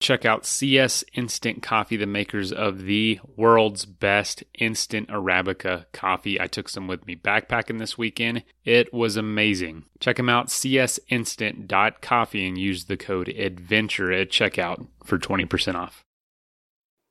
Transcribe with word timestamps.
Check 0.00 0.24
out 0.24 0.46
CS 0.46 1.04
Instant 1.12 1.62
Coffee, 1.62 1.98
the 1.98 2.06
makers 2.06 2.52
of 2.52 2.84
the 2.84 3.20
world's 3.36 3.84
best 3.84 4.42
instant 4.58 5.10
Arabica 5.10 5.84
coffee. 5.92 6.40
I 6.40 6.46
took 6.46 6.70
some 6.70 6.86
with 6.86 7.06
me 7.06 7.16
backpacking 7.16 7.78
this 7.78 7.98
weekend. 7.98 8.44
It 8.64 8.94
was 8.94 9.18
amazing. 9.18 9.84
Check 10.00 10.16
them 10.16 10.30
out, 10.30 10.46
csinstant.coffee, 10.46 12.48
and 12.48 12.56
use 12.56 12.86
the 12.86 12.96
code 12.96 13.28
ADVENTURE 13.28 14.12
at 14.12 14.30
checkout 14.30 14.86
for 15.04 15.18
20% 15.18 15.74
off. 15.74 16.02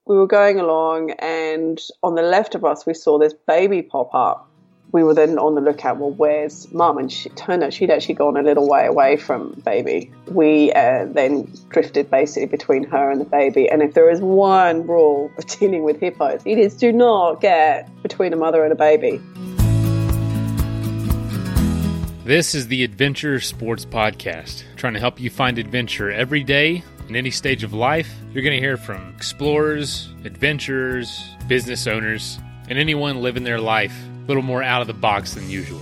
We 0.08 0.18
were 0.18 0.26
going 0.26 0.60
along, 0.60 1.12
and 1.20 1.80
on 2.02 2.16
the 2.16 2.24
left 2.24 2.56
of 2.56 2.66
us, 2.66 2.88
we 2.88 2.96
saw 2.96 3.20
this 3.20 3.36
baby 3.46 3.84
pop 3.84 4.16
up 4.16 4.49
we 4.92 5.04
were 5.04 5.14
then 5.14 5.38
on 5.38 5.56
the 5.56 5.62
lookout. 5.62 5.98
Well, 5.98 6.12
where's 6.12 6.71
mum? 6.71 6.98
And 6.98 7.12
she 7.12 7.30
turned 7.30 7.64
out 7.64 7.74
she'd 7.74 7.92
actually 7.92 8.16
gone 8.16 8.38
a 8.38 8.42
little 8.42 8.68
way 8.68 8.88
away 8.88 9.18
from 9.18 9.52
baby. 9.64 10.12
We 10.28 10.74
uh, 10.74 11.06
then 11.06 11.52
drifted 11.70 12.10
basically 12.10 12.48
between 12.48 12.84
her 12.86 13.12
and 13.12 13.21
the 13.21 13.25
baby. 13.25 13.70
And 13.70 13.84
if 13.84 13.94
there 13.94 14.10
is 14.10 14.20
one 14.20 14.88
rule 14.88 15.32
of 15.38 15.46
dealing 15.60 15.84
with 15.84 16.00
hippos, 16.00 16.42
it 16.46 16.57
is 16.57 16.75
do 16.75 16.92
not 16.92 17.42
get 17.42 17.89
between 18.02 18.34
a 18.34 18.36
mother 18.36 18.64
and 18.64 18.74
a 18.74 18.75
baby. 18.75 19.21
This 22.24 22.54
is 22.54 22.68
the 22.68 22.84
Adventure 22.84 23.40
Sports 23.40 23.86
Podcast, 23.86 24.64
trying 24.76 24.93
to 24.93 25.00
help 25.00 25.20
you 25.20 25.32
find 25.32 25.57
adventure 25.57 26.12
every 26.12 26.43
day 26.43 26.84
in 27.07 27.15
any 27.15 27.32
stage 27.32 27.64
of 27.64 27.74
life. 27.74 28.12
You're 28.32 28.43
going 28.43 28.56
to 28.56 28.62
hear 28.62 28.78
from 28.78 29.14
explorers, 29.15 30.10
adventurers, 30.26 31.28
business 31.48 31.87
owners, 31.87 32.38
and 32.67 32.78
anyone 32.78 33.23
living 33.23 33.44
their 33.44 33.59
life 33.59 34.09
little 34.30 34.44
more 34.44 34.61
out 34.61 34.80
of 34.80 34.88
the 34.88 34.94
box 34.94 35.33
than 35.33 35.50
usual. 35.50 35.81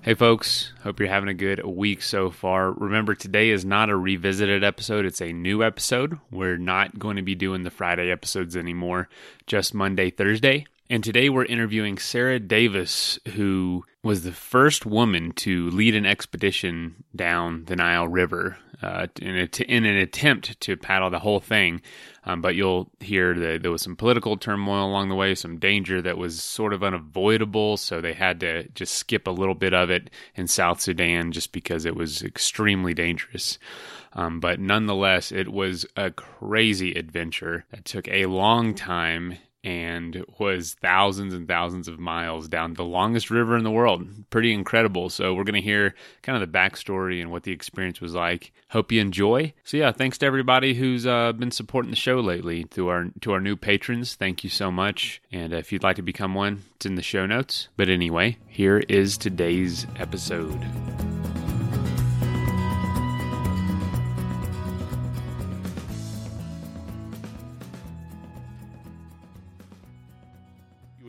Hey 0.00 0.14
folks, 0.14 0.72
hope 0.84 1.00
you're 1.00 1.08
having 1.08 1.28
a 1.28 1.34
good 1.34 1.62
week 1.66 2.02
so 2.02 2.30
far. 2.30 2.70
Remember, 2.70 3.14
today 3.14 3.50
is 3.50 3.64
not 3.64 3.90
a 3.90 3.96
revisited 3.96 4.62
episode, 4.62 5.04
it's 5.04 5.20
a 5.20 5.32
new 5.32 5.62
episode. 5.62 6.18
We're 6.30 6.56
not 6.56 6.98
going 6.98 7.16
to 7.16 7.22
be 7.22 7.34
doing 7.34 7.64
the 7.64 7.70
Friday 7.70 8.10
episodes 8.10 8.56
anymore, 8.56 9.08
just 9.46 9.74
Monday, 9.74 10.10
Thursday. 10.10 10.66
And 10.90 11.04
today 11.04 11.28
we're 11.28 11.44
interviewing 11.44 11.98
Sarah 11.98 12.40
Davis, 12.40 13.18
who 13.34 13.84
was 14.02 14.22
the 14.22 14.32
first 14.32 14.86
woman 14.86 15.32
to 15.32 15.68
lead 15.68 15.94
an 15.94 16.06
expedition 16.06 17.04
down 17.14 17.66
the 17.66 17.76
Nile 17.76 18.08
River 18.08 18.56
uh, 18.80 19.06
in, 19.20 19.36
a 19.36 19.48
in 19.70 19.84
an 19.84 19.96
attempt 19.96 20.58
to 20.60 20.78
paddle 20.78 21.10
the 21.10 21.18
whole 21.18 21.40
thing. 21.40 21.82
Um, 22.24 22.40
but 22.40 22.54
you'll 22.54 22.90
hear 23.00 23.34
that 23.34 23.60
there 23.60 23.70
was 23.70 23.82
some 23.82 23.96
political 23.96 24.38
turmoil 24.38 24.86
along 24.86 25.10
the 25.10 25.14
way, 25.14 25.34
some 25.34 25.58
danger 25.58 26.00
that 26.00 26.16
was 26.16 26.42
sort 26.42 26.72
of 26.72 26.82
unavoidable. 26.82 27.76
So 27.76 28.00
they 28.00 28.14
had 28.14 28.40
to 28.40 28.66
just 28.68 28.94
skip 28.94 29.26
a 29.26 29.32
little 29.32 29.54
bit 29.54 29.74
of 29.74 29.90
it 29.90 30.08
in 30.36 30.46
South 30.46 30.80
Sudan 30.80 31.32
just 31.32 31.52
because 31.52 31.84
it 31.84 31.96
was 31.96 32.22
extremely 32.22 32.94
dangerous. 32.94 33.58
Um, 34.14 34.40
but 34.40 34.58
nonetheless, 34.58 35.32
it 35.32 35.48
was 35.52 35.84
a 35.96 36.10
crazy 36.10 36.94
adventure 36.94 37.66
that 37.72 37.84
took 37.84 38.08
a 38.08 38.24
long 38.24 38.74
time 38.74 39.36
and 39.68 40.24
was 40.38 40.72
thousands 40.80 41.34
and 41.34 41.46
thousands 41.46 41.88
of 41.88 41.98
miles 41.98 42.48
down 42.48 42.72
the 42.72 42.84
longest 42.84 43.30
river 43.30 43.54
in 43.54 43.64
the 43.64 43.70
world. 43.70 44.08
Pretty 44.30 44.54
incredible. 44.54 45.10
So, 45.10 45.34
we're 45.34 45.44
going 45.44 45.54
to 45.54 45.60
hear 45.60 45.94
kind 46.22 46.42
of 46.42 46.50
the 46.50 46.58
backstory 46.58 47.20
and 47.20 47.30
what 47.30 47.42
the 47.42 47.52
experience 47.52 48.00
was 48.00 48.14
like. 48.14 48.52
Hope 48.70 48.90
you 48.90 49.02
enjoy. 49.02 49.52
So, 49.64 49.76
yeah, 49.76 49.92
thanks 49.92 50.16
to 50.18 50.26
everybody 50.26 50.72
who's 50.72 51.06
uh, 51.06 51.32
been 51.32 51.50
supporting 51.50 51.90
the 51.90 51.96
show 51.96 52.18
lately. 52.20 52.64
To 52.64 52.88
our 52.88 53.08
to 53.20 53.32
our 53.32 53.40
new 53.40 53.56
patrons, 53.56 54.14
thank 54.14 54.42
you 54.42 54.48
so 54.48 54.70
much. 54.70 55.20
And 55.30 55.52
if 55.52 55.70
you'd 55.70 55.82
like 55.82 55.96
to 55.96 56.02
become 56.02 56.34
one, 56.34 56.62
it's 56.76 56.86
in 56.86 56.94
the 56.94 57.02
show 57.02 57.26
notes. 57.26 57.68
But 57.76 57.90
anyway, 57.90 58.38
here 58.46 58.78
is 58.88 59.18
today's 59.18 59.86
episode. 59.98 60.58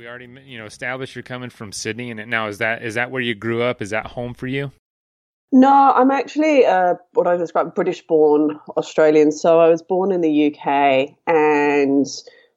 Already 0.10 0.28
you 0.46 0.58
know 0.58 0.66
established 0.66 1.16
you're 1.16 1.24
coming 1.24 1.50
from 1.50 1.72
Sydney, 1.72 2.12
and 2.12 2.30
now 2.30 2.48
is 2.48 2.58
that 2.58 2.84
is 2.84 2.96
that 2.96 3.12
where 3.12 3.22
you 3.22 3.36
grew 3.36 3.62
up? 3.62 3.82
Is 3.82 3.92
that 3.92 4.08
home 4.08 4.34
for 4.34 4.48
you? 4.48 4.72
No, 5.52 5.94
I'm 5.96 6.12
actually 6.12 6.66
uh, 6.66 6.96
what 7.14 7.28
I 7.28 7.36
describe 7.38 7.74
British-born 7.74 8.60
Australian. 8.78 9.32
So 9.32 9.60
I 9.60 9.70
was 9.70 9.82
born 9.82 10.12
in 10.12 10.22
the 10.22 10.54
UK 10.54 11.16
and 11.26 12.06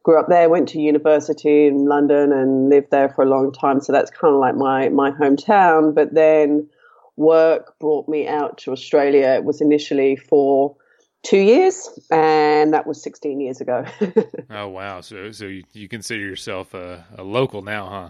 grew 0.02 0.20
up 0.20 0.28
there. 0.28 0.48
Went 0.50 0.68
to 0.70 0.80
university 0.80 1.66
in 1.66 1.86
London 1.86 2.32
and 2.32 2.68
lived 2.68 2.90
there 2.90 3.08
for 3.08 3.22
a 3.24 3.28
long 3.28 3.52
time. 3.52 3.80
So 3.80 3.92
that's 3.92 4.10
kind 4.10 4.34
of 4.34 4.40
like 4.40 4.56
my 4.56 4.88
my 4.88 5.10
hometown. 5.10 5.94
But 5.94 6.14
then 6.14 6.68
work 7.16 7.78
brought 7.78 8.08
me 8.08 8.26
out 8.26 8.58
to 8.58 8.72
Australia. 8.72 9.28
It 9.28 9.44
was 9.44 9.60
initially 9.60 10.16
for 10.16 10.76
two 11.22 11.38
years, 11.38 11.88
and 12.10 12.72
that 12.72 12.86
was 12.86 13.02
16 13.02 13.40
years 13.40 13.60
ago. 13.60 13.84
oh 14.50 14.68
wow! 14.68 15.00
So 15.00 15.32
so 15.32 15.46
you, 15.46 15.64
you 15.72 15.88
consider 15.88 16.20
yourself 16.20 16.74
a, 16.74 17.04
a, 17.16 17.22
local 17.22 17.62
now, 17.62 17.86
huh? 17.86 18.08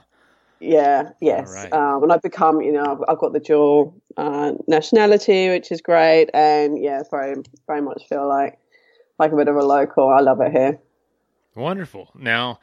Yeah. 0.60 1.10
Yes. 1.20 1.52
Right. 1.52 1.72
Um, 1.72 2.04
and 2.04 2.12
I've 2.12 2.22
become, 2.22 2.60
you 2.60 2.72
know, 2.72 2.84
I've, 2.84 2.98
I've 3.08 3.18
got 3.18 3.32
the 3.32 3.40
dual 3.40 3.94
uh, 4.16 4.52
nationality, 4.68 5.48
which 5.48 5.72
is 5.72 5.80
great, 5.80 6.30
and 6.32 6.82
yeah, 6.82 7.02
very 7.10 7.36
very 7.66 7.82
much 7.82 8.04
feel 8.08 8.28
like 8.28 8.58
like 9.18 9.32
a 9.32 9.36
bit 9.36 9.48
of 9.48 9.56
a 9.56 9.64
local. 9.64 10.08
I 10.08 10.20
love 10.20 10.40
it 10.40 10.52
here. 10.52 10.78
Wonderful. 11.54 12.10
Now, 12.14 12.60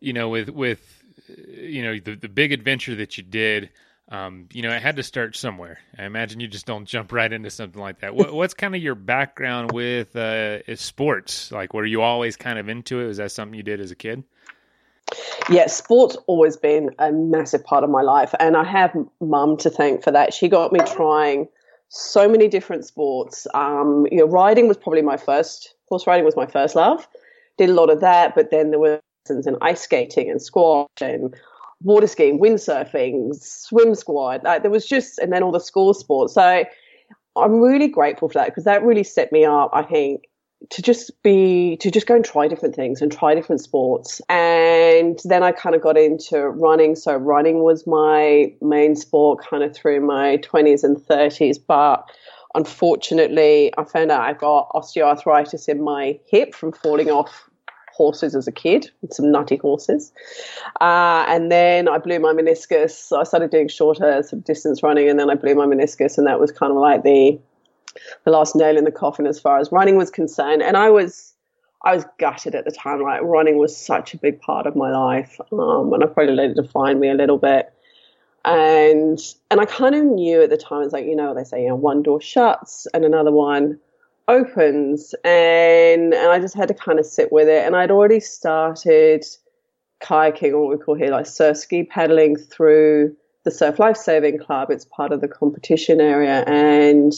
you 0.00 0.12
know, 0.12 0.28
with 0.28 0.48
with 0.50 1.02
you 1.28 1.82
know 1.82 1.98
the 1.98 2.16
the 2.16 2.28
big 2.28 2.52
adventure 2.52 2.94
that 2.96 3.16
you 3.16 3.22
did 3.22 3.70
um, 4.08 4.48
you 4.52 4.62
know, 4.62 4.70
I 4.70 4.78
had 4.78 4.96
to 4.96 5.02
start 5.02 5.36
somewhere. 5.36 5.78
I 5.96 6.04
imagine 6.04 6.40
you 6.40 6.48
just 6.48 6.66
don't 6.66 6.84
jump 6.86 7.12
right 7.12 7.32
into 7.32 7.50
something 7.50 7.80
like 7.80 8.00
that. 8.00 8.14
What, 8.14 8.32
what's 8.34 8.54
kind 8.54 8.74
of 8.74 8.82
your 8.82 8.94
background 8.94 9.72
with 9.72 10.14
uh, 10.16 10.76
sports? 10.76 11.52
Like, 11.52 11.72
were 11.72 11.86
you 11.86 12.02
always 12.02 12.36
kind 12.36 12.58
of 12.58 12.68
into 12.68 13.00
it? 13.00 13.06
Was 13.06 13.18
that 13.18 13.32
something 13.32 13.56
you 13.56 13.62
did 13.62 13.80
as 13.80 13.90
a 13.90 13.96
kid? 13.96 14.24
Yeah, 15.50 15.66
sports 15.66 16.16
always 16.26 16.56
been 16.56 16.90
a 16.98 17.12
massive 17.12 17.64
part 17.64 17.84
of 17.84 17.90
my 17.90 18.02
life, 18.02 18.34
and 18.40 18.56
I 18.56 18.64
have 18.64 18.96
mum 19.20 19.56
to 19.58 19.70
thank 19.70 20.02
for 20.02 20.10
that. 20.10 20.32
She 20.32 20.48
got 20.48 20.72
me 20.72 20.80
trying 20.80 21.48
so 21.88 22.28
many 22.28 22.48
different 22.48 22.86
sports. 22.86 23.46
Um, 23.52 24.06
you 24.10 24.18
know, 24.18 24.26
riding 24.26 24.68
was 24.68 24.78
probably 24.78 25.02
my 25.02 25.16
first. 25.16 25.74
Horse 25.88 26.06
riding 26.06 26.24
was 26.24 26.36
my 26.36 26.46
first 26.46 26.74
love. 26.74 27.06
Did 27.58 27.68
a 27.68 27.74
lot 27.74 27.90
of 27.90 28.00
that, 28.00 28.34
but 28.34 28.50
then 28.50 28.70
there 28.70 28.78
were 28.78 29.00
and 29.28 29.56
ice 29.60 29.82
skating 29.82 30.30
and 30.30 30.42
squash 30.42 30.88
and 31.00 31.34
water 31.82 32.06
skiing, 32.06 32.38
windsurfing, 32.38 33.34
swim 33.34 33.94
squad. 33.94 34.42
Like, 34.44 34.62
there 34.62 34.70
was 34.70 34.86
just, 34.86 35.18
and 35.18 35.32
then 35.32 35.42
all 35.42 35.52
the 35.52 35.60
school 35.60 35.94
sports. 35.94 36.34
So 36.34 36.64
I'm 37.36 37.60
really 37.60 37.88
grateful 37.88 38.28
for 38.28 38.34
that 38.34 38.46
because 38.46 38.64
that 38.64 38.82
really 38.82 39.04
set 39.04 39.32
me 39.32 39.44
up, 39.44 39.70
I 39.72 39.82
think, 39.82 40.28
to 40.70 40.82
just 40.82 41.10
be, 41.22 41.76
to 41.78 41.90
just 41.90 42.06
go 42.06 42.14
and 42.14 42.24
try 42.24 42.46
different 42.46 42.74
things 42.74 43.02
and 43.02 43.10
try 43.10 43.34
different 43.34 43.60
sports. 43.60 44.20
And 44.28 45.18
then 45.24 45.42
I 45.42 45.50
kind 45.52 45.74
of 45.74 45.82
got 45.82 45.96
into 45.96 46.40
running. 46.40 46.94
So 46.94 47.16
running 47.16 47.62
was 47.62 47.86
my 47.86 48.52
main 48.60 48.94
sport 48.94 49.44
kind 49.44 49.64
of 49.64 49.74
through 49.74 50.00
my 50.00 50.38
20s 50.38 50.84
and 50.84 50.96
30s. 50.96 51.58
But 51.66 52.08
unfortunately, 52.54 53.72
I 53.76 53.84
found 53.84 54.12
out 54.12 54.20
I 54.20 54.34
got 54.34 54.70
osteoarthritis 54.70 55.68
in 55.68 55.82
my 55.82 56.18
hip 56.26 56.54
from 56.54 56.72
falling 56.72 57.10
off 57.10 57.48
horses 57.92 58.34
as 58.34 58.48
a 58.48 58.52
kid, 58.52 58.90
some 59.10 59.30
nutty 59.30 59.56
horses. 59.56 60.12
Uh, 60.80 61.24
and 61.28 61.50
then 61.50 61.88
I 61.88 61.98
blew 61.98 62.18
my 62.18 62.32
meniscus. 62.32 63.16
I 63.16 63.24
started 63.24 63.50
doing 63.50 63.68
shorter 63.68 64.22
sort 64.22 64.32
of 64.32 64.44
distance 64.44 64.82
running, 64.82 65.08
and 65.08 65.18
then 65.18 65.30
I 65.30 65.34
blew 65.34 65.54
my 65.54 65.66
meniscus, 65.66 66.18
and 66.18 66.26
that 66.26 66.40
was 66.40 66.52
kind 66.52 66.72
of 66.72 66.78
like 66.78 67.02
the 67.02 67.38
the 68.24 68.30
last 68.30 68.56
nail 68.56 68.76
in 68.76 68.84
the 68.84 68.90
coffin 68.90 69.26
as 69.26 69.38
far 69.38 69.58
as 69.58 69.70
running 69.70 69.96
was 69.96 70.10
concerned. 70.10 70.62
And 70.62 70.76
I 70.76 70.90
was 70.90 71.34
I 71.84 71.94
was 71.94 72.04
gutted 72.18 72.54
at 72.54 72.64
the 72.64 72.70
time. 72.70 73.02
Like 73.02 73.22
running 73.22 73.58
was 73.58 73.76
such 73.76 74.14
a 74.14 74.18
big 74.18 74.40
part 74.40 74.66
of 74.66 74.76
my 74.76 74.90
life, 74.90 75.40
um, 75.52 75.92
and 75.92 76.02
I 76.02 76.06
probably 76.06 76.34
let 76.34 76.50
it 76.50 76.56
define 76.56 77.00
me 77.00 77.10
a 77.10 77.14
little 77.14 77.38
bit. 77.38 77.72
And 78.44 79.18
and 79.50 79.60
I 79.60 79.66
kind 79.66 79.94
of 79.94 80.04
knew 80.04 80.42
at 80.42 80.50
the 80.50 80.56
time, 80.56 80.82
it's 80.82 80.92
like 80.92 81.06
you 81.06 81.16
know 81.16 81.34
they 81.34 81.44
say, 81.44 81.62
you 81.62 81.68
know, 81.68 81.76
one 81.76 82.02
door 82.02 82.20
shuts 82.20 82.86
and 82.94 83.04
another 83.04 83.32
one 83.32 83.78
opens 84.28 85.14
and 85.24 86.14
and 86.14 86.30
I 86.30 86.38
just 86.38 86.54
had 86.54 86.68
to 86.68 86.74
kind 86.74 86.98
of 86.98 87.06
sit 87.06 87.32
with 87.32 87.48
it. 87.48 87.66
And 87.66 87.76
I'd 87.76 87.90
already 87.90 88.20
started 88.20 89.24
kayaking 90.02 90.52
or 90.52 90.66
what 90.66 90.78
we 90.78 90.84
call 90.84 90.94
here 90.94 91.10
like 91.10 91.26
surf 91.26 91.56
ski 91.56 91.84
paddling 91.84 92.36
through 92.36 93.14
the 93.44 93.50
surf 93.50 93.78
life 93.78 93.96
saving 93.96 94.38
club. 94.38 94.70
It's 94.70 94.84
part 94.84 95.12
of 95.12 95.20
the 95.20 95.28
competition 95.28 96.00
area. 96.00 96.44
And 96.46 97.12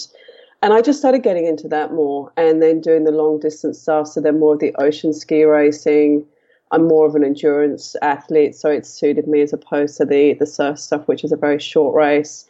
and 0.63 0.73
I 0.73 0.81
just 0.81 0.99
started 0.99 1.23
getting 1.23 1.47
into 1.47 1.69
that 1.69 1.93
more 1.93 2.33
and 2.37 2.63
then 2.63 2.81
doing 2.81 3.05
the 3.05 3.13
long 3.13 3.39
distance 3.39 3.79
stuff. 3.79 4.09
So 4.09 4.21
then 4.21 4.39
more 4.39 4.55
of 4.55 4.61
the 4.61 4.75
ocean 4.77 5.13
ski 5.13 5.45
racing. 5.45 6.25
I'm 6.71 6.89
more 6.89 7.07
of 7.07 7.15
an 7.15 7.23
endurance 7.23 7.95
athlete 8.03 8.57
so 8.57 8.69
it 8.69 8.85
suited 8.85 9.29
me 9.29 9.43
as 9.43 9.53
opposed 9.53 9.97
to 9.99 10.05
the 10.05 10.35
the 10.35 10.47
surf 10.47 10.79
stuff 10.79 11.07
which 11.07 11.23
is 11.23 11.31
a 11.31 11.37
very 11.37 11.61
short 11.61 11.95
race 11.95 12.49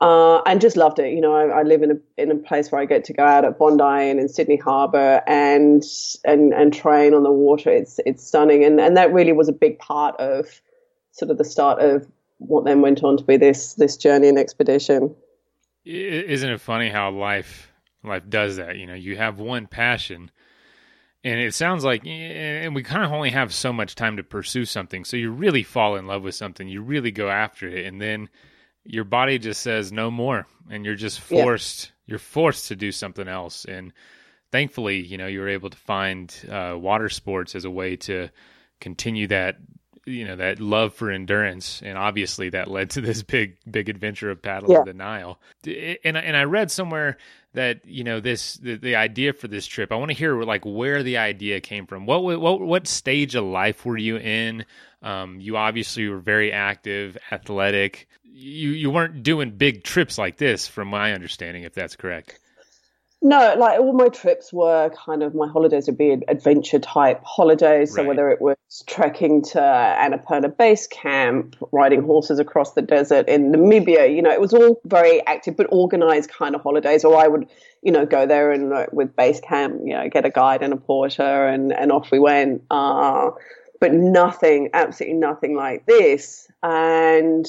uh, 0.00 0.42
and 0.46 0.60
just 0.60 0.76
loved 0.76 0.98
it. 0.98 1.12
You 1.14 1.20
know, 1.20 1.34
I, 1.34 1.60
I, 1.60 1.62
live 1.62 1.82
in 1.82 1.90
a 1.92 2.22
in 2.22 2.30
a 2.30 2.36
place 2.36 2.70
where 2.70 2.80
I 2.80 2.84
get 2.84 3.04
to 3.04 3.12
go 3.12 3.24
out 3.24 3.44
at 3.44 3.58
Bondi 3.58 4.10
and 4.10 4.20
in 4.20 4.28
Sydney 4.28 4.56
Harbour 4.56 5.22
and 5.26 5.82
and 6.24 6.52
and 6.52 6.72
train 6.72 7.14
on 7.14 7.22
the 7.22 7.32
water. 7.32 7.70
It's 7.70 7.98
it's 8.04 8.26
stunning, 8.26 8.64
and 8.64 8.80
and 8.80 8.96
that 8.96 9.12
really 9.12 9.32
was 9.32 9.48
a 9.48 9.52
big 9.52 9.78
part 9.78 10.16
of 10.16 10.60
sort 11.12 11.30
of 11.30 11.38
the 11.38 11.44
start 11.44 11.80
of 11.80 12.06
what 12.38 12.64
then 12.64 12.82
went 12.82 13.02
on 13.02 13.16
to 13.16 13.24
be 13.24 13.38
this 13.38 13.74
this 13.74 13.96
journey 13.96 14.28
and 14.28 14.38
expedition. 14.38 15.14
Isn't 15.84 16.50
it 16.50 16.60
funny 16.60 16.90
how 16.90 17.10
life 17.10 17.72
life 18.04 18.24
does 18.28 18.56
that? 18.56 18.76
You 18.76 18.86
know, 18.86 18.94
you 18.94 19.16
have 19.16 19.38
one 19.38 19.66
passion, 19.66 20.30
and 21.24 21.40
it 21.40 21.54
sounds 21.54 21.84
like, 21.84 22.06
and 22.06 22.74
we 22.74 22.82
kind 22.82 23.02
of 23.02 23.12
only 23.12 23.30
have 23.30 23.54
so 23.54 23.72
much 23.72 23.94
time 23.94 24.18
to 24.18 24.22
pursue 24.22 24.66
something. 24.66 25.06
So 25.06 25.16
you 25.16 25.30
really 25.30 25.62
fall 25.62 25.96
in 25.96 26.06
love 26.06 26.22
with 26.22 26.34
something, 26.34 26.68
you 26.68 26.82
really 26.82 27.12
go 27.12 27.30
after 27.30 27.66
it, 27.66 27.86
and 27.86 27.98
then 27.98 28.28
your 28.86 29.04
body 29.04 29.38
just 29.38 29.62
says 29.62 29.92
no 29.92 30.10
more, 30.10 30.46
and 30.70 30.84
you're 30.84 30.94
just 30.94 31.20
forced. 31.20 31.86
Yeah. 31.86 31.92
You're 32.08 32.18
forced 32.20 32.68
to 32.68 32.76
do 32.76 32.92
something 32.92 33.26
else, 33.26 33.64
and 33.64 33.92
thankfully, 34.52 35.04
you 35.04 35.18
know, 35.18 35.26
you 35.26 35.40
were 35.40 35.48
able 35.48 35.70
to 35.70 35.76
find 35.76 36.34
uh, 36.50 36.76
water 36.78 37.08
sports 37.08 37.54
as 37.54 37.64
a 37.64 37.70
way 37.70 37.96
to 37.96 38.28
continue 38.80 39.26
that 39.26 39.56
you 40.06 40.24
know 40.24 40.36
that 40.36 40.60
love 40.60 40.94
for 40.94 41.10
endurance 41.10 41.82
and 41.84 41.98
obviously 41.98 42.48
that 42.50 42.68
led 42.68 42.90
to 42.90 43.00
this 43.00 43.22
big 43.22 43.56
big 43.68 43.88
adventure 43.88 44.30
of 44.30 44.40
paddling 44.40 44.78
yeah. 44.78 44.84
the 44.84 44.94
nile 44.94 45.40
and 45.66 46.16
and 46.16 46.36
i 46.36 46.44
read 46.44 46.70
somewhere 46.70 47.16
that 47.54 47.84
you 47.84 48.04
know 48.04 48.20
this 48.20 48.54
the, 48.58 48.76
the 48.76 48.94
idea 48.94 49.32
for 49.32 49.48
this 49.48 49.66
trip 49.66 49.90
i 49.90 49.96
want 49.96 50.10
to 50.10 50.16
hear 50.16 50.40
like 50.42 50.64
where 50.64 51.02
the 51.02 51.16
idea 51.16 51.60
came 51.60 51.86
from 51.86 52.06
what 52.06 52.22
what 52.22 52.60
what 52.60 52.86
stage 52.86 53.34
of 53.34 53.44
life 53.44 53.84
were 53.84 53.98
you 53.98 54.16
in 54.16 54.64
um, 55.02 55.40
you 55.40 55.56
obviously 55.56 56.08
were 56.08 56.18
very 56.18 56.52
active 56.52 57.18
athletic 57.32 58.08
you 58.38 58.70
you 58.70 58.90
weren't 58.90 59.22
doing 59.22 59.50
big 59.50 59.82
trips 59.82 60.18
like 60.18 60.36
this 60.36 60.68
from 60.68 60.88
my 60.88 61.12
understanding 61.12 61.62
if 61.62 61.74
that's 61.74 61.96
correct 61.96 62.38
no, 63.22 63.54
like 63.58 63.80
all 63.80 63.94
my 63.94 64.08
trips 64.08 64.52
were 64.52 64.90
kind 64.90 65.22
of 65.22 65.34
my 65.34 65.48
holidays 65.48 65.86
would 65.86 65.96
be 65.96 66.12
adventure 66.28 66.78
type 66.78 67.22
holidays. 67.24 67.94
So 67.94 68.02
right. 68.02 68.08
whether 68.08 68.28
it 68.28 68.42
was 68.42 68.56
trekking 68.86 69.42
to 69.42 69.58
Annapurna 69.58 70.54
Base 70.54 70.86
Camp, 70.86 71.56
riding 71.72 72.02
horses 72.02 72.38
across 72.38 72.74
the 72.74 72.82
desert 72.82 73.26
in 73.26 73.52
Namibia, 73.52 74.14
you 74.14 74.20
know, 74.20 74.30
it 74.30 74.40
was 74.40 74.52
all 74.52 74.80
very 74.84 75.26
active 75.26 75.56
but 75.56 75.66
organized 75.70 76.30
kind 76.30 76.54
of 76.54 76.62
holidays. 76.62 77.04
Or 77.04 77.16
I 77.16 77.26
would, 77.26 77.48
you 77.82 77.90
know, 77.90 78.04
go 78.04 78.26
there 78.26 78.52
and 78.52 78.72
uh, 78.72 78.86
with 78.92 79.16
base 79.16 79.40
camp, 79.40 79.80
you 79.82 79.94
know, 79.94 80.08
get 80.10 80.26
a 80.26 80.30
guide 80.30 80.62
and 80.62 80.74
a 80.74 80.76
porter, 80.76 81.48
and 81.48 81.72
and 81.72 81.90
off 81.90 82.10
we 82.10 82.18
went. 82.18 82.64
Uh, 82.70 83.30
but 83.80 83.92
nothing, 83.92 84.70
absolutely 84.74 85.18
nothing 85.18 85.56
like 85.56 85.86
this, 85.86 86.48
and 86.62 87.46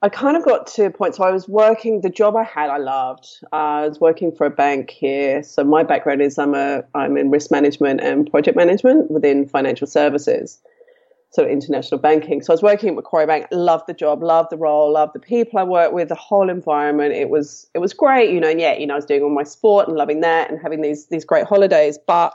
I 0.00 0.08
kind 0.08 0.36
of 0.36 0.44
got 0.44 0.68
to 0.68 0.86
a 0.86 0.90
point. 0.90 1.16
So 1.16 1.24
I 1.24 1.32
was 1.32 1.48
working 1.48 2.02
the 2.02 2.08
job 2.10 2.36
I 2.36 2.44
had. 2.44 2.70
I 2.70 2.76
loved. 2.76 3.26
Uh, 3.52 3.56
I 3.56 3.88
was 3.88 4.00
working 4.00 4.30
for 4.30 4.46
a 4.46 4.50
bank 4.50 4.90
here. 4.90 5.42
So 5.42 5.64
my 5.64 5.82
background 5.82 6.22
is 6.22 6.38
I'm 6.38 6.54
a 6.54 6.84
I'm 6.94 7.16
in 7.16 7.30
risk 7.30 7.50
management 7.50 8.00
and 8.00 8.30
project 8.30 8.56
management 8.56 9.10
within 9.10 9.48
financial 9.48 9.88
services, 9.88 10.60
so 11.30 11.44
international 11.44 12.00
banking. 12.00 12.42
So 12.42 12.52
I 12.52 12.54
was 12.54 12.62
working 12.62 12.90
at 12.90 12.94
Macquarie 12.94 13.26
Bank. 13.26 13.48
Loved 13.50 13.88
the 13.88 13.92
job. 13.92 14.22
Loved 14.22 14.50
the 14.50 14.56
role. 14.56 14.92
Loved 14.92 15.14
the 15.14 15.20
people 15.20 15.58
I 15.58 15.64
worked 15.64 15.94
with. 15.94 16.08
The 16.08 16.14
whole 16.14 16.48
environment. 16.48 17.14
It 17.14 17.28
was 17.28 17.68
it 17.74 17.80
was 17.80 17.92
great. 17.92 18.30
You 18.30 18.38
know. 18.38 18.50
And 18.50 18.60
yeah, 18.60 18.74
you 18.74 18.86
know, 18.86 18.94
I 18.94 18.98
was 18.98 19.04
doing 19.04 19.22
all 19.22 19.30
my 19.30 19.42
sport 19.42 19.88
and 19.88 19.96
loving 19.96 20.20
that 20.20 20.48
and 20.48 20.60
having 20.62 20.80
these 20.80 21.08
these 21.08 21.24
great 21.24 21.46
holidays. 21.46 21.98
But 22.06 22.34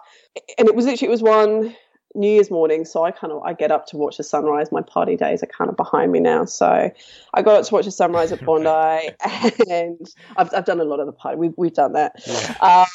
and 0.57 0.67
it 0.67 0.75
was 0.75 0.85
literally 0.85 1.07
it 1.07 1.11
was 1.11 1.23
one 1.23 1.73
New 2.15 2.29
Year's 2.29 2.51
morning, 2.51 2.85
so 2.85 3.03
I 3.03 3.11
kind 3.11 3.33
of 3.33 3.41
I 3.43 3.53
get 3.53 3.71
up 3.71 3.87
to 3.87 3.97
watch 3.97 4.17
the 4.17 4.23
sunrise. 4.23 4.71
My 4.71 4.81
party 4.81 5.15
days 5.15 5.41
are 5.41 5.47
kind 5.47 5.69
of 5.69 5.75
behind 5.75 6.11
me 6.11 6.19
now, 6.19 6.45
so 6.45 6.91
I 7.33 7.41
got 7.41 7.59
up 7.59 7.65
to 7.65 7.73
watch 7.73 7.85
the 7.85 7.91
sunrise 7.91 8.31
at 8.31 8.43
Bondi, 8.45 9.09
and 9.69 10.13
I've 10.37 10.53
I've 10.53 10.65
done 10.65 10.79
a 10.79 10.83
lot 10.83 10.99
of 10.99 11.07
the 11.07 11.11
party. 11.11 11.37
We've 11.37 11.53
we've 11.57 11.73
done 11.73 11.93
that, 11.93 12.13
yeah. 12.27 12.55
um, 12.61 12.85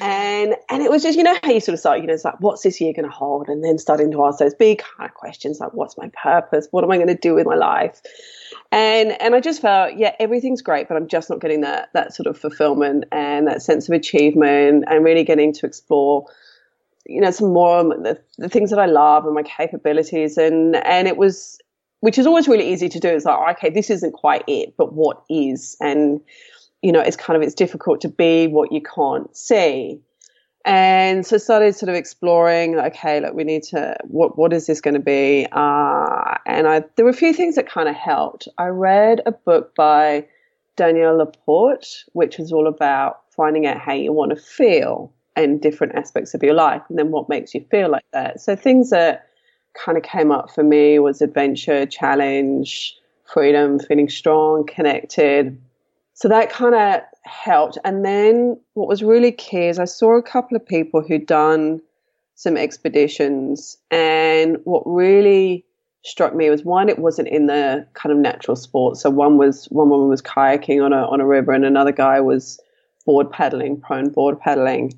and 0.00 0.56
and 0.68 0.82
it 0.82 0.90
was 0.90 1.02
just 1.02 1.16
you 1.16 1.24
know 1.24 1.36
how 1.42 1.52
you 1.52 1.60
sort 1.60 1.74
of 1.74 1.80
start 1.80 2.00
you 2.00 2.06
know 2.06 2.14
it's 2.14 2.24
like 2.24 2.40
what's 2.40 2.62
this 2.62 2.80
year 2.80 2.92
going 2.92 3.08
to 3.08 3.14
hold, 3.14 3.48
and 3.48 3.64
then 3.64 3.78
starting 3.78 4.10
to 4.12 4.24
ask 4.26 4.38
those 4.38 4.54
big 4.54 4.82
kind 4.82 5.08
of 5.08 5.14
questions 5.14 5.60
like 5.60 5.72
what's 5.72 5.96
my 5.96 6.10
purpose, 6.22 6.68
what 6.70 6.84
am 6.84 6.90
I 6.90 6.96
going 6.96 7.08
to 7.08 7.14
do 7.14 7.34
with 7.34 7.46
my 7.46 7.56
life, 7.56 8.02
and 8.72 9.20
and 9.22 9.34
I 9.34 9.40
just 9.40 9.62
felt 9.62 9.96
yeah 9.96 10.14
everything's 10.20 10.62
great, 10.62 10.88
but 10.88 10.96
I'm 10.96 11.08
just 11.08 11.30
not 11.30 11.40
getting 11.40 11.62
that 11.62 11.90
that 11.94 12.14
sort 12.14 12.26
of 12.26 12.38
fulfillment 12.38 13.04
and 13.10 13.46
that 13.46 13.62
sense 13.62 13.88
of 13.88 13.94
achievement, 13.94 14.84
and 14.86 15.02
really 15.02 15.24
getting 15.24 15.52
to 15.54 15.66
explore 15.66 16.26
you 17.06 17.20
know 17.20 17.30
some 17.30 17.52
more 17.52 17.82
the, 17.84 18.20
the 18.38 18.48
things 18.48 18.70
that 18.70 18.78
I 18.78 18.86
love 18.86 19.24
and 19.24 19.34
my 19.34 19.42
capabilities. 19.42 20.36
And 20.36 20.76
and 20.76 21.08
it 21.08 21.16
was 21.16 21.58
which 22.00 22.18
is 22.18 22.26
always 22.26 22.48
really 22.48 22.70
easy 22.70 22.88
to 22.90 23.00
do. 23.00 23.08
It's 23.08 23.24
like 23.24 23.56
okay 23.58 23.70
this 23.70 23.90
isn't 23.90 24.12
quite 24.12 24.44
it 24.46 24.74
but 24.76 24.92
what 24.92 25.22
is? 25.28 25.76
And 25.80 26.20
you 26.82 26.92
know 26.92 27.00
it's 27.00 27.16
kind 27.16 27.36
of 27.36 27.42
it's 27.42 27.54
difficult 27.54 28.00
to 28.02 28.08
be 28.08 28.46
what 28.46 28.72
you 28.72 28.80
can't 28.82 29.34
see. 29.36 30.00
And 30.66 31.26
so 31.26 31.36
started 31.36 31.76
sort 31.76 31.90
of 31.90 31.94
exploring 31.94 32.78
okay 32.78 33.20
look 33.20 33.34
we 33.34 33.44
need 33.44 33.64
to 33.64 33.96
what 34.04 34.38
what 34.38 34.52
is 34.52 34.66
this 34.66 34.80
going 34.80 34.94
to 34.94 35.00
be? 35.00 35.46
Uh, 35.52 36.36
and 36.46 36.66
I 36.66 36.84
there 36.96 37.04
were 37.04 37.10
a 37.10 37.14
few 37.14 37.32
things 37.32 37.56
that 37.56 37.68
kind 37.68 37.88
of 37.88 37.94
helped. 37.94 38.48
I 38.58 38.66
read 38.66 39.20
a 39.26 39.32
book 39.32 39.74
by 39.74 40.26
Danielle 40.76 41.18
LaPorte 41.18 42.04
which 42.12 42.38
was 42.38 42.50
all 42.50 42.66
about 42.66 43.20
finding 43.30 43.66
out 43.66 43.78
how 43.78 43.92
you 43.92 44.12
want 44.12 44.30
to 44.30 44.36
feel 44.36 45.13
in 45.36 45.58
different 45.58 45.94
aspects 45.94 46.34
of 46.34 46.42
your 46.42 46.54
life 46.54 46.82
and 46.88 46.98
then 46.98 47.10
what 47.10 47.28
makes 47.28 47.54
you 47.54 47.64
feel 47.70 47.90
like 47.90 48.04
that. 48.12 48.40
So 48.40 48.54
things 48.54 48.90
that 48.90 49.26
kind 49.74 49.98
of 49.98 50.04
came 50.04 50.30
up 50.30 50.50
for 50.50 50.62
me 50.62 50.98
was 50.98 51.20
adventure, 51.20 51.86
challenge, 51.86 52.96
freedom, 53.24 53.78
feeling 53.78 54.08
strong, 54.08 54.64
connected. 54.66 55.60
So 56.14 56.28
that 56.28 56.50
kind 56.50 56.74
of 56.74 57.00
helped. 57.22 57.78
And 57.84 58.04
then 58.04 58.60
what 58.74 58.88
was 58.88 59.02
really 59.02 59.32
key 59.32 59.66
is 59.66 59.78
I 59.78 59.84
saw 59.84 60.16
a 60.16 60.22
couple 60.22 60.56
of 60.56 60.64
people 60.64 61.02
who'd 61.02 61.26
done 61.26 61.80
some 62.36 62.56
expeditions 62.56 63.76
and 63.90 64.58
what 64.64 64.82
really 64.86 65.64
struck 66.04 66.34
me 66.34 66.50
was 66.50 66.64
one 66.64 66.88
it 66.88 66.98
wasn't 66.98 67.28
in 67.28 67.46
the 67.46 67.86
kind 67.94 68.12
of 68.12 68.18
natural 68.18 68.56
sports 68.56 69.00
so 69.00 69.08
one 69.08 69.38
was 69.38 69.66
one 69.66 69.88
woman 69.88 70.08
was 70.08 70.20
kayaking 70.20 70.84
on 70.84 70.92
a 70.92 71.06
on 71.06 71.20
a 71.20 71.26
river 71.26 71.52
and 71.52 71.64
another 71.64 71.92
guy 71.92 72.20
was 72.20 72.60
board 73.06 73.30
paddling 73.30 73.80
prone 73.80 74.10
board 74.10 74.38
paddling 74.38 74.92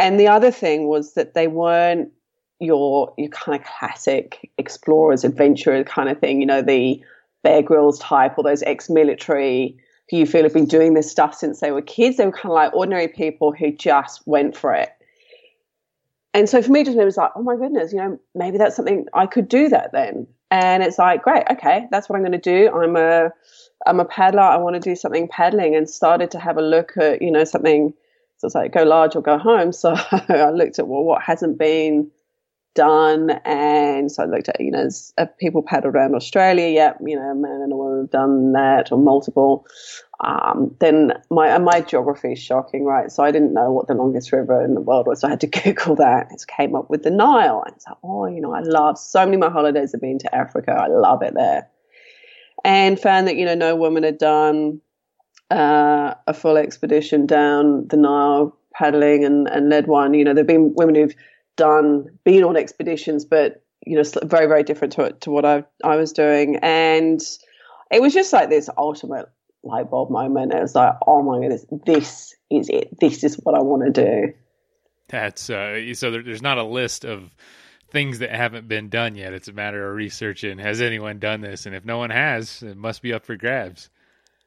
and 0.00 0.18
the 0.18 0.28
other 0.28 0.50
thing 0.50 0.88
was 0.88 1.12
that 1.12 1.34
they 1.34 1.46
weren't 1.46 2.10
your 2.58 3.12
your 3.18 3.28
kind 3.28 3.60
of 3.60 3.66
classic 3.66 4.50
explorers, 4.56 5.24
adventurer 5.24 5.84
kind 5.84 6.08
of 6.08 6.18
thing. 6.18 6.40
You 6.40 6.46
know, 6.46 6.62
the 6.62 7.02
Bear 7.42 7.62
Grylls 7.62 7.98
type 7.98 8.38
or 8.38 8.44
those 8.44 8.62
ex-military 8.62 9.76
who 10.08 10.16
you 10.16 10.26
feel 10.26 10.42
have 10.42 10.54
been 10.54 10.66
doing 10.66 10.94
this 10.94 11.10
stuff 11.10 11.34
since 11.34 11.60
they 11.60 11.70
were 11.70 11.82
kids. 11.82 12.16
They 12.16 12.24
were 12.24 12.32
kind 12.32 12.46
of 12.46 12.54
like 12.54 12.74
ordinary 12.74 13.08
people 13.08 13.52
who 13.52 13.70
just 13.70 14.26
went 14.26 14.56
for 14.56 14.74
it. 14.74 14.90
And 16.32 16.48
so 16.48 16.62
for 16.62 16.72
me, 16.72 16.82
just 16.82 16.96
it 16.96 17.04
was 17.04 17.16
like, 17.16 17.30
oh 17.36 17.42
my 17.42 17.56
goodness, 17.56 17.92
you 17.92 17.98
know, 17.98 18.18
maybe 18.34 18.56
that's 18.56 18.76
something 18.76 19.06
I 19.12 19.26
could 19.26 19.48
do 19.48 19.68
that 19.68 19.92
then. 19.92 20.26
And 20.50 20.82
it's 20.82 20.98
like, 20.98 21.22
great, 21.22 21.44
okay, 21.50 21.86
that's 21.90 22.08
what 22.08 22.16
I'm 22.16 22.22
going 22.22 22.32
to 22.32 22.38
do. 22.38 22.70
I'm 22.74 22.96
a 22.96 23.30
I'm 23.86 24.00
a 24.00 24.04
paddler. 24.04 24.42
I 24.42 24.56
want 24.56 24.74
to 24.74 24.80
do 24.80 24.96
something 24.96 25.28
paddling, 25.28 25.74
and 25.74 25.88
started 25.88 26.30
to 26.32 26.38
have 26.38 26.56
a 26.56 26.62
look 26.62 26.96
at 26.96 27.20
you 27.20 27.30
know 27.30 27.44
something 27.44 27.92
so 28.40 28.46
it's 28.46 28.54
like 28.54 28.72
go 28.72 28.84
large 28.84 29.14
or 29.16 29.22
go 29.22 29.36
home. 29.36 29.70
So 29.80 29.94
I 30.10 30.50
looked 30.50 30.78
at 30.78 30.88
well, 30.88 31.04
what 31.04 31.22
hasn't 31.22 31.58
been 31.58 32.10
done, 32.74 33.30
and 33.44 34.10
so 34.10 34.22
I 34.22 34.26
looked 34.26 34.48
at 34.48 34.58
you 34.60 34.70
know 34.70 34.88
people 35.38 35.62
paddled 35.62 35.94
around 35.94 36.14
Australia. 36.14 36.68
Yep, 36.68 37.00
you 37.04 37.16
know, 37.16 37.30
a 37.30 37.34
man 37.34 37.60
and 37.60 37.70
a 37.70 37.76
woman 37.76 38.00
have 38.00 38.10
done 38.10 38.52
that 38.52 38.92
or 38.92 38.98
multiple. 38.98 39.66
Um, 40.20 40.74
then 40.80 41.12
my 41.30 41.58
my 41.58 41.82
geography 41.82 42.32
is 42.32 42.38
shocking, 42.38 42.84
right? 42.84 43.12
So 43.12 43.22
I 43.22 43.30
didn't 43.30 43.52
know 43.52 43.72
what 43.72 43.88
the 43.88 43.94
longest 43.94 44.32
river 44.32 44.64
in 44.64 44.72
the 44.72 44.80
world 44.80 45.06
was. 45.06 45.20
So 45.20 45.26
I 45.26 45.32
had 45.32 45.40
to 45.40 45.46
Google 45.62 45.96
that. 45.96 46.28
It 46.30 46.42
came 46.46 46.74
up 46.74 46.88
with 46.88 47.02
the 47.02 47.10
Nile, 47.10 47.62
and 47.66 47.76
it's 47.76 47.86
like, 47.86 47.98
oh, 48.02 48.24
you 48.24 48.40
know, 48.40 48.54
I 48.54 48.60
love 48.60 48.96
so 48.96 49.22
many 49.22 49.34
of 49.34 49.40
my 49.40 49.50
holidays 49.50 49.92
have 49.92 50.00
been 50.00 50.18
to 50.18 50.34
Africa. 50.34 50.72
I 50.72 50.86
love 50.86 51.22
it 51.22 51.34
there, 51.34 51.68
and 52.64 52.98
found 52.98 53.28
that 53.28 53.36
you 53.36 53.44
know 53.44 53.54
no 53.54 53.76
woman 53.76 54.02
had 54.02 54.16
done 54.16 54.80
uh, 55.50 56.14
a 56.26 56.34
full 56.34 56.56
expedition 56.56 57.26
down 57.26 57.88
the 57.88 57.96
Nile 57.96 58.56
paddling 58.72 59.24
and, 59.24 59.48
and 59.48 59.68
led 59.68 59.86
one. 59.86 60.14
You 60.14 60.24
know, 60.24 60.34
there've 60.34 60.46
been 60.46 60.74
women 60.74 60.94
who've 60.94 61.14
done, 61.56 62.06
been 62.24 62.44
on 62.44 62.56
expeditions, 62.56 63.24
but, 63.24 63.62
you 63.84 63.96
know, 63.96 64.02
very, 64.24 64.46
very 64.46 64.62
different 64.62 64.92
to, 64.94 65.12
to 65.20 65.30
what 65.30 65.44
I, 65.44 65.64
I 65.82 65.96
was 65.96 66.12
doing. 66.12 66.56
And 66.56 67.20
it 67.90 68.00
was 68.00 68.14
just 68.14 68.32
like 68.32 68.48
this 68.48 68.70
ultimate 68.76 69.28
light 69.62 69.90
bulb 69.90 70.10
moment. 70.10 70.54
It 70.54 70.62
was 70.62 70.74
like, 70.74 70.94
oh 71.06 71.22
my 71.22 71.40
goodness, 71.40 71.66
this 71.84 72.34
is 72.50 72.68
it. 72.68 72.98
This 73.00 73.24
is 73.24 73.36
what 73.42 73.54
I 73.54 73.62
want 73.62 73.84
to 73.84 74.04
do. 74.04 74.32
That's 75.08 75.50
uh, 75.50 75.92
so 75.94 76.12
there, 76.12 76.22
there's 76.22 76.42
not 76.42 76.58
a 76.58 76.64
list 76.64 77.04
of 77.04 77.34
things 77.90 78.20
that 78.20 78.30
haven't 78.30 78.68
been 78.68 78.88
done 78.88 79.16
yet. 79.16 79.32
It's 79.32 79.48
a 79.48 79.52
matter 79.52 79.90
of 79.90 79.96
researching. 79.96 80.58
Has 80.58 80.80
anyone 80.80 81.18
done 81.18 81.40
this? 81.40 81.66
And 81.66 81.74
if 81.74 81.84
no 81.84 81.98
one 81.98 82.10
has, 82.10 82.62
it 82.62 82.76
must 82.76 83.02
be 83.02 83.12
up 83.12 83.26
for 83.26 83.34
grabs. 83.34 83.90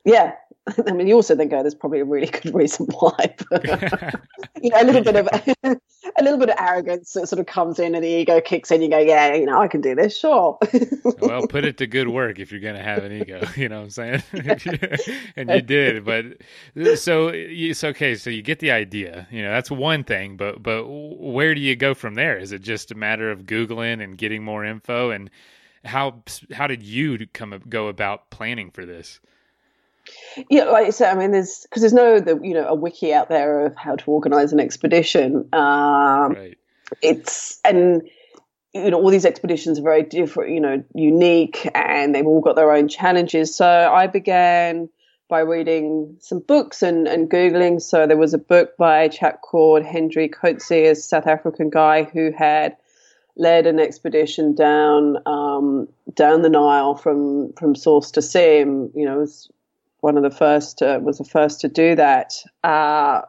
Yeah, 0.05 0.33
I 0.87 0.91
mean, 0.91 1.07
you 1.07 1.15
also 1.15 1.35
then 1.35 1.49
go, 1.49 1.61
there's 1.61 1.75
probably 1.75 1.99
a 1.99 2.05
really 2.05 2.27
good 2.27 2.53
reason 2.53 2.87
why. 2.87 3.35
You 4.61 4.69
know, 4.69 4.81
a 4.81 4.85
little 4.85 5.03
bit 5.03 5.15
of 5.17 5.27
a 5.63 6.23
little 6.23 6.39
bit 6.39 6.49
of 6.49 6.55
arrogance 6.57 7.11
that 7.13 7.27
sort 7.27 7.41
of 7.41 7.47
comes 7.47 7.79
in, 7.79 7.95
and 7.95 8.03
the 8.03 8.07
ego 8.07 8.39
kicks 8.39 8.71
in. 8.71 8.81
You 8.81 8.89
go, 8.89 8.97
yeah, 8.97 9.33
you 9.33 9.45
know, 9.45 9.59
I 9.59 9.67
can 9.67 9.81
do 9.81 9.93
this, 9.93 10.17
sure. 10.17 10.57
well, 11.19 11.45
put 11.47 11.65
it 11.65 11.77
to 11.79 11.87
good 11.87 12.07
work 12.07 12.39
if 12.39 12.49
you're 12.49 12.61
going 12.61 12.75
to 12.75 12.81
have 12.81 13.03
an 13.03 13.11
ego. 13.11 13.45
You 13.57 13.67
know 13.67 13.79
what 13.79 13.83
I'm 13.83 13.89
saying? 13.89 14.23
and 15.35 15.49
you 15.49 15.61
did, 15.61 16.05
but 16.05 16.25
so 16.97 17.27
it's 17.27 17.83
okay. 17.83 18.15
So 18.15 18.29
you 18.29 18.41
get 18.41 18.59
the 18.59 18.71
idea. 18.71 19.27
You 19.31 19.41
know, 19.41 19.51
that's 19.51 19.69
one 19.69 20.05
thing. 20.05 20.37
But 20.37 20.63
but 20.63 20.85
where 20.87 21.53
do 21.53 21.59
you 21.59 21.75
go 21.75 21.93
from 21.93 22.13
there? 22.15 22.37
Is 22.37 22.53
it 22.53 22.61
just 22.61 22.89
a 22.91 22.95
matter 22.95 23.31
of 23.31 23.41
googling 23.41 24.01
and 24.01 24.17
getting 24.17 24.45
more 24.45 24.63
info 24.63 25.09
and 25.09 25.29
how 25.83 26.23
how 26.53 26.67
did 26.67 26.83
you 26.83 27.27
come 27.33 27.61
go 27.67 27.89
about 27.89 28.29
planning 28.29 28.71
for 28.71 28.85
this? 28.85 29.19
Yeah, 30.49 30.65
like 30.65 30.87
I 30.87 30.89
said, 30.89 31.15
I 31.15 31.19
mean, 31.19 31.31
there's 31.31 31.61
because 31.63 31.81
there's 31.81 31.93
no 31.93 32.19
the 32.19 32.39
you 32.41 32.53
know 32.53 32.67
a 32.67 32.75
wiki 32.75 33.13
out 33.13 33.29
there 33.29 33.65
of 33.65 33.75
how 33.75 33.95
to 33.95 34.11
organize 34.11 34.53
an 34.53 34.59
expedition. 34.59 35.49
Um, 35.53 36.33
right. 36.33 36.57
It's 37.01 37.59
and 37.63 38.03
you 38.73 38.91
know 38.91 38.99
all 38.99 39.09
these 39.09 39.25
expeditions 39.25 39.79
are 39.79 39.83
very 39.83 40.03
different, 40.03 40.51
you 40.51 40.59
know, 40.59 40.83
unique, 40.93 41.69
and 41.73 42.13
they've 42.13 42.25
all 42.25 42.41
got 42.41 42.55
their 42.55 42.71
own 42.71 42.87
challenges. 42.87 43.55
So 43.55 43.67
I 43.67 44.07
began 44.07 44.89
by 45.29 45.39
reading 45.39 46.17
some 46.19 46.39
books 46.39 46.83
and, 46.83 47.07
and 47.07 47.29
googling. 47.29 47.81
So 47.81 48.05
there 48.05 48.17
was 48.17 48.33
a 48.33 48.37
book 48.37 48.77
by 48.77 49.03
a 49.03 49.09
chap 49.09 49.41
called 49.41 49.83
Hendri 49.83 50.29
Coetzee, 50.29 50.91
a 50.91 50.95
South 50.95 51.27
African 51.27 51.69
guy 51.69 52.03
who 52.03 52.31
had 52.31 52.77
led 53.35 53.65
an 53.65 53.79
expedition 53.79 54.53
down 54.53 55.17
um, 55.25 55.87
down 56.13 56.41
the 56.41 56.49
Nile 56.49 56.95
from 56.95 57.53
from 57.53 57.75
source 57.75 58.11
to 58.11 58.21
sea. 58.21 58.59
And, 58.59 58.91
you 58.93 59.05
know, 59.05 59.19
was 59.19 59.49
one 60.03 60.17
of 60.17 60.23
the 60.23 60.37
first 60.37 60.81
uh, 60.81 60.99
was 61.01 61.17
the 61.17 61.23
first 61.23 61.61
to 61.61 61.69
do 61.69 61.95
that. 61.95 62.33
Uh, 62.63 63.21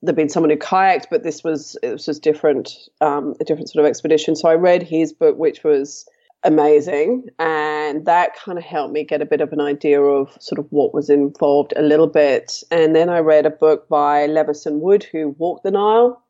there'd 0.00 0.14
been 0.14 0.28
someone 0.28 0.50
who 0.50 0.56
kayaked, 0.56 1.06
but 1.10 1.24
this 1.24 1.42
was 1.42 1.76
it 1.82 1.90
was 1.90 2.06
just 2.06 2.22
different, 2.22 2.70
um, 3.00 3.34
a 3.40 3.44
different 3.44 3.68
sort 3.68 3.84
of 3.84 3.88
expedition. 3.90 4.36
So 4.36 4.48
I 4.48 4.54
read 4.54 4.82
his 4.82 5.12
book, 5.12 5.36
which 5.36 5.64
was 5.64 6.08
amazing, 6.44 7.26
and 7.40 8.06
that 8.06 8.36
kind 8.36 8.58
of 8.58 8.64
helped 8.64 8.92
me 8.92 9.02
get 9.02 9.22
a 9.22 9.26
bit 9.26 9.40
of 9.40 9.52
an 9.52 9.60
idea 9.60 10.00
of 10.00 10.36
sort 10.40 10.60
of 10.60 10.66
what 10.70 10.94
was 10.94 11.10
involved 11.10 11.72
a 11.76 11.82
little 11.82 12.06
bit. 12.06 12.62
And 12.70 12.94
then 12.94 13.08
I 13.08 13.18
read 13.18 13.44
a 13.44 13.50
book 13.50 13.88
by 13.88 14.26
Levison 14.26 14.80
Wood, 14.80 15.02
who 15.10 15.34
walked 15.38 15.64
the 15.64 15.72
Nile, 15.72 16.22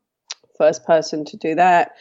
first 0.56 0.86
person 0.86 1.26
to 1.26 1.36
do 1.36 1.54
that. 1.56 1.92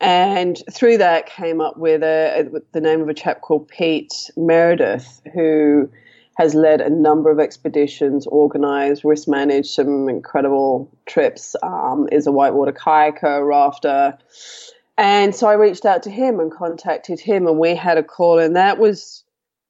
And 0.00 0.60
through 0.72 0.98
that 0.98 1.26
came 1.26 1.60
up 1.60 1.76
with 1.76 2.02
a, 2.02 2.62
the 2.72 2.80
name 2.80 3.00
of 3.00 3.08
a 3.08 3.14
chap 3.14 3.42
called 3.42 3.68
Pete 3.68 4.12
Meredith, 4.36 5.20
who 5.32 5.88
has 6.42 6.56
led 6.56 6.80
a 6.80 6.90
number 6.90 7.30
of 7.30 7.38
expeditions, 7.38 8.26
organized, 8.26 9.04
risk 9.04 9.28
managed 9.28 9.70
some 9.70 10.08
incredible 10.08 10.92
trips, 11.06 11.54
um, 11.62 12.08
is 12.10 12.26
a 12.26 12.32
whitewater 12.32 12.72
kayaker, 12.72 13.46
rafter. 13.46 14.18
And 14.98 15.34
so 15.34 15.46
I 15.46 15.54
reached 15.54 15.84
out 15.84 16.02
to 16.02 16.10
him 16.10 16.40
and 16.40 16.50
contacted 16.50 17.20
him, 17.20 17.46
and 17.46 17.58
we 17.60 17.76
had 17.76 17.96
a 17.96 18.02
call, 18.02 18.40
and 18.40 18.56
that 18.56 18.78
was 18.78 19.22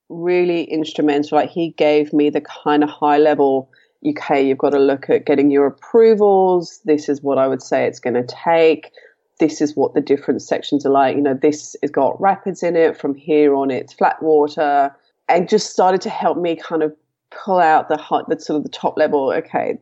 really 0.08 0.64
instrumental. 0.64 1.36
Like, 1.36 1.50
he 1.50 1.72
gave 1.72 2.14
me 2.14 2.30
the 2.30 2.40
kind 2.40 2.82
of 2.82 2.88
high 2.88 3.18
level 3.18 3.70
okay, 4.04 4.44
you've 4.44 4.58
got 4.58 4.70
to 4.70 4.80
look 4.80 5.08
at 5.08 5.26
getting 5.26 5.48
your 5.48 5.66
approvals. 5.66 6.80
This 6.84 7.08
is 7.08 7.22
what 7.22 7.38
I 7.38 7.46
would 7.46 7.62
say 7.62 7.84
it's 7.86 8.00
going 8.00 8.14
to 8.14 8.26
take. 8.26 8.90
This 9.38 9.60
is 9.60 9.76
what 9.76 9.94
the 9.94 10.00
different 10.00 10.42
sections 10.42 10.84
are 10.84 10.90
like. 10.90 11.14
You 11.14 11.22
know, 11.22 11.38
this 11.40 11.76
has 11.82 11.92
got 11.92 12.20
rapids 12.20 12.64
in 12.64 12.74
it. 12.74 12.96
From 12.96 13.14
here 13.14 13.54
on, 13.54 13.70
it's 13.70 13.92
flat 13.92 14.20
water 14.20 14.92
and 15.32 15.48
just 15.48 15.70
started 15.70 16.00
to 16.02 16.10
help 16.10 16.38
me 16.38 16.56
kind 16.56 16.82
of 16.82 16.94
pull 17.30 17.58
out 17.58 17.88
the 17.88 17.96
hot, 17.96 18.28
the 18.28 18.38
sort 18.40 18.58
of 18.58 18.62
the 18.62 18.68
top 18.68 18.96
level. 18.96 19.32
Okay, 19.32 19.78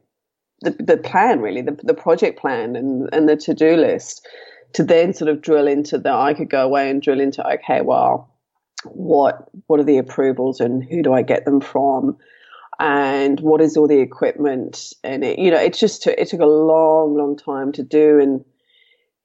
the 0.60 0.70
the 0.70 0.96
plan 0.96 1.40
really, 1.40 1.62
the 1.62 1.78
the 1.82 1.94
project 1.94 2.38
plan 2.38 2.76
and 2.76 3.08
and 3.12 3.28
the 3.28 3.36
to 3.36 3.54
do 3.54 3.76
list. 3.76 4.26
To 4.74 4.84
then 4.84 5.12
sort 5.12 5.28
of 5.28 5.42
drill 5.42 5.66
into 5.66 5.98
the, 5.98 6.12
I 6.12 6.32
could 6.32 6.48
go 6.48 6.64
away 6.64 6.88
and 6.90 7.02
drill 7.02 7.20
into. 7.20 7.44
Okay, 7.54 7.80
well, 7.80 8.32
what 8.84 9.48
what 9.66 9.80
are 9.80 9.84
the 9.84 9.98
approvals 9.98 10.60
and 10.60 10.84
who 10.84 11.02
do 11.02 11.12
I 11.12 11.22
get 11.22 11.44
them 11.44 11.60
from? 11.60 12.16
and 12.80 13.40
what 13.40 13.60
is 13.60 13.76
all 13.76 13.86
the 13.86 14.00
equipment 14.00 14.94
and 15.04 15.22
it 15.22 15.38
you 15.38 15.50
know 15.50 15.58
it's 15.58 15.78
just 15.78 16.06
it 16.06 16.26
took 16.28 16.40
a 16.40 16.46
long 16.46 17.14
long 17.14 17.36
time 17.36 17.70
to 17.70 17.82
do 17.82 18.18
and 18.18 18.42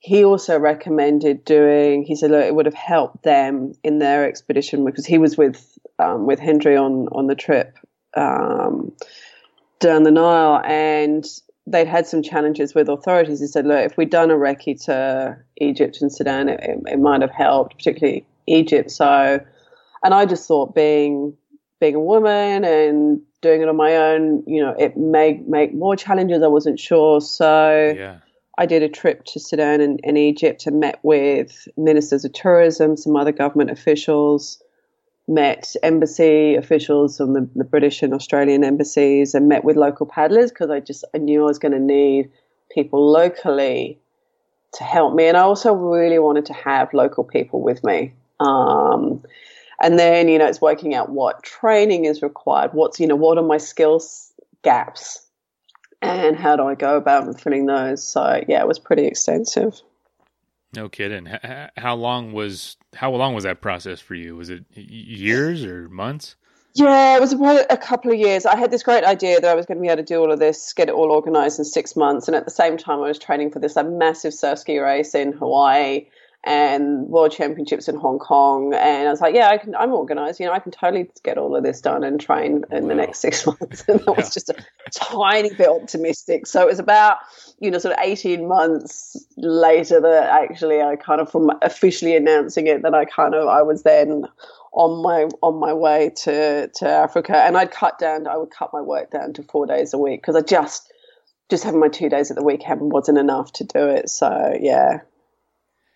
he 0.06 0.24
also 0.24 0.60
recommended 0.60 1.44
doing. 1.46 2.04
He 2.04 2.16
said, 2.16 2.30
look, 2.30 2.46
it 2.46 2.54
would 2.54 2.68
have 2.68 2.76
helped 2.76 3.24
them 3.24 3.74
in 3.84 3.98
their 3.98 4.28
expedition 4.28 4.86
because 4.86 5.04
he 5.04 5.18
was 5.18 5.36
with 5.36 5.80
um, 5.98 6.28
with 6.28 6.40
Hendri 6.40 6.80
on 6.80 7.08
on 7.12 7.26
the 7.26 7.34
trip 7.34 7.76
um, 8.16 8.92
down 9.80 10.04
the 10.04 10.12
Nile, 10.12 10.62
and 10.64 11.26
they'd 11.66 11.88
had 11.88 12.06
some 12.06 12.22
challenges 12.22 12.76
with 12.76 12.88
authorities. 12.88 13.40
He 13.40 13.48
said, 13.48 13.66
look, 13.66 13.84
if 13.84 13.98
we'd 13.98 14.12
done 14.12 14.30
a 14.30 14.36
recce 14.36 14.86
to 14.86 15.40
Egypt 15.60 15.98
and 16.02 16.14
Sudan, 16.14 16.50
it, 16.50 16.60
it, 16.62 16.78
it 16.86 17.00
might 17.00 17.22
have 17.22 17.32
helped, 17.32 17.76
particularly 17.76 18.28
Egypt. 18.46 18.92
So, 18.92 19.44
and 20.04 20.14
I 20.14 20.28
just 20.28 20.48
thought 20.48 20.76
being 20.76 21.36
being 21.80 21.96
a 21.96 22.00
woman 22.00 22.64
and 22.64 23.22
doing 23.42 23.64
it 23.64 23.68
on 23.68 23.76
my 23.76 23.96
own, 23.96 24.44
you 24.46 24.62
know, 24.62 24.76
it 24.78 24.96
may 24.98 25.42
make 25.48 25.74
more 25.74 25.96
challenges. 25.96 26.44
I 26.44 26.48
wasn't 26.48 26.80
sure, 26.80 27.22
so. 27.22 27.96
Yeah 27.98 28.20
I 28.58 28.66
did 28.66 28.84
a 28.84 28.90
trip 28.90 29.26
to 29.26 29.40
Sudan 29.40 29.82
and, 29.82 30.00
and, 30.04 30.18
Egypt 30.18 30.66
and 30.66 30.80
met 30.80 31.00
with 31.04 31.68
ministers 31.78 32.24
of 32.24 32.34
tourism, 32.34 32.96
some 32.96 33.16
other 33.16 33.32
government 33.32 33.70
officials, 33.70 34.62
met 35.28 35.76
embassy 35.84 36.56
officials 36.56 37.18
from 37.18 37.34
the, 37.34 37.50
the 37.56 37.64
British 37.64 38.02
and 38.02 38.14
Australian 38.14 38.64
embassies, 38.64 39.34
and 39.34 39.50
met 39.50 39.66
with 39.66 39.76
local 39.76 40.06
paddlers 40.06 40.52
because 40.52 40.70
I 40.70 40.80
just 40.80 41.04
I 41.14 41.18
knew 41.18 41.44
I 41.44 41.48
was 41.48 41.60
going 41.60 41.74
to 41.74 41.80
need 41.80 42.32
people 42.72 43.12
locally 43.12 44.00
to 44.74 44.84
help 44.84 45.16
me, 45.16 45.28
and 45.28 45.36
I 45.36 45.42
also 45.42 45.74
really 45.74 46.20
wanted 46.20 46.46
to 46.46 46.54
have 46.54 46.94
local 46.94 47.24
people 47.24 47.62
with 47.62 47.84
me. 47.84 48.14
Um, 48.40 49.24
and 49.82 50.00
then 50.00 50.30
you 50.30 50.38
know 50.38 50.46
it's 50.46 50.62
working 50.62 50.96
out 50.96 51.10
what 51.10 51.44
training 51.44 52.06
is 52.06 52.22
required, 52.22 52.72
what's 52.74 53.00
you 53.00 53.08
know 53.08 53.16
what 53.16 53.38
are 53.38 53.44
my 53.44 53.58
skills 53.58 54.32
gaps 54.64 55.25
and 56.14 56.36
how 56.36 56.56
do 56.56 56.64
I 56.64 56.76
go 56.76 56.98
about 56.98 57.40
filling 57.40 57.66
those? 57.66 58.04
So 58.04 58.42
yeah, 58.48 58.62
it 58.62 58.68
was 58.68 58.80
pretty 58.80 59.06
extensive. 59.06 59.82
No 60.76 60.90
kidding. 60.90 61.28
How 61.78 61.96
long 61.96 62.34
was 62.34 62.78
how 62.94 63.12
long 63.12 63.34
was 63.34 63.46
that 63.46 63.62
process 63.62 64.00
for 64.00 64.16
you? 64.16 64.36
Was 64.36 64.50
it 64.50 64.66
years 64.74 65.64
or 65.64 65.90
months? 65.90 66.36
Yeah, 66.74 67.16
it 67.16 67.22
was 67.22 67.32
about 67.32 67.66
a 67.70 67.78
couple 67.78 68.12
of 68.12 68.18
years. 68.18 68.46
I 68.46 68.58
had 68.58 68.70
this 68.70 68.84
great 68.84 69.06
idea 69.06 69.40
that 69.40 69.50
I 69.50 69.56
was 69.56 69.66
going 69.66 69.78
to 69.78 69.82
be 69.82 69.88
able 69.88 70.04
to 70.04 70.04
do 70.04 70.20
all 70.20 70.30
of 70.30 70.40
this, 70.40 70.74
get 70.74 70.90
it 70.90 70.94
all 70.94 71.10
organized 71.10 71.58
in 71.58 71.64
six 71.64 71.96
months, 71.96 72.28
and 72.28 72.36
at 72.36 72.44
the 72.44 72.52
same 72.52 72.76
time, 72.76 73.00
I 73.00 73.08
was 73.08 73.18
training 73.18 73.52
for 73.52 73.60
this 73.60 73.78
a 73.78 73.84
massive 73.86 74.34
surf 74.34 74.60
ski 74.60 74.80
race 74.80 75.16
in 75.16 75.32
Hawaii 75.32 76.08
and 76.46 77.08
World 77.08 77.32
Championships 77.32 77.88
in 77.88 77.96
Hong 77.96 78.20
Kong. 78.20 78.74
And 78.76 79.08
I 79.08 79.12
was 79.12 79.20
like, 79.20 79.34
yeah, 79.34 79.50
I 79.50 79.58
can, 79.58 79.76
I'm 79.76 79.92
organized. 79.92 80.40
You 80.40 80.46
know, 80.46 80.52
I 80.54 80.60
can 80.60 80.72
totally 80.72 81.10
get 81.24 81.40
all 81.40 81.56
of 81.56 81.64
this 81.64 81.82
done 81.82 82.04
and 82.04 82.22
train 82.22 82.64
in 82.72 82.84
wow. 82.84 82.90
the 82.90 82.96
next 82.96 83.20
six 83.20 83.46
months. 83.48 83.84
And 83.88 84.00
that 84.00 84.08
yeah. 84.08 84.14
was 84.16 84.32
just 84.32 84.50
a 84.50 84.56
tiny 84.92 85.54
bit 85.56 85.68
optimistic. 85.68 86.46
So 86.46 86.62
it 86.62 86.68
was 86.68 86.78
about, 86.78 87.18
you 87.60 87.72
know, 87.72 87.80
sort 87.80 87.96
of 87.96 88.00
18 88.04 88.48
months 88.48 89.26
later 89.38 90.00
that 90.00 90.30
actually 90.30 90.82
I 90.82 90.96
kind 90.98 91.20
of, 91.20 91.32
from 91.32 91.50
officially 91.64 92.16
announcing 92.16 92.68
it, 92.68 92.84
that 92.84 92.94
I 92.94 93.06
kind 93.06 93.34
of, 93.34 93.48
I 93.48 93.64
was 93.64 93.82
then 93.82 94.26
on 94.76 95.02
my 95.02 95.30
on 95.42 95.58
my 95.58 95.72
way 95.72 96.12
to 96.14 96.68
to 96.68 96.86
Africa, 96.86 97.38
and 97.38 97.56
I'd 97.56 97.72
cut 97.72 97.98
down. 97.98 98.28
I 98.28 98.36
would 98.36 98.52
cut 98.52 98.74
my 98.74 98.82
work 98.82 99.10
down 99.10 99.32
to 99.34 99.44
four 99.44 99.66
days 99.66 99.94
a 99.94 99.98
week 99.98 100.22
because 100.22 100.36
I 100.36 100.42
just 100.42 100.92
just 101.50 101.64
having 101.64 101.80
my 101.80 101.88
two 101.88 102.10
days 102.10 102.30
at 102.30 102.36
the 102.36 102.44
weekend 102.44 102.92
wasn't 102.92 103.18
enough 103.18 103.54
to 103.54 103.64
do 103.64 103.88
it. 103.88 104.10
So 104.10 104.58
yeah, 104.60 105.00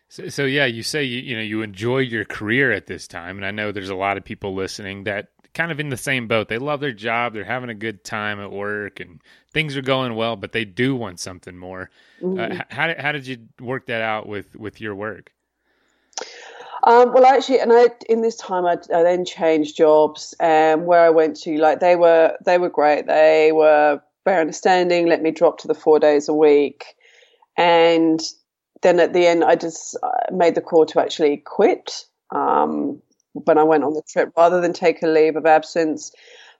so, 0.09 0.27
so 0.27 0.43
yeah, 0.43 0.65
you 0.65 0.83
say 0.83 1.03
you 1.03 1.19
you 1.19 1.35
know 1.35 1.41
you 1.41 1.61
enjoy 1.61 1.99
your 1.99 2.25
career 2.25 2.71
at 2.71 2.87
this 2.87 3.07
time, 3.07 3.37
and 3.37 3.45
I 3.45 3.51
know 3.51 3.71
there's 3.71 3.89
a 3.89 3.95
lot 3.95 4.17
of 4.17 4.25
people 4.25 4.55
listening 4.55 5.05
that 5.05 5.29
kind 5.53 5.71
of 5.71 5.79
in 5.79 5.89
the 5.89 5.97
same 5.97 6.27
boat. 6.27 6.47
They 6.47 6.57
love 6.57 6.79
their 6.79 6.91
job, 6.91 7.33
they're 7.33 7.43
having 7.43 7.69
a 7.69 7.75
good 7.75 8.03
time 8.03 8.39
at 8.39 8.51
work, 8.51 8.99
and 8.99 9.21
things 9.53 9.77
are 9.77 9.81
going 9.81 10.15
well, 10.15 10.35
but 10.35 10.51
they 10.51 10.65
do 10.65 10.95
want 10.95 11.19
something 11.19 11.55
more. 11.55 11.89
Uh, 12.21 12.25
mm-hmm. 12.25 12.59
Uh, 12.59 12.63
how 12.69 12.87
did 12.87 12.99
how 12.99 13.11
did 13.11 13.27
you 13.27 13.37
work 13.59 13.85
that 13.85 14.01
out 14.01 14.27
with 14.27 14.55
with 14.55 14.81
your 14.81 14.95
work? 14.95 15.31
Um, 16.83 17.13
well, 17.13 17.25
actually, 17.25 17.59
and 17.59 17.71
I 17.71 17.89
in 18.07 18.21
this 18.21 18.35
time 18.35 18.65
I, 18.65 18.77
I 18.93 19.03
then 19.03 19.25
changed 19.25 19.77
jobs, 19.77 20.33
and 20.39 20.81
um, 20.81 20.87
where 20.87 21.01
I 21.01 21.09
went 21.11 21.35
to, 21.41 21.57
like 21.57 21.81
they 21.81 21.95
were 21.95 22.35
they 22.45 22.57
were 22.57 22.69
great. 22.69 23.05
They 23.05 23.51
were 23.51 24.01
very 24.25 24.41
understanding. 24.41 25.07
Let 25.07 25.21
me 25.21 25.29
drop 25.31 25.59
to 25.59 25.67
the 25.67 25.75
four 25.75 25.99
days 25.99 26.29
a 26.29 26.33
week, 26.33 26.95
and 27.57 28.19
then 28.81 28.99
at 28.99 29.13
the 29.13 29.27
end, 29.27 29.43
I 29.43 29.55
just 29.55 29.97
uh, 30.01 30.09
made 30.31 30.55
the 30.55 30.61
call 30.61 30.85
to 30.87 31.01
actually 31.01 31.37
quit 31.37 32.05
um, 32.33 33.01
when 33.33 33.57
I 33.57 33.63
went 33.63 33.83
on 33.83 33.93
the 33.93 34.03
trip 34.07 34.31
rather 34.37 34.61
than 34.61 34.73
take 34.73 35.03
a 35.03 35.07
leave 35.07 35.35
of 35.35 35.45
absence. 35.45 36.11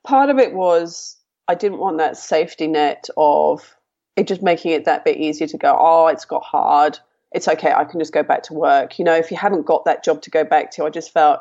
Part 0.06 0.30
of 0.30 0.38
it 0.38 0.54
was 0.54 1.18
I 1.48 1.56
didn't 1.56 1.80
want 1.80 1.98
that 1.98 2.18
safety 2.18 2.68
net 2.68 3.08
of 3.18 3.76
it 4.20 4.28
just 4.28 4.44
making 4.44 4.72
it 4.72 4.86
that 4.86 5.06
bit 5.06 5.18
easier 5.18 5.48
to 5.48 5.58
go, 5.58 5.78
oh, 5.80 6.08
it's 6.08 6.26
got 6.26 6.44
hard. 6.44 7.00
It's 7.32 7.48
okay. 7.48 7.72
I 7.72 7.86
can 7.86 8.00
just 8.00 8.14
go 8.14 8.22
back 8.22 8.44
to 8.44 8.54
work. 8.54 9.00
You 9.00 9.06
know, 9.06 9.16
if 9.16 9.32
you 9.32 9.38
haven't 9.38 9.66
got 9.66 9.86
that 9.86 10.04
job 10.04 10.22
to 10.24 10.30
go 10.30 10.44
back 10.44 10.72
to, 10.72 10.86
I 10.86 10.90
just 10.90 11.12
felt 11.12 11.40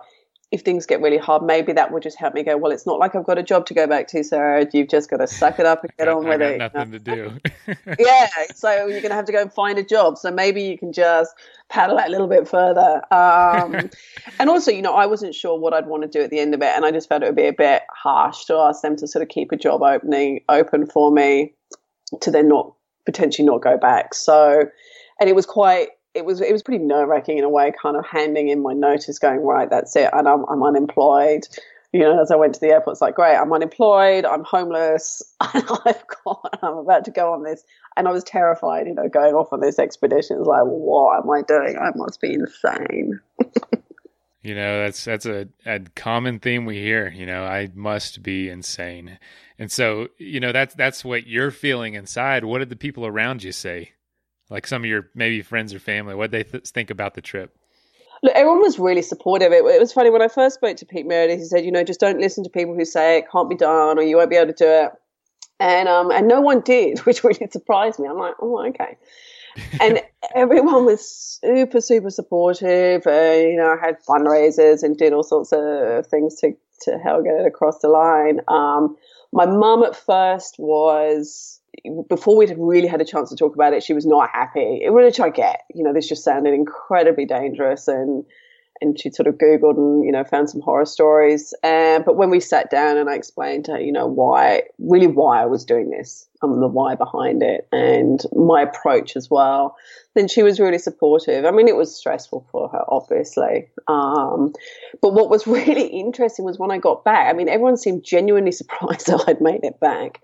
if 0.50 0.62
things 0.62 0.86
get 0.86 1.02
really 1.02 1.18
hard, 1.18 1.42
maybe 1.42 1.74
that 1.74 1.92
will 1.92 2.00
just 2.00 2.16
help 2.16 2.32
me 2.32 2.42
go, 2.42 2.56
well, 2.56 2.72
it's 2.72 2.86
not 2.86 2.98
like 2.98 3.14
I've 3.14 3.24
got 3.24 3.36
a 3.36 3.42
job 3.42 3.66
to 3.66 3.74
go 3.74 3.86
back 3.86 4.08
to, 4.08 4.24
Sarah. 4.24 4.66
You've 4.72 4.88
just 4.88 5.10
got 5.10 5.18
to 5.18 5.26
suck 5.26 5.58
it 5.58 5.66
up 5.66 5.84
and 5.84 5.92
get 5.98 6.08
on 6.08 6.26
with 6.26 6.40
it. 6.40 6.56
Nothing 6.56 6.92
to 6.92 6.98
do. 6.98 7.38
yeah. 7.98 8.28
So 8.54 8.86
you're 8.86 9.02
going 9.02 9.10
to 9.10 9.14
have 9.14 9.26
to 9.26 9.32
go 9.32 9.42
and 9.42 9.52
find 9.52 9.78
a 9.78 9.82
job. 9.82 10.16
So 10.16 10.30
maybe 10.30 10.62
you 10.62 10.78
can 10.78 10.94
just 10.94 11.34
paddle 11.68 11.96
that 11.96 12.08
a 12.08 12.10
little 12.10 12.28
bit 12.28 12.48
further. 12.48 13.02
Um, 13.12 13.90
and 14.38 14.48
also, 14.48 14.70
you 14.70 14.80
know, 14.80 14.94
I 14.94 15.04
wasn't 15.04 15.34
sure 15.34 15.58
what 15.58 15.74
I'd 15.74 15.86
want 15.86 16.04
to 16.04 16.08
do 16.08 16.24
at 16.24 16.30
the 16.30 16.38
end 16.38 16.54
of 16.54 16.62
it. 16.62 16.72
And 16.74 16.86
I 16.86 16.92
just 16.92 17.10
felt 17.10 17.22
it 17.22 17.26
would 17.26 17.36
be 17.36 17.46
a 17.46 17.52
bit 17.52 17.82
harsh 17.90 18.46
to 18.46 18.54
ask 18.54 18.80
them 18.80 18.96
to 18.96 19.06
sort 19.06 19.22
of 19.22 19.28
keep 19.28 19.52
a 19.52 19.56
job 19.56 19.82
opening 19.82 20.40
open 20.48 20.86
for 20.86 21.10
me 21.10 21.52
to 22.22 22.30
then 22.30 22.48
not 22.48 22.72
potentially 23.04 23.44
not 23.44 23.60
go 23.60 23.76
back. 23.76 24.14
So, 24.14 24.64
and 25.20 25.28
it 25.28 25.34
was 25.34 25.44
quite, 25.44 25.88
it 26.18 26.24
was 26.24 26.40
it 26.40 26.52
was 26.52 26.62
pretty 26.62 26.84
nerve 26.84 27.08
wracking 27.08 27.38
in 27.38 27.44
a 27.44 27.48
way, 27.48 27.72
kind 27.80 27.96
of 27.96 28.04
handing 28.04 28.48
in 28.48 28.60
my 28.60 28.74
notice, 28.74 29.18
going 29.18 29.40
right, 29.40 29.70
that's 29.70 29.94
it, 29.96 30.10
and 30.12 30.28
I'm 30.28 30.44
I'm 30.48 30.62
unemployed. 30.62 31.46
You 31.92 32.00
know, 32.00 32.20
as 32.20 32.30
I 32.30 32.36
went 32.36 32.52
to 32.54 32.60
the 32.60 32.66
airport, 32.66 32.94
it's 32.94 33.00
like, 33.00 33.14
great, 33.14 33.34
I'm 33.34 33.50
unemployed, 33.50 34.26
I'm 34.26 34.44
homeless, 34.44 35.22
I've 35.40 36.04
got, 36.22 36.58
I'm 36.62 36.76
about 36.76 37.06
to 37.06 37.10
go 37.10 37.32
on 37.32 37.44
this, 37.44 37.64
and 37.96 38.06
I 38.06 38.12
was 38.12 38.22
terrified, 38.24 38.86
you 38.86 38.94
know, 38.94 39.08
going 39.08 39.34
off 39.34 39.54
on 39.54 39.60
this 39.60 39.78
expedition. 39.78 40.36
It's 40.38 40.46
like, 40.46 40.64
what 40.64 41.22
am 41.22 41.30
I 41.30 41.40
doing? 41.40 41.78
I 41.78 41.90
must 41.96 42.20
be 42.20 42.34
insane. 42.34 43.20
you 44.42 44.54
know, 44.54 44.82
that's 44.82 45.02
that's 45.02 45.24
a, 45.24 45.48
a 45.64 45.80
common 45.94 46.40
theme 46.40 46.66
we 46.66 46.76
hear. 46.76 47.08
You 47.08 47.24
know, 47.24 47.44
I 47.44 47.70
must 47.74 48.22
be 48.22 48.50
insane, 48.50 49.18
and 49.58 49.72
so 49.72 50.08
you 50.18 50.40
know 50.40 50.52
that's 50.52 50.74
that's 50.74 51.04
what 51.04 51.26
you're 51.26 51.50
feeling 51.50 51.94
inside. 51.94 52.44
What 52.44 52.58
did 52.58 52.68
the 52.68 52.76
people 52.76 53.06
around 53.06 53.42
you 53.42 53.52
say? 53.52 53.92
Like 54.50 54.66
some 54.66 54.82
of 54.82 54.86
your 54.86 55.10
maybe 55.14 55.42
friends 55.42 55.74
or 55.74 55.78
family 55.78 56.14
what 56.14 56.30
they 56.30 56.42
th- 56.42 56.68
think 56.68 56.90
about 56.90 57.14
the 57.14 57.20
trip 57.20 57.56
Look, 58.22 58.34
everyone 58.34 58.60
was 58.60 58.78
really 58.78 59.02
supportive. 59.02 59.52
It, 59.52 59.64
it, 59.64 59.80
was 59.80 59.92
funny 59.92 60.10
when 60.10 60.22
I 60.22 60.28
first 60.28 60.56
spoke 60.56 60.76
to 60.78 60.86
Pete 60.86 61.06
Meredith. 61.06 61.38
He 61.38 61.44
said, 61.44 61.64
"You 61.64 61.70
know, 61.70 61.84
just 61.84 62.00
don't 62.00 62.18
listen 62.18 62.42
to 62.44 62.50
people 62.50 62.74
who 62.74 62.84
say 62.84 63.18
it 63.18 63.30
can't 63.30 63.48
be 63.48 63.54
done 63.54 63.98
or 63.98 64.02
you 64.02 64.16
won't 64.16 64.30
be 64.30 64.36
able 64.36 64.52
to 64.52 64.64
do 64.64 64.68
it." 64.68 64.92
And 65.60 65.88
um, 65.88 66.10
and 66.10 66.26
no 66.26 66.40
one 66.40 66.60
did, 66.60 66.98
which 67.06 67.22
really 67.22 67.46
surprised 67.50 67.98
me. 67.98 68.08
I'm 68.08 68.18
like, 68.18 68.34
"Oh, 68.40 68.66
okay." 68.68 68.96
and 69.80 70.00
everyone 70.34 70.84
was 70.84 71.38
super, 71.42 71.80
super 71.80 72.10
supportive. 72.10 73.06
Uh, 73.06 73.34
you 73.34 73.56
know, 73.56 73.76
I 73.76 73.86
had 73.86 73.96
fundraisers 74.08 74.82
and 74.82 74.96
did 74.96 75.12
all 75.12 75.22
sorts 75.22 75.52
of 75.52 76.06
things 76.06 76.40
to 76.40 76.52
to 76.82 76.98
help 76.98 77.24
get 77.24 77.40
it 77.40 77.46
across 77.46 77.78
the 77.80 77.88
line. 77.88 78.40
Um, 78.48 78.96
my 79.32 79.46
mum 79.46 79.82
at 79.84 79.94
first 79.94 80.56
was 80.58 81.57
before 82.08 82.36
we'd 82.36 82.54
really 82.58 82.88
had 82.88 83.00
a 83.00 83.04
chance 83.04 83.30
to 83.30 83.36
talk 83.36 83.54
about 83.54 83.72
it, 83.72 83.82
she 83.82 83.94
was 83.94 84.06
not 84.06 84.30
happy, 84.30 84.82
which 84.88 85.20
I 85.20 85.30
get. 85.30 85.64
You 85.74 85.84
know, 85.84 85.92
this 85.92 86.08
just 86.08 86.24
sounded 86.24 86.54
incredibly 86.54 87.24
dangerous, 87.24 87.88
and 87.88 88.24
and 88.80 88.98
she 88.98 89.10
sort 89.10 89.26
of 89.26 89.34
googled 89.34 89.76
and 89.76 90.04
you 90.04 90.12
know 90.12 90.24
found 90.24 90.48
some 90.50 90.60
horror 90.60 90.84
stories. 90.84 91.54
Uh, 91.62 92.00
but 92.00 92.16
when 92.16 92.30
we 92.30 92.40
sat 92.40 92.70
down 92.70 92.96
and 92.96 93.08
I 93.08 93.14
explained 93.14 93.66
to 93.66 93.72
her, 93.72 93.80
you 93.80 93.92
know, 93.92 94.06
why, 94.06 94.62
really 94.78 95.06
why 95.06 95.42
I 95.42 95.46
was 95.46 95.64
doing 95.64 95.90
this, 95.90 96.28
um, 96.42 96.60
the 96.60 96.68
why 96.68 96.94
behind 96.94 97.42
it, 97.42 97.66
and 97.72 98.20
my 98.32 98.62
approach 98.62 99.16
as 99.16 99.30
well, 99.30 99.76
then 100.14 100.28
she 100.28 100.42
was 100.42 100.60
really 100.60 100.78
supportive. 100.78 101.44
I 101.44 101.50
mean, 101.50 101.68
it 101.68 101.76
was 101.76 101.94
stressful 101.94 102.46
for 102.50 102.68
her, 102.68 102.82
obviously. 102.88 103.68
Um, 103.88 104.52
but 105.02 105.12
what 105.12 105.30
was 105.30 105.46
really 105.46 105.86
interesting 105.86 106.44
was 106.44 106.58
when 106.58 106.70
I 106.70 106.78
got 106.78 107.04
back. 107.04 107.28
I 107.28 107.32
mean, 107.36 107.48
everyone 107.48 107.76
seemed 107.76 108.04
genuinely 108.04 108.52
surprised 108.52 109.08
that 109.08 109.24
I'd 109.26 109.40
made 109.40 109.64
it 109.64 109.80
back 109.80 110.20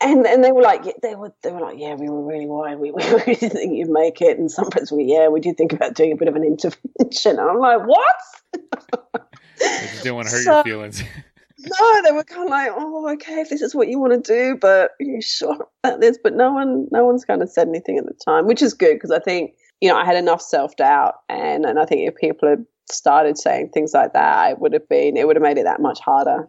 and 0.00 0.26
and 0.26 0.44
they 0.44 0.52
were 0.52 0.62
like 0.62 0.84
they 1.02 1.14
were 1.14 1.32
they 1.42 1.50
were 1.50 1.60
like 1.60 1.78
yeah 1.78 1.94
we 1.94 2.08
were 2.08 2.24
really 2.24 2.46
worried. 2.46 2.78
We, 2.78 2.90
we 3.26 3.34
didn't 3.34 3.50
think 3.52 3.76
you'd 3.76 3.88
make 3.88 4.20
it. 4.20 4.38
And 4.38 4.50
some 4.50 4.70
friends 4.70 4.92
were 4.92 5.00
yeah 5.00 5.28
we 5.28 5.40
did 5.40 5.56
think 5.56 5.72
about 5.72 5.94
doing 5.94 6.12
a 6.12 6.16
bit 6.16 6.28
of 6.28 6.36
an 6.36 6.44
intervention. 6.44 7.38
And 7.38 7.48
I'm 7.48 7.58
like 7.58 7.86
what? 7.86 8.16
I 9.14 9.88
just 9.90 10.02
didn't 10.02 10.16
want 10.16 10.28
to 10.28 10.34
hurt 10.34 10.44
so, 10.44 10.54
your 10.56 10.64
feelings. 10.64 11.02
no 11.58 12.02
they 12.04 12.12
were 12.12 12.22
kind 12.22 12.44
of 12.44 12.50
like 12.50 12.70
oh 12.76 13.10
okay 13.12 13.40
if 13.40 13.48
this 13.48 13.62
is 13.62 13.74
what 13.74 13.88
you 13.88 13.98
want 13.98 14.12
to 14.12 14.32
do 14.32 14.58
but 14.60 14.90
are 15.00 15.04
you 15.04 15.22
sure 15.22 15.66
about 15.82 16.00
this? 16.00 16.18
But 16.22 16.34
no 16.34 16.52
one 16.52 16.88
no 16.90 17.04
one's 17.04 17.24
kind 17.24 17.42
of 17.42 17.50
said 17.50 17.68
anything 17.68 17.96
at 17.98 18.04
the 18.04 18.14
time 18.24 18.46
which 18.46 18.62
is 18.62 18.74
good 18.74 18.94
because 18.94 19.10
I 19.10 19.18
think 19.18 19.54
you 19.80 19.88
know 19.88 19.96
I 19.96 20.04
had 20.04 20.16
enough 20.16 20.42
self 20.42 20.76
doubt 20.76 21.14
and 21.28 21.64
and 21.64 21.78
I 21.78 21.86
think 21.86 22.06
if 22.06 22.16
people 22.16 22.48
had 22.48 22.66
started 22.90 23.38
saying 23.38 23.70
things 23.70 23.94
like 23.94 24.12
that 24.12 24.50
it 24.50 24.58
would 24.60 24.74
have 24.74 24.88
been 24.88 25.16
it 25.16 25.26
would 25.26 25.36
have 25.36 25.42
made 25.42 25.58
it 25.58 25.64
that 25.64 25.80
much 25.80 25.98
harder 26.00 26.48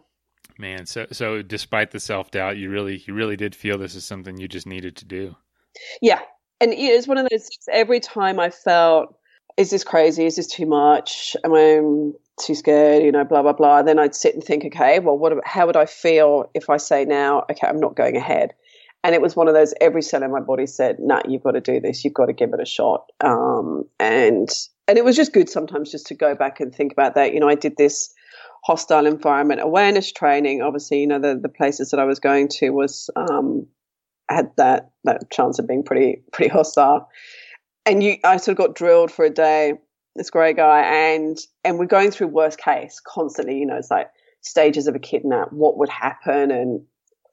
Man, 0.58 0.86
so 0.86 1.06
so 1.12 1.40
despite 1.40 1.92
the 1.92 2.00
self 2.00 2.32
doubt, 2.32 2.56
you 2.56 2.68
really 2.68 3.02
you 3.06 3.14
really 3.14 3.36
did 3.36 3.54
feel 3.54 3.78
this 3.78 3.94
is 3.94 4.04
something 4.04 4.36
you 4.38 4.48
just 4.48 4.66
needed 4.66 4.96
to 4.96 5.04
do. 5.04 5.36
Yeah, 6.02 6.20
and 6.60 6.72
it's 6.72 7.06
one 7.06 7.16
of 7.16 7.28
those 7.30 7.42
things. 7.42 7.68
Every 7.72 8.00
time 8.00 8.40
I 8.40 8.50
felt, 8.50 9.16
is 9.56 9.70
this 9.70 9.84
crazy? 9.84 10.26
Is 10.26 10.34
this 10.34 10.48
too 10.48 10.66
much? 10.66 11.36
Am 11.44 11.54
I 11.54 11.80
too 12.44 12.56
scared? 12.56 13.04
You 13.04 13.12
know, 13.12 13.24
blah 13.24 13.42
blah 13.42 13.52
blah. 13.52 13.82
Then 13.82 14.00
I'd 14.00 14.16
sit 14.16 14.34
and 14.34 14.42
think, 14.42 14.64
okay, 14.64 14.98
well, 14.98 15.16
what? 15.16 15.32
How 15.44 15.64
would 15.66 15.76
I 15.76 15.86
feel 15.86 16.50
if 16.54 16.68
I 16.68 16.76
say 16.76 17.04
now, 17.04 17.44
okay, 17.48 17.68
I'm 17.68 17.78
not 17.78 17.94
going 17.94 18.16
ahead? 18.16 18.52
And 19.04 19.14
it 19.14 19.22
was 19.22 19.36
one 19.36 19.46
of 19.46 19.54
those. 19.54 19.74
Every 19.80 20.02
cell 20.02 20.24
in 20.24 20.32
my 20.32 20.40
body 20.40 20.66
said, 20.66 20.98
"Nah, 20.98 21.22
you've 21.28 21.44
got 21.44 21.52
to 21.52 21.60
do 21.60 21.78
this. 21.78 22.04
You've 22.04 22.14
got 22.14 22.26
to 22.26 22.32
give 22.32 22.52
it 22.52 22.60
a 22.60 22.66
shot." 22.66 23.10
Um, 23.20 23.84
and 24.00 24.48
and 24.88 24.98
it 24.98 25.04
was 25.04 25.14
just 25.14 25.32
good 25.32 25.48
sometimes 25.48 25.92
just 25.92 26.08
to 26.08 26.14
go 26.14 26.34
back 26.34 26.58
and 26.58 26.74
think 26.74 26.90
about 26.90 27.14
that. 27.14 27.32
You 27.32 27.38
know, 27.38 27.48
I 27.48 27.54
did 27.54 27.76
this 27.76 28.12
hostile 28.64 29.06
environment 29.06 29.60
awareness 29.62 30.12
training. 30.12 30.62
Obviously, 30.62 31.00
you 31.00 31.06
know, 31.06 31.18
the, 31.18 31.38
the 31.40 31.48
places 31.48 31.90
that 31.90 32.00
I 32.00 32.04
was 32.04 32.20
going 32.20 32.48
to 32.48 32.70
was 32.70 33.10
um, 33.16 33.66
had 34.30 34.50
that 34.56 34.90
that 35.04 35.30
chance 35.30 35.58
of 35.58 35.66
being 35.66 35.82
pretty 35.82 36.22
pretty 36.32 36.50
hostile. 36.50 37.08
And 37.86 38.02
you, 38.02 38.16
I 38.24 38.36
sort 38.36 38.58
of 38.58 38.66
got 38.66 38.74
drilled 38.74 39.10
for 39.10 39.24
a 39.24 39.30
day. 39.30 39.74
This 40.16 40.30
great 40.30 40.56
guy, 40.56 40.80
and 40.80 41.38
and 41.64 41.78
we're 41.78 41.86
going 41.86 42.10
through 42.10 42.28
worst 42.28 42.58
case 42.58 43.00
constantly. 43.06 43.58
You 43.58 43.66
know, 43.66 43.76
it's 43.76 43.90
like 43.90 44.08
stages 44.40 44.86
of 44.86 44.94
a 44.94 44.98
kidnap, 44.98 45.52
what 45.52 45.78
would 45.78 45.88
happen, 45.88 46.50
and 46.50 46.82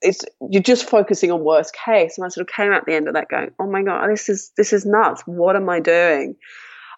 it's 0.01 0.23
you're 0.49 0.61
just 0.61 0.87
focusing 0.87 1.31
on 1.31 1.43
worst 1.43 1.75
case. 1.75 2.17
And 2.17 2.25
I 2.25 2.29
sort 2.29 2.47
of 2.47 2.53
came 2.53 2.71
out 2.71 2.85
the 2.85 2.93
end 2.93 3.07
of 3.07 3.15
that 3.15 3.29
going, 3.29 3.49
oh 3.59 3.69
my 3.69 3.81
god, 3.81 4.07
this 4.09 4.29
is 4.29 4.51
this 4.55 4.71
is 4.71 4.85
nuts. 4.85 5.23
What 5.25 5.55
am 5.55 5.69
I 5.69 5.79
doing? 5.79 6.35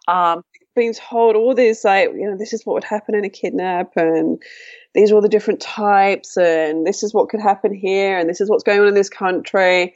Um, 0.08 0.42
being 0.78 0.94
told 0.94 1.36
all 1.36 1.54
this, 1.54 1.84
like, 1.84 2.12
you 2.13 2.30
know, 2.30 2.38
this 2.38 2.54
is 2.54 2.66
what 2.66 2.76
would 2.76 2.84
happen 2.86 3.16
in 3.16 3.26
a 3.26 3.30
kidnap, 3.30 3.98
and 3.98 4.42
these 4.94 5.12
are 5.12 5.16
all 5.16 5.22
the 5.22 5.28
different 5.28 5.60
types, 5.60 6.38
and 6.38 6.88
this 6.88 7.04
is 7.04 7.13
what 7.13 7.28
could 7.28 7.42
happen 7.42 7.74
here, 7.74 8.18
and 8.18 8.30
this 8.30 8.40
is 8.40 8.50
what's 8.50 8.63
going 8.63 8.80
on 8.80 8.88
in 8.88 8.94
this 8.94 9.10
country. 9.10 9.94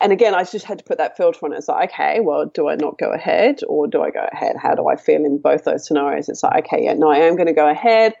And 0.00 0.12
again, 0.12 0.34
I 0.34 0.44
just 0.44 0.66
had 0.66 0.78
to 0.78 0.84
put 0.84 0.98
that 0.98 1.16
filter 1.16 1.38
on 1.44 1.52
it. 1.54 1.56
It's 1.56 1.68
like, 1.68 1.92
okay, 1.92 2.20
well, 2.20 2.44
do 2.52 2.68
I 2.68 2.74
not 2.74 2.98
go 2.98 3.12
ahead 3.12 3.60
or 3.66 3.86
do 3.86 4.02
I 4.02 4.10
go 4.10 4.26
ahead? 4.32 4.56
How 4.60 4.74
do 4.74 4.88
I 4.88 4.96
feel 4.96 5.24
in 5.24 5.38
both 5.38 5.64
those 5.64 5.86
scenarios? 5.86 6.28
It's 6.28 6.42
like, 6.42 6.66
okay, 6.66 6.84
yeah, 6.84 6.94
no, 6.94 7.10
I 7.10 7.18
am 7.18 7.36
going 7.36 7.46
to 7.46 7.54
go 7.54 7.68
ahead 7.70 8.12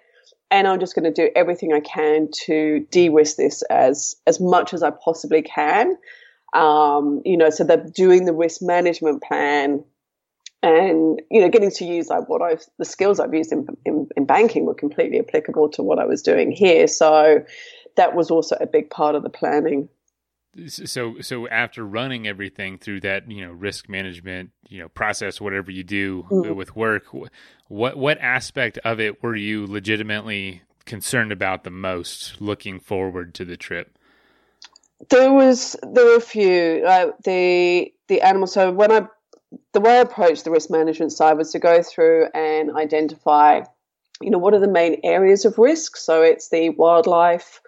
and 0.50 0.68
I'm 0.68 0.78
just 0.78 0.94
going 0.94 1.04
to 1.04 1.12
do 1.12 1.30
everything 1.34 1.72
I 1.72 1.80
can 1.80 2.28
to 2.46 2.86
de-risk 2.90 3.36
this 3.36 3.62
as 3.62 4.14
as 4.26 4.40
much 4.40 4.72
as 4.72 4.82
I 4.82 4.90
possibly 4.90 5.42
can. 5.42 5.96
Um, 6.54 7.22
you 7.24 7.36
know, 7.36 7.50
so 7.50 7.64
that 7.64 7.92
doing 7.92 8.24
the 8.24 8.32
risk 8.32 8.62
management 8.62 9.22
plan 9.22 9.84
and 10.64 11.20
you 11.30 11.42
know 11.42 11.48
getting 11.48 11.70
to 11.70 11.84
use 11.84 12.08
like 12.08 12.28
what 12.28 12.40
I've 12.40 12.64
the 12.78 12.84
skills 12.84 13.20
I've 13.20 13.34
used 13.34 13.52
in, 13.52 13.66
in, 13.84 14.08
in 14.16 14.24
banking 14.24 14.64
were 14.64 14.74
completely 14.74 15.18
applicable 15.18 15.68
to 15.70 15.82
what 15.82 15.98
I 15.98 16.06
was 16.06 16.22
doing 16.22 16.50
here. 16.50 16.86
So 16.86 17.44
that 17.96 18.14
was 18.14 18.30
also 18.30 18.56
a 18.58 18.66
big 18.66 18.88
part 18.88 19.14
of 19.14 19.22
the 19.22 19.28
planning. 19.28 19.88
So 20.68 21.20
so 21.20 21.48
after 21.48 21.84
running 21.84 22.26
everything 22.26 22.78
through 22.78 23.00
that 23.00 23.30
you 23.30 23.44
know 23.44 23.52
risk 23.52 23.88
management 23.88 24.50
you 24.68 24.78
know 24.78 24.88
process 24.88 25.40
whatever 25.40 25.70
you 25.70 25.84
do 25.84 26.22
mm-hmm. 26.30 26.54
with 26.54 26.74
work, 26.74 27.04
what 27.68 27.96
what 27.96 28.18
aspect 28.18 28.78
of 28.78 29.00
it 29.00 29.22
were 29.22 29.36
you 29.36 29.66
legitimately 29.66 30.62
concerned 30.86 31.32
about 31.32 31.64
the 31.64 31.70
most 31.70 32.40
looking 32.40 32.80
forward 32.80 33.34
to 33.34 33.44
the 33.44 33.56
trip? 33.56 33.98
There 35.10 35.32
was 35.32 35.76
there 35.82 36.06
were 36.06 36.16
a 36.16 36.20
few 36.20 36.84
uh, 36.86 37.10
the 37.24 37.92
the 38.08 38.22
animal. 38.22 38.46
So 38.46 38.70
when 38.70 38.92
I 38.92 39.08
the 39.72 39.80
way 39.80 39.98
I 39.98 40.00
approached 40.00 40.44
the 40.44 40.50
risk 40.50 40.70
management 40.70 41.12
side 41.12 41.38
was 41.38 41.52
to 41.52 41.58
go 41.58 41.82
through 41.82 42.28
and 42.34 42.76
identify, 42.76 43.62
you 44.20 44.30
know, 44.30 44.38
what 44.38 44.54
are 44.54 44.60
the 44.60 44.68
main 44.68 45.00
areas 45.04 45.44
of 45.44 45.58
risk. 45.58 45.96
So 45.96 46.22
it's 46.22 46.48
the 46.48 46.70
wildlife, 46.70 47.60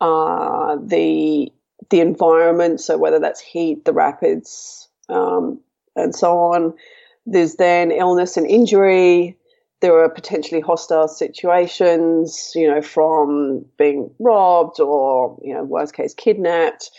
uh, 0.00 0.76
the 0.76 1.52
the 1.90 2.00
environment. 2.00 2.80
So 2.80 2.96
whether 2.96 3.18
that's 3.18 3.40
heat, 3.40 3.84
the 3.84 3.92
rapids, 3.92 4.88
um, 5.08 5.60
and 5.96 6.14
so 6.14 6.38
on. 6.38 6.74
There's 7.26 7.56
then 7.56 7.90
illness 7.90 8.36
and 8.36 8.46
injury. 8.46 9.36
There 9.80 9.98
are 9.98 10.08
potentially 10.08 10.60
hostile 10.60 11.08
situations, 11.08 12.52
you 12.54 12.68
know, 12.68 12.80
from 12.80 13.64
being 13.78 14.10
robbed 14.18 14.80
or, 14.80 15.38
you 15.42 15.54
know, 15.54 15.64
worst 15.64 15.94
case, 15.94 16.14
kidnapped, 16.14 16.90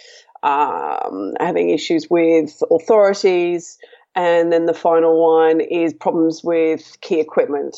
um, 0.44 1.34
having 1.40 1.70
issues 1.70 2.10
with 2.10 2.62
authorities. 2.72 3.78
And 4.16 4.52
then 4.52 4.66
the 4.66 4.74
final 4.74 5.22
one 5.22 5.60
is 5.60 5.94
problems 5.94 6.44
with 6.44 6.98
key 7.02 7.20
equipment. 7.20 7.76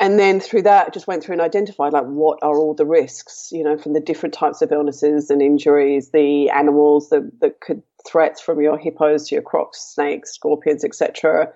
And 0.00 0.18
then 0.18 0.38
through 0.38 0.62
that, 0.62 0.94
just 0.94 1.06
went 1.08 1.24
through 1.24 1.34
and 1.34 1.42
identified 1.42 1.92
like 1.92 2.06
what 2.06 2.38
are 2.42 2.56
all 2.56 2.74
the 2.74 2.86
risks, 2.86 3.50
you 3.50 3.64
know, 3.64 3.76
from 3.76 3.94
the 3.94 4.00
different 4.00 4.32
types 4.32 4.62
of 4.62 4.70
illnesses 4.70 5.28
and 5.30 5.42
injuries, 5.42 6.10
the 6.10 6.50
animals 6.50 7.10
that, 7.10 7.28
that 7.40 7.60
could 7.60 7.82
threats 8.06 8.40
from 8.40 8.60
your 8.60 8.78
hippos 8.78 9.28
to 9.28 9.34
your 9.34 9.42
crocs, 9.42 9.80
snakes, 9.80 10.32
scorpions, 10.32 10.84
etc. 10.84 11.52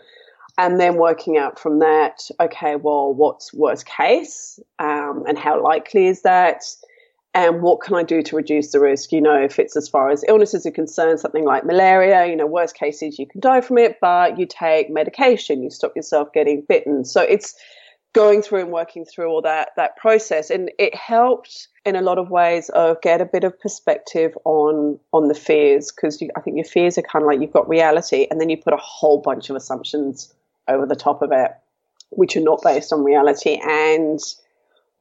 And 0.58 0.78
then 0.80 0.96
working 0.96 1.38
out 1.38 1.58
from 1.58 1.78
that, 1.78 2.28
okay, 2.40 2.76
well, 2.76 3.14
what's 3.14 3.54
worst 3.54 3.86
case, 3.86 4.58
um, 4.78 5.24
and 5.26 5.38
how 5.38 5.62
likely 5.62 6.06
is 6.06 6.22
that? 6.22 6.64
And 7.34 7.62
what 7.62 7.80
can 7.80 7.94
I 7.94 8.02
do 8.02 8.22
to 8.22 8.36
reduce 8.36 8.72
the 8.72 8.80
risk? 8.80 9.10
You 9.10 9.20
know, 9.20 9.42
if 9.42 9.58
it's 9.58 9.76
as 9.76 9.88
far 9.88 10.10
as 10.10 10.24
illnesses 10.28 10.66
are 10.66 10.70
concerned, 10.70 11.20
something 11.20 11.44
like 11.44 11.64
malaria, 11.64 12.26
you 12.26 12.36
know, 12.36 12.46
worst 12.46 12.74
cases 12.74 13.18
you 13.18 13.26
can 13.26 13.40
die 13.40 13.62
from 13.62 13.78
it, 13.78 13.98
but 14.00 14.38
you 14.38 14.46
take 14.46 14.90
medication, 14.90 15.62
you 15.62 15.70
stop 15.70 15.96
yourself 15.96 16.32
getting 16.32 16.62
bitten. 16.68 17.04
So 17.04 17.22
it's 17.22 17.54
going 18.12 18.42
through 18.42 18.60
and 18.60 18.70
working 18.70 19.04
through 19.04 19.26
all 19.26 19.40
that 19.42 19.70
that 19.76 19.96
process 19.96 20.50
and 20.50 20.70
it 20.78 20.94
helped 20.94 21.68
in 21.86 21.96
a 21.96 22.02
lot 22.02 22.18
of 22.18 22.30
ways 22.30 22.68
of 22.70 23.00
get 23.00 23.20
a 23.20 23.24
bit 23.24 23.42
of 23.42 23.58
perspective 23.58 24.36
on 24.44 24.98
on 25.12 25.28
the 25.28 25.34
fears 25.34 25.90
because 25.90 26.22
I 26.36 26.40
think 26.40 26.56
your 26.56 26.64
fears 26.66 26.98
are 26.98 27.02
kind 27.02 27.22
of 27.22 27.26
like 27.28 27.40
you've 27.40 27.52
got 27.52 27.68
reality 27.68 28.26
and 28.30 28.38
then 28.38 28.50
you 28.50 28.58
put 28.58 28.74
a 28.74 28.78
whole 28.78 29.22
bunch 29.22 29.48
of 29.48 29.56
assumptions 29.56 30.32
over 30.68 30.84
the 30.84 30.94
top 30.94 31.22
of 31.22 31.32
it 31.32 31.52
which 32.10 32.36
are 32.36 32.42
not 32.42 32.60
based 32.62 32.92
on 32.92 33.02
reality 33.02 33.58
and 33.62 34.20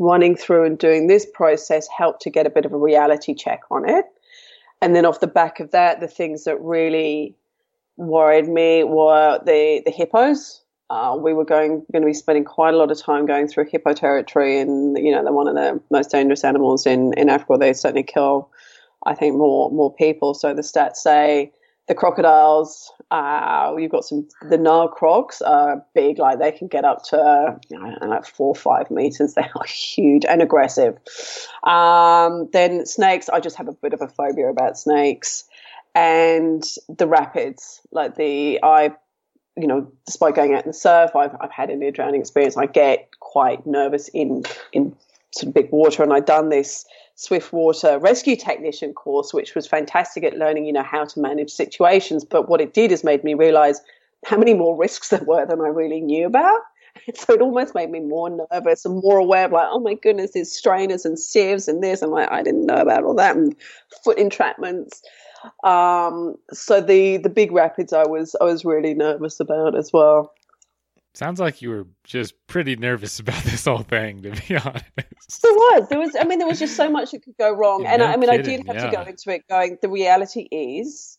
running 0.01 0.35
through 0.35 0.65
and 0.65 0.77
doing 0.77 1.07
this 1.07 1.25
process 1.33 1.87
helped 1.87 2.21
to 2.21 2.29
get 2.29 2.47
a 2.47 2.49
bit 2.49 2.65
of 2.65 2.73
a 2.73 2.77
reality 2.77 3.33
check 3.33 3.61
on 3.69 3.87
it 3.87 4.05
and 4.81 4.95
then 4.95 5.05
off 5.05 5.19
the 5.19 5.27
back 5.27 5.59
of 5.59 5.71
that 5.71 5.99
the 5.99 6.07
things 6.07 6.43
that 6.43 6.59
really 6.61 7.35
worried 7.97 8.47
me 8.47 8.83
were 8.83 9.39
the 9.45 9.81
the 9.85 9.91
hippos 9.91 10.61
uh, 10.91 11.15
we 11.15 11.33
were 11.33 11.45
going 11.45 11.85
going 11.93 12.01
to 12.01 12.05
be 12.05 12.13
spending 12.13 12.43
quite 12.43 12.73
a 12.73 12.77
lot 12.77 12.91
of 12.91 13.01
time 13.01 13.25
going 13.25 13.47
through 13.47 13.65
hippo 13.71 13.93
territory, 13.93 14.59
and 14.59 14.97
you 14.97 15.09
know 15.09 15.23
they're 15.23 15.31
one 15.31 15.47
of 15.47 15.55
the 15.55 15.81
most 15.89 16.11
dangerous 16.11 16.43
animals 16.43 16.85
in 16.85 17.13
in 17.15 17.29
Africa. 17.29 17.55
They 17.57 17.71
certainly 17.71 18.03
kill, 18.03 18.49
I 19.05 19.15
think, 19.15 19.37
more 19.37 19.71
more 19.71 19.93
people. 19.93 20.33
So 20.33 20.53
the 20.53 20.61
stats 20.61 20.97
say 20.97 21.53
the 21.91 21.95
crocodiles. 21.95 22.89
Uh, 23.11 23.75
you've 23.77 23.91
got 23.91 24.05
some 24.05 24.25
the 24.49 24.57
Nile 24.57 24.87
crocs 24.87 25.41
are 25.41 25.85
big, 25.93 26.19
like 26.19 26.39
they 26.39 26.53
can 26.53 26.69
get 26.69 26.85
up 26.85 27.03
to 27.03 27.59
you 27.69 27.77
know, 27.77 28.07
like 28.07 28.25
four 28.25 28.47
or 28.47 28.55
five 28.55 28.89
meters. 28.89 29.33
They 29.41 29.41
are 29.41 29.65
huge 29.65 30.23
and 30.23 30.41
aggressive. 30.41 30.97
Um, 31.63 32.49
then 32.53 32.85
snakes. 32.85 33.27
I 33.27 33.41
just 33.41 33.57
have 33.57 33.67
a 33.67 33.73
bit 33.73 33.93
of 33.93 34.01
a 34.01 34.07
phobia 34.07 34.49
about 34.49 34.79
snakes 34.79 35.43
and 35.93 36.63
the 36.87 37.07
rapids. 37.07 37.81
Like 37.91 38.15
the 38.15 38.61
I 38.63 38.95
you 39.57 39.67
know, 39.67 39.91
despite 40.05 40.33
going 40.33 40.53
out 40.53 40.63
in 40.63 40.69
the 40.69 40.73
surf, 40.73 41.13
I've, 41.13 41.35
I've 41.41 41.51
had 41.51 41.69
a 41.69 41.75
near 41.75 41.91
drowning 41.91 42.21
experience. 42.21 42.55
I 42.55 42.67
get 42.67 43.09
quite 43.19 43.67
nervous 43.67 44.07
in, 44.07 44.43
in 44.71 44.95
sort 45.31 45.49
of 45.49 45.53
big 45.53 45.69
water. 45.71 46.03
And 46.03 46.13
I've 46.13 46.25
done 46.25 46.47
this 46.47 46.85
swift 47.21 47.53
water 47.53 47.99
rescue 47.99 48.35
technician 48.35 48.93
course, 48.93 49.31
which 49.31 49.53
was 49.53 49.67
fantastic 49.67 50.23
at 50.23 50.37
learning, 50.37 50.65
you 50.65 50.73
know, 50.73 50.81
how 50.81 51.05
to 51.05 51.19
manage 51.19 51.51
situations. 51.51 52.25
But 52.25 52.49
what 52.49 52.59
it 52.59 52.73
did 52.73 52.91
is 52.91 53.03
made 53.03 53.23
me 53.23 53.35
realize 53.35 53.79
how 54.25 54.37
many 54.37 54.55
more 54.55 54.75
risks 54.75 55.09
there 55.09 55.23
were 55.23 55.45
than 55.45 55.61
I 55.61 55.67
really 55.67 56.01
knew 56.01 56.25
about. 56.25 56.61
So 57.15 57.33
it 57.33 57.41
almost 57.41 57.73
made 57.73 57.89
me 57.89 58.01
more 58.01 58.45
nervous 58.51 58.83
and 58.83 59.01
more 59.01 59.17
aware 59.17 59.45
of 59.45 59.53
like, 59.53 59.69
oh 59.71 59.79
my 59.79 59.93
goodness, 59.93 60.31
there's 60.31 60.51
strainers 60.51 61.05
and 61.05 61.17
sieves 61.17 61.69
and 61.69 61.81
this. 61.81 62.01
And 62.01 62.11
like, 62.11 62.29
I 62.29 62.43
didn't 62.43 62.65
know 62.65 62.75
about 62.75 63.05
all 63.05 63.15
that 63.15 63.37
and 63.37 63.55
foot 64.03 64.17
entrapments. 64.17 65.01
Um, 65.63 66.35
so 66.51 66.81
the 66.81 67.15
the 67.15 67.29
big 67.29 67.53
rapids, 67.53 67.93
I 67.93 68.05
was 68.05 68.35
I 68.41 68.43
was 68.43 68.65
really 68.65 68.93
nervous 68.93 69.39
about 69.39 69.73
as 69.73 69.93
well. 69.93 70.33
Sounds 71.13 71.39
like 71.39 71.61
you 71.61 71.69
were 71.69 71.87
just 72.03 72.35
pretty 72.47 72.75
nervous 72.75 73.19
about 73.19 73.43
this 73.43 73.65
whole 73.65 73.79
thing, 73.79 74.21
to 74.23 74.31
be 74.31 74.55
honest. 74.65 75.41
There 75.41 75.53
was, 75.53 75.89
there 75.89 75.99
was. 75.99 76.15
I 76.19 76.23
mean, 76.23 76.39
there 76.39 76.47
was 76.47 76.59
just 76.59 76.75
so 76.75 76.89
much 76.89 77.11
that 77.11 77.23
could 77.23 77.37
go 77.37 77.51
wrong, 77.51 77.85
and 77.85 78.01
I, 78.01 78.13
I 78.13 78.17
mean, 78.17 78.29
kidding, 78.29 78.45
I 78.45 78.57
did 78.57 78.67
have 78.67 78.75
yeah. 78.75 78.89
to 78.89 78.95
go 78.95 79.01
into 79.03 79.31
it 79.31 79.47
going. 79.47 79.77
The 79.81 79.89
reality 79.89 80.47
is, 80.51 81.17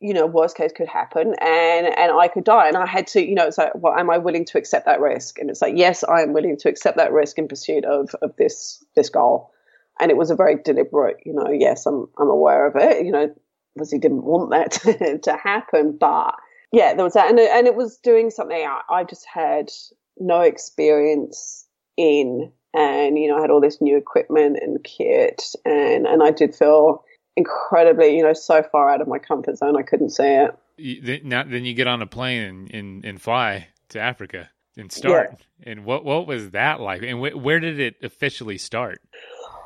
you 0.00 0.14
know, 0.14 0.26
worst 0.26 0.56
case 0.56 0.72
could 0.74 0.88
happen, 0.88 1.34
and 1.40 1.86
and 1.86 2.12
I 2.12 2.28
could 2.28 2.44
die, 2.44 2.68
and 2.68 2.76
I 2.76 2.86
had 2.86 3.06
to, 3.08 3.24
you 3.24 3.34
know, 3.34 3.46
it's 3.46 3.58
like, 3.58 3.72
well, 3.74 3.94
am 3.94 4.10
I 4.10 4.18
willing 4.18 4.44
to 4.46 4.58
accept 4.58 4.86
that 4.86 5.00
risk? 5.00 5.38
And 5.38 5.50
it's 5.50 5.62
like, 5.62 5.74
yes, 5.76 6.02
I 6.04 6.22
am 6.22 6.32
willing 6.32 6.56
to 6.58 6.68
accept 6.68 6.96
that 6.96 7.12
risk 7.12 7.38
in 7.38 7.48
pursuit 7.48 7.84
of 7.84 8.14
of 8.22 8.34
this 8.36 8.84
this 8.96 9.10
goal, 9.10 9.52
and 10.00 10.10
it 10.10 10.16
was 10.16 10.30
a 10.30 10.36
very 10.36 10.56
deliberate, 10.56 11.18
you 11.24 11.32
know, 11.32 11.50
yes, 11.50 11.86
I'm 11.86 12.08
I'm 12.18 12.30
aware 12.30 12.66
of 12.66 12.76
it, 12.76 13.04
you 13.04 13.12
know, 13.12 13.32
obviously 13.76 13.98
didn't 13.98 14.24
want 14.24 14.50
that 14.50 14.72
to, 14.72 15.18
to 15.22 15.36
happen, 15.36 15.96
but 15.98 16.34
yeah, 16.72 16.94
there 16.94 17.04
was 17.04 17.14
that, 17.14 17.30
and 17.30 17.38
it, 17.38 17.50
and 17.50 17.66
it 17.66 17.74
was 17.74 17.98
doing 17.98 18.30
something 18.30 18.56
I, 18.56 18.80
I 18.90 19.04
just 19.04 19.26
had 19.26 19.70
no 20.18 20.40
experience 20.40 21.66
in, 21.96 22.52
and 22.74 23.18
you 23.18 23.28
know, 23.28 23.38
I 23.38 23.40
had 23.40 23.50
all 23.50 23.60
this 23.60 23.80
new 23.80 23.96
equipment 23.96 24.58
and 24.60 24.82
kit, 24.84 25.54
and 25.64 26.06
and 26.06 26.22
I 26.22 26.30
did 26.30 26.54
feel 26.54 27.04
incredibly, 27.36 28.16
you 28.16 28.22
know, 28.22 28.32
so 28.32 28.62
far 28.62 28.90
out 28.90 29.00
of 29.00 29.08
my 29.08 29.18
comfort 29.18 29.56
zone, 29.56 29.76
I 29.76 29.82
couldn't 29.82 30.10
see 30.10 30.24
it. 30.24 30.56
You, 30.76 31.20
now, 31.24 31.44
then 31.44 31.64
you 31.64 31.74
get 31.74 31.86
on 31.86 32.02
a 32.02 32.06
plane 32.06 32.42
and, 32.42 32.74
and, 32.74 33.04
and 33.04 33.22
fly 33.22 33.68
to 33.90 34.00
Africa 34.00 34.48
and 34.76 34.90
start. 34.90 35.30
Yeah. 35.60 35.72
And 35.72 35.84
what 35.84 36.04
what 36.04 36.26
was 36.26 36.50
that 36.50 36.80
like? 36.80 37.02
And 37.02 37.18
wh- 37.18 37.36
where 37.36 37.60
did 37.60 37.78
it 37.78 37.96
officially 38.02 38.58
start? 38.58 39.02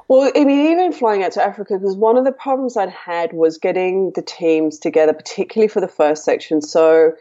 Well, 0.09 0.31
I 0.37 0.45
mean, 0.45 0.73
even 0.73 0.93
flying 0.93 1.23
out 1.23 1.33
to 1.33 1.43
Africa, 1.43 1.79
because 1.79 1.97
one 1.97 2.19
of 2.19 2.25
the 2.25 2.33
problems 2.33 2.77
I'd 2.77 2.91
had 2.91 3.33
was 3.33 3.57
getting 3.57 4.13
the 4.15 4.23
teams 4.23 4.79
together, 4.79 5.15
particularly 5.15 5.69
for 5.69 5.81
the 5.81 5.89
first 5.89 6.25
section. 6.25 6.61
So 6.61 7.15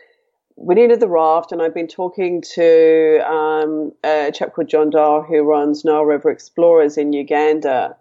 we 0.58 0.76
needed 0.76 1.00
the 1.00 1.08
raft, 1.08 1.52
and 1.52 1.62
I've 1.62 1.74
been 1.74 1.88
talking 1.88 2.42
to 2.56 3.20
um, 3.26 3.94
a 4.04 4.32
chap 4.34 4.54
called 4.54 4.68
John 4.68 4.90
Dahl 4.90 5.22
who 5.24 5.44
runs 5.44 5.86
Nile 5.86 6.04
River 6.04 6.30
Explorers 6.30 6.98
in 6.98 7.14
Uganda. 7.14 7.96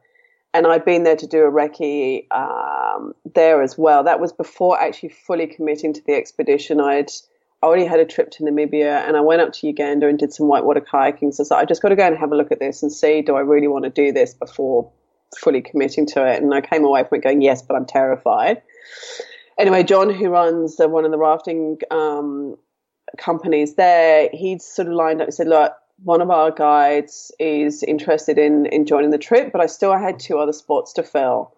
And 0.52 0.66
I'd 0.66 0.84
been 0.84 1.04
there 1.04 1.16
to 1.16 1.26
do 1.26 1.44
a 1.44 1.50
recce 1.50 2.30
um, 2.30 3.14
there 3.34 3.62
as 3.62 3.78
well. 3.78 4.04
That 4.04 4.20
was 4.20 4.32
before 4.32 4.78
actually 4.78 5.08
fully 5.10 5.46
committing 5.46 5.94
to 5.94 6.04
the 6.04 6.14
expedition. 6.14 6.80
I'd 6.80 7.10
I 7.62 7.66
already 7.66 7.84
had 7.84 8.00
a 8.00 8.04
trip 8.04 8.30
to 8.32 8.42
Namibia 8.42 9.06
and 9.06 9.16
I 9.16 9.20
went 9.20 9.40
up 9.40 9.52
to 9.52 9.66
Uganda 9.68 10.08
and 10.08 10.18
did 10.18 10.32
some 10.32 10.48
whitewater 10.48 10.80
kayaking. 10.80 11.32
So 11.32 11.54
I 11.54 11.64
just 11.64 11.80
got 11.80 11.90
to 11.90 11.96
go 11.96 12.06
and 12.06 12.16
have 12.18 12.32
a 12.32 12.36
look 12.36 12.50
at 12.50 12.58
this 12.58 12.82
and 12.82 12.92
see 12.92 13.22
do 13.22 13.36
I 13.36 13.40
really 13.40 13.68
want 13.68 13.84
to 13.84 13.90
do 13.90 14.12
this 14.12 14.34
before 14.34 14.90
fully 15.38 15.62
committing 15.62 16.06
to 16.06 16.26
it. 16.26 16.42
And 16.42 16.52
I 16.52 16.60
came 16.60 16.84
away 16.84 17.04
from 17.04 17.18
it 17.18 17.22
going, 17.22 17.40
yes, 17.40 17.62
but 17.62 17.76
I'm 17.76 17.86
terrified. 17.86 18.62
Anyway, 19.58 19.84
John, 19.84 20.10
who 20.10 20.28
runs 20.28 20.76
the, 20.76 20.88
one 20.88 21.04
of 21.04 21.12
the 21.12 21.18
rafting 21.18 21.78
um, 21.90 22.56
companies 23.16 23.76
there, 23.76 24.28
he'd 24.32 24.60
sort 24.60 24.88
of 24.88 24.94
lined 24.94 25.20
up 25.20 25.28
and 25.28 25.34
said, 25.34 25.46
look, 25.46 25.72
one 26.02 26.20
of 26.20 26.30
our 26.30 26.50
guides 26.50 27.30
is 27.38 27.84
interested 27.84 28.38
in, 28.38 28.66
in 28.66 28.86
joining 28.86 29.10
the 29.10 29.18
trip, 29.18 29.52
but 29.52 29.60
I 29.60 29.66
still 29.66 29.96
had 29.96 30.18
two 30.18 30.38
other 30.38 30.52
spots 30.52 30.94
to 30.94 31.02
fill 31.04 31.54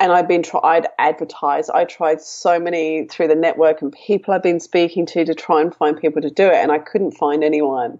and 0.00 0.12
I've 0.12 0.28
been 0.28 0.42
tried 0.42 0.88
advertise. 0.98 1.70
I 1.70 1.84
tried 1.84 2.20
so 2.20 2.58
many 2.58 3.06
through 3.06 3.28
the 3.28 3.34
network 3.34 3.80
and 3.80 3.92
people 3.92 4.34
I've 4.34 4.42
been 4.42 4.60
speaking 4.60 5.06
to 5.06 5.24
to 5.24 5.34
try 5.34 5.60
and 5.60 5.74
find 5.74 5.98
people 5.98 6.20
to 6.22 6.30
do 6.30 6.46
it, 6.46 6.56
and 6.56 6.72
I 6.72 6.78
couldn't 6.78 7.12
find 7.12 7.44
anyone. 7.44 7.98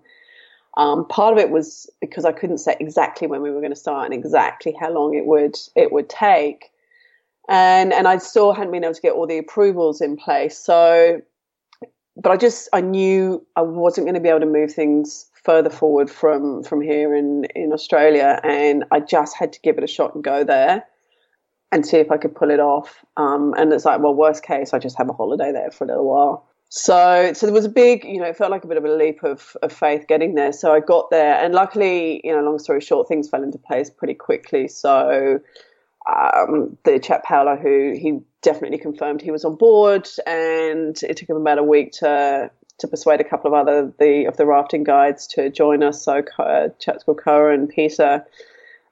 Um, 0.76 1.06
part 1.06 1.32
of 1.32 1.38
it 1.38 1.50
was 1.50 1.88
because 2.00 2.24
I 2.24 2.32
couldn't 2.32 2.58
say 2.58 2.76
exactly 2.80 3.28
when 3.28 3.42
we 3.42 3.50
were 3.50 3.60
going 3.60 3.72
to 3.72 3.78
start 3.78 4.06
and 4.06 4.14
exactly 4.14 4.74
how 4.78 4.90
long 4.90 5.14
it 5.14 5.26
would 5.26 5.56
it 5.76 5.92
would 5.92 6.08
take, 6.08 6.70
and 7.48 7.92
and 7.92 8.08
I 8.08 8.18
still 8.18 8.52
hadn't 8.52 8.72
been 8.72 8.84
able 8.84 8.94
to 8.94 9.00
get 9.00 9.12
all 9.12 9.26
the 9.26 9.38
approvals 9.38 10.00
in 10.00 10.16
place. 10.16 10.58
So, 10.58 11.22
but 12.16 12.32
I 12.32 12.36
just 12.36 12.68
I 12.72 12.80
knew 12.80 13.46
I 13.54 13.62
wasn't 13.62 14.06
going 14.06 14.16
to 14.16 14.20
be 14.20 14.28
able 14.28 14.40
to 14.40 14.46
move 14.46 14.72
things 14.72 15.30
further 15.44 15.70
forward 15.70 16.10
from 16.10 16.64
from 16.64 16.80
here 16.80 17.14
in 17.14 17.44
in 17.54 17.72
Australia, 17.72 18.40
and 18.42 18.84
I 18.90 18.98
just 18.98 19.36
had 19.36 19.52
to 19.52 19.60
give 19.60 19.78
it 19.78 19.84
a 19.84 19.88
shot 19.88 20.16
and 20.16 20.24
go 20.24 20.42
there 20.42 20.84
and 21.74 21.84
see 21.84 21.96
if 21.96 22.12
I 22.12 22.16
could 22.16 22.36
pull 22.36 22.50
it 22.50 22.60
off. 22.60 23.04
Um, 23.16 23.52
and 23.58 23.72
it's 23.72 23.84
like, 23.84 24.00
well, 24.00 24.14
worst 24.14 24.44
case, 24.44 24.72
I 24.72 24.78
just 24.78 24.96
have 24.96 25.08
a 25.08 25.12
holiday 25.12 25.50
there 25.50 25.72
for 25.72 25.84
a 25.84 25.88
little 25.88 26.06
while. 26.06 26.46
So, 26.68 27.32
so 27.34 27.46
there 27.46 27.52
was 27.52 27.64
a 27.64 27.68
big, 27.68 28.04
you 28.04 28.20
know, 28.20 28.26
it 28.26 28.36
felt 28.36 28.52
like 28.52 28.62
a 28.62 28.68
bit 28.68 28.76
of 28.76 28.84
a 28.84 28.94
leap 28.94 29.24
of, 29.24 29.56
of 29.60 29.72
faith 29.72 30.06
getting 30.06 30.36
there. 30.36 30.52
So 30.52 30.72
I 30.72 30.78
got 30.78 31.10
there, 31.10 31.34
and 31.34 31.52
luckily, 31.52 32.20
you 32.22 32.32
know, 32.32 32.42
long 32.42 32.60
story 32.60 32.80
short, 32.80 33.08
things 33.08 33.28
fell 33.28 33.42
into 33.42 33.58
place 33.58 33.90
pretty 33.90 34.14
quickly. 34.14 34.68
So 34.68 35.40
um, 36.08 36.78
the 36.84 37.00
chap 37.00 37.24
Paolo, 37.24 37.56
who 37.56 37.94
he 38.00 38.20
definitely 38.42 38.78
confirmed 38.78 39.20
he 39.20 39.32
was 39.32 39.44
on 39.44 39.56
board, 39.56 40.08
and 40.26 40.96
it 41.02 41.16
took 41.16 41.28
him 41.28 41.36
about 41.36 41.58
a 41.58 41.64
week 41.64 41.92
to 41.94 42.50
to 42.78 42.88
persuade 42.88 43.20
a 43.20 43.24
couple 43.24 43.48
of 43.48 43.54
other 43.54 43.92
the 43.98 44.26
of 44.26 44.36
the 44.36 44.46
rafting 44.46 44.84
guides 44.84 45.26
to 45.28 45.50
join 45.50 45.82
us. 45.82 46.04
So 46.04 46.22
uh, 46.38 46.68
chaps 46.78 47.02
called 47.04 47.20
Koa 47.22 47.52
and 47.52 47.68
Peter 47.68 48.24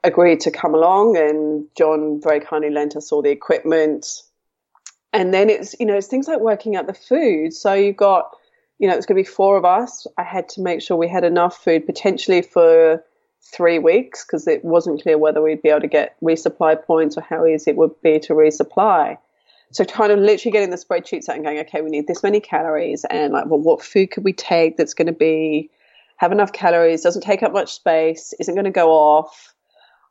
agreed 0.03 0.39
to 0.41 0.51
come 0.51 0.73
along, 0.73 1.17
and 1.17 1.65
John 1.75 2.19
very 2.21 2.39
kindly 2.39 2.69
lent 2.69 2.95
us 2.95 3.11
all 3.11 3.21
the 3.21 3.29
equipment. 3.29 4.23
And 5.11 5.33
then 5.33 5.49
it's 5.49 5.75
you 5.79 5.85
know 5.85 5.95
it's 5.95 6.07
things 6.07 6.27
like 6.27 6.39
working 6.39 6.75
out 6.75 6.87
the 6.87 6.93
food. 6.93 7.53
So 7.53 7.73
you've 7.73 7.97
got 7.97 8.35
you 8.79 8.87
know 8.87 8.95
it's 8.95 9.05
going 9.05 9.17
to 9.17 9.27
be 9.27 9.35
four 9.35 9.57
of 9.57 9.65
us. 9.65 10.07
I 10.17 10.23
had 10.23 10.49
to 10.49 10.61
make 10.61 10.81
sure 10.81 10.97
we 10.97 11.07
had 11.07 11.23
enough 11.23 11.63
food 11.63 11.85
potentially 11.85 12.41
for 12.41 13.03
three 13.41 13.77
weeks 13.77 14.25
because 14.25 14.47
it 14.47 14.63
wasn't 14.63 15.01
clear 15.01 15.17
whether 15.17 15.41
we'd 15.41 15.61
be 15.61 15.69
able 15.69 15.81
to 15.81 15.87
get 15.87 16.15
resupply 16.21 16.81
points 16.81 17.17
or 17.17 17.21
how 17.21 17.45
easy 17.45 17.71
it 17.71 17.77
would 17.77 18.01
be 18.01 18.19
to 18.19 18.33
resupply. 18.33 19.17
So 19.71 19.83
kind 19.85 20.11
of 20.11 20.19
literally 20.19 20.51
getting 20.51 20.69
the 20.69 20.77
spreadsheets 20.77 21.27
out 21.29 21.35
and 21.35 21.43
going, 21.43 21.59
okay, 21.59 21.81
we 21.81 21.89
need 21.89 22.07
this 22.07 22.23
many 22.23 22.39
calories 22.39 23.05
and 23.09 23.33
like, 23.33 23.47
well, 23.47 23.59
what 23.59 23.83
food 23.83 24.11
could 24.11 24.23
we 24.23 24.31
take 24.31 24.77
that's 24.77 24.93
going 24.93 25.07
to 25.07 25.13
be 25.13 25.69
have 26.17 26.31
enough 26.31 26.53
calories, 26.53 27.01
doesn't 27.01 27.23
take 27.23 27.43
up 27.43 27.51
much 27.51 27.73
space, 27.73 28.33
isn't 28.39 28.53
going 28.53 28.65
to 28.65 28.71
go 28.71 28.91
off, 28.91 29.53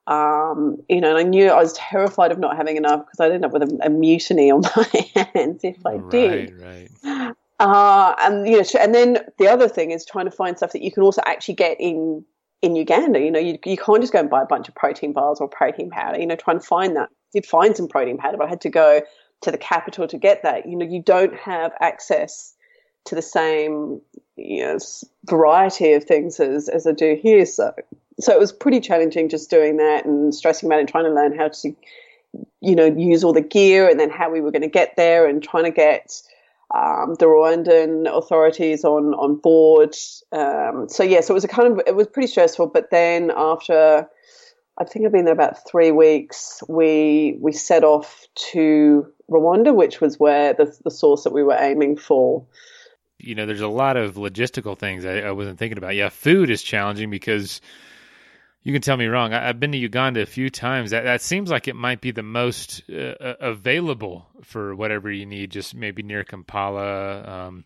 um, 0.07 0.83
you 0.89 1.01
know, 1.01 1.11
and 1.11 1.19
I 1.19 1.23
knew 1.23 1.49
I 1.49 1.61
was 1.61 1.75
terrified 1.75 2.33
of 2.33 2.39
not 2.39 2.57
having 2.57 2.77
enough 2.77 3.01
because 3.01 3.21
I'd 3.21 3.33
end 3.33 3.45
up 3.45 3.53
with 3.53 3.63
a, 3.63 3.79
a 3.85 3.91
mutiny 3.91 4.51
on 4.51 4.63
my 4.77 5.27
hands 5.35 5.61
if 5.63 5.85
I 5.87 5.99
did. 6.11 6.59
Right, 6.59 6.91
right. 7.03 7.37
Uh, 7.61 8.15
and 8.19 8.49
you 8.49 8.57
know, 8.57 8.65
and 8.81 8.93
then 8.93 9.19
the 9.39 9.47
other 9.47 9.69
thing 9.69 9.93
is 9.93 10.05
trying 10.05 10.25
to 10.25 10.33
find 10.33 10.57
stuff 10.57 10.73
that 10.73 10.83
you 10.83 10.91
can 10.91 11.05
also 11.05 11.23
actually 11.25 11.55
get 11.55 11.77
in 11.79 12.25
in 12.61 12.75
Uganda. 12.75 13.21
You 13.21 13.31
know, 13.31 13.39
you 13.39 13.59
you 13.65 13.77
can't 13.77 14.01
just 14.01 14.13
go 14.13 14.19
and 14.19 14.29
buy 14.29 14.43
a 14.43 14.47
bunch 14.47 14.69
of 14.69 14.75
protein 14.75 15.13
bars 15.13 15.39
or 15.41 15.49
protein 15.49 15.89
powder. 15.89 16.19
You 16.19 16.27
know, 16.27 16.35
try 16.35 16.55
and 16.55 16.65
find 16.65 16.97
that. 16.97 17.09
I 17.11 17.39
did 17.39 17.47
find 17.47 17.77
some 17.77 17.87
protein 17.87 18.19
powder, 18.19 18.37
but 18.37 18.47
I 18.47 18.51
had 18.51 18.63
to 18.63 18.71
go 18.71 19.03
to 19.43 19.51
the 19.53 19.59
capital 19.59 20.09
to 20.09 20.19
get 20.19 20.43
that. 20.43 20.69
You 20.69 20.77
know, 20.77 20.87
you 20.87 21.03
don't 21.03 21.35
have 21.37 21.73
access 21.81 22.55
to 23.05 23.15
the 23.15 23.23
same 23.23 24.01
you 24.37 24.63
know, 24.63 24.79
variety 25.27 25.93
of 25.93 26.05
things 26.05 26.41
as, 26.41 26.69
as 26.69 26.87
I 26.87 26.93
do 26.93 27.19
here. 27.21 27.45
So, 27.47 27.75
so 28.21 28.33
it 28.33 28.39
was 28.39 28.53
pretty 28.53 28.81
challenging 28.81 29.29
just 29.29 29.51
doing 29.51 29.77
that 29.79 30.05
and 30.05 30.35
stressing 30.35 30.69
about 30.69 30.77
it 30.77 30.81
and 30.81 30.89
trying 30.89 31.05
to 31.05 31.13
learn 31.13 31.37
how 31.37 31.49
to, 31.49 31.77
you 32.61 32.75
know, 32.75 32.87
use 32.87 33.25
all 33.25 33.33
the 33.33 33.41
gear 33.41 33.89
and 33.89 33.99
then 34.01 34.11
how 34.11 34.31
we 34.31 34.41
were 34.41 34.51
going 34.51 34.63
to 34.63 34.69
get 34.69 34.97
there 34.97 35.27
and 35.27 35.43
trying 35.43 35.65
to 35.65 35.71
get 35.71 36.23
um, 36.75 37.17
the 37.19 37.27
Rwandan 37.27 38.07
authorities 38.07 38.85
on 38.85 39.15
on 39.15 39.37
board. 39.37 39.95
Um, 40.33 40.89
so 40.89 41.03
yeah, 41.03 41.21
so 41.21 41.35
it 41.35 41.35
was 41.35 41.45
a 41.45 41.49
kind 41.49 41.73
of 41.73 41.83
it 41.87 41.95
was 41.95 42.07
pretty 42.07 42.29
stressful. 42.29 42.69
But 42.69 42.91
then 42.91 43.31
after 43.35 44.09
I 44.79 44.85
think 44.85 45.05
I've 45.05 45.13
been 45.13 45.27
there 45.27 45.35
about 45.35 45.69
three 45.69 45.91
weeks, 45.91 46.63
we 46.69 47.37
we 47.41 47.53
set 47.53 47.85
off 47.85 48.27
to 48.53 49.07
Rwanda, 49.31 49.75
which 49.75 50.01
was 50.01 50.19
where 50.19 50.55
the 50.55 50.75
the 50.85 50.91
source 50.91 51.25
that 51.25 51.33
we 51.35 51.43
were 51.43 51.59
aiming 51.59 51.99
for 51.99 52.47
you 53.23 53.35
know, 53.35 53.47
there's 53.47 53.61
a 53.61 53.69
lot 53.69 53.97
of 53.97 54.15
logistical 54.15 54.77
things 54.77 55.05
I, 55.05 55.21
I, 55.21 55.31
wasn't 55.31 55.59
thinking 55.59 55.79
about. 55.79 55.95
Yeah, 55.95 56.09
food 56.09 56.51
is 56.51 56.63
challenging 56.63 57.11
because 57.11 57.61
you 58.63 58.73
can 58.73 58.83
tell 58.83 58.97
me 58.97 59.07
wrong. 59.07 59.33
I, 59.33 59.47
have 59.47 59.61
been 59.61 59.73
to 59.73 59.79
Uganda 59.79 60.21
a 60.21 60.27
few 60.27 60.51
times. 60.51 60.91
That, 60.91 61.05
that 61.05 61.23
seems 61.23 61.51
like 61.51 61.69
it 61.69 61.77
might 61.77 62.01
be 62.01 62.11
the 62.11 62.23
most 62.23 62.83
uh, 62.93 62.97
uh, 62.97 63.35
available 63.41 64.27
for 64.43 64.75
whatever 64.75 65.11
you 65.11 65.27
need, 65.27 65.51
just 65.51 65.75
maybe 65.75 66.03
near 66.03 66.25
Kampala 66.25 67.23
um, 67.23 67.65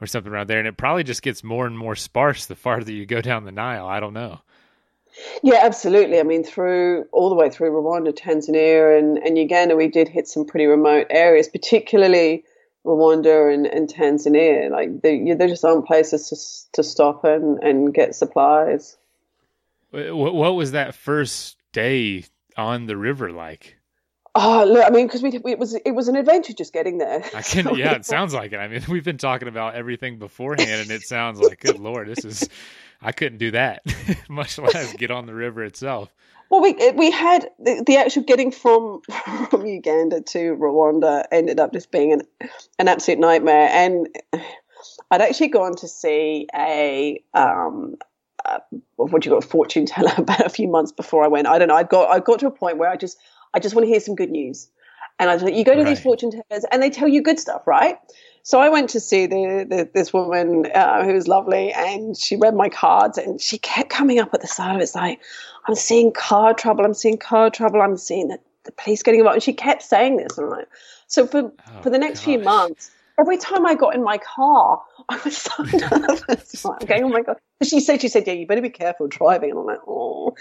or 0.00 0.06
something 0.06 0.32
around 0.32 0.48
there. 0.48 0.58
And 0.58 0.68
it 0.68 0.76
probably 0.76 1.04
just 1.04 1.22
gets 1.22 1.44
more 1.44 1.66
and 1.66 1.76
more 1.76 1.96
sparse 1.96 2.46
the 2.46 2.56
farther 2.56 2.92
you 2.92 3.06
go 3.06 3.20
down 3.20 3.44
the 3.44 3.52
Nile. 3.52 3.86
I 3.86 4.00
don't 4.00 4.14
know. 4.14 4.40
Yeah, 5.42 5.58
absolutely. 5.62 6.20
I 6.20 6.22
mean, 6.22 6.42
through 6.42 7.06
all 7.12 7.28
the 7.28 7.34
way 7.34 7.50
through 7.50 7.70
Rwanda, 7.70 8.16
Tanzania, 8.16 8.98
and, 8.98 9.18
and 9.18 9.36
Uganda, 9.36 9.76
we 9.76 9.88
did 9.88 10.08
hit 10.08 10.26
some 10.26 10.46
pretty 10.46 10.66
remote 10.66 11.08
areas, 11.10 11.48
particularly 11.48 12.44
Rwanda 12.84 13.52
and, 13.52 13.66
and 13.66 13.88
Tanzania. 13.88 14.70
Like 14.70 15.02
they, 15.02 15.34
there 15.34 15.48
just 15.48 15.64
aren't 15.64 15.86
places 15.86 16.28
to, 16.72 16.82
to 16.82 16.88
stop 16.88 17.24
and, 17.24 17.62
and 17.62 17.94
get 17.94 18.14
supplies. 18.14 18.96
What, 19.90 20.34
what 20.34 20.54
was 20.54 20.72
that 20.72 20.94
first 20.94 21.56
day 21.72 22.24
on 22.56 22.86
the 22.86 22.96
river 22.96 23.32
like? 23.32 23.76
Oh, 24.34 24.64
look, 24.64 24.84
I 24.84 24.88
mean, 24.88 25.06
because 25.06 25.22
we, 25.22 25.38
we, 25.44 25.52
it 25.52 25.58
was 25.58 25.74
it 25.74 25.90
was 25.90 26.08
an 26.08 26.16
adventure 26.16 26.54
just 26.54 26.72
getting 26.72 26.96
there. 26.96 27.22
I 27.34 27.42
can, 27.42 27.64
so, 27.64 27.76
yeah, 27.76 27.92
it 27.92 28.06
sounds 28.06 28.32
like 28.32 28.52
it. 28.52 28.56
I 28.56 28.68
mean, 28.68 28.82
we've 28.88 29.04
been 29.04 29.18
talking 29.18 29.48
about 29.48 29.74
everything 29.74 30.18
beforehand, 30.18 30.80
and 30.80 30.90
it 30.90 31.02
sounds 31.02 31.40
like, 31.40 31.60
good 31.60 31.78
lord, 31.78 32.08
this 32.08 32.24
is. 32.24 32.48
I 33.04 33.10
couldn't 33.10 33.38
do 33.38 33.50
that, 33.50 33.82
much 34.28 34.58
less 34.58 34.92
get 34.94 35.10
on 35.10 35.26
the 35.26 35.34
river 35.34 35.64
itself. 35.64 36.14
Well, 36.52 36.60
we 36.60 36.74
we 36.90 37.10
had 37.10 37.48
the, 37.58 37.82
the, 37.86 37.96
actual 37.96 38.24
getting 38.24 38.50
from 38.50 39.00
from 39.48 39.64
Uganda 39.64 40.20
to 40.20 40.54
Rwanda 40.54 41.24
ended 41.32 41.58
up 41.58 41.72
just 41.72 41.90
being 41.90 42.12
an 42.12 42.22
an 42.78 42.88
absolute 42.88 43.18
nightmare, 43.18 43.70
and 43.72 44.06
I'd 45.10 45.22
actually 45.22 45.48
gone 45.48 45.74
to 45.76 45.88
see 45.88 46.46
a 46.54 47.24
um, 47.32 47.96
uh, 48.44 48.58
what 48.96 49.22
do 49.22 49.30
you 49.30 49.34
got 49.34 49.42
a 49.42 49.48
fortune 49.48 49.86
teller 49.86 50.12
about 50.18 50.44
a 50.44 50.50
few 50.50 50.68
months 50.68 50.92
before 50.92 51.24
I 51.24 51.28
went. 51.28 51.46
I 51.46 51.58
don't 51.58 51.68
know. 51.68 51.74
I 51.74 51.84
got 51.84 52.10
I 52.10 52.18
got 52.18 52.40
to 52.40 52.48
a 52.48 52.50
point 52.50 52.76
where 52.76 52.90
I 52.90 52.98
just 52.98 53.16
I 53.54 53.58
just 53.58 53.74
want 53.74 53.86
to 53.86 53.88
hear 53.88 54.00
some 54.00 54.14
good 54.14 54.30
news, 54.30 54.68
and 55.18 55.30
I 55.30 55.32
was 55.32 55.42
like, 55.42 55.54
you 55.54 55.64
go 55.64 55.72
to 55.72 55.78
right. 55.78 55.88
these 55.88 56.00
fortune 56.00 56.32
tellers 56.32 56.66
and 56.70 56.82
they 56.82 56.90
tell 56.90 57.08
you 57.08 57.22
good 57.22 57.40
stuff, 57.40 57.66
right? 57.66 57.96
So 58.44 58.60
I 58.60 58.68
went 58.68 58.90
to 58.90 59.00
see 59.00 59.26
the, 59.26 59.66
the 59.68 59.88
this 59.94 60.12
woman 60.12 60.66
uh, 60.74 61.04
who 61.04 61.14
was 61.14 61.28
lovely, 61.28 61.72
and 61.72 62.16
she 62.16 62.36
read 62.36 62.54
my 62.54 62.68
cards, 62.68 63.16
and 63.18 63.40
she 63.40 63.58
kept 63.58 63.90
coming 63.90 64.18
up 64.18 64.34
at 64.34 64.40
the 64.40 64.48
side 64.48 64.74
of 64.74 64.82
it, 64.82 64.90
like, 64.94 65.20
"I'm 65.66 65.76
seeing 65.76 66.12
car 66.12 66.52
trouble. 66.52 66.84
I'm 66.84 66.94
seeing 66.94 67.18
car 67.18 67.50
trouble. 67.50 67.80
I'm 67.80 67.96
seeing 67.96 68.28
the, 68.28 68.38
the 68.64 68.72
police 68.72 69.02
getting 69.02 69.20
involved." 69.20 69.36
And 69.36 69.42
she 69.42 69.52
kept 69.52 69.82
saying 69.82 70.16
this, 70.16 70.36
and 70.38 70.46
I'm 70.46 70.50
like, 70.50 70.68
so 71.06 71.26
for 71.26 71.42
oh, 71.42 71.82
for 71.82 71.90
the 71.90 71.98
next 71.98 72.20
gosh. 72.20 72.24
few 72.24 72.38
months, 72.40 72.90
every 73.18 73.36
time 73.36 73.64
I 73.64 73.74
got 73.74 73.94
in 73.94 74.02
my 74.02 74.18
car, 74.18 74.82
I 75.08 75.20
was 75.24 75.36
so 75.36 75.62
nervous. 75.62 76.64
like, 76.64 76.82
okay, 76.82 77.02
oh 77.02 77.08
my 77.08 77.22
god. 77.22 77.36
She 77.62 77.78
said, 77.78 78.00
she 78.00 78.08
said, 78.08 78.26
yeah, 78.26 78.32
you 78.32 78.46
better 78.46 78.60
be 78.60 78.70
careful 78.70 79.06
driving, 79.06 79.50
and 79.50 79.58
I'm 79.60 79.66
like, 79.66 79.80
oh. 79.86 80.34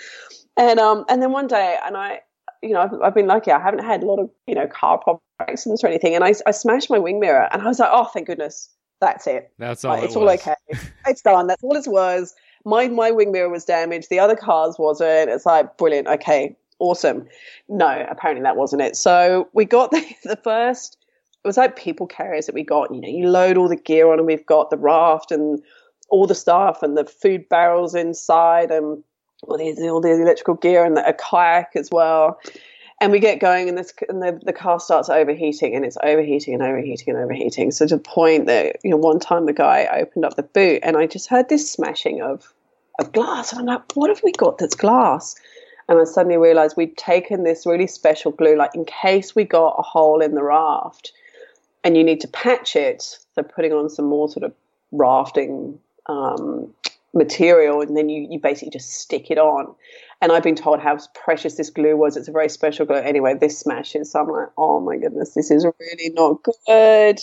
And 0.57 0.79
um, 0.79 1.05
and 1.07 1.21
then 1.21 1.31
one 1.31 1.47
day, 1.47 1.77
and 1.85 1.95
I, 1.95 2.21
you 2.61 2.73
know, 2.73 2.81
I've, 2.81 3.01
I've 3.01 3.15
been 3.15 3.27
lucky. 3.27 3.51
I 3.51 3.59
haven't 3.59 3.83
had 3.83 4.03
a 4.03 4.05
lot 4.05 4.19
of 4.19 4.29
you 4.47 4.55
know 4.55 4.67
car 4.67 4.97
problems 4.97 5.21
accidents 5.49 5.83
or 5.83 5.87
anything. 5.87 6.15
And 6.15 6.23
I, 6.23 6.33
I 6.45 6.51
smashed 6.51 6.89
my 6.89 6.99
wing 6.99 7.19
mirror 7.19 7.47
and 7.51 7.61
I 7.61 7.67
was 7.67 7.79
like, 7.79 7.89
oh, 7.91 8.05
thank 8.05 8.27
goodness. 8.27 8.69
That's 8.99 9.25
it. 9.25 9.51
That's 9.57 9.83
all. 9.83 9.93
Like, 9.93 10.03
it 10.03 10.05
it's 10.05 10.15
was. 10.15 10.21
all 10.21 10.29
okay. 10.29 10.55
it's 11.07 11.21
done. 11.21 11.47
That's 11.47 11.63
all 11.63 11.75
it 11.75 11.87
was. 11.87 12.35
My 12.65 12.87
my 12.87 13.11
wing 13.11 13.31
mirror 13.31 13.49
was 13.49 13.65
damaged. 13.65 14.09
The 14.09 14.19
other 14.19 14.35
cars 14.35 14.75
wasn't. 14.77 15.29
It's 15.29 15.45
like 15.45 15.77
brilliant. 15.77 16.07
Okay, 16.07 16.55
awesome. 16.79 17.27
No, 17.67 18.05
apparently 18.09 18.43
that 18.43 18.57
wasn't 18.57 18.83
it. 18.83 18.95
So 18.95 19.49
we 19.53 19.65
got 19.65 19.91
the, 19.91 20.05
the 20.23 20.37
first. 20.37 20.97
It 21.43 21.47
was 21.47 21.57
like 21.57 21.75
people 21.75 22.05
carriers 22.05 22.45
that 22.45 22.53
we 22.53 22.63
got. 22.63 22.93
You 22.93 23.01
know, 23.01 23.07
you 23.07 23.27
load 23.27 23.57
all 23.57 23.67
the 23.67 23.75
gear 23.75 24.11
on, 24.11 24.19
and 24.19 24.27
we've 24.27 24.45
got 24.45 24.69
the 24.69 24.77
raft 24.77 25.31
and 25.31 25.59
all 26.09 26.27
the 26.27 26.35
stuff 26.35 26.83
and 26.83 26.95
the 26.95 27.05
food 27.05 27.49
barrels 27.49 27.95
inside 27.95 28.69
and 28.69 29.03
all 29.43 29.57
the, 29.57 29.89
all 29.89 30.01
the 30.01 30.11
electrical 30.11 30.55
gear 30.55 30.85
and 30.85 30.97
a 30.97 31.13
kayak 31.13 31.75
as 31.75 31.89
well. 31.91 32.39
And 32.99 33.11
we 33.11 33.19
get 33.19 33.39
going 33.39 33.67
and 33.67 33.77
this 33.77 33.91
and 34.09 34.21
the, 34.21 34.39
the 34.43 34.53
car 34.53 34.79
starts 34.79 35.09
overheating 35.09 35.75
and 35.75 35.83
it's 35.83 35.97
overheating 36.03 36.53
and 36.53 36.61
overheating 36.61 37.15
and 37.15 37.23
overheating. 37.23 37.71
So 37.71 37.87
to 37.87 37.95
the 37.95 38.01
point 38.01 38.45
that 38.45 38.77
you 38.83 38.91
know 38.91 38.97
one 38.97 39.19
time 39.19 39.47
the 39.47 39.53
guy 39.53 39.87
opened 39.91 40.23
up 40.23 40.35
the 40.35 40.43
boot 40.43 40.81
and 40.83 40.95
i 40.95 41.07
just 41.07 41.27
heard 41.27 41.49
this 41.49 41.69
smashing 41.69 42.21
of 42.21 42.53
of 42.99 43.11
glass. 43.11 43.51
And 43.51 43.61
i'm 43.61 43.65
like 43.65 43.95
what 43.95 44.09
have 44.09 44.21
we 44.23 44.31
got 44.31 44.59
that's 44.59 44.75
glass? 44.75 45.35
And 45.89 45.99
i 45.99 46.03
suddenly 46.03 46.37
realized 46.37 46.77
we'd 46.77 46.95
taken 46.95 47.43
this 47.43 47.65
really 47.65 47.87
special 47.87 48.31
glue 48.31 48.55
like 48.55 48.75
in 48.75 48.85
case 48.85 49.35
we 49.35 49.45
got 49.45 49.75
a 49.79 49.81
hole 49.81 50.21
in 50.21 50.35
the 50.35 50.43
raft 50.43 51.11
and 51.83 51.97
you 51.97 52.03
need 52.03 52.21
to 52.21 52.27
patch 52.27 52.75
it 52.75 53.17
so 53.33 53.41
putting 53.41 53.73
on 53.73 53.89
some 53.89 54.05
more 54.05 54.29
sort 54.29 54.43
of 54.43 54.53
rafting 54.91 55.79
um, 56.05 56.71
material 57.13 57.81
and 57.81 57.95
then 57.97 58.09
you, 58.09 58.27
you 58.29 58.39
basically 58.39 58.71
just 58.71 58.91
stick 58.91 59.29
it 59.29 59.37
on 59.37 59.75
and 60.21 60.31
I've 60.31 60.43
been 60.43 60.55
told 60.55 60.79
how 60.79 60.99
precious 61.15 61.55
this 61.55 61.71
glue 61.71 61.97
was. 61.97 62.15
It's 62.15 62.27
a 62.27 62.31
very 62.31 62.47
special 62.47 62.85
glue. 62.85 62.97
Anyway, 62.97 63.33
this 63.33 63.57
smashes. 63.57 64.11
So 64.11 64.19
I'm 64.19 64.27
like, 64.27 64.49
oh 64.57 64.79
my 64.79 64.97
goodness, 64.97 65.33
this 65.33 65.49
is 65.49 65.65
really 65.65 66.09
not 66.13 66.43
good. 66.43 67.19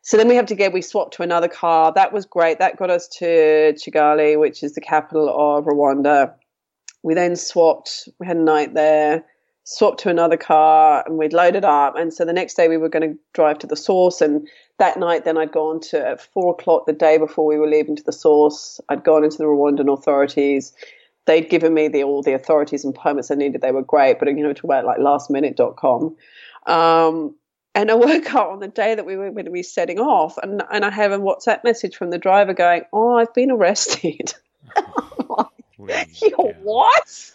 So 0.00 0.16
then 0.16 0.28
we 0.28 0.34
have 0.36 0.46
to 0.46 0.54
get, 0.54 0.72
we 0.72 0.80
swapped 0.80 1.14
to 1.14 1.22
another 1.22 1.48
car. 1.48 1.92
That 1.94 2.12
was 2.12 2.24
great. 2.24 2.58
That 2.58 2.78
got 2.78 2.90
us 2.90 3.08
to 3.18 3.74
Kigali, 3.74 4.38
which 4.38 4.62
is 4.62 4.74
the 4.74 4.80
capital 4.80 5.28
of 5.28 5.66
Rwanda. 5.66 6.34
We 7.02 7.12
then 7.12 7.36
swapped, 7.36 8.08
we 8.18 8.26
had 8.26 8.38
a 8.38 8.42
night 8.42 8.72
there, 8.72 9.24
swapped 9.64 10.00
to 10.00 10.08
another 10.08 10.38
car, 10.38 11.04
and 11.06 11.18
we'd 11.18 11.34
loaded 11.34 11.64
up. 11.64 11.96
And 11.96 12.12
so 12.12 12.24
the 12.24 12.32
next 12.32 12.54
day 12.54 12.68
we 12.68 12.78
were 12.78 12.88
going 12.88 13.10
to 13.10 13.18
drive 13.34 13.58
to 13.60 13.66
the 13.66 13.76
source. 13.76 14.22
And 14.22 14.48
that 14.78 14.98
night, 14.98 15.24
then 15.24 15.38
I'd 15.38 15.52
gone 15.52 15.80
to, 15.80 16.06
at 16.06 16.20
four 16.20 16.52
o'clock 16.52 16.86
the 16.86 16.92
day 16.92 17.18
before 17.18 17.46
we 17.46 17.58
were 17.58 17.68
leaving 17.68 17.96
to 17.96 18.02
the 18.02 18.12
source, 18.12 18.80
I'd 18.88 19.04
gone 19.04 19.24
into 19.24 19.38
the 19.38 19.44
Rwandan 19.44 19.92
authorities 19.92 20.72
they'd 21.26 21.48
given 21.48 21.74
me 21.74 21.88
the, 21.88 22.02
all 22.02 22.22
the 22.22 22.34
authorities 22.34 22.84
and 22.84 22.94
permits 22.94 23.30
I 23.30 23.34
needed. 23.34 23.60
They 23.60 23.72
were 23.72 23.82
great, 23.82 24.18
but 24.18 24.28
you 24.28 24.42
know, 24.42 24.52
talk 24.52 24.64
about 24.64 24.84
like 24.84 24.98
lastminute.com. 24.98 26.16
Um, 26.66 27.34
and 27.74 27.90
I 27.90 27.94
woke 27.94 28.34
up 28.34 28.48
on 28.48 28.60
the 28.60 28.68
day 28.68 28.94
that 28.94 29.06
we 29.06 29.16
were 29.16 29.30
going 29.30 29.44
to 29.46 29.50
be 29.50 29.62
setting 29.62 29.98
off, 29.98 30.38
and, 30.38 30.62
and 30.70 30.84
I 30.84 30.90
have 30.90 31.12
a 31.12 31.18
WhatsApp 31.18 31.64
message 31.64 31.96
from 31.96 32.10
the 32.10 32.18
driver 32.18 32.54
going, 32.54 32.82
"Oh, 32.92 33.16
I've 33.16 33.34
been 33.34 33.50
arrested." 33.50 34.34
like, 35.78 36.22
you 36.22 36.30
what? 36.62 37.32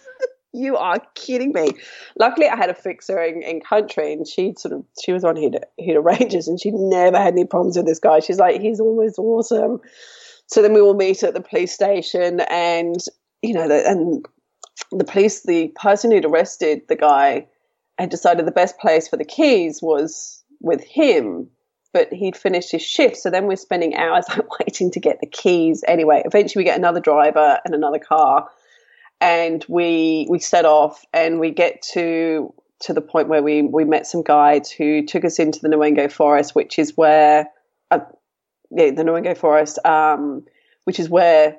You 0.53 0.77
are 0.77 0.99
kidding 1.15 1.51
me. 1.53 1.71
Luckily, 2.17 2.47
I 2.47 2.55
had 2.55 2.69
a 2.69 2.73
fixer 2.73 3.21
in, 3.21 3.41
in 3.41 3.61
country, 3.61 4.13
and 4.13 4.27
she 4.27 4.53
sort 4.57 4.73
of 4.73 4.83
she 5.01 5.11
was 5.11 5.23
on 5.23 5.35
Hit 5.35 6.03
Ranges, 6.03 6.47
and 6.47 6.59
she 6.59 6.71
never 6.71 7.17
had 7.17 7.33
any 7.33 7.45
problems 7.45 7.77
with 7.77 7.85
this 7.85 7.99
guy. 7.99 8.19
She's 8.19 8.39
like, 8.39 8.61
he's 8.61 8.79
always 8.79 9.17
awesome. 9.17 9.81
So 10.47 10.61
then 10.61 10.73
we 10.73 10.81
all 10.81 10.95
meet 10.95 11.23
at 11.23 11.33
the 11.33 11.41
police 11.41 11.71
station, 11.71 12.39
and 12.49 12.97
you 13.41 13.53
know, 13.53 13.67
the, 13.67 13.87
and 13.87 14.25
the 14.91 15.03
police, 15.03 15.43
the 15.43 15.69
person 15.75 16.11
who'd 16.11 16.25
arrested 16.25 16.81
the 16.87 16.95
guy, 16.95 17.47
had 17.97 18.09
decided 18.09 18.45
the 18.45 18.51
best 18.51 18.77
place 18.79 19.07
for 19.07 19.17
the 19.17 19.25
keys 19.25 19.81
was 19.81 20.43
with 20.61 20.83
him, 20.83 21.49
but 21.93 22.11
he'd 22.13 22.35
finished 22.35 22.71
his 22.71 22.81
shift. 22.81 23.17
So 23.17 23.29
then 23.29 23.45
we're 23.47 23.55
spending 23.55 23.95
hours 23.95 24.25
like 24.29 24.59
waiting 24.59 24.91
to 24.91 24.99
get 24.99 25.19
the 25.19 25.27
keys. 25.27 25.83
Anyway, 25.87 26.21
eventually 26.25 26.61
we 26.61 26.65
get 26.65 26.77
another 26.77 26.99
driver 26.99 27.59
and 27.65 27.73
another 27.75 27.99
car, 27.99 28.49
and 29.21 29.65
we 29.67 30.27
we 30.29 30.39
set 30.39 30.65
off 30.65 31.05
and 31.13 31.39
we 31.39 31.51
get 31.51 31.81
to 31.93 32.53
to 32.81 32.93
the 32.93 33.01
point 33.01 33.27
where 33.27 33.43
we 33.43 33.61
we 33.61 33.83
met 33.83 34.07
some 34.07 34.23
guides 34.23 34.71
who 34.71 35.05
took 35.05 35.25
us 35.25 35.39
into 35.39 35.59
the 35.59 35.67
Nyungwe 35.67 36.11
forest, 36.11 36.55
which 36.55 36.79
is 36.79 36.95
where 36.95 37.47
uh, 37.91 37.99
yeah, 38.71 38.91
the 38.91 39.03
Nyungwe 39.03 39.37
forest, 39.37 39.79
um, 39.85 40.45
which 40.85 40.99
is 40.99 41.09
where 41.09 41.57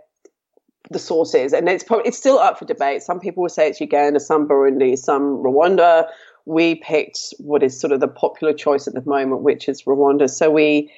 the 0.91 0.99
source 0.99 1.35
is, 1.35 1.53
and 1.53 1.69
it's 1.69 1.85
probably 1.85 2.09
it's 2.09 2.19
still 2.19 2.39
up 2.39 2.59
for 2.59 2.65
debate. 2.65 3.03
Some 3.03 3.21
people 3.21 3.43
will 3.43 3.51
say 3.51 3.69
it's 3.69 3.81
Uganda, 3.81 4.21
some 4.21 4.49
Burundi, 4.49 4.97
some 4.97 5.43
Rwanda. 5.43 6.07
We 6.47 6.77
picked 6.77 7.35
what 7.39 7.63
is 7.63 7.79
sort 7.79 7.93
of 7.93 8.01
the 8.01 8.09
popular 8.09 8.55
choice 8.55 8.89
at 8.89 8.95
the 8.95 9.03
moment, 9.05 9.43
which 9.43 9.69
is 9.69 9.83
Rwanda. 9.83 10.29
So 10.29 10.51
we 10.51 10.91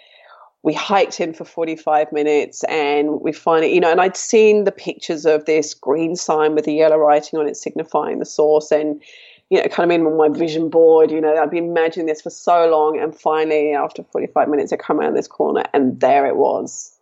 we 0.63 0.73
hiked 0.73 1.21
in 1.21 1.33
for 1.35 1.45
45 1.45 2.13
minutes 2.13 2.63
and 2.65 3.21
we 3.21 3.33
finally, 3.33 3.75
you 3.75 3.81
know, 3.81 3.91
and 3.91 4.01
I'd 4.01 4.17
seen 4.17 4.65
the 4.65 4.73
pictures 4.73 5.27
of 5.27 5.45
this 5.45 5.75
green 5.75 6.15
sign 6.15 6.55
with 6.55 6.65
the 6.65 6.75
yellow 6.75 6.97
writing 6.97 7.39
on 7.39 7.49
it 7.49 7.57
signifying 7.57 8.21
the 8.21 8.25
source 8.25 8.71
and, 8.71 9.03
you 9.51 9.61
know, 9.61 9.69
kind 9.69 9.91
of 9.91 10.07
on 10.07 10.17
my 10.17 10.29
vision 10.29 10.69
board, 10.69 11.11
you 11.11 11.21
know, 11.21 11.37
I'd 11.37 11.51
been 11.51 11.65
imagining 11.65 12.07
this 12.07 12.23
for 12.23 12.31
so 12.31 12.71
long. 12.71 12.99
And 13.01 13.15
finally, 13.15 13.73
after 13.73 14.05
45 14.05 14.49
minutes, 14.49 14.73
I 14.73 14.77
come 14.77 15.01
around 15.01 15.15
this 15.15 15.27
corner 15.27 15.65
and 15.75 15.99
there 16.01 16.27
it 16.27 16.37
was 16.37 16.97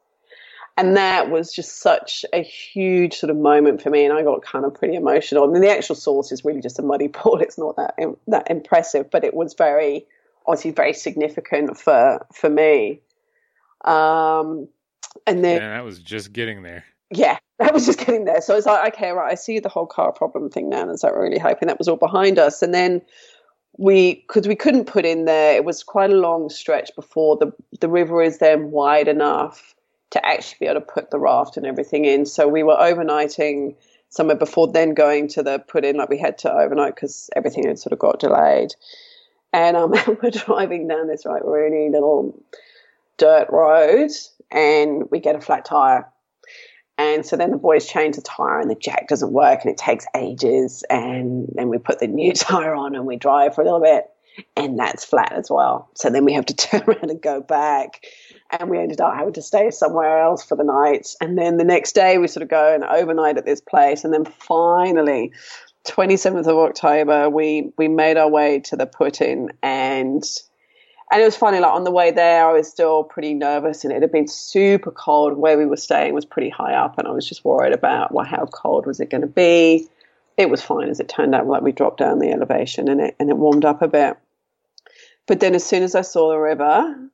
and 0.77 0.97
that 0.97 1.31
was 1.31 1.53
just 1.53 1.81
such 1.81 2.25
a 2.33 2.43
huge 2.43 3.15
sort 3.15 3.29
of 3.29 3.37
moment 3.37 3.83
for 3.83 3.91
me 3.91 4.05
and 4.05 4.15
i 4.15 4.23
got 4.23 4.43
kind 4.43 4.65
of 4.65 4.73
pretty 4.73 4.95
emotional 4.95 5.45
I 5.45 5.53
mean, 5.53 5.61
the 5.61 5.71
actual 5.71 5.95
source 5.95 6.33
is 6.33 6.45
really 6.45 6.61
just 6.61 6.79
a 6.79 6.83
muddy 6.83 7.09
pool 7.13 7.39
it's 7.39 7.59
not 7.59 7.77
that 7.77 7.95
that 8.29 8.51
impressive 8.51 9.11
but 9.11 9.25
it 9.25 9.35
was 9.35 9.55
very 9.55 10.07
obviously 10.47 10.71
very 10.71 10.95
significant 10.95 11.77
for 11.77 12.25
for 12.33 12.49
me 12.49 13.01
um 13.85 14.69
and 15.27 15.45
then 15.45 15.61
yeah, 15.61 15.71
that 15.71 15.85
was 15.85 15.99
just 15.99 16.33
getting 16.33 16.63
there 16.63 16.85
yeah 17.11 17.39
that 17.59 17.75
was 17.75 17.87
just 17.87 17.99
getting 17.99 18.25
there 18.25 18.41
so 18.41 18.57
it's 18.57 18.67
like 18.67 18.95
okay 18.95 19.11
right 19.11 19.33
i 19.33 19.35
see 19.35 19.59
the 19.59 19.69
whole 19.69 19.87
car 19.87 20.13
problem 20.13 20.49
thing 20.51 20.69
now 20.69 20.83
and 20.83 20.99
so 20.99 21.11
really 21.11 21.39
hoping 21.39 21.69
that 21.69 21.79
was 21.79 21.89
all 21.89 21.97
behind 21.97 22.39
us 22.39 22.63
and 22.63 22.73
then 22.75 23.03
we 23.79 24.17
because 24.27 24.47
we 24.47 24.57
couldn't 24.57 24.87
put 24.87 25.05
in 25.05 25.25
there 25.25 25.55
it 25.55 25.65
was 25.65 25.83
quite 25.83 26.11
a 26.11 26.17
long 26.17 26.49
stretch 26.51 26.91
before 26.95 27.37
the 27.37 27.53
the 27.81 27.89
river 27.89 28.23
is 28.23 28.39
then 28.39 28.71
wide 28.71 29.09
enough 29.09 29.75
to 30.11 30.27
actually 30.27 30.57
be 30.61 30.67
able 30.67 30.81
to 30.81 30.87
put 30.87 31.11
the 31.11 31.19
raft 31.19 31.57
and 31.57 31.67
everything 31.67 32.05
in. 32.05 32.27
So 32.27 32.49
we 32.49 32.63
were 32.63 32.77
overnighting 32.77 33.77
somewhere 34.09 34.37
before 34.37 34.71
then 34.73 34.95
going 34.95 35.29
to 35.29 35.43
the 35.43 35.61
put 35.61 35.85
in, 35.85 35.97
like 35.97 36.09
we 36.09 36.19
had 36.19 36.39
to 36.39 36.53
overnight 36.53 36.97
because 36.97 37.31
everything 37.37 37.67
had 37.67 37.79
sort 37.79 37.93
of 37.93 38.01
got 38.01 38.19
delayed. 38.19 38.75
And 39.53 39.77
um, 39.77 39.91
we're 40.23 40.31
driving 40.31 40.89
down 40.89 41.07
this 41.07 41.25
right 41.25 41.45
really 41.45 41.91
little 41.91 42.43
dirt 43.21 43.49
road 43.51 44.11
and 44.51 45.05
we 45.11 45.21
get 45.21 45.37
a 45.37 45.41
flat 45.41 45.65
tire. 45.65 46.09
And 46.99 47.25
so 47.25 47.37
then 47.37 47.51
the 47.51 47.57
boys 47.57 47.87
change 47.87 48.17
the 48.17 48.23
tire 48.23 48.61
and 48.61 48.71
the 48.71 48.75
jack 48.75 49.09
doesn't 49.09 49.33
work 49.33 49.61
and 49.63 49.71
it 49.71 49.79
takes 49.79 50.07
ages. 50.17 50.83
And 50.91 51.49
then 51.55 51.69
we 51.69 51.79
put 51.79 52.01
the 52.01 52.09
new 52.09 52.33
tire 52.35 52.75
on 52.75 52.95
and 52.95 53.07
we 53.07 53.17
drive 53.17 53.55
for 53.55 53.61
a 53.61 53.65
little 53.65 53.81
bit 53.81 54.07
and 54.57 54.79
that's 54.79 55.05
flat 55.05 55.33
as 55.33 55.51
well. 55.51 55.91
So 55.95 56.09
then 56.11 56.25
we 56.25 56.33
have 56.33 56.47
to 56.47 56.55
turn 56.57 56.83
around 56.87 57.11
and 57.11 57.21
go 57.21 57.41
back 57.41 58.03
and 58.51 58.71
we 58.71 58.79
ended 58.79 59.01
up 59.01 59.15
having 59.15 59.35
to 59.35 59.43
stay 59.43 59.71
somewhere 59.71 60.21
else 60.21 60.43
for 60.45 60.57
the 60.57 60.65
night. 60.65 61.09
And 61.21 61.37
then 61.37 61.59
the 61.59 61.65
next 61.65 61.95
day 61.95 62.19
we 62.19 62.27
sort 62.27 62.43
of 62.43 62.49
go 62.49 62.75
and 62.75 62.85
overnight 62.85 63.39
at 63.39 63.45
this 63.45 63.61
place, 63.61 64.03
and 64.03 64.13
then 64.13 64.25
finally, 64.25 65.33
27th 65.87 66.47
of 66.47 66.57
October, 66.57 67.31
we 67.31 67.73
we 67.79 67.87
made 67.87 68.17
our 68.17 68.29
way 68.29 68.61
to 68.61 68.77
the 68.77 68.87
put-in, 68.87 69.51
and 69.63 70.25
and 71.11 71.21
it 71.21 71.25
was 71.25 71.37
funny. 71.37 71.59
Like 71.59 71.73
on 71.73 71.85
the 71.85 71.91
way 71.91 72.11
there, 72.11 72.49
I 72.49 72.53
was 72.53 72.69
still 72.69 73.03
pretty 73.05 73.35
nervous, 73.35 73.85
and 73.85 73.93
it 73.93 74.03
had 74.03 74.13
been 74.13 74.29
super 74.29 74.91
cold. 74.91 75.37
Where 75.37 75.59
we 75.59 75.67
were 75.67 75.77
staying 75.77 76.15
was 76.15 76.25
pretty 76.25 76.51
high 76.51 76.75
up, 76.75 76.99
and 76.99 77.09
I 77.09 77.11
was 77.11 77.29
just 77.29 77.45
worried 77.45 77.73
about 77.73 78.13
well, 78.13 78.25
how 78.25 78.47
cold 78.47 78.87
was 78.87 79.01
it 79.01 79.11
going 79.11 79.23
to 79.23 79.27
be. 79.27 79.89
It 80.37 80.49
was 80.49 80.63
fine 80.63 80.89
as 80.89 81.01
it 81.01 81.09
turned 81.09 81.35
out. 81.35 81.47
Like 81.47 81.63
we 81.63 81.73
dropped 81.73 81.99
down 81.99 82.19
the 82.19 82.31
elevation, 82.31 82.89
and 82.89 83.01
it 83.01 83.17
and 83.19 83.29
it 83.29 83.37
warmed 83.37 83.65
up 83.65 83.83
a 83.83 83.89
bit. 83.89 84.17
But 85.27 85.41
then, 85.41 85.55
as 85.55 85.65
soon 85.65 85.83
as 85.83 85.95
I 85.95 86.03
saw 86.03 86.31
the 86.31 86.39
river, 86.39 87.11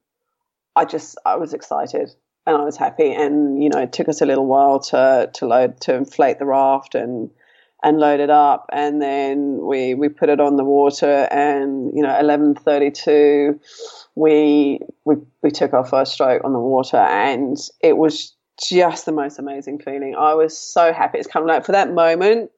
I 0.74 0.84
just 0.84 1.18
I 1.24 1.36
was 1.36 1.54
excited 1.54 2.10
and 2.46 2.56
I 2.56 2.64
was 2.64 2.76
happy. 2.76 3.12
And 3.12 3.62
you 3.62 3.70
know, 3.70 3.80
it 3.80 3.92
took 3.92 4.08
us 4.08 4.20
a 4.20 4.26
little 4.26 4.46
while 4.46 4.80
to 4.80 5.30
to 5.32 5.46
load 5.46 5.80
to 5.82 5.94
inflate 5.94 6.38
the 6.38 6.46
raft 6.46 6.94
and 6.94 7.30
and 7.86 8.00
load 8.00 8.18
it 8.18 8.30
up, 8.30 8.68
and 8.72 9.00
then 9.00 9.60
we 9.62 9.94
we 9.94 10.08
put 10.08 10.28
it 10.28 10.40
on 10.40 10.56
the 10.56 10.64
water. 10.64 11.28
And 11.30 11.92
you 11.94 12.02
know, 12.02 12.18
eleven 12.18 12.56
thirty 12.56 12.90
two, 12.90 13.60
we 14.16 14.80
we 15.04 15.14
we 15.42 15.52
took 15.52 15.72
our 15.72 15.84
first 15.84 16.12
stroke 16.12 16.42
on 16.44 16.52
the 16.52 16.58
water, 16.58 16.96
and 16.96 17.56
it 17.80 17.96
was 17.96 18.34
just 18.60 19.06
the 19.06 19.12
most 19.12 19.38
amazing 19.38 19.78
feeling. 19.78 20.16
I 20.18 20.34
was 20.34 20.58
so 20.58 20.92
happy. 20.92 21.18
It's 21.18 21.28
kind 21.28 21.44
of 21.44 21.48
like 21.48 21.64
for 21.64 21.72
that 21.72 21.92
moment. 21.92 22.50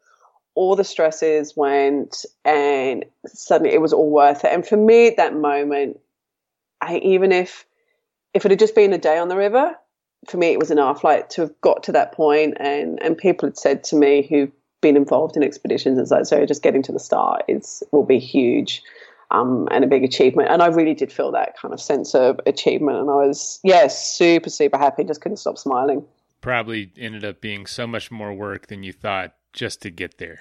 All 0.55 0.75
the 0.75 0.83
stresses 0.83 1.53
went, 1.55 2.25
and 2.47 3.05
suddenly 3.27 3.75
it 3.75 3.83
was 3.83 3.93
all 3.93 4.11
worth 4.11 4.45
it. 4.45 4.53
And 4.53 4.67
for 4.67 4.79
me, 4.79 5.09
at 5.09 5.19
that 5.19 5.37
moment, 5.37 6.01
I, 6.81 6.99
even 6.99 7.33
if 7.33 7.67
if 8.33 8.47
it 8.47 8.51
had 8.51 8.59
just 8.59 8.75
been 8.75 8.95
a 8.95 8.99
day 8.99 9.19
on 9.19 9.29
the 9.29 9.37
river, 9.37 9.77
for 10.27 10.39
me 10.39 10.53
it 10.53 10.59
was 10.59 10.71
enough. 10.71 11.05
Like 11.05 11.29
to 11.31 11.43
have 11.43 11.61
got 11.61 11.83
to 11.83 11.93
that 11.93 12.13
point, 12.13 12.57
and 12.59 13.01
and 13.03 13.19
people 13.19 13.47
had 13.47 13.59
said 13.59 13.85
to 13.85 13.97
me 13.97 14.27
who've 14.27 14.51
been 14.81 14.97
involved 14.97 15.37
in 15.37 15.43
expeditions, 15.43 15.99
as 15.99 16.11
like, 16.11 16.27
so 16.27 16.45
just 16.47 16.63
getting 16.63 16.83
to 16.85 16.93
the 16.93 17.01
start 17.01 17.45
is 17.49 17.83
will 17.93 18.05
be 18.05 18.19
huge. 18.19 18.83
Um, 19.31 19.69
and 19.71 19.85
a 19.85 19.87
big 19.87 20.05
achievement. 20.05 20.49
And 20.51 20.63
I 20.63 20.69
really 20.69 20.95
did 20.95 21.13
feel 21.13 21.31
that 21.33 21.55
kind 21.61 21.75
of 21.75 21.83
sense 21.83 22.15
of 22.15 22.41
achievement. 22.47 22.97
And 22.97 23.11
I 23.11 23.27
was, 23.27 23.61
yeah, 23.63 23.87
super, 23.89 24.49
super 24.49 24.79
happy. 24.79 25.05
Just 25.05 25.21
couldn't 25.21 25.37
stop 25.37 25.59
smiling. 25.59 26.03
Probably 26.41 26.91
ended 26.97 27.27
up 27.27 27.43
being 27.43 27.67
so 27.67 27.87
much 27.87 28.11
more 28.11 28.33
work 28.33 28.69
than 28.69 28.83
you 28.83 28.95
thought 28.95 29.35
just 29.53 29.83
to 29.83 29.91
get 29.91 30.17
there. 30.17 30.41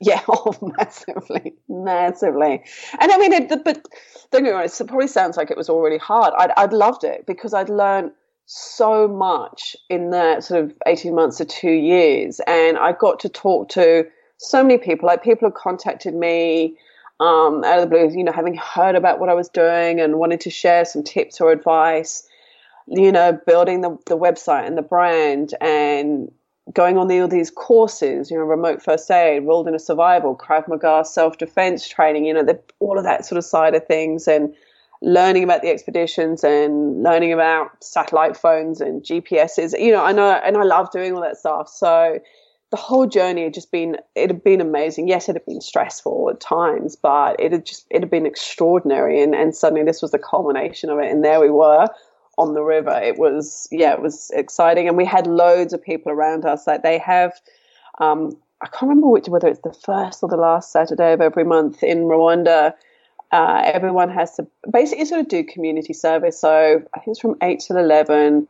Yeah, 0.00 0.22
oh, 0.28 0.54
massively, 0.76 1.54
massively. 1.68 2.62
And 2.98 3.12
I 3.12 3.18
mean, 3.18 3.32
it, 3.32 3.48
but 3.48 3.86
don't 4.30 4.42
get 4.42 4.42
me 4.42 4.50
wrong, 4.50 4.64
it 4.64 4.88
probably 4.88 5.08
sounds 5.08 5.36
like 5.36 5.50
it 5.50 5.56
was 5.56 5.70
already 5.70 5.98
hard. 5.98 6.34
I'd, 6.36 6.52
I'd 6.56 6.72
loved 6.72 7.04
it 7.04 7.26
because 7.26 7.54
I'd 7.54 7.68
learned 7.68 8.10
so 8.46 9.08
much 9.08 9.76
in 9.90 10.10
that 10.10 10.44
sort 10.44 10.64
of 10.64 10.72
18 10.86 11.14
months 11.14 11.40
or 11.40 11.44
two 11.44 11.70
years. 11.70 12.40
And 12.46 12.78
I 12.78 12.92
got 12.92 13.20
to 13.20 13.28
talk 13.28 13.68
to 13.70 14.06
so 14.38 14.62
many 14.62 14.78
people. 14.78 15.06
Like, 15.06 15.22
people 15.22 15.48
have 15.48 15.54
contacted 15.54 16.14
me 16.14 16.76
um, 17.18 17.64
out 17.64 17.78
of 17.78 17.80
the 17.82 17.86
blue, 17.86 18.16
you 18.16 18.24
know, 18.24 18.32
having 18.32 18.56
heard 18.56 18.94
about 18.94 19.18
what 19.18 19.28
I 19.28 19.34
was 19.34 19.48
doing 19.48 20.00
and 20.00 20.16
wanted 20.18 20.40
to 20.42 20.50
share 20.50 20.84
some 20.84 21.02
tips 21.02 21.40
or 21.40 21.50
advice, 21.50 22.28
you 22.86 23.10
know, 23.10 23.38
building 23.46 23.80
the, 23.80 23.98
the 24.06 24.16
website 24.16 24.66
and 24.66 24.78
the 24.78 24.82
brand 24.82 25.54
and 25.60 26.30
going 26.72 26.98
on 26.98 27.08
the, 27.08 27.20
all 27.20 27.28
these 27.28 27.50
courses, 27.50 28.30
you 28.30 28.36
know, 28.36 28.44
remote 28.44 28.82
first 28.82 29.10
aid, 29.10 29.44
wilderness 29.44 29.86
survival, 29.86 30.36
Krav 30.36 30.68
Maga 30.68 31.04
self 31.04 31.38
defense 31.38 31.88
training, 31.88 32.26
you 32.26 32.34
know, 32.34 32.44
the, 32.44 32.60
all 32.80 32.98
of 32.98 33.04
that 33.04 33.24
sort 33.24 33.38
of 33.38 33.44
side 33.44 33.74
of 33.74 33.86
things, 33.86 34.28
and 34.28 34.54
learning 35.02 35.44
about 35.44 35.62
the 35.62 35.68
expeditions 35.68 36.42
and 36.42 37.02
learning 37.02 37.32
about 37.32 37.82
satellite 37.82 38.36
phones 38.36 38.80
and 38.80 39.02
GPSs. 39.02 39.78
You 39.78 39.92
know, 39.92 40.04
I 40.04 40.12
know, 40.12 40.30
and 40.30 40.56
I 40.56 40.62
love 40.62 40.90
doing 40.90 41.14
all 41.14 41.22
that 41.22 41.36
stuff. 41.36 41.68
So 41.68 42.18
the 42.70 42.76
whole 42.76 43.06
journey 43.06 43.44
had 43.44 43.54
just 43.54 43.70
been 43.70 43.96
it 44.14 44.30
had 44.30 44.42
been 44.42 44.60
amazing. 44.60 45.08
Yes, 45.08 45.28
it 45.28 45.34
had 45.34 45.46
been 45.46 45.60
stressful 45.60 46.30
at 46.30 46.40
times, 46.40 46.96
but 46.96 47.38
it 47.38 47.52
had 47.52 47.64
just 47.64 47.86
it 47.90 48.00
had 48.00 48.10
been 48.10 48.26
extraordinary. 48.26 49.22
And 49.22 49.34
and 49.34 49.54
suddenly 49.54 49.84
this 49.84 50.02
was 50.02 50.10
the 50.10 50.18
culmination 50.18 50.90
of 50.90 50.98
it, 50.98 51.10
and 51.10 51.24
there 51.24 51.40
we 51.40 51.50
were 51.50 51.86
on 52.38 52.54
the 52.54 52.62
river. 52.62 52.98
It 53.02 53.18
was 53.18 53.68
yeah, 53.70 53.92
it 53.92 54.02
was 54.02 54.30
exciting, 54.34 54.88
and 54.88 54.96
we 54.96 55.04
had 55.04 55.26
loads 55.26 55.72
of 55.72 55.82
people 55.82 56.10
around 56.10 56.44
us. 56.44 56.66
Like 56.66 56.82
they 56.82 56.98
have, 56.98 57.32
um, 57.98 58.36
I 58.60 58.66
can't 58.66 58.82
remember 58.82 59.08
which 59.08 59.28
whether 59.28 59.48
it's 59.48 59.60
the 59.60 59.72
first 59.72 60.22
or 60.22 60.28
the 60.28 60.36
last 60.36 60.72
Saturday 60.72 61.12
of 61.12 61.20
every 61.20 61.44
month 61.44 61.82
in 61.82 62.04
Rwanda. 62.04 62.74
Uh, 63.32 63.62
everyone 63.64 64.10
has 64.10 64.36
to 64.36 64.46
basically 64.70 65.04
sort 65.04 65.20
of 65.20 65.28
do 65.28 65.44
community 65.44 65.92
service. 65.92 66.38
So 66.38 66.82
I 66.94 66.98
think 66.98 67.08
it's 67.08 67.20
from 67.20 67.36
eight 67.42 67.60
till 67.60 67.76
eleven. 67.76 68.46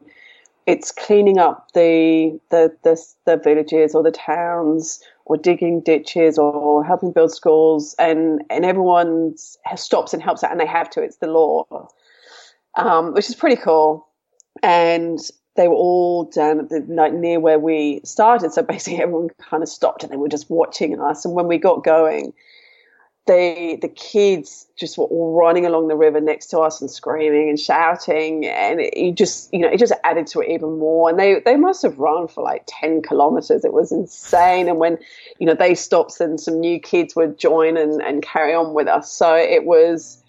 It's 0.67 0.93
cleaning 0.93 1.39
up 1.39 1.73
the 1.73 2.39
the 2.51 2.77
the, 2.83 3.01
the 3.25 3.37
villages 3.37 3.95
or 3.95 4.03
the 4.03 4.11
towns, 4.11 5.03
or 5.25 5.37
digging 5.37 5.81
ditches, 5.81 6.39
or 6.39 6.85
helping 6.85 7.13
build 7.13 7.33
schools, 7.33 7.95
and 7.99 8.43
and 8.51 8.65
everyone 8.65 9.35
stops 9.77 10.13
and 10.13 10.23
helps 10.23 10.45
out, 10.45 10.51
and 10.51 10.61
they 10.61 10.67
have 10.67 10.91
to. 10.91 11.03
It's 11.03 11.17
the 11.17 11.29
law 11.29 11.89
um, 12.77 13.13
which 13.13 13.29
is 13.29 13.35
pretty 13.35 13.57
cool. 13.57 14.07
And 14.63 15.19
they 15.57 15.69
were 15.69 15.75
all 15.75 16.25
down 16.25 16.61
at 16.61 16.69
the 16.69 16.85
like 16.89 17.13
near 17.13 17.41
where 17.41 17.59
we 17.59 18.01
started. 18.05 18.53
So 18.53 18.63
basically, 18.63 19.03
everyone 19.03 19.31
kind 19.39 19.63
of 19.63 19.69
stopped 19.69 20.03
and 20.03 20.13
they 20.13 20.17
were 20.17 20.29
just 20.29 20.51
watching 20.51 21.01
us. 21.01 21.25
And 21.25 21.35
when 21.35 21.49
we 21.49 21.59
got 21.59 21.85
going, 21.85 22.33
they 23.27 23.79
the 23.81 23.89
kids 23.89 24.67
just 24.77 24.99
were 24.99 25.05
all 25.05 25.35
running 25.35 25.67
along 25.67 25.89
the 25.89 25.97
river 25.97 26.21
next 26.21 26.47
to 26.49 26.61
us 26.61 26.81
and 26.81 26.91
screaming 26.91 27.49
and 27.49 27.59
shouting, 27.59 28.47
and 28.47 28.81
it, 28.81 29.15
just 29.15 29.53
you 29.53 29.61
know 29.61 29.69
it 29.69 29.79
just 29.79 29.93
added 30.05 30.27
to 30.29 30.41
it 30.41 30.51
even 30.51 30.79
more. 30.79 31.11
And 31.11 31.19
they 31.19 31.41
they 31.45 31.57
must 31.57 31.83
have 31.83 31.99
run 31.99 32.29
for 32.29 32.43
like 32.43 32.63
ten 32.67 33.03
kilometers. 33.03 33.65
It 33.65 33.73
was 33.73 33.93
insane. 33.93 34.69
And 34.69 34.79
when 34.79 34.99
you 35.39 35.47
know 35.47 35.55
they 35.55 35.75
stopped, 35.75 36.19
then 36.19 36.39
some 36.39 36.61
new 36.61 36.79
kids 36.79 37.17
would 37.17 37.39
join 37.39 37.77
and 37.77 38.01
and 38.03 38.23
carry 38.23 38.55
on 38.55 38.75
with 38.75 38.89
us. 38.89 39.13
So 39.13 39.35
it 39.35 39.65
was 39.65 40.23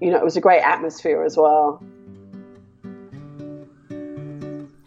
you 0.00 0.10
know, 0.10 0.18
it 0.18 0.24
was 0.24 0.36
a 0.36 0.40
great 0.40 0.60
atmosphere 0.60 1.22
as 1.22 1.36
well. 1.36 1.82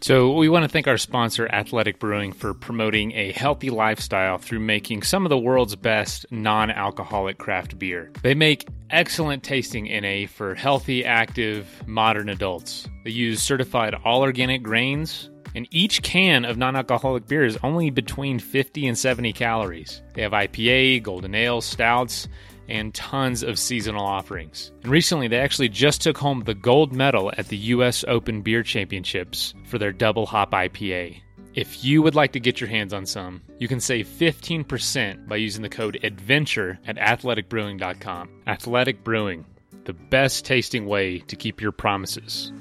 So, 0.02 0.32
we 0.32 0.48
want 0.48 0.62
to 0.62 0.68
thank 0.68 0.88
our 0.88 0.96
sponsor, 0.96 1.46
Athletic 1.46 1.98
Brewing, 1.98 2.32
for 2.32 2.54
promoting 2.54 3.12
a 3.12 3.32
healthy 3.32 3.68
lifestyle 3.68 4.38
through 4.38 4.60
making 4.60 5.02
some 5.02 5.26
of 5.26 5.30
the 5.30 5.36
world's 5.36 5.76
best 5.76 6.24
non 6.30 6.70
alcoholic 6.70 7.36
craft 7.36 7.78
beer. 7.78 8.10
They 8.22 8.34
make 8.34 8.66
excellent 8.88 9.42
tasting 9.42 9.84
NA 9.84 10.26
for 10.26 10.54
healthy, 10.54 11.04
active, 11.04 11.66
modern 11.86 12.30
adults. 12.30 12.88
They 13.04 13.10
use 13.10 13.42
certified 13.42 13.94
all 14.02 14.22
organic 14.22 14.62
grains, 14.62 15.28
and 15.54 15.68
each 15.70 16.02
can 16.02 16.46
of 16.46 16.56
non 16.56 16.76
alcoholic 16.76 17.26
beer 17.26 17.44
is 17.44 17.58
only 17.62 17.90
between 17.90 18.38
50 18.38 18.86
and 18.86 18.96
70 18.96 19.34
calories. 19.34 20.00
They 20.14 20.22
have 20.22 20.32
IPA, 20.32 21.02
golden 21.02 21.34
ale, 21.34 21.60
stouts, 21.60 22.26
and 22.70 22.94
tons 22.94 23.42
of 23.42 23.58
seasonal 23.58 24.04
offerings. 24.04 24.72
And 24.82 24.92
recently, 24.92 25.28
they 25.28 25.38
actually 25.38 25.68
just 25.68 26.00
took 26.00 26.16
home 26.16 26.44
the 26.44 26.54
gold 26.54 26.92
medal 26.92 27.32
at 27.36 27.48
the 27.48 27.56
US 27.56 28.04
Open 28.06 28.42
Beer 28.42 28.62
Championships 28.62 29.54
for 29.66 29.78
their 29.78 29.92
double 29.92 30.26
hop 30.26 30.52
IPA. 30.52 31.20
If 31.54 31.84
you 31.84 32.00
would 32.02 32.14
like 32.14 32.32
to 32.32 32.40
get 32.40 32.60
your 32.60 32.70
hands 32.70 32.92
on 32.92 33.06
some, 33.06 33.42
you 33.58 33.66
can 33.66 33.80
save 33.80 34.06
15% 34.06 35.26
by 35.26 35.36
using 35.36 35.62
the 35.62 35.68
code 35.68 35.98
ADVENTURE 36.02 36.78
at 36.86 36.96
athleticbrewing.com. 36.96 38.28
Athletic 38.46 39.02
Brewing, 39.02 39.44
the 39.84 39.92
best 39.92 40.44
tasting 40.44 40.86
way 40.86 41.18
to 41.18 41.34
keep 41.34 41.60
your 41.60 41.72
promises. 41.72 42.52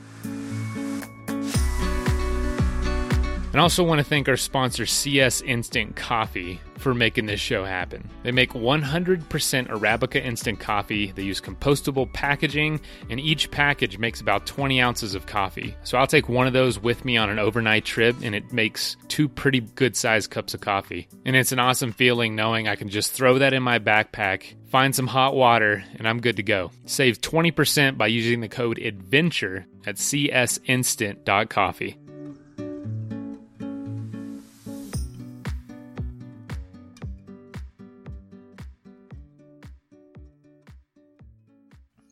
And 3.52 3.60
also 3.60 3.84
want 3.84 3.98
to 3.98 4.04
thank 4.04 4.30
our 4.30 4.38
sponsor, 4.38 4.86
CS 4.86 5.42
Instant 5.42 5.96
Coffee, 5.96 6.62
for 6.78 6.94
making 6.94 7.26
this 7.26 7.40
show 7.40 7.66
happen. 7.66 8.08
They 8.22 8.32
make 8.32 8.54
100% 8.54 9.28
Arabica 9.68 10.24
instant 10.24 10.60
coffee. 10.60 11.12
They 11.12 11.24
use 11.24 11.42
compostable 11.42 12.14
packaging, 12.14 12.80
and 13.10 13.20
each 13.20 13.50
package 13.50 13.98
makes 13.98 14.22
about 14.22 14.46
20 14.46 14.80
ounces 14.80 15.16
of 15.16 15.26
coffee. 15.26 15.76
So 15.84 15.98
I'll 15.98 16.06
take 16.06 16.30
one 16.30 16.46
of 16.46 16.54
those 16.54 16.80
with 16.80 17.04
me 17.04 17.18
on 17.18 17.32
an 17.32 17.40
overnight 17.40 17.86
trip, 17.86 18.18
and 18.22 18.36
it 18.36 18.54
makes 18.54 18.96
two 19.08 19.28
pretty 19.28 19.62
good 19.62 19.96
sized 19.96 20.30
cups 20.30 20.54
of 20.54 20.62
coffee. 20.62 21.08
And 21.26 21.36
it's 21.36 21.52
an 21.52 21.60
awesome 21.60 21.92
feeling 21.92 22.36
knowing 22.36 22.68
I 22.68 22.76
can 22.76 22.90
just 22.90 23.14
throw 23.14 23.40
that 23.40 23.54
in 23.54 23.64
my 23.64 23.80
backpack, 23.80 24.44
find 24.70 24.96
some 24.96 25.08
hot 25.08 25.36
water, 25.36 25.84
and 25.96 26.08
I'm 26.08 26.22
good 26.22 26.36
to 26.36 26.44
go. 26.44 26.70
Save 26.86 27.22
20% 27.22 27.98
by 27.98 28.08
using 28.08 28.42
the 28.42 28.48
code 28.48 28.78
ADVENTURE 28.78 29.66
at 29.88 29.96
csinstant.coffee. 29.96 31.98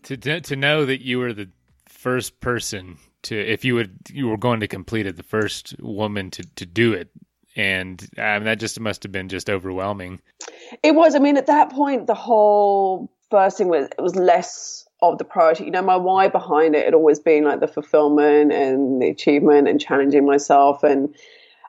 to, 0.08 0.16
to 0.16 0.42
to 0.42 0.56
know 0.56 0.86
that 0.86 1.02
you 1.02 1.20
were 1.20 1.34
the 1.34 1.50
first 1.86 2.40
person 2.40 2.98
to 3.24 3.38
if 3.38 3.66
you 3.66 3.76
would 3.76 3.98
you 4.10 4.28
were 4.28 4.38
going 4.38 4.62
to 4.62 4.68
complete 4.68 5.06
it 5.06 5.18
the 5.18 5.24
first 5.24 5.76
woman 5.80 6.32
to 6.32 6.44
to 6.56 6.66
do 6.66 6.94
it. 6.94 7.10
And 7.56 8.08
mean, 8.18 8.44
that 8.44 8.60
just 8.60 8.80
must 8.80 9.02
have 9.04 9.12
been 9.12 9.30
just 9.30 9.50
overwhelming. 9.50 10.22
It 10.84 10.94
was. 10.94 11.16
I 11.16 11.20
mean 11.20 11.38
at 11.38 11.48
that 11.48 11.72
point 11.72 12.08
the 12.08 12.14
whole 12.14 13.12
first 13.30 13.58
thing 13.58 13.68
was 13.68 13.88
it 13.88 14.02
was 14.02 14.16
less 14.16 14.88
of 15.02 15.18
the 15.18 15.26
priority. 15.26 15.66
You 15.66 15.72
know 15.72 15.82
my 15.82 15.98
why 15.98 16.30
behind 16.30 16.76
it 16.76 16.86
had 16.86 16.94
always 16.94 17.20
been 17.20 17.44
like 17.44 17.60
the 17.60 17.68
fulfillment 17.68 18.54
and 18.54 19.02
the 19.02 19.10
achievement 19.10 19.68
and 19.68 19.82
challenging 19.82 20.26
myself. 20.26 20.84
And 20.84 21.14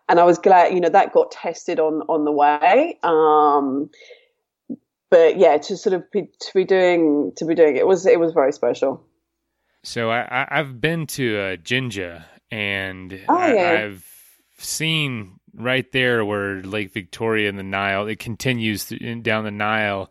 and 0.09 0.21
i 0.21 0.25
was 0.25 0.39
glad 0.39 0.73
you 0.73 0.81
know 0.81 0.89
that 0.89 1.13
got 1.13 1.33
tested 1.33 1.81
on 1.81 2.03
on 2.03 2.25
the 2.25 2.33
way. 2.33 2.99
Um 3.03 3.91
but 5.11 5.39
yeah, 5.39 5.57
to 5.59 5.77
sort 5.77 5.95
of 5.95 6.11
be 6.11 6.31
to 6.41 6.55
be 6.55 6.65
doing 6.65 7.33
to 7.37 7.45
be 7.45 7.55
doing 7.55 7.77
it 7.77 7.87
was 7.87 8.07
it 8.07 8.21
was 8.21 8.33
very 8.33 8.53
special. 8.53 9.05
So 9.85 10.11
I, 10.11 10.47
I've 10.51 10.81
been 10.81 11.07
to 11.09 11.39
uh, 11.39 11.57
Jinja 11.57 12.27
and 12.51 13.21
oh, 13.29 13.47
yeah. 13.47 13.63
I, 13.63 13.85
I've 13.85 14.07
seen 14.59 15.39
right 15.55 15.91
there 15.93 16.25
where 16.25 16.63
Lake 16.63 16.93
Victoria 16.93 17.49
and 17.49 17.59
the 17.59 17.63
Nile 17.63 18.07
it 18.07 18.19
continues 18.19 18.87
down 19.23 19.45
the 19.45 19.51
Nile, 19.51 20.11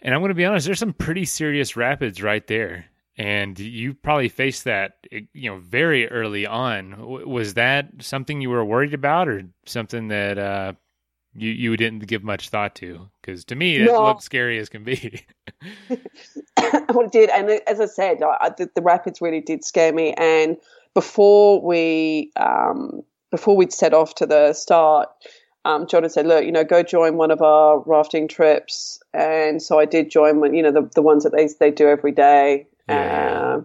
and 0.00 0.14
I'm 0.14 0.20
going 0.20 0.30
to 0.30 0.34
be 0.34 0.44
honest, 0.44 0.66
there's 0.66 0.78
some 0.78 0.92
pretty 0.92 1.24
serious 1.24 1.76
rapids 1.76 2.22
right 2.22 2.46
there. 2.46 2.86
And 3.18 3.58
you 3.58 3.94
probably 3.94 4.28
faced 4.28 4.64
that, 4.64 4.98
you 5.10 5.50
know, 5.50 5.56
very 5.56 6.06
early 6.06 6.46
on. 6.46 7.26
Was 7.26 7.54
that 7.54 7.88
something 8.00 8.42
you 8.42 8.50
were 8.50 8.62
worried 8.62 8.92
about, 8.92 9.26
or 9.26 9.44
something 9.64 10.08
that 10.08 10.36
uh, 10.36 10.74
you 11.36 11.50
you 11.50 11.76
didn't 11.76 12.06
give 12.06 12.22
much 12.22 12.48
thought 12.48 12.74
to 12.76 13.08
because 13.20 13.44
to 13.46 13.54
me 13.54 13.76
it 13.76 13.84
no. 13.84 14.04
looked 14.04 14.22
scary 14.22 14.58
as 14.58 14.68
can 14.68 14.84
be. 14.84 15.24
well, 15.88 15.98
it 17.00 17.12
did, 17.12 17.30
and 17.30 17.50
as 17.66 17.80
I 17.80 17.86
said, 17.86 18.22
I, 18.22 18.50
the, 18.50 18.70
the, 18.74 18.82
rapids 18.82 19.20
really 19.20 19.40
did 19.40 19.64
scare 19.64 19.92
me. 19.92 20.12
And 20.14 20.56
before 20.94 21.60
we 21.60 22.32
um, 22.36 23.02
before 23.30 23.56
we'd 23.56 23.72
set 23.72 23.94
off 23.94 24.14
to 24.16 24.26
the 24.26 24.52
start, 24.52 25.08
um, 25.64 25.86
John 25.86 26.02
had 26.02 26.12
said, 26.12 26.26
"Look, 26.26 26.44
you 26.44 26.52
know, 26.52 26.64
go 26.64 26.82
join 26.82 27.16
one 27.16 27.30
of 27.30 27.42
our 27.42 27.80
rafting 27.86 28.28
trips." 28.28 29.00
And 29.12 29.62
so 29.62 29.78
I 29.78 29.84
did 29.84 30.10
join 30.10 30.40
one, 30.40 30.54
you 30.54 30.62
know, 30.62 30.72
the 30.72 30.88
the 30.94 31.02
ones 31.02 31.24
that 31.24 31.32
they 31.32 31.48
they 31.60 31.70
do 31.70 31.88
every 31.88 32.12
day. 32.12 32.66
Yeah. 32.88 33.58
Uh, 33.58 33.62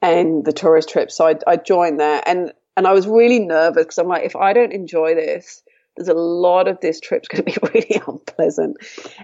and 0.00 0.44
the 0.44 0.52
tourist 0.52 0.88
trips. 0.88 1.16
So 1.16 1.26
I, 1.26 1.36
I 1.46 1.56
joined 1.56 2.00
that, 2.00 2.24
and 2.26 2.52
and 2.76 2.86
I 2.86 2.92
was 2.92 3.06
really 3.06 3.40
nervous 3.40 3.84
because 3.84 3.98
I'm 3.98 4.08
like, 4.08 4.24
if 4.24 4.36
I 4.36 4.52
don't 4.52 4.72
enjoy 4.72 5.14
this, 5.14 5.62
there's 5.98 6.08
a 6.08 6.14
lot 6.14 6.68
of 6.68 6.80
this 6.80 7.00
trip's 7.00 7.28
going 7.28 7.44
to 7.44 7.50
be 7.50 7.56
really 7.74 8.00
unpleasant. 8.06 8.76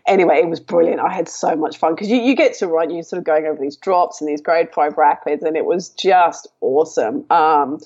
Anyway, 0.07 0.39
it 0.39 0.49
was 0.49 0.61
brilliant. 0.61 1.01
I 1.01 1.13
had 1.13 1.29
so 1.29 1.55
much 1.55 1.79
fun 1.79 1.95
because 1.95 2.11
you, 2.11 2.17
you 2.17 2.35
get 2.35 2.55
to 2.59 2.67
run, 2.67 2.91
you're 2.91 3.03
sort 3.03 3.19
of 3.19 3.25
going 3.25 3.47
over 3.47 3.61
these 3.61 3.77
drops 3.77 4.21
and 4.21 4.29
these 4.29 4.41
grade 4.41 4.69
five 4.73 4.99
rapids, 4.99 5.45
and 5.45 5.57
it 5.57 5.65
was 5.65 5.91
just 5.91 6.49
awesome. 6.61 7.25
Um, 7.31 7.79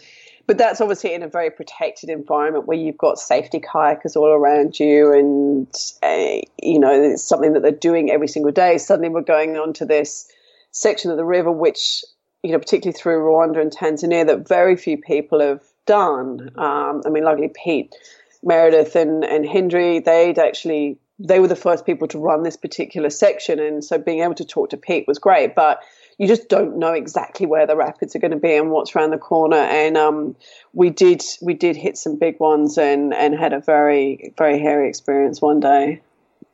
but 0.47 0.57
that's 0.57 0.81
obviously 0.81 1.13
in 1.13 1.23
a 1.23 1.29
very 1.29 1.51
protected 1.51 2.09
environment 2.09 2.67
where 2.67 2.79
you've 2.79 2.97
got 2.97 3.19
safety 3.19 3.61
kayakers 3.61 4.17
all 4.17 4.29
around 4.29 4.81
you, 4.81 5.13
and 5.13 5.69
uh, 6.03 6.41
you 6.63 6.79
know 6.79 6.91
it's 6.91 7.23
something 7.23 7.53
that 7.53 7.63
they're 7.63 7.71
doing 7.71 8.11
every 8.11 8.29
single 8.29 8.53
day. 8.53 8.79
Suddenly, 8.79 9.11
we're 9.11 9.21
going 9.21 9.59
on 9.59 9.75
to 9.75 9.85
this 9.85 10.33
section 10.71 11.11
of 11.11 11.19
the 11.19 11.25
river, 11.25 11.53
which 11.53 12.03
you 12.43 12.53
know, 12.53 12.59
particularly 12.59 12.97
through 12.99 13.21
Rwanda 13.21 13.61
and 13.61 13.71
Tanzania, 13.71 14.27
that 14.27 14.49
very 14.49 14.77
few 14.77 14.97
people 14.97 15.41
have 15.41 15.61
done. 15.87 16.51
Um, 16.57 17.03
I 17.05 17.11
mean, 17.11 17.25
luckily 17.25 17.53
Pete 17.65 17.95
Meredith 18.43 18.97
and, 18.97 19.25
and 19.25 19.45
Hendri, 19.45 20.05
they'd 20.05 20.39
actually 20.39 20.99
they 21.19 21.41
were 21.41 21.49
the 21.49 21.57
first 21.57 21.85
people 21.85 22.07
to 22.09 22.19
run 22.19 22.45
this 22.45 22.57
particular 22.57 23.11
section, 23.11 23.59
and 23.59 23.85
so 23.85 23.99
being 23.99 24.21
able 24.21 24.37
to 24.37 24.45
talk 24.45 24.71
to 24.71 24.77
Pete 24.77 25.07
was 25.09 25.19
great. 25.19 25.55
But 25.55 25.81
you 26.17 26.27
just 26.27 26.49
don't 26.49 26.79
know 26.79 26.93
exactly 26.93 27.47
where 27.47 27.67
the 27.67 27.77
rapids 27.77 28.15
are 28.15 28.19
going 28.19 28.33
to 28.33 28.37
be 28.37 28.55
and 28.55 28.71
what's 28.71 28.95
around 28.95 29.11
the 29.11 29.19
corner. 29.19 29.57
And 29.57 29.97
um, 29.97 30.37
we 30.73 30.91
did 30.91 31.23
we 31.41 31.55
did 31.55 31.77
hit 31.77 31.97
some 31.97 32.19
big 32.19 32.39
ones 32.39 32.79
and 32.79 33.15
and 33.15 33.35
had 33.35 33.53
a 33.53 33.61
very 33.61 34.33
very 34.37 34.61
hairy 34.61 34.89
experience 34.89 35.41
one 35.41 35.61
day. 35.61 36.03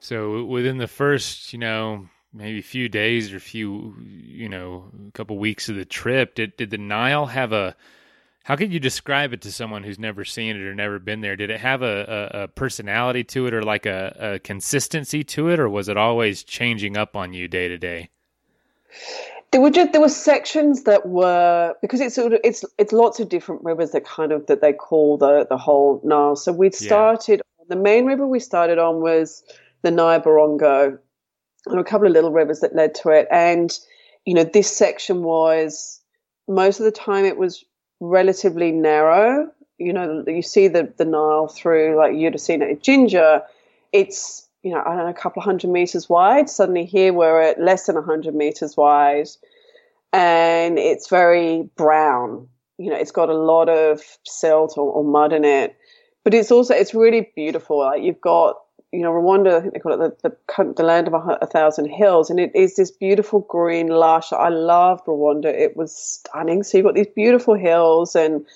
So 0.00 0.44
within 0.44 0.78
the 0.78 0.86
first, 0.86 1.52
you 1.52 1.58
know, 1.58 2.08
maybe 2.32 2.58
a 2.58 2.62
few 2.62 2.88
days 2.88 3.32
or 3.32 3.36
a 3.36 3.40
few, 3.40 3.96
you 4.02 4.48
know, 4.48 4.90
a 5.08 5.10
couple 5.12 5.38
weeks 5.38 5.68
of 5.68 5.76
the 5.76 5.86
trip, 5.86 6.34
did 6.34 6.56
did 6.56 6.70
the 6.70 6.78
Nile 6.78 7.26
have 7.26 7.52
a 7.52 7.74
how 8.44 8.56
could 8.56 8.72
you 8.72 8.78
describe 8.78 9.32
it 9.32 9.40
to 9.40 9.50
someone 9.50 9.82
who's 9.82 9.98
never 9.98 10.22
seen 10.22 10.56
it 10.56 10.62
or 10.62 10.74
never 10.74 10.98
been 10.98 11.22
there? 11.22 11.34
Did 11.34 11.48
it 11.48 11.60
have 11.60 11.80
a, 11.80 12.30
a, 12.34 12.42
a 12.42 12.48
personality 12.48 13.24
to 13.24 13.46
it 13.46 13.54
or 13.54 13.62
like 13.62 13.86
a, 13.86 14.16
a, 14.18 14.38
consistency 14.38 15.24
to 15.24 15.48
it, 15.48 15.58
or 15.58 15.68
was 15.68 15.88
it 15.88 15.96
always 15.96 16.44
changing 16.44 16.94
up 16.96 17.16
on 17.16 17.32
you 17.32 17.48
day 17.48 17.68
to 17.68 17.78
day? 17.78 18.10
There 19.50 19.62
were 19.62 19.70
just, 19.70 19.92
there 19.92 20.00
were 20.00 20.10
sections 20.10 20.82
that 20.82 21.08
were 21.08 21.74
because 21.80 22.02
it's 22.02 22.14
sort 22.14 22.34
of, 22.34 22.40
it's 22.44 22.64
it's 22.76 22.92
lots 22.92 23.18
of 23.18 23.30
different 23.30 23.64
rivers 23.64 23.92
that 23.92 24.04
kind 24.04 24.30
of 24.30 24.46
that 24.46 24.60
they 24.60 24.74
call 24.74 25.16
the 25.16 25.46
the 25.48 25.56
whole 25.56 26.02
Nile. 26.04 26.36
So 26.36 26.52
we 26.52 26.70
started 26.70 27.40
yeah. 27.58 27.64
the 27.68 27.76
main 27.76 28.04
river 28.04 28.26
we 28.26 28.40
started 28.40 28.78
on 28.78 29.00
was 29.00 29.42
the 29.82 29.90
Nyabarongo. 29.90 30.98
Were 31.66 31.78
a 31.78 31.84
couple 31.84 32.06
of 32.06 32.12
little 32.12 32.30
rivers 32.30 32.60
that 32.60 32.74
led 32.74 32.94
to 32.96 33.08
it, 33.08 33.26
and 33.30 33.72
you 34.26 34.34
know 34.34 34.44
this 34.44 34.76
section 34.76 35.22
was 35.22 36.02
most 36.46 36.78
of 36.78 36.84
the 36.84 36.92
time 36.92 37.24
it 37.24 37.38
was 37.38 37.64
relatively 38.08 38.72
narrow. 38.72 39.50
You 39.78 39.92
know, 39.92 40.24
you 40.26 40.42
see 40.42 40.68
the, 40.68 40.92
the 40.96 41.04
Nile 41.04 41.48
through, 41.48 41.96
like 41.96 42.14
you'd 42.14 42.34
have 42.34 42.40
seen 42.40 42.62
it 42.62 42.70
at 42.70 42.82
Jinja. 42.82 43.44
It's, 43.92 44.48
you 44.62 44.72
know, 44.72 44.82
I 44.84 44.94
don't 44.94 45.04
know, 45.04 45.08
a 45.08 45.14
couple 45.14 45.40
of 45.40 45.44
hundred 45.44 45.70
meters 45.70 46.08
wide. 46.08 46.48
Suddenly 46.48 46.84
here 46.84 47.12
we're 47.12 47.40
at 47.40 47.60
less 47.60 47.86
than 47.86 47.96
100 47.96 48.34
meters 48.34 48.76
wide. 48.76 49.28
And 50.12 50.78
it's 50.78 51.08
very 51.08 51.68
brown. 51.76 52.48
You 52.78 52.90
know, 52.90 52.96
it's 52.96 53.10
got 53.10 53.28
a 53.28 53.34
lot 53.34 53.68
of 53.68 54.00
silt 54.24 54.74
or, 54.76 54.90
or 54.92 55.04
mud 55.04 55.32
in 55.32 55.44
it. 55.44 55.76
But 56.22 56.34
it's 56.34 56.50
also, 56.50 56.74
it's 56.74 56.94
really 56.94 57.30
beautiful. 57.34 57.80
Like 57.80 58.02
you've 58.02 58.20
got 58.20 58.56
you 58.94 59.02
know, 59.02 59.10
Rwanda, 59.10 59.56
I 59.56 59.60
think 59.60 59.74
they 59.74 59.80
call 59.80 60.00
it 60.00 60.22
the, 60.22 60.30
the, 60.30 60.72
the 60.76 60.82
land 60.82 61.08
of 61.08 61.14
a, 61.14 61.38
a, 61.42 61.46
thousand 61.46 61.86
hills, 61.86 62.30
and 62.30 62.38
it 62.38 62.52
is 62.54 62.76
this 62.76 62.90
beautiful 62.90 63.40
green 63.40 63.88
lush. 63.88 64.32
I 64.32 64.48
loved 64.48 65.06
Rwanda; 65.06 65.46
it 65.46 65.76
was 65.76 65.94
stunning. 65.94 66.62
So 66.62 66.78
you've 66.78 66.86
got 66.86 66.94
these 66.94 67.12
beautiful 67.14 67.54
hills, 67.54 68.14
and 68.14 68.46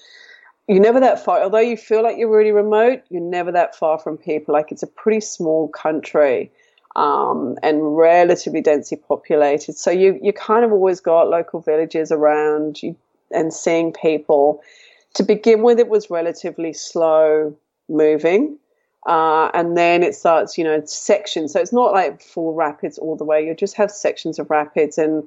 you're 0.69 0.81
never 0.81 1.01
that 1.01 1.25
far. 1.25 1.43
Although 1.43 1.59
you 1.59 1.77
feel 1.77 2.03
like 2.03 2.17
you're 2.19 2.35
really 2.35 2.53
remote, 2.53 3.03
you're 3.11 3.21
never 3.21 3.51
that 3.53 3.75
far 3.75 3.99
from 3.99 4.17
people. 4.17 4.55
Like 4.55 4.71
it's 4.71 4.83
a 4.83 4.87
pretty 4.87 5.21
small 5.21 5.69
country, 5.69 6.53
um, 6.95 7.57
and 7.63 7.97
relatively 7.97 8.61
densely 8.61 8.97
populated. 8.97 9.77
So 9.77 9.91
you 9.91 10.19
you 10.23 10.33
kind 10.33 10.65
of 10.65 10.73
always 10.73 11.01
got 11.01 11.29
local 11.29 11.61
villages 11.61 12.13
around 12.13 12.83
you, 12.83 12.97
and 13.33 13.53
seeing 13.53 13.93
people. 13.93 14.63
To 15.15 15.25
begin 15.25 15.63
with, 15.63 15.81
it 15.81 15.89
was 15.89 16.11
relatively 16.11 16.73
slow 16.73 17.57
moving 17.89 18.59
uh, 19.09 19.51
and 19.55 19.75
then 19.75 20.03
it 20.03 20.15
starts, 20.15 20.59
you 20.59 20.65
know, 20.65 20.83
sections. 20.85 21.55
So 21.55 21.61
it's 21.61 21.73
not 21.73 21.93
like 21.93 22.21
full 22.21 22.53
rapids 22.53 22.99
all 22.99 23.17
the 23.17 23.25
way. 23.25 23.45
You 23.45 23.55
just 23.55 23.75
have 23.77 23.91
sections 23.91 24.39
of 24.39 24.51
rapids, 24.51 24.99
and 24.99 25.27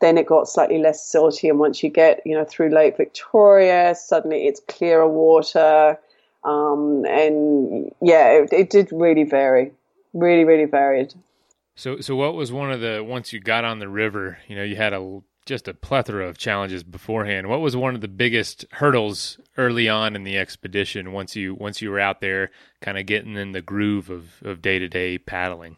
then 0.00 0.18
it 0.18 0.26
got 0.26 0.48
slightly 0.48 0.78
less 0.78 1.00
silty. 1.00 1.48
And 1.48 1.60
once 1.60 1.80
you 1.80 1.90
get, 1.90 2.20
you 2.26 2.34
know, 2.34 2.44
through 2.44 2.70
Lake 2.70 2.96
Victoria, 2.96 3.94
suddenly 3.94 4.48
it's 4.48 4.60
clearer 4.66 5.08
water. 5.08 5.96
Um, 6.42 7.04
and 7.06 7.92
yeah, 8.02 8.32
it, 8.32 8.52
it 8.52 8.70
did 8.70 8.88
really 8.90 9.22
vary, 9.22 9.70
really, 10.12 10.44
really 10.44 10.64
varied. 10.64 11.14
So, 11.76 12.00
so 12.00 12.16
what 12.16 12.34
was 12.34 12.50
one 12.50 12.72
of 12.72 12.80
the 12.80 13.04
once 13.06 13.32
you 13.32 13.38
got 13.38 13.64
on 13.64 13.78
the 13.78 13.88
river? 13.88 14.38
You 14.48 14.56
know, 14.56 14.64
you 14.64 14.74
had 14.74 14.92
a 14.92 15.20
just 15.50 15.66
a 15.66 15.74
plethora 15.74 16.28
of 16.28 16.38
challenges 16.38 16.84
beforehand. 16.84 17.48
What 17.48 17.60
was 17.60 17.76
one 17.76 17.96
of 17.96 18.00
the 18.00 18.08
biggest 18.08 18.64
hurdles 18.70 19.36
early 19.58 19.88
on 19.88 20.14
in 20.14 20.22
the 20.22 20.38
expedition 20.38 21.12
once 21.12 21.34
you 21.34 21.54
once 21.54 21.82
you 21.82 21.90
were 21.90 21.98
out 21.98 22.20
there, 22.20 22.52
kind 22.80 22.96
of 22.96 23.04
getting 23.04 23.34
in 23.34 23.50
the 23.50 23.60
groove 23.60 24.08
of 24.08 24.42
of 24.44 24.62
day 24.62 24.78
to 24.78 24.88
day 24.88 25.18
paddling? 25.18 25.76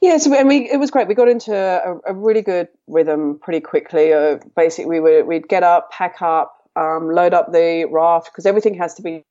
Yeah, 0.00 0.16
so 0.16 0.34
I 0.34 0.44
mean, 0.44 0.66
it 0.66 0.78
was 0.78 0.90
great. 0.90 1.08
We 1.08 1.14
got 1.14 1.28
into 1.28 1.54
a, 1.54 1.98
a 2.10 2.14
really 2.14 2.40
good 2.40 2.68
rhythm 2.86 3.38
pretty 3.38 3.60
quickly. 3.60 4.14
Uh, 4.14 4.38
basically, 4.56 4.86
we 4.86 5.00
would 5.00 5.26
we'd 5.26 5.48
get 5.48 5.62
up, 5.62 5.90
pack 5.90 6.22
up, 6.22 6.70
um, 6.74 7.10
load 7.10 7.34
up 7.34 7.52
the 7.52 7.86
raft 7.90 8.30
because 8.32 8.46
everything 8.46 8.74
has 8.74 8.94
to 8.94 9.02
be 9.02 9.24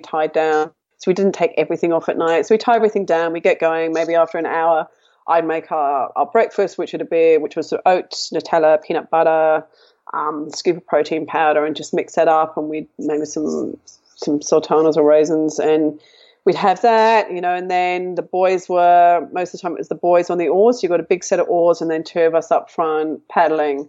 tied 0.00 0.32
down. 0.32 0.70
So 0.98 1.10
we 1.10 1.14
didn't 1.14 1.34
take 1.34 1.54
everything 1.56 1.92
off 1.92 2.08
at 2.08 2.16
night. 2.16 2.46
So 2.46 2.54
we 2.54 2.58
tie 2.58 2.76
everything 2.76 3.04
down. 3.04 3.32
We 3.32 3.40
get 3.40 3.58
going. 3.58 3.92
Maybe 3.92 4.14
after 4.14 4.38
an 4.38 4.46
hour, 4.46 4.88
I'd 5.28 5.46
make 5.46 5.70
our, 5.70 6.10
our 6.16 6.26
breakfast, 6.26 6.78
which 6.78 6.92
would 6.92 7.08
be 7.08 7.36
which 7.38 7.56
was 7.56 7.72
oats, 7.86 8.30
Nutella, 8.30 8.82
peanut 8.82 9.10
butter, 9.10 9.64
um, 10.12 10.50
scoop 10.50 10.78
of 10.78 10.86
protein 10.86 11.26
powder, 11.26 11.64
and 11.64 11.76
just 11.76 11.94
mix 11.94 12.14
that 12.14 12.28
up. 12.28 12.56
And 12.56 12.68
we'd 12.68 12.88
maybe 12.98 13.24
some 13.24 13.78
some 14.16 14.42
sultanas 14.42 14.96
or 14.96 15.04
raisins, 15.04 15.58
and 15.58 16.00
we'd 16.44 16.56
have 16.56 16.82
that, 16.82 17.30
you 17.30 17.40
know. 17.40 17.54
And 17.54 17.70
then 17.70 18.14
the 18.14 18.22
boys 18.22 18.68
were 18.68 19.28
most 19.32 19.54
of 19.54 19.60
the 19.60 19.62
time 19.62 19.72
it 19.72 19.78
was 19.78 19.88
the 19.88 19.94
boys 19.94 20.30
on 20.30 20.38
the 20.38 20.48
oars. 20.48 20.82
You 20.82 20.88
got 20.88 21.00
a 21.00 21.04
big 21.04 21.22
set 21.22 21.40
of 21.40 21.48
oars, 21.48 21.80
and 21.80 21.90
then 21.90 22.02
two 22.02 22.20
of 22.20 22.34
us 22.34 22.50
up 22.50 22.70
front 22.70 23.26
paddling 23.28 23.88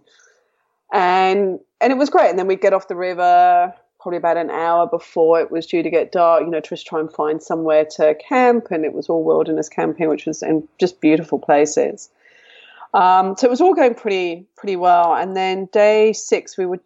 and 0.92 1.60
and 1.80 1.92
it 1.92 1.96
was 1.96 2.10
great. 2.10 2.30
And 2.30 2.38
then 2.38 2.46
we'd 2.46 2.60
get 2.60 2.72
off 2.72 2.88
the 2.88 2.96
river 2.96 3.74
probably 4.00 4.18
about 4.18 4.36
an 4.36 4.50
hour 4.50 4.86
before 4.86 5.40
it 5.40 5.50
was 5.50 5.66
due 5.66 5.82
to 5.82 5.90
get 5.90 6.12
dark, 6.12 6.42
you 6.42 6.50
know, 6.50 6.60
to 6.60 6.76
try 6.76 7.00
and 7.00 7.12
find 7.12 7.42
somewhere 7.42 7.84
to 7.96 8.14
camp. 8.28 8.68
And 8.70 8.84
it 8.84 8.92
was 8.92 9.08
all 9.08 9.22
wilderness 9.22 9.68
camping, 9.68 10.08
which 10.08 10.26
was 10.26 10.42
in 10.42 10.66
just 10.78 11.00
beautiful 11.00 11.38
places. 11.38 12.10
Um, 12.92 13.36
so 13.36 13.46
it 13.46 13.50
was 13.50 13.60
all 13.60 13.74
going 13.74 13.94
pretty 13.94 14.46
pretty 14.56 14.76
well. 14.76 15.14
And 15.14 15.36
then 15.36 15.66
day 15.66 16.12
six, 16.12 16.58
we 16.58 16.66
would 16.66 16.80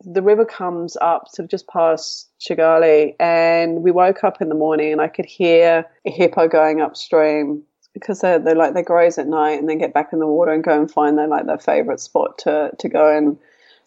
the 0.00 0.22
river 0.22 0.44
comes 0.44 0.96
up 1.00 1.28
sort 1.28 1.44
of 1.44 1.50
just 1.50 1.68
past 1.68 2.30
Kigali, 2.40 3.14
and 3.20 3.82
we 3.82 3.90
woke 3.90 4.24
up 4.24 4.40
in 4.40 4.48
the 4.48 4.54
morning 4.54 4.92
and 4.92 5.00
I 5.00 5.08
could 5.08 5.26
hear 5.26 5.84
a 6.06 6.10
hippo 6.10 6.48
going 6.48 6.80
upstream 6.80 7.62
because 7.92 8.20
they 8.20 8.38
they 8.38 8.54
like 8.54 8.72
they 8.72 8.82
graze 8.82 9.18
at 9.18 9.26
night 9.26 9.58
and 9.58 9.68
then 9.68 9.78
get 9.78 9.92
back 9.92 10.12
in 10.12 10.18
the 10.18 10.26
water 10.26 10.52
and 10.52 10.64
go 10.64 10.78
and 10.78 10.90
find 10.90 11.18
their 11.18 11.28
like 11.28 11.46
their 11.46 11.58
favorite 11.58 12.00
spot 12.00 12.38
to 12.38 12.70
to 12.78 12.88
go 12.88 13.14
and 13.14 13.36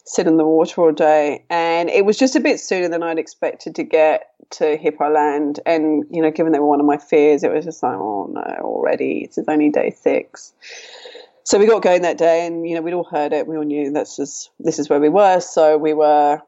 sit 0.04 0.26
in 0.26 0.36
the 0.36 0.44
water 0.44 0.82
all 0.82 0.92
day. 0.92 1.44
And 1.50 1.90
it 1.90 2.04
was 2.04 2.18
just 2.18 2.36
a 2.36 2.40
bit 2.40 2.60
sooner 2.60 2.88
than 2.88 3.02
I'd 3.02 3.18
expected 3.18 3.74
to 3.76 3.82
get 3.82 4.30
to 4.50 4.76
Hippo 4.76 5.10
Land. 5.10 5.60
And, 5.66 6.04
you 6.10 6.22
know, 6.22 6.30
given 6.30 6.52
they 6.52 6.58
were 6.58 6.68
one 6.68 6.80
of 6.80 6.86
my 6.86 6.98
fears, 6.98 7.42
it 7.42 7.52
was 7.52 7.64
just 7.64 7.82
like, 7.82 7.96
oh 7.96 8.30
no, 8.32 8.42
already. 8.60 9.22
It's 9.24 9.38
only 9.48 9.70
day 9.70 9.90
six. 9.90 10.52
So 11.44 11.58
we 11.58 11.66
got 11.66 11.82
going 11.82 12.02
that 12.02 12.18
day 12.18 12.46
and, 12.46 12.66
you 12.66 12.74
know, 12.74 12.80
we'd 12.80 12.94
all 12.94 13.04
heard 13.04 13.32
it. 13.32 13.46
We 13.46 13.56
all 13.56 13.64
knew 13.64 13.90
this 13.92 14.18
is, 14.18 14.50
this 14.60 14.78
is 14.78 14.88
where 14.88 15.00
we 15.00 15.08
were. 15.08 15.40
So 15.40 15.76
we 15.76 15.92
were 15.92 16.40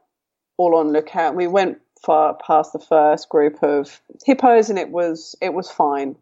all 0.57 0.77
on 0.77 0.93
lookout. 0.93 1.35
We 1.35 1.47
went 1.47 1.79
far 2.05 2.35
past 2.35 2.73
the 2.73 2.79
first 2.79 3.29
group 3.29 3.63
of 3.63 4.01
hippos 4.25 4.71
and 4.71 4.79
it 4.79 4.91
was, 4.91 5.35
it 5.41 5.53
was 5.53 5.71
fine. 5.71 6.17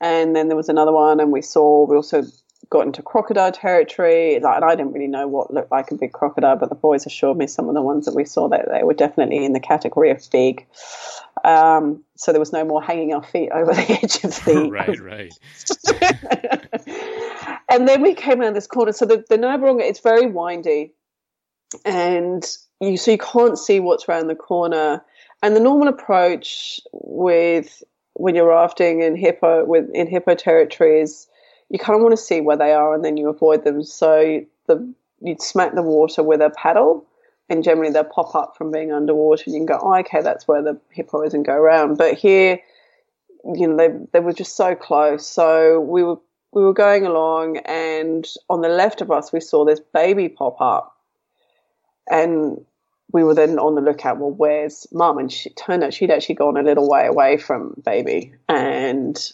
And 0.00 0.34
then 0.34 0.48
there 0.48 0.56
was 0.56 0.68
another 0.68 0.92
one 0.92 1.20
and 1.20 1.30
we 1.30 1.42
saw, 1.42 1.86
we 1.86 1.96
also 1.96 2.24
got 2.70 2.86
into 2.86 3.02
crocodile 3.02 3.50
territory. 3.50 4.38
Like, 4.40 4.56
and 4.56 4.64
I 4.64 4.76
didn't 4.76 4.92
really 4.92 5.08
know 5.08 5.26
what 5.26 5.52
looked 5.52 5.72
like 5.72 5.90
a 5.90 5.96
big 5.96 6.12
crocodile, 6.12 6.56
but 6.56 6.68
the 6.68 6.76
boys 6.76 7.04
assured 7.04 7.36
me 7.36 7.48
some 7.48 7.68
of 7.68 7.74
the 7.74 7.82
ones 7.82 8.06
that 8.06 8.14
we 8.14 8.24
saw 8.24 8.48
that 8.48 8.68
they 8.70 8.84
were 8.84 8.94
definitely 8.94 9.44
in 9.44 9.52
the 9.52 9.60
category 9.60 10.10
of 10.10 10.22
big. 10.30 10.66
Um, 11.44 12.04
so 12.16 12.32
there 12.32 12.38
was 12.38 12.52
no 12.52 12.64
more 12.64 12.80
hanging 12.82 13.12
our 13.12 13.24
feet 13.24 13.50
over 13.52 13.74
the 13.74 13.98
edge 14.02 14.24
of 14.24 14.44
the 14.44 14.70
right, 14.70 15.00
right. 15.00 15.34
and 17.68 17.88
then 17.88 18.02
we 18.02 18.14
came 18.14 18.40
around 18.40 18.54
this 18.54 18.68
corner. 18.68 18.92
So 18.92 19.04
the 19.04 19.24
the 19.28 19.36
Nyabarongo, 19.36 19.82
it's 19.82 20.00
very 20.00 20.26
windy, 20.26 20.92
and 21.84 22.46
you 22.80 22.96
so 22.96 23.10
you 23.10 23.18
can't 23.18 23.58
see 23.58 23.80
what's 23.80 24.08
around 24.08 24.28
the 24.28 24.36
corner. 24.36 25.04
And 25.42 25.56
the 25.56 25.60
normal 25.60 25.88
approach 25.88 26.80
with 26.92 27.82
when 28.12 28.34
you're 28.34 28.48
rafting 28.48 29.00
in 29.02 29.16
hippo 29.16 29.64
with 29.64 29.88
in 29.94 30.06
hippo 30.06 30.34
territories 30.34 31.26
you 31.70 31.78
kind 31.78 31.96
of 31.96 32.02
want 32.02 32.12
to 32.12 32.22
see 32.22 32.40
where 32.40 32.56
they 32.56 32.72
are 32.72 32.94
and 32.94 33.04
then 33.04 33.16
you 33.16 33.28
avoid 33.28 33.64
them. 33.64 33.82
So 33.82 34.44
the 34.66 34.92
you'd 35.22 35.40
smack 35.40 35.74
the 35.74 35.82
water 35.82 36.22
with 36.22 36.40
a 36.40 36.50
paddle, 36.50 37.06
and 37.48 37.62
generally 37.62 37.92
they'll 37.92 38.04
pop 38.04 38.34
up 38.34 38.56
from 38.56 38.70
being 38.70 38.92
underwater, 38.92 39.44
and 39.46 39.54
you 39.54 39.60
can 39.60 39.66
go, 39.66 39.78
oh, 39.80 39.94
okay, 40.00 40.22
that's 40.22 40.48
where 40.48 40.62
the 40.62 40.78
hippo 40.90 41.22
is, 41.22 41.34
and 41.34 41.44
go 41.44 41.54
around. 41.54 41.96
But 41.96 42.14
here, 42.14 42.60
you 43.54 43.68
know, 43.68 43.76
they 43.76 43.88
they 44.12 44.20
were 44.20 44.32
just 44.32 44.56
so 44.56 44.74
close. 44.74 45.26
So 45.26 45.80
we 45.80 46.02
were 46.02 46.18
we 46.52 46.62
were 46.62 46.74
going 46.74 47.06
along, 47.06 47.58
and 47.58 48.26
on 48.48 48.60
the 48.60 48.68
left 48.68 49.00
of 49.00 49.10
us, 49.10 49.32
we 49.32 49.40
saw 49.40 49.64
this 49.64 49.80
baby 49.80 50.28
pop 50.28 50.60
up, 50.60 50.96
and 52.10 52.64
we 53.12 53.22
were 53.24 53.34
then 53.34 53.58
on 53.58 53.74
the 53.74 53.80
lookout. 53.80 54.18
Well, 54.18 54.30
where's 54.30 54.86
mum? 54.92 55.18
And 55.18 55.30
she 55.30 55.50
turned 55.50 55.84
out 55.84 55.94
she'd 55.94 56.10
actually 56.10 56.36
gone 56.36 56.56
a 56.56 56.62
little 56.62 56.88
way 56.88 57.06
away 57.06 57.36
from 57.36 57.74
baby, 57.84 58.32
and 58.48 59.32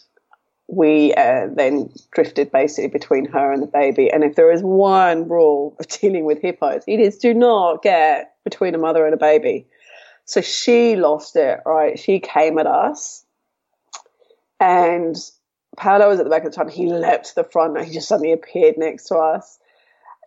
we 0.67 1.13
uh, 1.13 1.47
then 1.53 1.89
drifted 2.11 2.51
basically 2.51 2.89
between 2.89 3.25
her 3.25 3.53
and 3.53 3.63
the 3.63 3.67
baby. 3.67 4.11
And 4.11 4.23
if 4.23 4.35
there 4.35 4.51
is 4.51 4.61
one 4.61 5.27
rule 5.27 5.75
of 5.79 5.87
dealing 5.87 6.25
with 6.25 6.41
hippos, 6.41 6.83
it 6.87 6.99
is 6.99 7.17
do 7.17 7.33
not 7.33 7.81
get 7.81 8.33
between 8.43 8.75
a 8.75 8.77
mother 8.77 9.05
and 9.05 9.13
a 9.13 9.17
baby. 9.17 9.65
So 10.25 10.41
she 10.41 10.97
lost 10.97 11.37
it, 11.37 11.61
right? 11.65 11.97
She 11.97 12.19
came 12.19 12.59
at 12.59 12.67
us, 12.67 13.23
and 14.59 15.15
Paolo 15.77 16.09
was 16.09 16.19
at 16.19 16.25
the 16.25 16.29
back 16.29 16.43
of 16.43 16.51
the 16.51 16.55
time. 16.55 16.67
He 16.67 16.91
leapt 16.91 17.27
to 17.27 17.35
the 17.35 17.43
front, 17.45 17.77
and 17.77 17.87
he 17.87 17.93
just 17.93 18.09
suddenly 18.09 18.33
appeared 18.33 18.77
next 18.77 19.05
to 19.05 19.15
us. 19.15 19.57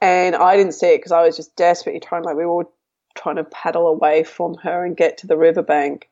And 0.00 0.34
I 0.34 0.56
didn't 0.56 0.72
see 0.72 0.94
it 0.94 0.98
because 0.98 1.12
I 1.12 1.22
was 1.22 1.36
just 1.36 1.54
desperately 1.54 2.00
trying, 2.00 2.24
like, 2.24 2.36
we 2.36 2.46
were 2.46 2.50
all 2.50 2.72
trying 3.14 3.36
to 3.36 3.44
paddle 3.44 3.88
away 3.88 4.24
from 4.24 4.54
her 4.62 4.86
and 4.86 4.96
get 4.96 5.18
to 5.18 5.26
the 5.26 5.36
riverbank 5.36 6.08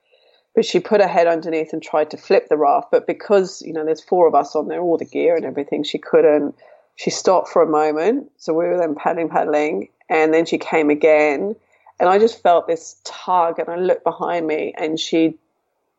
but 0.59 0.67
she 0.67 0.81
put 0.81 1.01
her 1.01 1.07
head 1.07 1.29
underneath 1.29 1.73
and 1.73 1.81
tried 1.81 2.11
to 2.11 2.17
flip 2.17 2.49
the 2.49 2.57
raft. 2.57 2.89
But 2.91 3.07
because, 3.07 3.63
you 3.63 3.73
know, 3.73 3.85
there's 3.85 4.03
four 4.03 4.27
of 4.27 4.35
us 4.35 4.57
on 4.57 4.67
there, 4.67 4.81
all 4.81 4.99
the 4.99 5.05
gear 5.05 5.37
and 5.37 5.45
everything, 5.45 5.85
she 5.85 5.99
couldn't. 5.99 6.53
She 6.97 7.11
stopped 7.11 7.49
for 7.49 7.63
a 7.63 7.67
moment. 7.69 8.29
So 8.39 8.53
we 8.53 8.65
were 8.67 8.77
then 8.77 8.97
paddling, 8.97 9.29
paddling. 9.29 9.89
And 10.09 10.35
then 10.35 10.47
she 10.47 10.59
came 10.59 10.91
again. 10.91 11.55
And 12.01 12.09
I 12.09 12.19
just 12.19 12.43
felt 12.43 12.67
this 12.67 13.01
tug. 13.05 13.61
And 13.61 13.69
I 13.69 13.77
looked 13.77 14.03
behind 14.03 14.49
me 14.49 14.75
and 14.77 14.99
she'd 14.99 15.39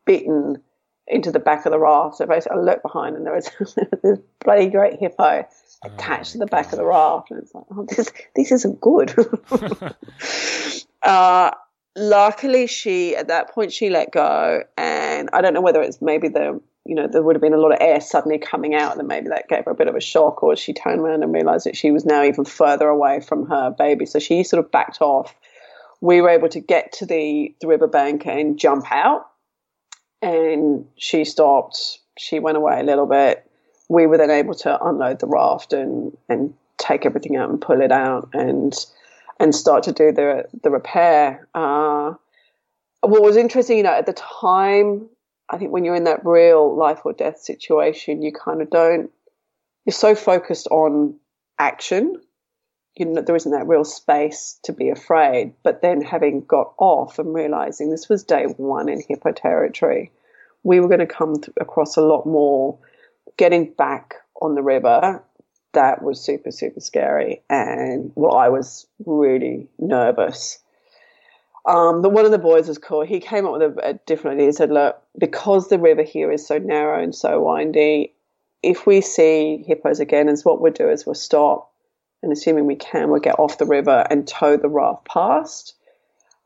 bitten 0.04 0.60
into 1.06 1.32
the 1.32 1.38
back 1.38 1.64
of 1.64 1.72
the 1.72 1.78
raft. 1.78 2.16
So 2.16 2.26
basically, 2.26 2.58
I 2.58 2.60
looked 2.60 2.82
behind 2.82 3.16
and 3.16 3.24
there 3.24 3.34
was 3.34 3.48
this 4.02 4.18
bloody 4.44 4.66
great 4.66 5.00
hippo 5.00 5.48
attached 5.86 6.32
oh, 6.32 6.32
to 6.32 6.38
the 6.38 6.46
back 6.46 6.66
God. 6.66 6.74
of 6.74 6.78
the 6.80 6.84
raft. 6.84 7.30
And 7.30 7.42
it's 7.42 7.54
like, 7.54 7.64
oh, 7.74 7.86
this, 7.96 8.12
this 8.36 8.52
isn't 8.52 8.78
good. 8.82 9.14
uh, 11.02 11.50
luckily 11.96 12.66
she 12.66 13.16
at 13.16 13.28
that 13.28 13.50
point 13.52 13.72
she 13.72 13.90
let 13.90 14.12
go 14.12 14.62
and 14.76 15.28
i 15.32 15.40
don't 15.40 15.54
know 15.54 15.60
whether 15.60 15.82
it's 15.82 16.00
maybe 16.00 16.28
the 16.28 16.60
you 16.86 16.94
know 16.94 17.06
there 17.06 17.22
would 17.22 17.36
have 17.36 17.42
been 17.42 17.54
a 17.54 17.58
lot 17.58 17.72
of 17.72 17.78
air 17.80 18.00
suddenly 18.00 18.38
coming 18.38 18.74
out 18.74 18.98
and 18.98 19.06
maybe 19.06 19.28
that 19.28 19.48
gave 19.48 19.64
her 19.64 19.70
a 19.70 19.74
bit 19.74 19.88
of 19.88 19.94
a 19.94 20.00
shock 20.00 20.42
or 20.42 20.56
she 20.56 20.72
turned 20.72 21.00
around 21.00 21.22
and 21.22 21.32
realized 21.32 21.66
that 21.66 21.76
she 21.76 21.90
was 21.90 22.04
now 22.04 22.22
even 22.24 22.44
further 22.44 22.88
away 22.88 23.20
from 23.20 23.46
her 23.46 23.70
baby. 23.70 24.06
So 24.06 24.18
she 24.18 24.42
sort 24.42 24.64
of 24.64 24.70
backed 24.70 25.00
off. 25.00 25.34
We 26.00 26.20
were 26.20 26.30
able 26.30 26.48
to 26.48 26.60
get 26.60 26.92
to 26.94 27.06
the, 27.06 27.54
the 27.60 27.68
riverbank 27.68 28.26
and 28.26 28.58
jump 28.58 28.90
out 28.90 29.26
and 30.22 30.86
she 30.96 31.24
stopped. 31.24 31.98
She 32.18 32.38
went 32.38 32.56
away 32.56 32.80
a 32.80 32.84
little 32.84 33.06
bit. 33.06 33.48
We 33.88 34.06
were 34.06 34.16
then 34.16 34.30
able 34.30 34.54
to 34.54 34.82
unload 34.82 35.20
the 35.20 35.26
raft 35.26 35.72
and 35.72 36.16
and 36.28 36.54
take 36.78 37.04
everything 37.04 37.36
out 37.36 37.50
and 37.50 37.60
pull 37.60 37.82
it 37.82 37.92
out 37.92 38.30
and 38.32 38.74
and 39.40 39.54
start 39.54 39.82
to 39.84 39.92
do 39.92 40.12
the 40.12 40.44
the 40.62 40.70
repair. 40.70 41.48
Uh, 41.54 42.14
what 43.00 43.22
was 43.22 43.36
interesting, 43.36 43.78
you 43.78 43.82
know, 43.82 43.94
at 43.94 44.06
the 44.06 44.12
time, 44.12 45.08
I 45.48 45.56
think 45.56 45.72
when 45.72 45.84
you're 45.84 45.96
in 45.96 46.04
that 46.04 46.24
real 46.24 46.76
life 46.76 47.00
or 47.04 47.14
death 47.14 47.40
situation, 47.40 48.22
you 48.22 48.32
kind 48.32 48.62
of 48.62 48.70
don't. 48.70 49.10
You're 49.86 49.94
so 49.94 50.14
focused 50.14 50.68
on 50.68 51.16
action, 51.58 52.20
you 52.96 53.06
know, 53.06 53.22
there 53.22 53.34
isn't 53.34 53.52
that 53.52 53.66
real 53.66 53.84
space 53.84 54.60
to 54.64 54.74
be 54.74 54.90
afraid. 54.90 55.54
But 55.62 55.80
then 55.80 56.02
having 56.02 56.42
got 56.42 56.74
off 56.78 57.18
and 57.18 57.34
realizing 57.34 57.90
this 57.90 58.08
was 58.08 58.22
day 58.22 58.44
one 58.44 58.90
in 58.90 59.02
hippo 59.08 59.32
territory, 59.32 60.12
we 60.62 60.80
were 60.80 60.88
going 60.88 61.00
to 61.00 61.06
come 61.06 61.36
across 61.58 61.96
a 61.96 62.02
lot 62.02 62.26
more. 62.26 62.78
Getting 63.38 63.72
back 63.72 64.16
on 64.42 64.54
the 64.54 64.62
river 64.62 65.22
that 65.72 66.02
was 66.02 66.20
super, 66.20 66.50
super 66.50 66.80
scary. 66.80 67.42
And 67.48 68.12
well, 68.14 68.34
I 68.34 68.48
was 68.48 68.86
really 69.04 69.68
nervous. 69.78 70.58
Um, 71.66 72.02
but 72.02 72.12
one 72.12 72.24
of 72.24 72.30
the 72.30 72.38
boys 72.38 72.68
was 72.68 72.78
cool. 72.78 73.02
He 73.02 73.20
came 73.20 73.46
up 73.46 73.52
with 73.52 73.62
a, 73.62 73.90
a 73.90 73.94
different 73.94 74.36
idea. 74.36 74.46
He 74.46 74.52
said, 74.52 74.70
look, 74.70 75.00
because 75.18 75.68
the 75.68 75.78
river 75.78 76.02
here 76.02 76.32
is 76.32 76.46
so 76.46 76.58
narrow 76.58 77.02
and 77.02 77.14
so 77.14 77.42
windy, 77.42 78.14
if 78.62 78.86
we 78.86 79.00
see 79.00 79.64
hippos 79.66 80.00
again, 80.00 80.28
is 80.28 80.44
what 80.44 80.60
we'll 80.60 80.72
do 80.72 80.88
is 80.88 81.06
we'll 81.06 81.14
stop 81.14 81.70
and 82.22 82.32
assuming 82.32 82.66
we 82.66 82.76
can, 82.76 83.10
we'll 83.10 83.20
get 83.20 83.38
off 83.38 83.58
the 83.58 83.66
river 83.66 84.06
and 84.10 84.26
tow 84.26 84.56
the 84.56 84.68
raft 84.68 85.06
past. 85.06 85.74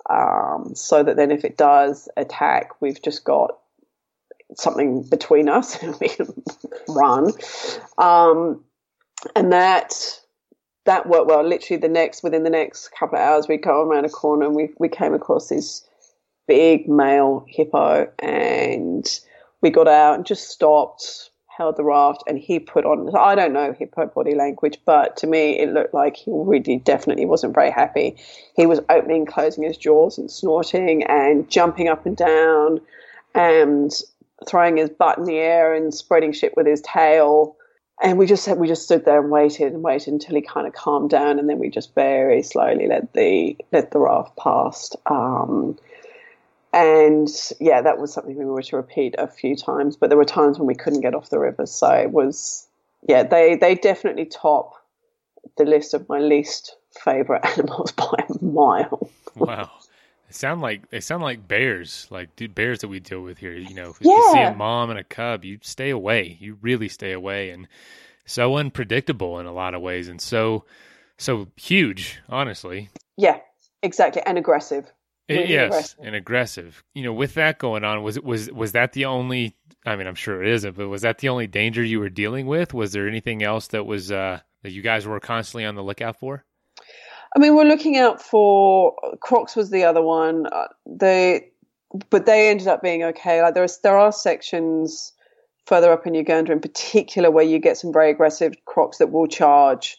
Um, 0.09 0.73
so 0.75 1.03
that 1.03 1.17
then 1.17 1.31
if 1.31 1.45
it 1.45 1.57
does 1.57 2.09
attack, 2.17 2.81
we've 2.81 3.01
just 3.01 3.25
got 3.25 3.57
something 4.57 5.03
between 5.03 5.49
us 5.49 5.77
and 5.83 5.97
we 6.01 6.09
can 6.09 6.43
run. 6.89 7.33
Um, 7.99 8.65
and 9.35 9.53
that 9.53 10.21
that 10.85 11.09
worked 11.09 11.27
well. 11.27 11.43
Literally, 11.43 11.81
the 11.81 11.89
next 11.89 12.23
within 12.23 12.43
the 12.43 12.51
next 12.51 12.89
couple 12.99 13.19
of 13.19 13.25
hours, 13.25 13.49
we 13.49 13.57
go 13.57 13.83
around 13.83 14.05
a 14.05 14.11
corner 14.11 14.47
and 14.47 14.55
we 14.55 14.71
we 14.79 14.89
came 14.89 15.15
across 15.15 15.49
this 15.49 15.87
big 16.47 16.89
male 16.89 17.45
hippo, 17.49 18.11
and 18.19 19.21
we 19.63 19.71
got 19.71 19.89
out 19.89 20.17
and 20.17 20.27
just 20.27 20.51
stopped, 20.51 21.31
held 21.47 21.77
the 21.77 21.85
raft, 21.85 22.23
and 22.27 22.39
he 22.39 22.59
put 22.59 22.85
on. 22.85 23.15
I 23.17 23.35
don't 23.35 23.53
know 23.53 23.73
hippo 23.73 24.07
body 24.07 24.35
language, 24.35 24.79
but 24.85 25.17
to 25.19 25.27
me, 25.27 25.59
it 25.59 25.73
looked 25.73 25.95
like 25.95 26.17
he 26.17 26.31
really 26.35 26.79
definitely 26.79 27.25
wasn't 27.25 27.55
very 27.55 27.71
happy. 27.71 28.17
He 28.57 28.67
was 28.67 28.81
opening, 28.91 29.27
closing 29.27 29.65
his 29.65 29.79
jaws, 29.79 30.19
and 30.19 30.31
snorting, 30.31 31.05
and 31.05 31.49
jumping 31.49 31.89
up 31.89 32.05
and 32.05 32.17
down, 32.17 32.81
and 33.35 33.91
throwing 34.47 34.77
his 34.77 34.91
butt 34.91 35.17
in 35.17 35.25
the 35.25 35.39
air 35.39 35.75
and 35.75 35.95
spreading 35.95 36.33
shit 36.33 36.57
with 36.57 36.67
his 36.67 36.83
tail. 36.83 37.57
And 38.03 38.19
we 38.19 38.27
just 38.27 38.49
we 38.57 38.67
just 38.67 38.83
stood 38.83 39.05
there 39.05 39.21
and 39.21 39.31
waited 39.31 39.73
and 39.73 39.83
waited 39.83 40.13
until 40.13 40.35
he 40.35 40.43
kind 40.43 40.67
of 40.67 40.73
calmed 40.73 41.11
down, 41.11 41.39
and 41.39 41.49
then 41.49 41.59
we 41.59 41.71
just 41.71 41.95
very 41.95 42.43
slowly 42.43 42.89
let 42.89 43.13
the 43.13 43.57
let 43.73 43.93
the 43.93 44.01
raft 44.01 44.37
past. 44.37 44.97
Um, 45.07 45.79
and 46.73 47.29
yeah, 47.61 47.81
that 47.81 47.99
was 47.99 48.13
something 48.13 48.37
we 48.37 48.45
were 48.45 48.63
to 48.63 48.77
repeat 48.77 49.15
a 49.17 49.29
few 49.29 49.55
times. 49.55 49.97
But 49.97 50.11
there 50.11 50.19
were 50.19 50.25
times 50.25 50.59
when 50.59 50.67
we 50.67 50.75
couldn't 50.75 51.03
get 51.03 51.15
off 51.15 51.31
the 51.31 51.39
river, 51.39 51.67
so 51.67 51.89
it 51.91 52.11
was 52.11 52.67
yeah. 53.09 53.23
They 53.23 53.55
they 53.55 53.77
definitely 53.77 54.25
top 54.25 54.75
the 55.57 55.65
list 55.65 55.95
of 55.95 56.09
my 56.09 56.19
least 56.19 56.77
favorite 56.91 57.45
animals 57.59 57.93
by 57.93 58.25
a 58.29 58.45
mile. 58.45 59.09
wow. 59.37 59.71
They 60.27 60.33
sound 60.33 60.61
like 60.61 60.91
they 60.91 61.01
sound 61.01 61.23
like 61.23 61.47
bears, 61.47 62.07
like 62.11 62.31
bears 62.55 62.81
that 62.81 62.89
we 62.89 63.01
deal 63.01 63.21
with 63.21 63.39
here. 63.39 63.53
You 63.53 63.75
know, 63.75 63.91
if 63.91 63.99
yeah. 64.01 64.13
you 64.13 64.33
see 64.33 64.41
a 64.41 64.55
mom 64.55 64.91
and 64.91 64.99
a 64.99 65.05
cub, 65.05 65.45
you 65.45 65.59
stay 65.63 65.91
away. 65.91 66.37
You 66.41 66.59
really 66.61 66.89
stay 66.89 67.13
away, 67.13 67.51
and 67.51 67.69
so 68.25 68.57
unpredictable 68.57 69.39
in 69.39 69.47
a 69.47 69.53
lot 69.53 69.75
of 69.75 69.83
ways, 69.83 70.09
and 70.09 70.21
so 70.21 70.65
so 71.17 71.49
huge, 71.57 72.21
honestly. 72.29 72.91
Yeah, 73.17 73.39
exactly, 73.83 74.23
and 74.25 74.39
aggressive. 74.39 74.91
Really 75.29 75.49
yes, 75.49 75.67
aggressive. 75.67 75.99
and 76.03 76.15
aggressive. 76.15 76.85
You 76.95 77.05
know, 77.05 77.13
with 77.13 77.35
that 77.35 77.59
going 77.59 77.85
on, 77.85 78.03
was 78.03 78.17
it 78.17 78.25
was 78.25 78.51
was 78.51 78.73
that 78.73 78.93
the 78.93 79.07
only? 79.07 79.57
I 79.87 79.97
mean, 79.97 80.07
I'm 80.07 80.15
sure 80.15 80.43
it 80.43 80.49
isn't, 80.49 80.77
but 80.77 80.89
was 80.89 81.03
that 81.03 81.19
the 81.19 81.29
only 81.29 81.47
danger 81.47 81.85
you 81.85 82.01
were 82.01 82.09
dealing 82.09 82.47
with? 82.47 82.73
Was 82.75 82.93
there 82.93 83.07
anything 83.09 83.43
else 83.43 83.69
that 83.69 83.85
was 83.85 84.11
uh, 84.11 84.41
that 84.63 84.71
you 84.71 84.83
guys 84.83 85.07
were 85.07 85.21
constantly 85.21 85.65
on 85.65 85.75
the 85.75 85.83
lookout 85.83 86.19
for? 86.19 86.45
I 87.35 87.41
mean, 87.41 87.57
we're 87.57 87.65
looking 87.65 87.97
out 87.97 88.23
for 88.23 88.95
Crocs 89.21 89.57
was 89.57 89.71
the 89.71 89.85
other 89.85 90.03
one. 90.03 90.47
Uh, 90.47 90.69
they, 90.87 91.49
but 92.11 92.27
they 92.27 92.49
ended 92.49 92.69
up 92.69 92.83
being 92.83 93.03
okay. 93.03 93.43
Like 93.43 93.55
there 93.55 93.65
are 93.65 93.69
there 93.83 93.99
are 93.99 94.13
sections 94.13 95.13
further 95.67 95.91
up 95.93 96.07
in 96.07 96.15
Uganda, 96.15 96.53
in 96.53 96.61
particular, 96.61 97.31
where 97.31 97.45
you 97.45 97.59
get 97.59 97.77
some 97.77 97.93
very 97.93 98.11
aggressive 98.11 98.55
Crocs 98.67 98.99
that 98.99 99.11
will 99.11 99.27
charge. 99.27 99.99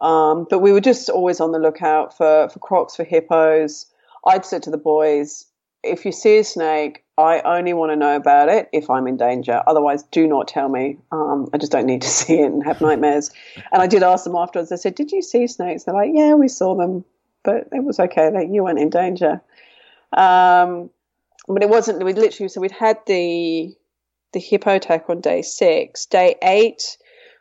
Um, 0.00 0.46
but 0.48 0.60
we 0.60 0.70
were 0.70 0.80
just 0.80 1.08
always 1.08 1.40
on 1.40 1.50
the 1.50 1.58
lookout 1.58 2.16
for 2.16 2.48
for 2.48 2.58
Crocs 2.60 2.94
for 2.94 3.04
hippos. 3.04 3.86
I'd 4.26 4.46
said 4.46 4.62
to 4.64 4.70
the 4.70 4.78
boys, 4.78 5.46
if 5.88 6.04
you 6.04 6.12
see 6.12 6.38
a 6.38 6.44
snake, 6.44 7.04
I 7.18 7.40
only 7.40 7.72
want 7.72 7.90
to 7.90 7.96
know 7.96 8.14
about 8.14 8.48
it 8.48 8.68
if 8.72 8.88
I'm 8.88 9.08
in 9.08 9.16
danger. 9.16 9.60
Otherwise, 9.66 10.04
do 10.04 10.26
not 10.28 10.46
tell 10.46 10.68
me. 10.68 10.98
Um, 11.10 11.48
I 11.52 11.58
just 11.58 11.72
don't 11.72 11.86
need 11.86 12.02
to 12.02 12.08
see 12.20 12.40
it 12.40 12.52
and 12.52 12.64
have 12.64 12.80
nightmares. 12.80 13.30
and 13.72 13.82
I 13.82 13.86
did 13.86 14.02
ask 14.02 14.24
them 14.24 14.36
afterwards. 14.36 14.70
I 14.70 14.76
said, 14.76 14.94
"Did 14.94 15.10
you 15.10 15.22
see 15.22 15.46
snakes?" 15.46 15.84
They're 15.84 15.94
like, 15.94 16.10
"Yeah, 16.14 16.34
we 16.34 16.48
saw 16.48 16.76
them, 16.76 17.04
but 17.42 17.68
it 17.72 17.82
was 17.82 17.98
okay. 17.98 18.30
That 18.30 18.48
you 18.48 18.64
weren't 18.64 18.78
in 18.78 18.90
danger." 18.90 19.40
Um, 20.12 20.90
but 21.48 21.62
it 21.62 21.68
wasn't. 21.68 22.04
We 22.04 22.12
literally 22.12 22.48
so 22.48 22.60
we'd 22.60 22.70
had 22.70 22.98
the 23.06 23.74
the 24.32 24.40
hippo 24.40 24.76
attack 24.76 25.08
on 25.08 25.20
day 25.20 25.42
six. 25.42 26.06
Day 26.06 26.36
eight, 26.42 26.98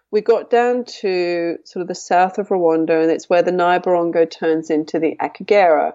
we 0.09 0.21
got 0.21 0.49
down 0.49 0.85
to 0.85 1.57
sort 1.65 1.81
of 1.81 1.87
the 1.87 1.95
south 1.95 2.37
of 2.37 2.49
Rwanda, 2.49 3.01
and 3.01 3.11
it's 3.11 3.29
where 3.29 3.43
the 3.43 3.51
Nyabarongo 3.51 4.29
turns 4.29 4.69
into 4.69 4.99
the 4.99 5.15
Akagera 5.21 5.93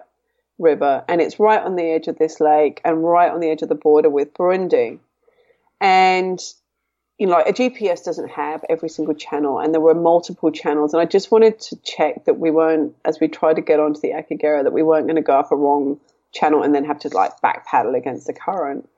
River, 0.63 1.03
and 1.07 1.21
it's 1.21 1.39
right 1.39 1.61
on 1.61 1.75
the 1.75 1.91
edge 1.91 2.07
of 2.07 2.17
this 2.17 2.39
lake 2.39 2.81
and 2.83 3.03
right 3.03 3.31
on 3.31 3.39
the 3.39 3.49
edge 3.49 3.61
of 3.61 3.69
the 3.69 3.75
border 3.75 4.09
with 4.09 4.33
Burundi. 4.33 4.99
And 5.79 6.39
you 7.19 7.27
know, 7.27 7.33
like 7.33 7.47
a 7.47 7.53
GPS 7.53 8.03
doesn't 8.03 8.31
have 8.31 8.65
every 8.69 8.89
single 8.89 9.13
channel, 9.13 9.59
and 9.59 9.73
there 9.73 9.81
were 9.81 9.93
multiple 9.93 10.51
channels. 10.51 10.93
And 10.93 11.01
I 11.01 11.05
just 11.05 11.31
wanted 11.31 11.59
to 11.61 11.75
check 11.77 12.25
that 12.25 12.39
we 12.39 12.49
weren't, 12.49 12.95
as 13.05 13.19
we 13.19 13.27
tried 13.27 13.55
to 13.57 13.61
get 13.61 13.79
onto 13.79 14.01
the 14.01 14.09
Akagera, 14.09 14.63
that 14.63 14.73
we 14.73 14.83
weren't 14.83 15.05
going 15.05 15.17
to 15.17 15.21
go 15.21 15.37
up 15.37 15.51
a 15.51 15.55
wrong 15.55 15.99
channel 16.31 16.63
and 16.63 16.73
then 16.73 16.83
have 16.85 16.99
to 16.99 17.09
like 17.09 17.39
back 17.41 17.65
paddle 17.65 17.93
against 17.95 18.25
the 18.25 18.33
current. 18.33 18.89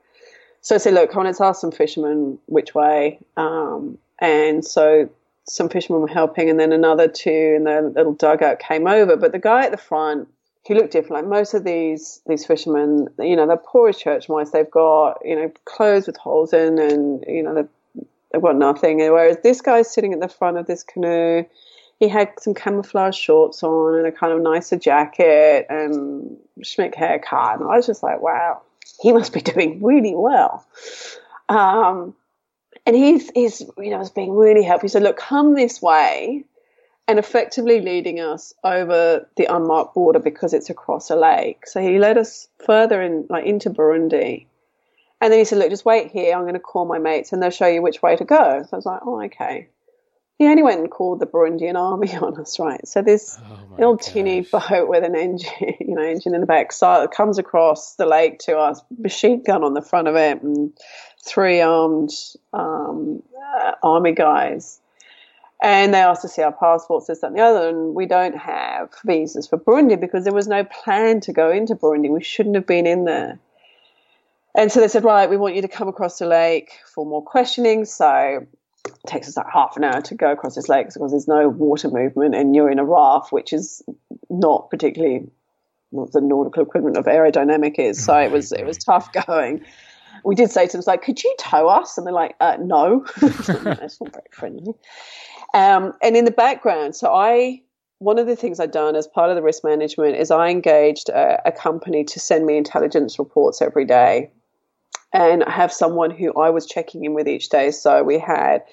So 0.62 0.74
I 0.74 0.78
said, 0.78 0.94
look, 0.94 1.10
come 1.10 1.20
on, 1.20 1.26
let's 1.26 1.40
ask 1.40 1.60
some 1.60 1.70
fishermen 1.70 2.38
which 2.46 2.74
way. 2.74 3.20
Um, 3.36 3.98
and 4.18 4.64
so 4.64 5.10
some 5.44 5.68
fishermen 5.68 6.02
were 6.02 6.08
helping, 6.08 6.50
and 6.50 6.58
then 6.58 6.72
another 6.72 7.08
two 7.08 7.54
in 7.56 7.64
the 7.64 7.92
little 7.94 8.14
dugout 8.14 8.58
came 8.58 8.86
over. 8.86 9.16
But 9.16 9.32
the 9.32 9.38
guy 9.38 9.66
at 9.66 9.70
the 9.70 9.76
front 9.76 10.28
he 10.66 10.74
looked 10.74 10.92
different. 10.92 11.22
Like 11.22 11.38
most 11.38 11.54
of 11.54 11.64
these 11.64 12.20
these 12.26 12.44
fishermen, 12.44 13.08
you 13.20 13.36
know, 13.36 13.46
they're 13.46 13.56
poor 13.56 13.88
as 13.88 13.98
church 13.98 14.28
mice. 14.28 14.50
They've 14.50 14.70
got 14.70 15.18
you 15.24 15.36
know 15.36 15.52
clothes 15.64 16.06
with 16.06 16.16
holes 16.16 16.52
in, 16.52 16.78
and 16.78 17.24
you 17.28 17.42
know 17.42 17.54
they've, 17.54 18.04
they've 18.32 18.42
got 18.42 18.56
nothing. 18.56 18.98
Whereas 18.98 19.38
this 19.42 19.60
guy's 19.60 19.92
sitting 19.92 20.12
at 20.12 20.20
the 20.20 20.28
front 20.28 20.58
of 20.58 20.66
this 20.66 20.82
canoe. 20.82 21.44
He 22.00 22.08
had 22.08 22.32
some 22.38 22.52
camouflage 22.52 23.16
shorts 23.16 23.62
on 23.62 23.94
and 23.94 24.06
a 24.06 24.12
kind 24.12 24.32
of 24.32 24.42
nicer 24.42 24.76
jacket 24.76 25.66
and 25.70 26.36
schmick 26.60 26.94
haircut. 26.94 27.60
And 27.60 27.70
I 27.70 27.76
was 27.76 27.86
just 27.86 28.02
like, 28.02 28.20
wow, 28.20 28.60
he 29.00 29.12
must 29.12 29.32
be 29.32 29.40
doing 29.52 29.82
really 29.82 30.14
well. 30.14 30.66
Um, 31.48 32.14
and 32.84 32.94
he's, 32.94 33.30
he's, 33.30 33.62
you 33.78 33.90
know, 33.90 33.98
was 33.98 34.10
being 34.10 34.32
really 34.32 34.62
helpful. 34.62 34.88
He 34.88 34.90
said, 34.90 35.04
look, 35.04 35.16
come 35.16 35.54
this 35.54 35.80
way 35.80 36.44
and 37.08 37.18
effectively 37.18 37.80
leading 37.80 38.20
us 38.20 38.52
over 38.64 39.28
the 39.36 39.44
unmarked 39.44 39.94
border 39.94 40.18
because 40.18 40.52
it's 40.52 40.70
across 40.70 41.10
a 41.10 41.16
lake. 41.16 41.66
So 41.66 41.80
he 41.80 41.98
led 41.98 42.18
us 42.18 42.48
further 42.64 43.00
in, 43.00 43.26
like 43.30 43.46
into 43.46 43.70
Burundi. 43.70 44.46
And 45.20 45.32
then 45.32 45.38
he 45.38 45.44
said, 45.44 45.58
Look, 45.58 45.70
just 45.70 45.84
wait 45.84 46.10
here. 46.10 46.34
I'm 46.34 46.42
going 46.42 46.54
to 46.54 46.60
call 46.60 46.84
my 46.84 46.98
mates 46.98 47.32
and 47.32 47.42
they'll 47.42 47.50
show 47.50 47.66
you 47.66 47.80
which 47.80 48.02
way 48.02 48.16
to 48.16 48.24
go. 48.24 48.62
So 48.62 48.68
I 48.72 48.76
was 48.76 48.86
like, 48.86 49.00
Oh, 49.04 49.22
okay. 49.24 49.68
He 50.38 50.46
only 50.46 50.62
went 50.62 50.80
and 50.80 50.90
called 50.90 51.20
the 51.20 51.26
Burundian 51.26 51.76
army 51.76 52.14
on 52.20 52.38
us, 52.38 52.58
right? 52.58 52.86
So 52.86 53.02
this 53.02 53.38
oh 53.40 53.58
little 53.78 53.96
gosh. 53.96 54.12
teeny 54.12 54.40
boat 54.42 54.88
with 54.88 55.04
an 55.04 55.16
engine, 55.16 55.50
you 55.80 55.94
know, 55.94 56.02
engine 56.02 56.34
in 56.34 56.40
the 56.40 56.46
back, 56.46 56.72
so 56.72 57.08
comes 57.08 57.38
across 57.38 57.94
the 57.94 58.04
lake 58.04 58.40
to 58.40 58.58
us, 58.58 58.82
machine 58.98 59.42
gun 59.42 59.64
on 59.64 59.72
the 59.72 59.80
front 59.80 60.08
of 60.08 60.16
it, 60.16 60.42
and 60.42 60.76
three 61.24 61.62
armed 61.62 62.10
um, 62.52 63.22
uh, 63.58 63.72
army 63.82 64.12
guys 64.12 64.80
and 65.66 65.92
they 65.92 65.98
asked 65.98 66.22
to 66.22 66.28
see 66.28 66.42
our 66.42 66.52
passports, 66.52 67.08
this, 67.08 67.22
that, 67.22 67.26
and 67.26 67.36
the 67.36 67.42
other. 67.42 67.68
And 67.68 67.92
we 67.92 68.06
don't 68.06 68.38
have 68.38 68.88
visas 69.04 69.48
for 69.48 69.58
Burundi 69.58 70.00
because 70.00 70.22
there 70.22 70.32
was 70.32 70.46
no 70.46 70.62
plan 70.62 71.18
to 71.22 71.32
go 71.32 71.50
into 71.50 71.74
Burundi. 71.74 72.08
We 72.08 72.22
shouldn't 72.22 72.54
have 72.54 72.68
been 72.68 72.86
in 72.86 73.04
there. 73.04 73.40
And 74.54 74.70
so 74.70 74.78
they 74.78 74.86
said, 74.86 75.02
right, 75.02 75.28
we 75.28 75.36
want 75.36 75.56
you 75.56 75.62
to 75.62 75.68
come 75.68 75.88
across 75.88 76.20
the 76.20 76.26
lake 76.26 76.70
for 76.94 77.04
more 77.04 77.20
questioning. 77.20 77.84
So 77.84 78.46
it 78.86 78.94
takes 79.08 79.26
us 79.26 79.36
like 79.36 79.46
half 79.52 79.76
an 79.76 79.82
hour 79.82 80.00
to 80.02 80.14
go 80.14 80.30
across 80.30 80.54
this 80.54 80.68
lake 80.68 80.86
because 80.94 81.10
there's 81.10 81.26
no 81.26 81.48
water 81.48 81.90
movement 81.90 82.36
and 82.36 82.54
you're 82.54 82.70
in 82.70 82.78
a 82.78 82.84
raft, 82.84 83.32
which 83.32 83.52
is 83.52 83.82
not 84.30 84.70
particularly 84.70 85.26
what 85.90 86.12
the 86.12 86.20
nautical 86.20 86.62
equivalent 86.62 86.96
of 86.96 87.06
aerodynamic 87.06 87.80
is. 87.80 88.04
So 88.04 88.16
it 88.16 88.30
was 88.30 88.52
it 88.52 88.64
was 88.64 88.78
tough 88.78 89.12
going. 89.12 89.64
We 90.24 90.36
did 90.36 90.52
say 90.52 90.68
to 90.68 90.76
them, 90.76 90.84
like, 90.86 91.02
could 91.02 91.22
you 91.22 91.34
tow 91.38 91.68
us? 91.68 91.98
And 91.98 92.06
they're 92.06 92.14
like, 92.14 92.36
uh, 92.40 92.56
no. 92.60 93.04
That's 93.20 93.48
not 94.00 94.12
very 94.12 94.26
friendly. 94.30 94.74
Um, 95.54 95.92
and 96.02 96.16
in 96.16 96.24
the 96.24 96.30
background, 96.30 96.96
so 96.96 97.12
I 97.12 97.62
one 97.98 98.18
of 98.18 98.26
the 98.26 98.36
things 98.36 98.60
I'd 98.60 98.72
done 98.72 98.94
as 98.94 99.06
part 99.06 99.30
of 99.30 99.36
the 99.36 99.42
risk 99.42 99.64
management 99.64 100.16
is 100.16 100.30
I 100.30 100.50
engaged 100.50 101.08
a, 101.08 101.40
a, 101.46 101.52
company 101.52 102.04
to 102.04 102.20
send 102.20 102.44
me 102.44 102.58
intelligence 102.58 103.18
reports 103.18 103.62
every 103.62 103.86
day. 103.86 104.30
And 105.14 105.42
I 105.44 105.50
have 105.50 105.72
someone 105.72 106.10
who 106.10 106.38
I 106.38 106.50
was 106.50 106.66
checking 106.66 107.04
in 107.04 107.14
with 107.14 107.26
each 107.26 107.48
day. 107.48 107.70
So 107.70 108.02
we 108.02 108.18
had 108.18 108.64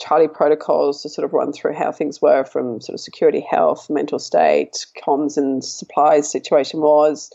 Charlie 0.00 0.26
protocols 0.26 1.02
to 1.02 1.08
sort 1.08 1.24
of 1.24 1.32
run 1.32 1.52
through 1.52 1.74
how 1.74 1.92
things 1.92 2.20
were 2.20 2.44
from 2.44 2.80
sort 2.80 2.94
of 2.94 3.00
security, 3.00 3.40
health, 3.40 3.88
mental 3.88 4.18
state, 4.18 4.86
comms 5.00 5.36
and 5.36 5.64
supplies 5.64 6.30
situation 6.30 6.80
was. 6.80 7.30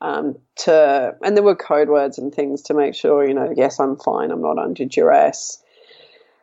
Um, 0.00 0.36
to 0.56 1.16
and 1.24 1.36
there 1.36 1.42
were 1.42 1.56
code 1.56 1.88
words 1.88 2.18
and 2.18 2.32
things 2.32 2.62
to 2.62 2.74
make 2.74 2.94
sure 2.94 3.26
you 3.26 3.32
know 3.32 3.54
yes 3.56 3.80
I'm 3.80 3.96
fine 3.96 4.32
I'm 4.32 4.42
not 4.42 4.58
under 4.58 4.84
duress 4.84 5.62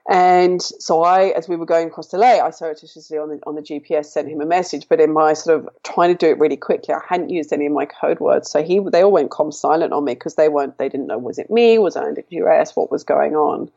and 0.10 0.62
so 0.62 1.04
I, 1.04 1.28
as 1.30 1.48
we 1.48 1.56
were 1.56 1.66
going 1.66 1.88
across 1.88 2.08
the 2.08 2.18
lake, 2.18 2.42
I 2.42 2.50
surreptitiously 2.50 3.18
on 3.18 3.30
the 3.30 3.40
on 3.46 3.56
the 3.56 3.62
GPS 3.62 4.06
sent 4.06 4.28
him 4.28 4.42
a 4.42 4.46
message. 4.46 4.88
But 4.90 5.00
in 5.00 5.14
my 5.14 5.34
sort 5.34 5.60
of 5.60 5.70
trying 5.84 6.10
to 6.10 6.18
do 6.18 6.32
it 6.32 6.40
really 6.40 6.58
quickly, 6.58 6.94
I 6.94 7.02
hadn't 7.08 7.30
used 7.30 7.54
any 7.54 7.68
of 7.68 7.72
my 7.72 7.86
code 7.86 8.20
words. 8.20 8.50
So 8.50 8.64
he, 8.64 8.80
they 8.80 9.04
all 9.04 9.12
went 9.12 9.30
com 9.30 9.52
silent 9.52 9.94
on 9.94 10.06
me 10.06 10.14
because 10.16 10.36
they 10.36 10.50
weren't, 10.50 10.78
they 10.80 10.90
didn't 10.90 11.08
know 11.08 11.20
was 11.20 11.38
it 11.38 11.52
me, 11.52 11.78
was 11.78 11.96
I 11.96 12.04
under 12.04 12.24
duress, 12.24 12.76
what 12.76 12.92
was 12.92 13.04
going 13.04 13.36
on. 13.36 13.70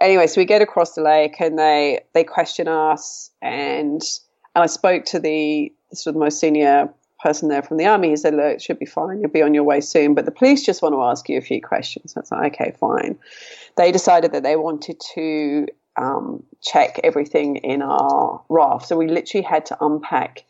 Anyway, 0.00 0.26
so 0.26 0.40
we 0.40 0.44
get 0.44 0.62
across 0.62 0.94
the 0.94 1.02
lake 1.02 1.40
and 1.40 1.58
they 1.58 2.00
they 2.12 2.24
question 2.24 2.66
us, 2.66 3.30
and 3.40 4.02
and 4.54 4.64
I 4.64 4.66
spoke 4.66 5.04
to 5.06 5.20
the 5.20 5.72
sort 5.92 6.16
of 6.16 6.20
most 6.20 6.40
senior 6.40 6.92
person 7.22 7.48
there 7.48 7.62
from 7.62 7.76
the 7.76 7.86
army. 7.86 8.10
He 8.10 8.16
said, 8.16 8.34
"Look, 8.34 8.54
it 8.54 8.62
should 8.62 8.78
be 8.78 8.86
fine. 8.86 9.20
You'll 9.20 9.30
be 9.30 9.42
on 9.42 9.54
your 9.54 9.64
way 9.64 9.80
soon." 9.80 10.14
But 10.14 10.24
the 10.24 10.30
police 10.30 10.64
just 10.64 10.82
want 10.82 10.94
to 10.94 11.02
ask 11.02 11.28
you 11.28 11.38
a 11.38 11.42
few 11.42 11.60
questions. 11.60 12.14
Was 12.16 12.30
like, 12.30 12.54
"Okay, 12.54 12.74
fine." 12.78 13.18
they 13.78 13.92
decided 13.92 14.32
that 14.32 14.42
they 14.42 14.56
wanted 14.56 15.00
to 15.14 15.66
um, 15.96 16.42
check 16.62 17.00
everything 17.02 17.56
in 17.56 17.80
our 17.80 18.42
raft. 18.48 18.86
So 18.86 18.96
we 18.96 19.08
literally 19.08 19.44
had 19.44 19.64
to 19.66 19.76
unpack 19.80 20.44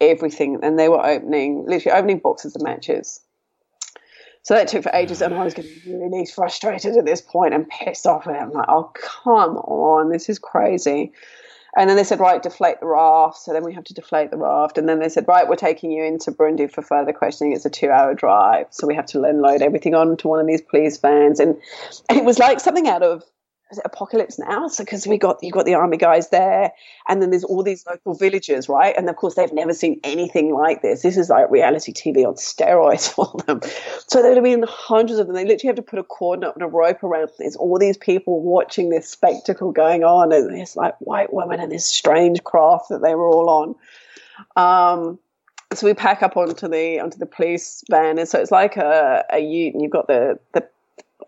everything, 0.00 0.60
and 0.62 0.78
they 0.78 0.88
were 0.88 1.04
opening, 1.04 1.66
literally 1.66 1.98
opening 1.98 2.18
boxes 2.20 2.56
of 2.56 2.62
matches. 2.62 3.20
So 4.42 4.54
that 4.54 4.68
took 4.68 4.84
for 4.84 4.92
ages, 4.94 5.20
and 5.20 5.34
I 5.34 5.44
was 5.44 5.52
getting 5.52 5.72
really 5.84 6.24
frustrated 6.24 6.96
at 6.96 7.04
this 7.04 7.20
point 7.20 7.52
and 7.52 7.68
pissed 7.68 8.06
off 8.06 8.26
it. 8.26 8.30
I'm 8.30 8.52
like, 8.52 8.68
oh, 8.68 8.90
come 8.94 9.56
on, 9.58 10.10
this 10.10 10.28
is 10.28 10.38
crazy. 10.38 11.12
And 11.76 11.88
then 11.88 11.96
they 11.96 12.04
said, 12.04 12.20
right, 12.20 12.42
deflate 12.42 12.80
the 12.80 12.86
raft. 12.86 13.38
So 13.38 13.52
then 13.52 13.64
we 13.64 13.72
have 13.74 13.84
to 13.84 13.94
deflate 13.94 14.30
the 14.30 14.36
raft. 14.36 14.76
And 14.76 14.88
then 14.88 14.98
they 14.98 15.08
said, 15.08 15.26
right, 15.28 15.48
we're 15.48 15.56
taking 15.56 15.90
you 15.90 16.04
into 16.04 16.32
Burundi 16.32 16.70
for 16.70 16.82
further 16.82 17.12
questioning. 17.12 17.52
It's 17.52 17.64
a 17.64 17.70
two 17.70 17.90
hour 17.90 18.14
drive. 18.14 18.66
So 18.70 18.86
we 18.86 18.94
have 18.94 19.06
to 19.06 19.20
then 19.20 19.40
load 19.40 19.62
everything 19.62 19.94
onto 19.94 20.28
one 20.28 20.40
of 20.40 20.46
these 20.46 20.62
police 20.62 20.98
vans. 20.98 21.40
And, 21.40 21.56
it 22.10 22.24
was 22.24 22.38
like 22.38 22.60
something 22.60 22.88
out 22.88 23.02
of 23.02 23.22
Apocalypse 23.84 24.38
Now? 24.38 24.68
So 24.68 24.84
because 24.84 25.06
we 25.06 25.18
got 25.18 25.38
you 25.42 25.52
got 25.52 25.66
the 25.66 25.74
army 25.74 25.96
guys 25.96 26.30
there, 26.30 26.72
and 27.08 27.22
then 27.22 27.30
there's 27.30 27.44
all 27.44 27.62
these 27.62 27.84
local 27.86 28.14
villagers, 28.14 28.68
right? 28.68 28.94
And 28.96 29.08
of 29.08 29.16
course 29.16 29.34
they've 29.34 29.52
never 29.52 29.72
seen 29.72 30.00
anything 30.02 30.52
like 30.54 30.82
this. 30.82 31.02
This 31.02 31.16
is 31.16 31.28
like 31.28 31.50
reality 31.50 31.92
TV 31.92 32.26
on 32.26 32.34
steroids 32.34 33.10
for 33.14 33.32
them. 33.46 33.60
So 34.08 34.22
there'd 34.22 34.36
have 34.36 34.44
been 34.44 34.64
hundreds 34.68 35.18
of 35.18 35.26
them. 35.26 35.36
They 35.36 35.44
literally 35.44 35.68
have 35.68 35.76
to 35.76 35.82
put 35.82 35.98
a 35.98 36.04
cord 36.04 36.42
and 36.42 36.62
a 36.62 36.66
rope 36.66 37.02
around. 37.02 37.30
There's 37.38 37.56
all 37.56 37.78
these 37.78 37.96
people 37.96 38.42
watching 38.42 38.90
this 38.90 39.08
spectacle 39.08 39.72
going 39.72 40.04
on, 40.04 40.32
and 40.32 40.54
there's 40.54 40.76
like 40.76 40.96
white 41.00 41.32
women 41.32 41.60
and 41.60 41.70
this 41.70 41.86
strange 41.86 42.42
craft 42.42 42.88
that 42.90 43.02
they 43.02 43.14
were 43.14 43.28
all 43.28 43.48
on. 43.48 43.74
Um, 44.56 45.18
so 45.72 45.86
we 45.86 45.94
pack 45.94 46.22
up 46.22 46.36
onto 46.36 46.68
the 46.68 46.98
onto 47.00 47.18
the 47.18 47.26
police 47.26 47.84
van, 47.88 48.18
and 48.18 48.28
so 48.28 48.40
it's 48.40 48.50
like 48.50 48.76
a, 48.76 49.24
a 49.30 49.38
ute, 49.38 49.74
and 49.74 49.82
you've 49.82 49.92
got 49.92 50.08
the 50.08 50.38
the 50.52 50.68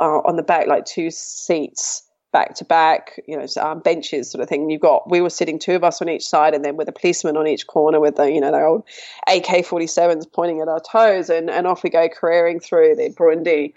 uh, 0.01 0.18
on 0.24 0.36
the 0.36 0.43
back 0.43 0.66
like 0.66 0.84
two 0.84 1.11
seats 1.11 2.03
back 2.33 2.55
to 2.55 2.64
back, 2.64 3.20
you 3.28 3.37
know, 3.37 3.47
um, 3.61 3.80
benches 3.80 4.30
sort 4.30 4.43
of 4.43 4.49
thing. 4.49 4.70
You've 4.70 4.80
got 4.80 5.09
we 5.09 5.20
were 5.20 5.30
sitting 5.30 5.59
two 5.59 5.74
of 5.74 5.85
us 5.85 6.03
on 6.03 6.09
each 6.09 6.26
side, 6.26 6.55
and 6.55 6.64
then 6.64 6.76
with 6.76 6.89
a 6.89 6.93
policeman 6.93 7.37
on 7.37 7.47
each 7.47 7.66
corner 7.66 8.01
with 8.01 8.16
the 8.16 8.30
you 8.30 8.41
know 8.41 8.51
their 8.51 8.66
old 8.66 8.85
AK 9.28 9.64
forty 9.64 9.87
sevens 9.87 10.26
pointing 10.26 10.61
at 10.61 10.68
our 10.68 10.80
toes, 10.80 11.30
and 11.30 11.51
and 11.51 11.66
off 11.66 11.83
we 11.83 11.91
go 11.91 12.09
careering 12.09 12.61
through 12.61 12.97
the 12.97 13.11
Burundi. 13.11 13.74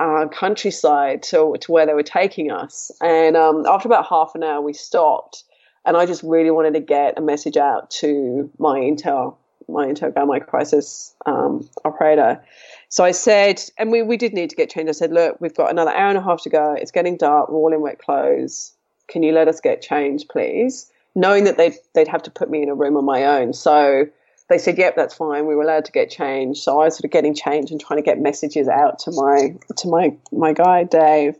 Uh, 0.00 0.28
countryside 0.28 1.24
to, 1.24 1.56
to 1.60 1.72
where 1.72 1.84
they 1.84 1.92
were 1.92 2.04
taking 2.04 2.52
us. 2.52 2.92
And 3.00 3.36
um, 3.36 3.66
after 3.66 3.88
about 3.88 4.06
half 4.06 4.30
an 4.36 4.44
hour, 4.44 4.60
we 4.60 4.72
stopped, 4.72 5.42
and 5.84 5.96
I 5.96 6.06
just 6.06 6.22
really 6.22 6.52
wanted 6.52 6.74
to 6.74 6.80
get 6.80 7.18
a 7.18 7.20
message 7.20 7.56
out 7.56 7.90
to 8.02 8.48
my 8.60 8.78
intel, 8.78 9.34
my 9.68 9.88
intel 9.88 10.14
guy, 10.14 10.24
my 10.24 10.38
crisis 10.38 11.16
um, 11.26 11.68
operator, 11.84 12.40
so 12.88 13.04
I 13.04 13.10
said, 13.10 13.62
and 13.76 13.90
we, 13.90 14.02
we 14.02 14.16
did 14.16 14.32
need 14.32 14.50
to 14.50 14.56
get 14.56 14.70
changed. 14.70 14.88
I 14.88 14.92
said, 14.92 15.12
look, 15.12 15.40
we've 15.40 15.54
got 15.54 15.70
another 15.70 15.90
hour 15.90 16.08
and 16.08 16.18
a 16.18 16.22
half 16.22 16.42
to 16.42 16.48
go. 16.48 16.72
It's 16.72 16.90
getting 16.90 17.16
dark. 17.16 17.50
We're 17.50 17.58
all 17.58 17.72
in 17.72 17.82
wet 17.82 17.98
clothes. 17.98 18.72
Can 19.08 19.22
you 19.22 19.32
let 19.32 19.48
us 19.48 19.60
get 19.60 19.82
changed, 19.82 20.28
please? 20.28 20.90
Knowing 21.14 21.44
that 21.44 21.58
they'd, 21.58 21.74
they'd 21.94 22.08
have 22.08 22.22
to 22.22 22.30
put 22.30 22.50
me 22.50 22.62
in 22.62 22.68
a 22.68 22.74
room 22.74 22.96
on 22.96 23.04
my 23.04 23.24
own. 23.24 23.52
So 23.52 24.06
they 24.48 24.56
said, 24.56 24.78
yep, 24.78 24.96
that's 24.96 25.14
fine. 25.14 25.46
We 25.46 25.54
were 25.54 25.62
allowed 25.62 25.84
to 25.86 25.92
get 25.92 26.10
changed. 26.10 26.62
So 26.62 26.80
I 26.80 26.86
was 26.86 26.94
sort 26.94 27.04
of 27.04 27.10
getting 27.10 27.34
changed 27.34 27.70
and 27.70 27.80
trying 27.80 27.98
to 27.98 28.04
get 28.04 28.18
messages 28.18 28.68
out 28.68 29.00
to 29.00 29.10
my, 29.12 29.54
to 29.76 29.88
my, 29.88 30.16
my 30.32 30.54
guy, 30.54 30.84
Dave. 30.84 31.34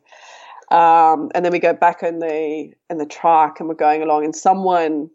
Um, 0.70 1.30
and 1.34 1.44
then 1.44 1.52
we 1.52 1.60
go 1.60 1.72
back 1.72 2.02
in 2.02 2.18
the, 2.18 2.72
in 2.90 2.98
the 2.98 3.06
truck 3.06 3.60
and 3.60 3.70
we're 3.70 3.74
going 3.74 4.02
along 4.02 4.24
and 4.24 4.36
someone, 4.36 5.08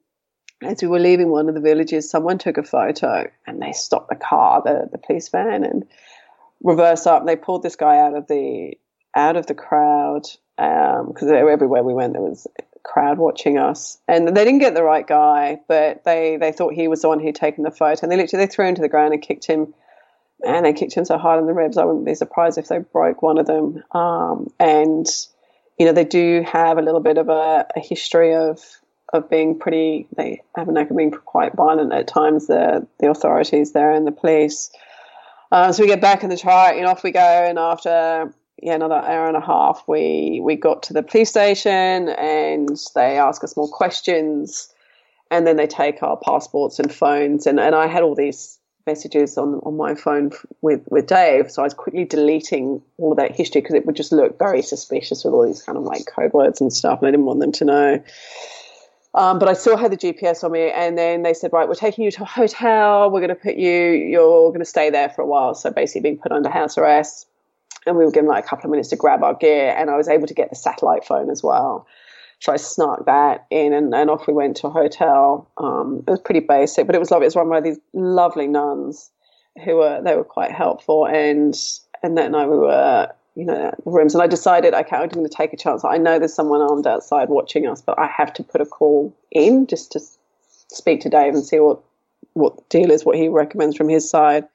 as 0.63 0.81
we 0.81 0.87
were 0.87 0.99
leaving 0.99 1.29
one 1.29 1.47
of 1.47 1.53
the 1.53 1.61
villages, 1.61 2.09
someone 2.09 2.39
took 2.39 2.57
a 2.57 2.63
photo 2.63 3.29
and 3.45 3.61
they 3.61 3.71
stopped 3.71 4.09
the 4.09 4.15
car, 4.15 4.63
the, 4.65 4.89
the 4.91 4.97
police 4.97 5.29
van, 5.29 5.63
and 5.63 5.85
reverse 6.63 7.05
up. 7.05 7.25
They 7.25 7.35
pulled 7.35 7.63
this 7.63 7.75
guy 7.75 7.99
out 7.99 8.15
of 8.15 8.27
the 8.27 8.77
out 9.15 9.35
of 9.35 9.45
the 9.45 9.53
crowd 9.53 10.23
because 10.57 11.29
um, 11.29 11.35
everywhere 11.35 11.83
we 11.83 11.93
went 11.93 12.13
there 12.13 12.21
was 12.21 12.47
crowd 12.83 13.17
watching 13.17 13.57
us, 13.57 13.97
and 14.07 14.27
they 14.27 14.43
didn't 14.43 14.59
get 14.59 14.73
the 14.73 14.83
right 14.83 15.05
guy, 15.05 15.59
but 15.67 16.03
they 16.03 16.37
they 16.37 16.51
thought 16.51 16.73
he 16.73 16.87
was 16.87 17.01
the 17.01 17.07
one 17.07 17.19
who'd 17.19 17.35
taken 17.35 17.63
the 17.63 17.71
photo, 17.71 17.99
and 18.03 18.11
they 18.11 18.17
literally 18.17 18.45
they 18.45 18.51
threw 18.51 18.67
him 18.67 18.75
to 18.75 18.81
the 18.81 18.89
ground 18.89 19.13
and 19.13 19.21
kicked 19.21 19.45
him. 19.45 19.73
And 20.45 20.65
they 20.65 20.73
kicked 20.73 20.95
him 20.95 21.05
so 21.05 21.17
hard 21.17 21.39
in 21.39 21.45
the 21.45 21.53
ribs, 21.53 21.77
I 21.77 21.85
wouldn't 21.85 22.03
be 22.05 22.15
surprised 22.15 22.57
if 22.57 22.67
they 22.67 22.79
broke 22.79 23.21
one 23.21 23.37
of 23.37 23.45
them. 23.45 23.81
Um, 23.91 24.51
and 24.59 25.07
you 25.79 25.85
know, 25.85 25.93
they 25.93 26.03
do 26.03 26.43
have 26.45 26.77
a 26.77 26.81
little 26.81 26.99
bit 26.99 27.17
of 27.17 27.29
a, 27.29 27.65
a 27.75 27.79
history 27.79 28.35
of 28.35 28.59
of 29.13 29.29
being 29.29 29.57
pretty. 29.57 30.07
They 30.17 30.41
have 30.55 30.67
a 30.67 30.71
knack 30.71 30.89
of 30.89 30.97
being 30.97 31.11
quite 31.11 31.55
violent 31.55 31.93
at 31.93 32.07
times. 32.07 32.47
The 32.47 32.85
the 32.99 33.09
authorities 33.09 33.71
there 33.71 33.91
and 33.91 34.05
the 34.05 34.11
police. 34.11 34.69
Uh, 35.53 35.71
so 35.71 35.83
we 35.83 35.87
get 35.87 36.01
back 36.01 36.23
in 36.23 36.31
the 36.31 36.37
truck 36.37 36.73
and 36.73 36.87
off 36.87 37.03
we 37.03 37.11
go. 37.11 37.19
And 37.19 37.59
after 37.59 38.33
yeah 38.59 38.73
another 38.73 38.95
hour 38.95 39.27
and 39.27 39.37
a 39.37 39.45
half, 39.45 39.83
we 39.87 40.41
we 40.43 40.55
got 40.55 40.81
to 40.83 40.93
the 40.93 41.03
police 41.03 41.29
station 41.29 42.09
and 42.09 42.75
they 42.95 43.19
ask 43.19 43.43
us 43.43 43.55
more 43.55 43.67
questions, 43.67 44.73
and 45.29 45.45
then 45.45 45.55
they 45.55 45.67
take 45.67 46.01
our 46.01 46.17
passports 46.17 46.79
and 46.79 46.91
phones. 46.91 47.45
And, 47.45 47.59
and 47.59 47.75
I 47.75 47.85
had 47.85 48.01
all 48.01 48.15
these 48.15 48.57
messages 48.87 49.37
on 49.37 49.61
on 49.63 49.77
my 49.77 49.93
phone 49.93 50.31
with 50.63 50.81
with 50.89 51.05
Dave, 51.05 51.51
so 51.51 51.61
I 51.61 51.65
was 51.65 51.75
quickly 51.75 52.05
deleting 52.05 52.81
all 52.97 53.11
of 53.11 53.17
that 53.19 53.35
history 53.35 53.61
because 53.61 53.75
it 53.75 53.85
would 53.85 53.95
just 53.95 54.11
look 54.11 54.39
very 54.39 54.63
suspicious 54.63 55.23
with 55.23 55.35
all 55.35 55.45
these 55.45 55.61
kind 55.61 55.77
of 55.77 55.83
like 55.83 56.07
code 56.07 56.33
words 56.33 56.61
and 56.61 56.73
stuff, 56.73 56.97
and 56.97 57.09
I 57.09 57.11
didn't 57.11 57.27
want 57.27 57.41
them 57.41 57.51
to 57.51 57.65
know. 57.65 58.03
Um, 59.15 59.37
but 59.37 59.47
I 59.47 59.53
still 59.53 59.77
had 59.77 59.91
the 59.91 59.97
GPS 59.97 60.43
on 60.43 60.51
me, 60.51 60.71
and 60.71 60.97
then 60.97 61.21
they 61.21 61.33
said, 61.33 61.53
"Right, 61.53 61.67
we're 61.67 61.75
taking 61.75 62.03
you 62.03 62.11
to 62.11 62.23
a 62.23 62.25
hotel. 62.25 63.11
We're 63.11 63.19
going 63.19 63.29
to 63.29 63.35
put 63.35 63.55
you. 63.55 63.91
You're 63.91 64.49
going 64.49 64.59
to 64.59 64.65
stay 64.65 64.89
there 64.89 65.09
for 65.09 65.21
a 65.21 65.27
while." 65.27 65.53
So 65.53 65.69
basically, 65.69 66.01
being 66.01 66.17
put 66.17 66.31
under 66.31 66.49
house 66.49 66.77
arrest, 66.77 67.27
and 67.85 67.95
we 67.95 68.05
were 68.05 68.11
given 68.11 68.29
like 68.29 68.45
a 68.45 68.47
couple 68.47 68.65
of 68.65 68.71
minutes 68.71 68.89
to 68.89 68.95
grab 68.95 69.23
our 69.23 69.35
gear, 69.35 69.75
and 69.77 69.89
I 69.89 69.97
was 69.97 70.07
able 70.07 70.27
to 70.27 70.33
get 70.33 70.49
the 70.49 70.55
satellite 70.55 71.05
phone 71.05 71.29
as 71.29 71.43
well. 71.43 71.85
So 72.39 72.51
I 72.51 72.57
snuck 72.57 73.05
that 73.05 73.45
in, 73.51 73.71
and, 73.71 73.93
and 73.93 74.09
off 74.09 74.27
we 74.27 74.33
went 74.33 74.57
to 74.57 74.67
a 74.67 74.71
hotel. 74.71 75.47
Um, 75.57 76.03
it 76.07 76.11
was 76.11 76.19
pretty 76.19 76.41
basic, 76.41 76.87
but 76.87 76.95
it 76.95 76.99
was 76.99 77.11
lovely. 77.11 77.25
It 77.25 77.27
was 77.27 77.35
run 77.35 77.49
by 77.49 77.61
these 77.61 77.79
lovely 77.93 78.47
nuns 78.47 79.11
who 79.63 79.75
were 79.75 80.01
they 80.01 80.15
were 80.15 80.23
quite 80.23 80.51
helpful, 80.51 81.05
and 81.05 81.55
and 82.01 82.17
that 82.17 82.31
night 82.31 82.49
we 82.49 82.57
were 82.57 83.13
you 83.35 83.45
know, 83.45 83.73
rooms. 83.85 84.13
And 84.13 84.21
I 84.21 84.27
decided, 84.27 84.73
okay, 84.73 84.95
I'm 84.95 85.09
going 85.09 85.27
to 85.27 85.35
take 85.35 85.53
a 85.53 85.57
chance. 85.57 85.83
I 85.83 85.97
know 85.97 86.19
there's 86.19 86.33
someone 86.33 86.61
armed 86.61 86.85
outside 86.87 87.29
watching 87.29 87.67
us, 87.67 87.81
but 87.81 87.97
I 87.97 88.07
have 88.07 88.33
to 88.33 88.43
put 88.43 88.61
a 88.61 88.65
call 88.65 89.15
in 89.31 89.67
just 89.67 89.93
to 89.93 90.01
speak 90.67 91.01
to 91.01 91.09
Dave 91.09 91.33
and 91.33 91.45
see 91.45 91.59
what 91.59 91.81
what 92.33 92.57
the 92.57 92.63
deal 92.69 92.91
is, 92.91 93.05
what 93.05 93.15
he 93.15 93.27
recommends 93.27 93.77
from 93.77 93.89
his 93.89 94.09
side. 94.09 94.47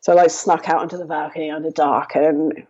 So 0.00 0.12
I 0.12 0.14
like, 0.14 0.30
snuck 0.30 0.68
out 0.68 0.80
onto 0.80 0.96
the 0.96 1.04
balcony 1.04 1.50
under 1.50 1.70
dark, 1.70 2.14
and 2.14 2.66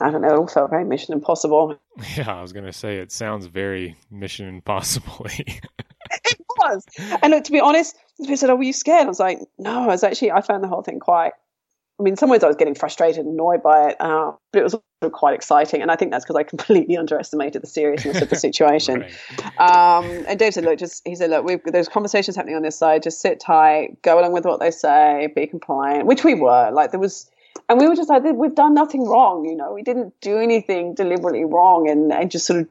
I 0.00 0.10
don't 0.10 0.20
know, 0.20 0.28
it 0.28 0.36
all 0.36 0.46
felt 0.46 0.70
very 0.70 0.84
Mission 0.84 1.14
Impossible. 1.14 1.78
Yeah, 2.16 2.34
I 2.34 2.42
was 2.42 2.52
going 2.52 2.66
to 2.66 2.72
say 2.72 2.96
it 2.98 3.12
sounds 3.12 3.46
very 3.46 3.96
Mission 4.10 4.48
Impossible. 4.48 5.26
it 5.38 6.40
was, 6.58 6.84
and 7.22 7.32
uh, 7.32 7.40
to 7.40 7.52
be 7.52 7.60
honest, 7.60 7.96
people 8.18 8.36
said, 8.36 8.50
"Oh, 8.50 8.56
were 8.56 8.64
you 8.64 8.72
scared?" 8.72 9.04
I 9.04 9.08
was 9.08 9.20
like, 9.20 9.38
"No, 9.58 9.84
I 9.84 9.86
was 9.86 10.02
actually. 10.02 10.32
I 10.32 10.40
found 10.40 10.64
the 10.64 10.68
whole 10.68 10.82
thing 10.82 10.98
quite 10.98 11.34
mean, 12.04 12.12
in 12.12 12.16
some 12.16 12.28
ways 12.28 12.44
I 12.44 12.46
was 12.46 12.56
getting 12.56 12.74
frustrated 12.74 13.24
and 13.24 13.34
annoyed 13.34 13.62
by 13.62 13.88
it, 13.88 13.96
uh, 14.00 14.32
but 14.52 14.58
it 14.60 14.62
was 14.62 14.74
also 14.74 15.10
quite 15.10 15.34
exciting. 15.34 15.82
And 15.82 15.90
I 15.90 15.96
think 15.96 16.10
that's 16.12 16.24
because 16.24 16.36
I 16.36 16.42
completely 16.42 16.96
underestimated 16.98 17.62
the 17.62 17.66
seriousness 17.66 18.20
of 18.20 18.28
the 18.28 18.36
situation. 18.36 19.00
right. 19.00 19.58
um, 19.58 20.04
and 20.28 20.38
Dave 20.38 20.54
said, 20.54 20.64
look, 20.64 20.78
just, 20.78 21.02
he 21.06 21.14
said, 21.14 21.30
look, 21.30 21.64
there's 21.64 21.88
conversations 21.88 22.36
happening 22.36 22.56
on 22.56 22.62
this 22.62 22.78
side. 22.78 23.02
Just 23.02 23.20
sit 23.20 23.40
tight, 23.40 24.02
go 24.02 24.20
along 24.20 24.32
with 24.32 24.44
what 24.44 24.60
they 24.60 24.70
say, 24.70 25.32
be 25.34 25.46
compliant, 25.46 26.06
which 26.06 26.24
we 26.24 26.34
were. 26.34 26.70
Like 26.70 26.90
there 26.90 27.00
was, 27.00 27.30
and 27.68 27.80
we 27.80 27.88
were 27.88 27.96
just 27.96 28.08
like, 28.08 28.22
we've 28.22 28.54
done 28.54 28.74
nothing 28.74 29.06
wrong. 29.06 29.46
You 29.46 29.56
know, 29.56 29.72
we 29.72 29.82
didn't 29.82 30.14
do 30.20 30.38
anything 30.38 30.94
deliberately 30.94 31.44
wrong 31.44 31.88
and, 31.88 32.12
and 32.12 32.30
just 32.30 32.46
sort 32.46 32.60
of 32.60 32.68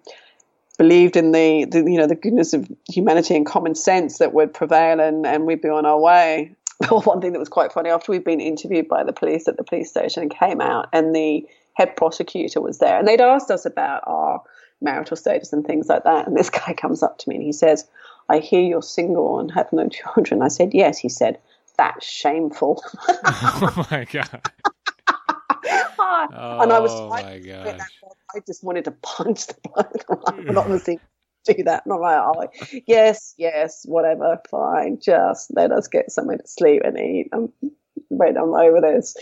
believed 0.77 1.15
in 1.15 1.31
the, 1.31 1.65
the, 1.65 1.79
you 1.79 1.97
know, 1.97 2.07
the 2.07 2.15
goodness 2.15 2.53
of 2.53 2.67
humanity 2.89 3.35
and 3.35 3.45
common 3.45 3.75
sense 3.75 4.19
that 4.19 4.33
would 4.33 4.53
prevail 4.53 4.99
and, 4.99 5.25
and 5.25 5.45
we'd 5.45 5.61
be 5.61 5.69
on 5.69 5.85
our 5.85 5.99
way. 5.99 6.55
one 6.89 7.21
thing 7.21 7.33
that 7.33 7.39
was 7.39 7.49
quite 7.49 7.71
funny 7.71 7.89
after 7.89 8.11
we'd 8.11 8.23
been 8.23 8.41
interviewed 8.41 8.87
by 8.87 9.03
the 9.03 9.13
police 9.13 9.47
at 9.47 9.57
the 9.57 9.63
police 9.63 9.89
station 9.89 10.23
and 10.23 10.31
came 10.31 10.61
out, 10.61 10.87
and 10.93 11.15
the 11.15 11.47
head 11.73 11.95
prosecutor 11.95 12.61
was 12.61 12.79
there, 12.79 12.97
and 12.97 13.07
they'd 13.07 13.21
asked 13.21 13.51
us 13.51 13.65
about 13.65 14.03
our 14.05 14.41
marital 14.81 15.17
status 15.17 15.53
and 15.53 15.65
things 15.65 15.87
like 15.87 16.03
that. 16.03 16.27
And 16.27 16.35
this 16.35 16.49
guy 16.49 16.73
comes 16.73 17.03
up 17.03 17.17
to 17.19 17.29
me 17.29 17.35
and 17.35 17.43
he 17.43 17.51
says, 17.51 17.85
"I 18.29 18.39
hear 18.39 18.61
you're 18.61 18.81
single 18.81 19.39
and 19.39 19.51
have 19.51 19.71
no 19.71 19.87
children." 19.89 20.41
I 20.41 20.49
said, 20.49 20.73
"Yes." 20.73 20.97
He 20.97 21.09
said, 21.09 21.39
"That's 21.77 22.05
shameful." 22.05 22.83
oh 23.25 23.87
my 23.91 24.05
god. 24.05 24.41
oh, 25.65 26.59
and 26.61 26.73
I 26.73 26.79
was 26.79 26.91
oh. 26.91 27.11
I 28.35 28.39
just 28.47 28.63
wanted 28.63 28.85
to 28.85 28.91
punch 28.91 29.47
the 29.47 29.55
bloke. 29.63 30.23
I'm 30.27 30.45
not 30.45 30.65
obviously 30.65 30.99
do 31.55 31.63
that. 31.63 31.85
And 31.85 31.93
I'm 31.93 32.01
like, 32.01 32.53
oh, 32.61 32.79
yes, 32.87 33.33
yes, 33.37 33.85
whatever, 33.85 34.39
fine. 34.49 34.99
Just 35.01 35.53
let 35.55 35.71
us 35.71 35.87
get 35.87 36.11
somewhere 36.11 36.37
to 36.37 36.47
sleep 36.47 36.81
and 36.83 36.97
eat. 36.99 37.29
I'm 37.33 37.51
wait, 38.17 38.37
I'm 38.37 38.53
over 38.53 38.81
this. 38.81 39.15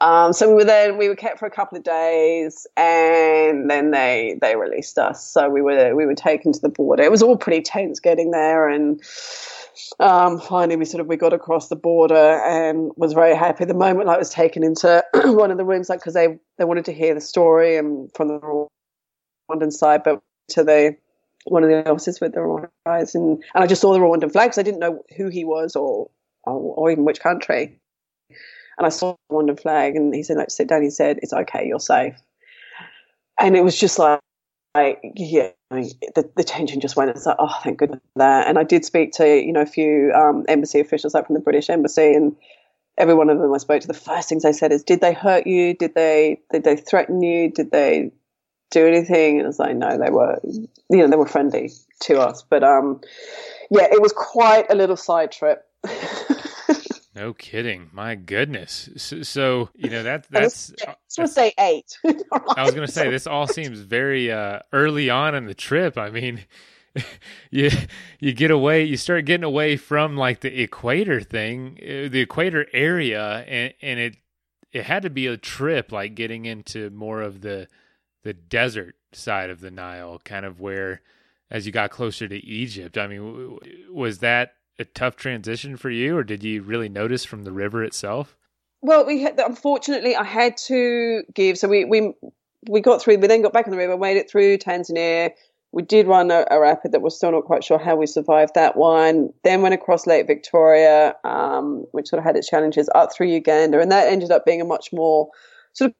Um, 0.00 0.32
so 0.32 0.48
we 0.48 0.54
were 0.54 0.64
then 0.64 0.96
we 0.96 1.08
were 1.08 1.16
kept 1.16 1.38
for 1.38 1.46
a 1.46 1.50
couple 1.50 1.78
of 1.78 1.84
days, 1.84 2.66
and 2.76 3.70
then 3.70 3.90
they 3.90 4.38
they 4.40 4.56
released 4.56 4.98
us. 4.98 5.24
So 5.26 5.48
we 5.48 5.62
were 5.62 5.94
we 5.94 6.06
were 6.06 6.14
taken 6.14 6.52
to 6.52 6.60
the 6.60 6.68
border. 6.68 7.02
It 7.02 7.10
was 7.10 7.22
all 7.22 7.36
pretty 7.36 7.62
tense 7.62 8.00
getting 8.00 8.30
there, 8.30 8.68
and 8.68 9.02
um, 10.00 10.40
finally 10.40 10.76
we 10.76 10.84
sort 10.84 11.00
of 11.00 11.06
we 11.06 11.16
got 11.16 11.32
across 11.32 11.68
the 11.68 11.76
border 11.76 12.14
and 12.14 12.90
was 12.96 13.12
very 13.12 13.36
happy. 13.36 13.64
The 13.64 13.74
moment 13.74 14.08
I 14.08 14.18
was 14.18 14.30
taken 14.30 14.62
into 14.62 15.04
one 15.14 15.50
of 15.50 15.58
the 15.58 15.64
rooms, 15.64 15.88
like 15.88 16.00
because 16.00 16.14
they 16.14 16.38
they 16.58 16.64
wanted 16.64 16.86
to 16.86 16.92
hear 16.92 17.14
the 17.14 17.20
story 17.20 17.76
and 17.76 18.10
from 18.14 18.28
the 18.28 18.68
Rwandan 19.50 19.72
side, 19.72 20.02
but 20.04 20.22
to 20.50 20.64
the 20.64 20.96
one 21.44 21.64
of 21.64 21.70
the 21.70 21.88
officers 21.90 22.20
with 22.20 22.32
the 22.32 22.40
Rwandan 22.40 22.68
eyes, 22.86 23.14
and, 23.14 23.42
and 23.54 23.64
I 23.64 23.66
just 23.66 23.80
saw 23.80 23.92
the 23.92 23.98
Rwandan 23.98 24.32
flags. 24.32 24.58
I 24.58 24.62
didn't 24.62 24.80
know 24.80 25.02
who 25.16 25.28
he 25.28 25.44
was 25.44 25.76
or, 25.76 26.10
or, 26.44 26.54
or 26.54 26.90
even 26.90 27.04
which 27.04 27.20
country. 27.20 27.78
and 28.78 28.86
I 28.86 28.90
saw 28.90 29.16
the 29.28 29.34
Rwandan 29.34 29.60
flag, 29.60 29.96
and 29.96 30.14
he 30.14 30.22
said, 30.22 30.36
like, 30.36 30.50
sit 30.50 30.68
down. 30.68 30.82
He 30.82 30.90
said, 30.90 31.18
it's 31.22 31.32
okay, 31.32 31.66
you're 31.66 31.80
safe. 31.80 32.14
And 33.40 33.56
it 33.56 33.64
was 33.64 33.78
just 33.78 33.98
like, 33.98 34.20
like 34.74 35.00
yeah, 35.16 35.50
the, 35.70 36.30
the 36.36 36.44
tension 36.44 36.80
just 36.80 36.96
went. 36.96 37.10
It's 37.10 37.26
like, 37.26 37.36
oh, 37.38 37.58
thank 37.62 37.78
goodness 37.78 38.00
for 38.14 38.18
that. 38.20 38.46
And 38.46 38.58
I 38.58 38.62
did 38.62 38.84
speak 38.84 39.12
to, 39.12 39.26
you 39.26 39.52
know, 39.52 39.62
a 39.62 39.66
few 39.66 40.12
um, 40.14 40.44
embassy 40.48 40.80
officials, 40.80 41.14
like 41.14 41.26
from 41.26 41.34
the 41.34 41.40
British 41.40 41.70
embassy, 41.70 42.14
and 42.14 42.36
every 42.98 43.14
one 43.14 43.30
of 43.30 43.38
them 43.38 43.52
I 43.52 43.58
spoke 43.58 43.80
to, 43.82 43.88
the 43.88 43.94
first 43.94 44.28
things 44.28 44.42
they 44.42 44.52
said 44.52 44.72
is, 44.72 44.82
did 44.82 45.00
they 45.00 45.12
hurt 45.12 45.46
you? 45.46 45.74
Did 45.74 45.94
they, 45.94 46.40
did 46.52 46.64
they 46.64 46.76
threaten 46.76 47.22
you? 47.22 47.50
Did 47.50 47.70
they 47.70 48.12
do 48.72 48.86
anything? 48.86 49.38
And 49.38 49.44
I 49.44 49.48
was 49.48 49.58
like, 49.58 49.76
no, 49.76 49.96
they 49.96 50.10
were, 50.10 50.40
you 50.42 50.68
know, 50.90 51.08
they 51.08 51.16
were 51.16 51.26
friendly 51.26 51.70
to 52.00 52.20
us. 52.20 52.42
But 52.42 52.64
um, 52.64 53.00
yeah, 53.70 53.86
it 53.92 54.02
was 54.02 54.12
quite 54.12 54.70
a 54.70 54.74
little 54.74 54.96
side 54.96 55.30
trip. 55.30 55.64
No 57.14 57.34
kidding. 57.34 57.90
My 57.92 58.14
goodness. 58.14 58.88
So, 58.96 59.22
so 59.22 59.68
you 59.74 59.90
know 59.90 60.02
that 60.02 60.26
that's. 60.30 60.72
I 60.86 60.94
was 61.06 61.16
going 61.16 61.28
to 61.28 61.32
say 61.32 61.52
eight. 61.58 61.98
I 62.56 62.64
was 62.64 62.74
going 62.74 62.86
to 62.86 62.92
say 62.92 63.10
this 63.10 63.26
all 63.26 63.46
seems 63.46 63.80
very 63.80 64.32
uh, 64.32 64.60
early 64.72 65.10
on 65.10 65.34
in 65.34 65.44
the 65.44 65.54
trip. 65.54 65.98
I 65.98 66.08
mean, 66.08 66.40
you 67.50 67.70
you 68.18 68.32
get 68.32 68.50
away, 68.50 68.84
you 68.84 68.96
start 68.96 69.26
getting 69.26 69.44
away 69.44 69.76
from 69.76 70.16
like 70.16 70.40
the 70.40 70.62
equator 70.62 71.20
thing, 71.20 71.78
uh, 71.82 72.08
the 72.08 72.20
equator 72.20 72.66
area, 72.72 73.44
and 73.46 73.74
and 73.82 74.00
it 74.00 74.16
it 74.72 74.84
had 74.84 75.02
to 75.02 75.10
be 75.10 75.26
a 75.26 75.36
trip 75.36 75.92
like 75.92 76.14
getting 76.14 76.46
into 76.46 76.88
more 76.90 77.20
of 77.20 77.42
the 77.42 77.68
the 78.22 78.32
desert 78.32 78.96
side 79.12 79.50
of 79.50 79.60
the 79.60 79.70
Nile, 79.70 80.20
kind 80.24 80.44
of 80.44 80.60
where 80.60 81.02
as 81.50 81.66
you 81.66 81.72
got 81.72 81.90
closer 81.90 82.26
to 82.26 82.44
Egypt. 82.44 82.96
I 82.96 83.06
mean, 83.06 83.58
was 83.90 84.18
that 84.18 84.54
a 84.78 84.84
tough 84.84 85.16
transition 85.16 85.76
for 85.76 85.90
you, 85.90 86.16
or 86.16 86.24
did 86.24 86.42
you 86.42 86.62
really 86.62 86.88
notice 86.88 87.24
from 87.24 87.44
the 87.44 87.52
river 87.52 87.84
itself? 87.84 88.36
Well, 88.80 89.06
we 89.06 89.22
had, 89.22 89.38
unfortunately 89.38 90.16
I 90.16 90.24
had 90.24 90.56
to 90.68 91.22
give. 91.34 91.58
So 91.58 91.68
we 91.68 91.84
we 91.84 92.14
we 92.68 92.80
got 92.80 93.02
through. 93.02 93.18
We 93.18 93.26
then 93.26 93.42
got 93.42 93.52
back 93.52 93.66
on 93.66 93.70
the 93.70 93.76
river, 93.76 93.96
made 93.96 94.16
it 94.16 94.30
through 94.30 94.58
Tanzania. 94.58 95.30
We 95.72 95.82
did 95.82 96.06
run 96.06 96.30
a, 96.30 96.44
a 96.50 96.60
rapid 96.60 96.92
that 96.92 97.00
we're 97.00 97.10
still 97.10 97.32
not 97.32 97.44
quite 97.44 97.64
sure 97.64 97.78
how 97.78 97.96
we 97.96 98.06
survived 98.06 98.54
that 98.54 98.76
one. 98.76 99.30
Then 99.44 99.62
went 99.62 99.74
across 99.74 100.06
Lake 100.06 100.26
Victoria, 100.26 101.14
um, 101.24 101.86
which 101.92 102.08
sort 102.08 102.18
of 102.18 102.24
had 102.24 102.36
its 102.36 102.48
challenges, 102.48 102.90
up 102.94 103.14
through 103.14 103.28
Uganda, 103.28 103.80
and 103.80 103.90
that 103.92 104.10
ended 104.10 104.30
up 104.30 104.44
being 104.44 104.60
a 104.60 104.66
much 104.66 104.92
more 104.92 105.28
sort 105.72 105.90
of 105.90 105.94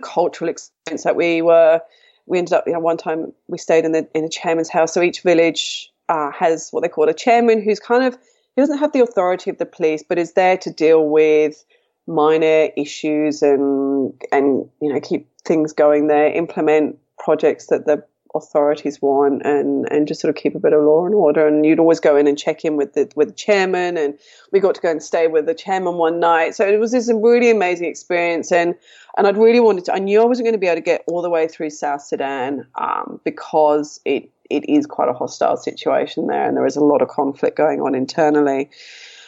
cultural 0.00 0.48
experience. 0.48 1.04
That 1.04 1.16
we 1.16 1.42
were, 1.42 1.80
we 2.26 2.38
ended 2.38 2.54
up, 2.54 2.64
you 2.66 2.72
know, 2.72 2.80
one 2.80 2.96
time 2.96 3.32
we 3.48 3.58
stayed 3.58 3.84
in 3.84 3.92
the 3.92 4.08
in 4.14 4.24
a 4.24 4.28
chairman's 4.28 4.70
house. 4.70 4.94
So 4.94 5.02
each 5.02 5.22
village 5.22 5.90
uh, 6.08 6.30
has 6.32 6.68
what 6.70 6.82
they 6.82 6.88
call 6.88 7.08
a 7.08 7.14
chairman 7.14 7.62
who's 7.62 7.80
kind 7.80 8.04
of 8.04 8.18
he 8.54 8.60
doesn't 8.60 8.78
have 8.78 8.92
the 8.92 9.02
authority 9.02 9.50
of 9.50 9.58
the 9.58 9.66
police, 9.66 10.02
but 10.06 10.18
is 10.18 10.34
there 10.34 10.58
to 10.58 10.70
deal 10.70 11.08
with 11.08 11.64
minor 12.06 12.68
issues 12.76 13.42
and 13.42 14.12
and 14.30 14.68
you 14.80 14.92
know 14.92 15.00
keep 15.00 15.28
things 15.44 15.72
going 15.72 16.08
there, 16.08 16.32
implement 16.32 16.98
projects 17.18 17.68
that 17.68 17.86
the 17.86 18.04
authorities 18.34 19.00
want, 19.00 19.42
and 19.44 19.90
and 19.90 20.06
just 20.06 20.20
sort 20.20 20.34
of 20.34 20.40
keep 20.40 20.54
a 20.54 20.58
bit 20.58 20.72
of 20.72 20.82
law 20.82 21.04
and 21.06 21.14
order. 21.14 21.46
And 21.46 21.64
you'd 21.64 21.78
always 21.78 22.00
go 22.00 22.16
in 22.16 22.26
and 22.26 22.38
check 22.38 22.64
in 22.64 22.76
with 22.76 22.94
the 22.94 23.10
with 23.14 23.28
the 23.28 23.34
chairman, 23.34 23.96
and 23.96 24.18
we 24.52 24.60
got 24.60 24.74
to 24.74 24.80
go 24.80 24.90
and 24.90 25.02
stay 25.02 25.26
with 25.26 25.46
the 25.46 25.54
chairman 25.54 25.94
one 25.94 26.20
night. 26.20 26.54
So 26.54 26.66
it 26.66 26.78
was 26.78 26.92
this 26.92 27.10
really 27.12 27.50
amazing 27.50 27.86
experience, 27.86 28.52
and 28.52 28.74
and 29.16 29.26
I'd 29.26 29.36
really 29.36 29.60
wanted 29.60 29.84
to. 29.86 29.94
I 29.94 29.98
knew 29.98 30.20
I 30.20 30.24
wasn't 30.24 30.46
going 30.46 30.54
to 30.54 30.58
be 30.58 30.66
able 30.66 30.76
to 30.76 30.82
get 30.82 31.04
all 31.06 31.22
the 31.22 31.30
way 31.30 31.48
through 31.48 31.70
South 31.70 32.02
Sudan 32.02 32.66
um, 32.76 33.20
because 33.24 34.00
it 34.04 34.30
it 34.50 34.68
is 34.68 34.86
quite 34.86 35.08
a 35.08 35.14
hostile 35.14 35.56
situation 35.56 36.26
there, 36.26 36.46
and 36.46 36.56
there 36.56 36.66
is 36.66 36.76
a 36.76 36.84
lot 36.84 37.02
of 37.02 37.08
conflict 37.08 37.56
going 37.56 37.80
on 37.80 37.94
internally. 37.94 38.70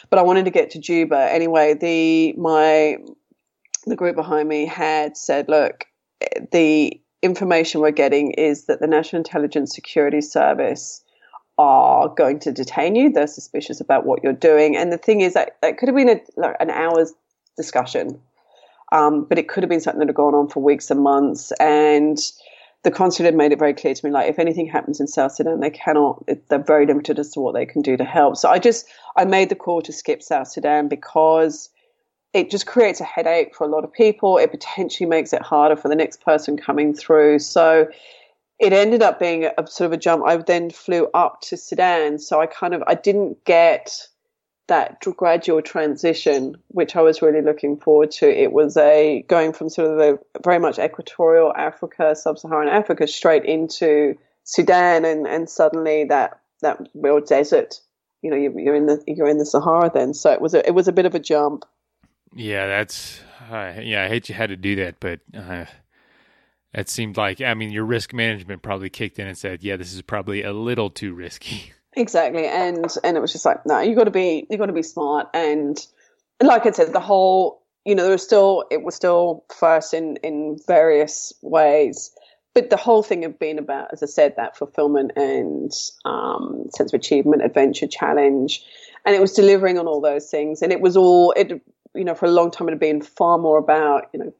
But 0.09 0.19
I 0.19 0.21
wanted 0.21 0.45
to 0.45 0.51
get 0.51 0.69
to 0.71 0.79
Juba 0.79 1.31
anyway. 1.31 1.73
The 1.73 2.33
my 2.33 2.97
the 3.85 3.95
group 3.95 4.15
behind 4.15 4.49
me 4.49 4.65
had 4.65 5.15
said, 5.17 5.47
look, 5.47 5.85
the 6.51 6.99
information 7.25 7.81
we're 7.81 7.91
getting 7.91 8.31
is 8.31 8.65
that 8.65 8.79
the 8.79 8.87
National 8.87 9.19
Intelligence 9.19 9.73
Security 9.75 10.21
Service 10.21 11.03
are 11.57 12.09
going 12.09 12.39
to 12.39 12.51
detain 12.51 12.95
you. 12.95 13.11
They're 13.11 13.27
suspicious 13.27 13.81
about 13.81 14.05
what 14.05 14.23
you're 14.23 14.33
doing. 14.33 14.75
And 14.75 14.91
the 14.91 14.97
thing 14.97 15.21
is 15.21 15.33
that 15.33 15.57
it 15.63 15.77
could 15.77 15.89
have 15.89 15.95
been 15.95 16.09
a, 16.09 16.21
like 16.37 16.55
an 16.59 16.69
hour's 16.69 17.13
discussion, 17.57 18.19
um, 18.91 19.25
but 19.25 19.37
it 19.37 19.47
could 19.47 19.63
have 19.63 19.69
been 19.69 19.79
something 19.79 19.99
that 19.99 20.07
had 20.07 20.15
gone 20.15 20.35
on 20.35 20.49
for 20.49 20.61
weeks 20.61 20.91
and 20.91 21.01
months. 21.01 21.51
And 21.59 22.17
the 22.83 22.91
consulate 22.91 23.33
made 23.33 23.51
it 23.51 23.59
very 23.59 23.73
clear 23.73 23.93
to 23.93 24.05
me, 24.05 24.11
like 24.11 24.29
if 24.29 24.37
anything 24.37 24.67
happens 24.67 24.99
in 24.99 25.07
South 25.07 25.33
Sudan, 25.33 25.59
they 25.59 25.71
cannot. 25.71 26.23
They're 26.49 26.59
very 26.59 26.85
limited 26.85 27.17
as 27.19 27.31
to 27.31 27.39
what 27.39 27.53
they 27.53 27.65
can 27.65 27.81
do 27.81 27.97
to 27.97 28.05
help. 28.05 28.37
So 28.37 28.49
I 28.49 28.59
just 28.59 28.85
I 29.17 29.25
made 29.25 29.49
the 29.49 29.55
call 29.55 29.81
to 29.81 29.91
skip 29.91 30.21
South 30.21 30.47
Sudan 30.47 30.87
because 30.87 31.69
it 32.35 32.51
just 32.51 32.67
creates 32.67 32.99
a 32.99 33.05
headache 33.05 33.55
for 33.55 33.63
a 33.63 33.69
lot 33.69 33.85
of 33.85 33.93
people. 33.93 34.37
It 34.37 34.51
potentially 34.51 35.07
makes 35.07 35.31
it 35.31 35.41
harder 35.41 35.77
for 35.77 35.87
the 35.87 35.95
next 35.95 36.19
person 36.19 36.57
coming 36.57 36.93
through. 36.93 37.39
So 37.39 37.87
it 38.59 38.73
ended 38.73 39.01
up 39.01 39.21
being 39.21 39.45
a, 39.45 39.67
sort 39.67 39.85
of 39.85 39.93
a 39.93 39.97
jump. 39.97 40.25
I 40.27 40.35
then 40.35 40.69
flew 40.69 41.07
up 41.13 41.39
to 41.43 41.55
Sudan, 41.55 42.19
so 42.19 42.41
I 42.41 42.45
kind 42.47 42.73
of 42.73 42.83
I 42.87 42.95
didn't 42.95 43.45
get 43.45 44.09
that 44.67 44.99
gradual 45.15 45.61
transition, 45.61 46.57
which 46.69 46.97
I 46.97 47.01
was 47.01 47.21
really 47.21 47.41
looking 47.41 47.77
forward 47.77 48.11
to. 48.11 48.27
It 48.27 48.51
was 48.51 48.75
a 48.75 49.23
going 49.29 49.53
from 49.53 49.69
sort 49.69 49.91
of 49.91 49.99
a 49.99 50.19
very 50.43 50.59
much 50.59 50.77
equatorial 50.77 51.53
Africa, 51.55 52.17
sub-Saharan 52.17 52.67
Africa, 52.67 53.07
straight 53.07 53.45
into 53.45 54.15
Sudan, 54.43 55.05
and, 55.05 55.25
and 55.25 55.49
suddenly 55.49 56.03
that 56.05 56.41
that 56.61 56.85
real 56.95 57.21
desert. 57.21 57.79
You 58.21 58.31
know, 58.31 58.37
you're, 58.37 58.59
you're 58.59 58.75
in 58.75 58.87
the 58.87 59.01
you're 59.07 59.29
in 59.29 59.37
the 59.37 59.45
Sahara 59.45 59.89
then. 59.93 60.13
So 60.13 60.33
it 60.33 60.41
was 60.41 60.53
a 60.53 60.67
it 60.67 60.73
was 60.73 60.89
a 60.89 60.93
bit 60.93 61.05
of 61.05 61.15
a 61.15 61.19
jump. 61.19 61.63
Yeah, 62.35 62.67
that's 62.67 63.21
uh, 63.49 63.75
yeah. 63.81 64.03
I 64.03 64.07
hate 64.09 64.27
you 64.29 64.35
had 64.35 64.49
to 64.49 64.57
do 64.57 64.75
that, 64.75 64.99
but 64.99 65.21
uh, 65.35 65.65
it 66.73 66.89
seemed 66.89 67.15
like 67.17 67.39
I 67.41 67.53
mean 67.53 67.71
your 67.71 67.85
risk 67.85 68.13
management 68.13 68.61
probably 68.61 68.89
kicked 68.89 69.17
in 69.17 69.27
and 69.27 69.37
said, 69.37 69.63
yeah, 69.63 69.77
this 69.77 69.93
is 69.93 70.01
probably 70.01 70.43
a 70.43 70.51
little 70.53 70.89
too 70.89 71.13
risky. 71.13 71.73
Exactly, 71.97 72.45
and 72.45 72.93
and 73.05 73.15
it 73.15 73.21
was 73.21 73.31
just 73.31 73.45
like, 73.45 73.65
no, 73.65 73.79
you 73.79 73.95
got 73.95 74.03
to 74.03 74.11
be 74.11 74.45
you 74.49 74.57
got 74.57 74.65
to 74.65 74.73
be 74.73 74.83
smart, 74.83 75.29
and, 75.33 75.77
and 76.41 76.47
like 76.49 76.65
I 76.65 76.71
said, 76.71 76.91
the 76.91 76.99
whole 76.99 77.61
you 77.85 77.95
know 77.95 78.03
there 78.03 78.11
was 78.11 78.21
still 78.21 78.65
it 78.69 78.83
was 78.83 78.95
still 78.95 79.45
first 79.57 79.93
in 79.93 80.17
in 80.17 80.59
various 80.67 81.31
ways, 81.41 82.11
but 82.53 82.69
the 82.69 82.75
whole 82.75 83.01
thing 83.01 83.21
had 83.21 83.39
been 83.39 83.57
about, 83.57 83.93
as 83.93 84.03
I 84.03 84.07
said, 84.07 84.35
that 84.35 84.57
fulfillment 84.57 85.13
and 85.15 85.71
um, 86.03 86.65
sense 86.75 86.91
of 86.91 86.99
achievement, 86.99 87.45
adventure, 87.45 87.87
challenge, 87.87 88.61
and 89.05 89.15
it 89.15 89.21
was 89.21 89.31
delivering 89.31 89.79
on 89.79 89.87
all 89.87 90.01
those 90.01 90.29
things, 90.29 90.61
and 90.61 90.73
it 90.73 90.81
was 90.81 90.97
all 90.97 91.31
it 91.37 91.61
you 91.95 92.05
know 92.05 92.15
for 92.15 92.25
a 92.25 92.31
long 92.31 92.51
time 92.51 92.67
it 92.67 92.71
had 92.71 92.79
been 92.79 93.01
far 93.01 93.37
more 93.37 93.57
about 93.57 94.09
you 94.13 94.19
know 94.19 94.33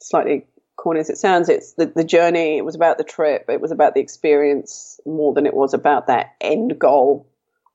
slightly 0.00 0.46
corny 0.78 1.00
as 1.00 1.10
it 1.10 1.18
sounds, 1.18 1.50
it's 1.50 1.72
the, 1.74 1.86
the 1.86 2.04
journey, 2.04 2.56
it 2.56 2.64
was 2.64 2.74
about 2.74 2.96
the 2.96 3.04
trip, 3.04 3.44
it 3.48 3.60
was 3.60 3.70
about 3.70 3.94
the 3.94 4.00
experience 4.00 4.98
more 5.04 5.34
than 5.34 5.44
it 5.44 5.52
was 5.52 5.74
about 5.74 6.06
that 6.06 6.34
end 6.40 6.78
goal 6.78 7.28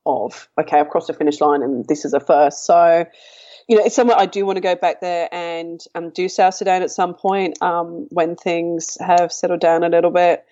of, 0.05 0.49
okay, 0.59 0.79
I've 0.79 0.89
crossed 0.89 1.07
the 1.07 1.13
finish 1.13 1.39
line 1.39 1.61
and 1.61 1.85
this 1.87 2.05
is 2.05 2.13
a 2.13 2.19
first. 2.19 2.65
So, 2.65 3.05
you 3.67 3.77
know, 3.77 3.83
it's 3.85 3.95
somewhere 3.95 4.17
I 4.17 4.25
do 4.25 4.45
want 4.45 4.57
to 4.57 4.61
go 4.61 4.75
back 4.75 5.01
there 5.01 5.29
and 5.31 5.83
um, 5.95 6.09
do 6.09 6.27
South 6.27 6.55
Sudan 6.55 6.81
at 6.81 6.91
some 6.91 7.13
point 7.13 7.61
um, 7.61 8.07
when 8.09 8.35
things 8.35 8.97
have 8.99 9.31
settled 9.31 9.59
down 9.59 9.83
a 9.83 9.89
little 9.89 10.11
bit. 10.11 10.45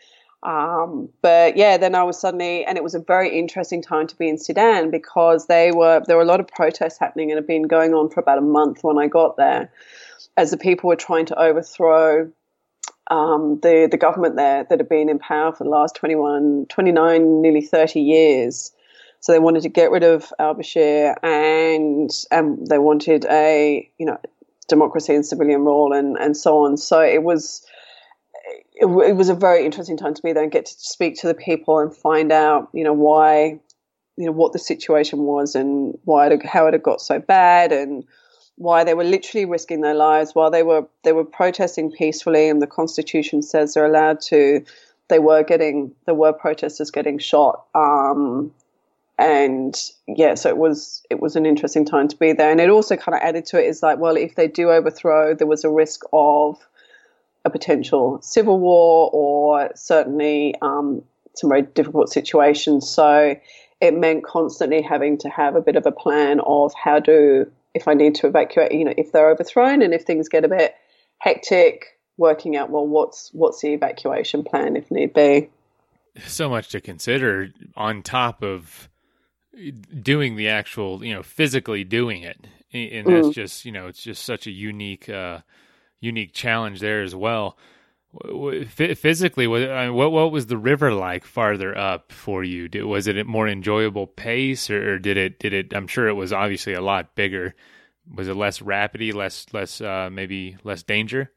Um, 0.43 1.09
but 1.21 1.55
yeah, 1.55 1.77
then 1.77 1.93
I 1.93 2.03
was 2.03 2.19
suddenly, 2.19 2.65
and 2.65 2.77
it 2.77 2.83
was 2.83 2.95
a 2.95 2.99
very 2.99 3.37
interesting 3.37 3.81
time 3.81 4.07
to 4.07 4.15
be 4.15 4.27
in 4.27 4.37
Sudan 4.37 4.89
because 4.89 5.45
they 5.47 5.71
were 5.71 6.01
there 6.07 6.15
were 6.15 6.23
a 6.23 6.25
lot 6.25 6.39
of 6.39 6.47
protests 6.47 6.97
happening 6.97 7.29
and 7.29 7.37
had 7.37 7.45
been 7.45 7.63
going 7.63 7.93
on 7.93 8.09
for 8.09 8.19
about 8.19 8.39
a 8.39 8.41
month 8.41 8.79
when 8.83 8.97
I 8.97 9.07
got 9.07 9.37
there, 9.37 9.71
as 10.37 10.49
the 10.49 10.57
people 10.57 10.87
were 10.87 10.95
trying 10.95 11.27
to 11.27 11.39
overthrow 11.39 12.31
um, 13.11 13.59
the 13.61 13.87
the 13.91 13.97
government 13.97 14.35
there 14.35 14.65
that 14.67 14.79
had 14.79 14.89
been 14.89 15.09
in 15.09 15.19
power 15.19 15.53
for 15.53 15.63
the 15.63 15.69
last 15.69 15.95
21, 15.95 16.65
29, 16.69 17.41
nearly 17.41 17.61
30 17.61 18.01
years. 18.01 18.71
So 19.19 19.33
they 19.33 19.39
wanted 19.39 19.61
to 19.63 19.69
get 19.69 19.91
rid 19.91 20.01
of 20.01 20.33
al 20.39 20.55
Bashir 20.55 21.15
and 21.21 22.09
and 22.31 22.65
they 22.65 22.79
wanted 22.79 23.25
a 23.25 23.87
you 23.99 24.05
know 24.07 24.19
democracy 24.67 25.13
and 25.13 25.25
civilian 25.25 25.61
rule 25.61 25.93
and, 25.93 26.17
and 26.17 26.35
so 26.35 26.63
on. 26.65 26.77
So 26.77 27.01
it 27.01 27.21
was 27.21 27.63
it, 28.73 28.85
it 28.85 29.15
was 29.15 29.29
a 29.29 29.35
very 29.35 29.65
interesting 29.65 29.97
time 29.97 30.13
to 30.13 30.21
be 30.21 30.33
there 30.33 30.43
and 30.43 30.51
get 30.51 30.65
to 30.65 30.73
speak 30.77 31.19
to 31.21 31.27
the 31.27 31.33
people 31.33 31.79
and 31.79 31.95
find 31.95 32.31
out 32.31 32.69
you 32.73 32.83
know 32.83 32.93
why 32.93 33.59
you 34.17 34.25
know 34.25 34.31
what 34.31 34.53
the 34.53 34.59
situation 34.59 35.19
was 35.19 35.55
and 35.55 35.97
why 36.05 36.27
it, 36.27 36.45
how 36.45 36.67
it 36.67 36.73
had 36.73 36.83
got 36.83 37.01
so 37.01 37.19
bad 37.19 37.71
and 37.71 38.05
why 38.55 38.83
they 38.83 38.93
were 38.93 39.03
literally 39.03 39.45
risking 39.45 39.81
their 39.81 39.95
lives 39.95 40.35
while 40.35 40.51
they 40.51 40.63
were 40.63 40.85
they 41.03 41.13
were 41.13 41.25
protesting 41.25 41.91
peacefully 41.91 42.49
and 42.49 42.61
the 42.61 42.67
constitution 42.67 43.41
says 43.41 43.73
they're 43.73 43.85
allowed 43.85 44.21
to 44.21 44.63
they 45.07 45.19
were 45.19 45.43
getting 45.43 45.93
there 46.05 46.15
were 46.15 46.33
protesters 46.33 46.91
getting 46.91 47.17
shot 47.17 47.65
um, 47.75 48.53
and 49.17 49.91
yeah 50.07 50.35
so 50.35 50.49
it 50.49 50.57
was 50.57 51.03
it 51.09 51.19
was 51.19 51.35
an 51.35 51.45
interesting 51.45 51.85
time 51.85 52.07
to 52.07 52.15
be 52.17 52.33
there. 52.33 52.51
And 52.51 52.61
it 52.61 52.69
also 52.69 52.95
kind 52.95 53.15
of 53.15 53.21
added 53.21 53.45
to 53.47 53.59
it 53.59 53.65
is 53.65 53.83
like 53.83 53.99
well 53.99 54.15
if 54.15 54.35
they 54.35 54.47
do 54.47 54.69
overthrow 54.69 55.33
there 55.33 55.47
was 55.47 55.63
a 55.63 55.69
risk 55.69 56.03
of 56.13 56.57
a 57.45 57.49
potential 57.49 58.19
civil 58.21 58.59
war 58.59 59.09
or 59.13 59.71
certainly 59.75 60.55
um, 60.61 61.01
some 61.33 61.49
very 61.49 61.63
difficult 61.63 62.09
situations 62.09 62.89
so 62.89 63.35
it 63.81 63.97
meant 63.97 64.23
constantly 64.23 64.81
having 64.81 65.17
to 65.17 65.29
have 65.29 65.55
a 65.55 65.61
bit 65.61 65.75
of 65.75 65.85
a 65.85 65.91
plan 65.91 66.39
of 66.41 66.71
how 66.81 66.99
do, 66.99 67.51
if 67.73 67.87
I 67.87 67.95
need 67.95 68.15
to 68.15 68.27
evacuate, 68.27 68.71
you 68.71 68.85
know, 68.85 68.93
if 68.95 69.11
they're 69.11 69.29
overthrown 69.29 69.81
and 69.81 69.93
if 69.93 70.03
things 70.03 70.29
get 70.29 70.45
a 70.45 70.47
bit 70.47 70.75
hectic, 71.17 71.97
working 72.17 72.55
out 72.55 72.69
well 72.69 72.85
what's 72.85 73.31
what's 73.33 73.61
the 73.61 73.73
evacuation 73.73 74.43
plan 74.43 74.75
if 74.75 74.91
need 74.91 75.13
be. 75.13 75.49
So 76.25 76.49
much 76.49 76.69
to 76.69 76.81
consider 76.81 77.49
on 77.75 78.03
top 78.03 78.43
of 78.43 78.89
doing 80.01 80.35
the 80.35 80.47
actual, 80.49 81.03
you 81.03 81.13
know, 81.13 81.23
physically 81.23 81.83
doing 81.83 82.21
it, 82.21 82.37
and 82.73 83.07
that's 83.07 83.27
mm. 83.27 83.33
just 83.33 83.65
you 83.65 83.71
know 83.71 83.87
it's 83.87 84.03
just 84.03 84.23
such 84.23 84.45
a 84.45 84.51
unique 84.51 85.09
uh, 85.09 85.39
unique 86.01 86.33
challenge 86.33 86.81
there 86.81 87.01
as 87.01 87.15
well. 87.15 87.57
Physically, 88.67 89.47
what 89.47 89.93
what 89.93 90.31
was 90.33 90.47
the 90.47 90.57
river 90.57 90.93
like 90.93 91.23
farther 91.23 91.77
up 91.77 92.11
for 92.11 92.43
you? 92.43 92.67
Was 92.85 93.07
it 93.07 93.17
a 93.17 93.23
more 93.23 93.47
enjoyable 93.47 94.05
pace, 94.05 94.69
or, 94.69 94.99
did 94.99 95.15
it 95.15 95.39
did 95.39 95.53
it? 95.53 95.73
I'm 95.73 95.87
sure 95.87 96.09
it 96.09 96.15
was 96.15 96.33
obviously 96.33 96.73
a 96.73 96.81
lot 96.81 97.15
bigger. 97.15 97.55
Was 98.13 98.27
it 98.27 98.35
less 98.35 98.59
rapidy, 98.59 99.13
less 99.13 99.45
less 99.53 99.79
uh, 99.79 100.09
maybe 100.11 100.57
less 100.65 100.83
danger? 100.83 101.31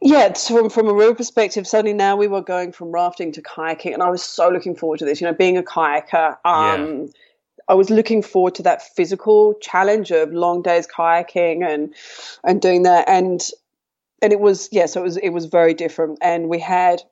Yeah, 0.00 0.32
from 0.34 0.70
from 0.70 0.86
a 0.86 0.94
river 0.94 1.16
perspective, 1.16 1.66
suddenly 1.66 1.92
now 1.92 2.14
we 2.14 2.28
were 2.28 2.42
going 2.42 2.70
from 2.70 2.92
rafting 2.92 3.32
to 3.32 3.42
kayaking, 3.42 3.94
and 3.94 4.02
I 4.02 4.10
was 4.10 4.22
so 4.22 4.50
looking 4.50 4.76
forward 4.76 5.00
to 5.00 5.04
this. 5.04 5.20
You 5.20 5.26
know, 5.26 5.34
being 5.34 5.56
a 5.56 5.62
kayaker, 5.64 6.36
um, 6.44 7.06
yeah. 7.06 7.06
I 7.68 7.74
was 7.74 7.90
looking 7.90 8.22
forward 8.22 8.54
to 8.56 8.62
that 8.64 8.82
physical 8.82 9.54
challenge 9.60 10.10
of 10.10 10.32
long 10.32 10.62
days 10.62 10.86
kayaking 10.86 11.64
and 11.64 11.94
and 12.44 12.60
doing 12.60 12.84
that, 12.84 13.08
and 13.08 13.40
and 14.22 14.32
it 14.32 14.40
was 14.40 14.68
yeah, 14.72 14.86
so 14.86 15.00
it 15.00 15.04
was 15.04 15.16
it 15.18 15.30
was 15.30 15.46
very 15.46 15.74
different, 15.74 16.18
and 16.22 16.48
we 16.48 16.58
had 16.58 17.02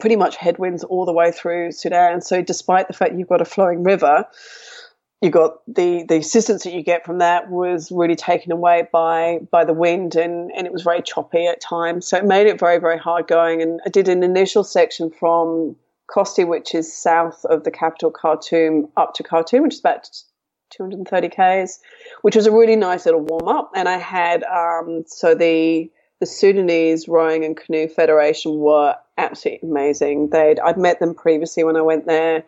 pretty 0.00 0.16
much 0.16 0.36
headwinds 0.36 0.84
all 0.84 1.04
the 1.04 1.12
way 1.12 1.30
through 1.30 1.72
Sudan. 1.72 2.20
So 2.20 2.42
despite 2.42 2.88
the 2.88 2.94
fact 2.94 3.14
you've 3.14 3.28
got 3.28 3.40
a 3.40 3.44
flowing 3.44 3.82
river, 3.82 4.26
you 5.22 5.30
got 5.30 5.58
the 5.66 6.04
the 6.08 6.16
assistance 6.16 6.64
that 6.64 6.72
you 6.72 6.82
get 6.82 7.04
from 7.04 7.18
that 7.18 7.50
was 7.50 7.90
really 7.92 8.16
taken 8.16 8.52
away 8.52 8.88
by 8.92 9.40
by 9.50 9.64
the 9.64 9.72
wind 9.72 10.16
and 10.16 10.50
and 10.52 10.66
it 10.66 10.72
was 10.72 10.82
very 10.82 11.02
choppy 11.02 11.46
at 11.46 11.60
times. 11.60 12.06
So 12.06 12.18
it 12.18 12.24
made 12.24 12.46
it 12.46 12.58
very 12.58 12.78
very 12.78 12.98
hard 12.98 13.26
going. 13.26 13.62
And 13.62 13.80
I 13.86 13.90
did 13.90 14.08
an 14.08 14.22
initial 14.22 14.64
section 14.64 15.10
from 15.10 15.76
Kosti 16.08 16.46
which 16.46 16.74
is 16.74 16.92
south 16.92 17.44
of 17.46 17.64
the 17.64 17.70
capital 17.70 18.10
Khartoum 18.10 18.88
up 18.96 19.14
to 19.14 19.22
Khartoum 19.22 19.62
which 19.62 19.74
is 19.74 19.80
about 19.80 20.08
230 20.70 21.28
k's 21.28 21.80
which 22.22 22.36
was 22.36 22.46
a 22.46 22.52
really 22.52 22.76
nice 22.76 23.06
little 23.06 23.20
warm 23.20 23.48
up 23.48 23.70
and 23.74 23.88
I 23.88 23.98
had 23.98 24.42
um, 24.44 25.04
so 25.06 25.34
the 25.34 25.90
the 26.20 26.26
Sudanese 26.26 27.08
Rowing 27.08 27.44
and 27.44 27.56
Canoe 27.56 27.88
Federation 27.88 28.58
were 28.58 28.94
absolutely 29.18 29.68
amazing. 29.68 30.30
They'd 30.30 30.60
I'd 30.60 30.78
met 30.78 30.98
them 30.98 31.14
previously 31.14 31.64
when 31.64 31.76
I 31.76 31.82
went 31.82 32.06
there. 32.06 32.44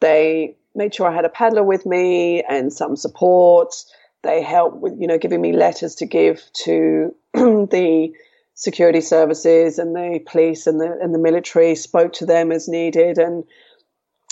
They 0.00 0.56
made 0.74 0.94
sure 0.94 1.08
I 1.08 1.14
had 1.14 1.24
a 1.24 1.30
paddler 1.30 1.64
with 1.64 1.84
me 1.84 2.42
and 2.44 2.72
some 2.72 2.96
support. 2.96 3.74
They 4.22 4.42
helped 4.42 4.76
with, 4.76 4.94
you 4.98 5.06
know, 5.06 5.18
giving 5.18 5.40
me 5.40 5.52
letters 5.52 5.96
to 5.96 6.06
give 6.06 6.42
to 6.64 7.14
the 7.34 8.12
security 8.58 9.00
services 9.00 9.78
and 9.78 9.94
the 9.94 10.18
police 10.26 10.66
and 10.66 10.80
the 10.80 10.98
and 11.00 11.14
the 11.14 11.18
military. 11.18 11.74
Spoke 11.74 12.12
to 12.14 12.26
them 12.26 12.52
as 12.52 12.68
needed, 12.68 13.16
and 13.16 13.44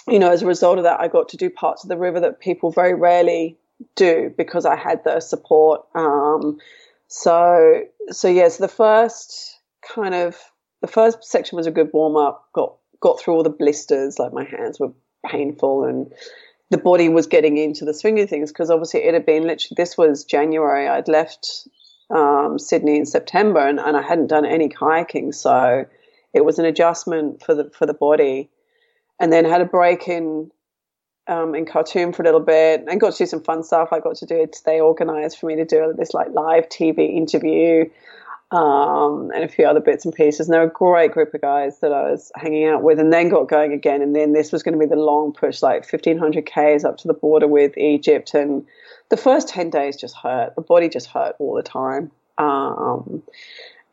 you 0.06 0.18
know, 0.18 0.30
as 0.30 0.42
a 0.42 0.46
result 0.46 0.78
of 0.78 0.84
that, 0.84 1.00
I 1.00 1.08
got 1.08 1.30
to 1.30 1.36
do 1.36 1.48
parts 1.48 1.84
of 1.84 1.88
the 1.88 1.96
river 1.96 2.20
that 2.20 2.40
people 2.40 2.70
very 2.70 2.94
rarely 2.94 3.56
do 3.94 4.34
because 4.36 4.66
I 4.66 4.76
had 4.76 5.02
the 5.04 5.20
support. 5.20 5.86
Um, 5.94 6.58
so, 7.08 7.82
so 8.10 8.28
yes, 8.28 8.36
yeah, 8.36 8.48
so 8.48 8.64
the 8.64 8.72
first 8.72 9.60
kind 9.94 10.14
of 10.14 10.36
the 10.80 10.88
first 10.88 11.24
section 11.24 11.56
was 11.56 11.66
a 11.66 11.70
good 11.70 11.90
warm 11.92 12.16
up. 12.16 12.48
Got 12.52 12.74
got 13.00 13.20
through 13.20 13.34
all 13.34 13.42
the 13.42 13.50
blisters, 13.50 14.18
like 14.18 14.32
my 14.32 14.44
hands 14.44 14.80
were 14.80 14.92
painful 15.24 15.84
and 15.84 16.12
the 16.70 16.78
body 16.78 17.08
was 17.08 17.26
getting 17.26 17.58
into 17.58 17.84
the 17.84 17.94
swing 17.94 18.18
of 18.20 18.28
things 18.28 18.50
because 18.50 18.70
obviously 18.70 19.00
it 19.00 19.14
had 19.14 19.26
been 19.26 19.44
literally 19.44 19.74
this 19.76 19.96
was 19.96 20.24
January. 20.24 20.88
I'd 20.88 21.08
left 21.08 21.68
um, 22.10 22.58
Sydney 22.58 22.96
in 22.96 23.06
September 23.06 23.66
and, 23.66 23.80
and 23.80 23.96
I 23.96 24.02
hadn't 24.02 24.28
done 24.28 24.46
any 24.46 24.68
kayaking, 24.68 25.34
so 25.34 25.86
it 26.32 26.44
was 26.44 26.58
an 26.58 26.64
adjustment 26.64 27.42
for 27.42 27.54
the 27.54 27.70
for 27.70 27.86
the 27.86 27.94
body. 27.94 28.50
And 29.18 29.32
then 29.32 29.46
had 29.46 29.62
a 29.62 29.64
break 29.64 30.08
in 30.08 30.50
um, 31.26 31.54
in 31.54 31.64
Khartoum 31.64 32.12
for 32.12 32.22
a 32.22 32.24
little 32.24 32.40
bit 32.40 32.84
and 32.86 33.00
got 33.00 33.12
to 33.12 33.18
do 33.18 33.26
some 33.26 33.42
fun 33.42 33.62
stuff. 33.62 33.88
I 33.92 34.00
got 34.00 34.16
to 34.16 34.26
do 34.26 34.36
it. 34.36 34.58
They 34.64 34.80
organised 34.80 35.40
for 35.40 35.46
me 35.46 35.56
to 35.56 35.64
do 35.64 35.94
this 35.96 36.12
like 36.14 36.28
live 36.32 36.68
TV 36.68 37.16
interview 37.16 37.86
um, 38.56 39.30
and 39.34 39.44
a 39.44 39.48
few 39.48 39.66
other 39.66 39.80
bits 39.80 40.06
and 40.06 40.14
pieces. 40.14 40.46
And 40.46 40.54
they 40.54 40.58
were 40.58 40.64
a 40.64 40.70
great 40.70 41.12
group 41.12 41.34
of 41.34 41.42
guys 41.42 41.80
that 41.80 41.92
I 41.92 42.10
was 42.10 42.32
hanging 42.36 42.66
out 42.66 42.82
with, 42.82 42.98
and 42.98 43.12
then 43.12 43.28
got 43.28 43.48
going 43.48 43.72
again. 43.72 44.00
And 44.00 44.16
then 44.16 44.32
this 44.32 44.50
was 44.50 44.62
going 44.62 44.72
to 44.72 44.78
be 44.78 44.86
the 44.86 44.96
long 44.96 45.32
push, 45.32 45.60
like 45.62 45.90
1500 45.90 46.46
Ks 46.46 46.84
up 46.84 46.96
to 46.98 47.08
the 47.08 47.14
border 47.14 47.46
with 47.46 47.76
Egypt. 47.76 48.32
And 48.32 48.66
the 49.10 49.18
first 49.18 49.48
10 49.48 49.68
days 49.68 49.96
just 49.96 50.16
hurt. 50.16 50.54
The 50.54 50.62
body 50.62 50.88
just 50.88 51.08
hurt 51.08 51.36
all 51.38 51.54
the 51.54 51.62
time. 51.62 52.10
Um, 52.38 53.22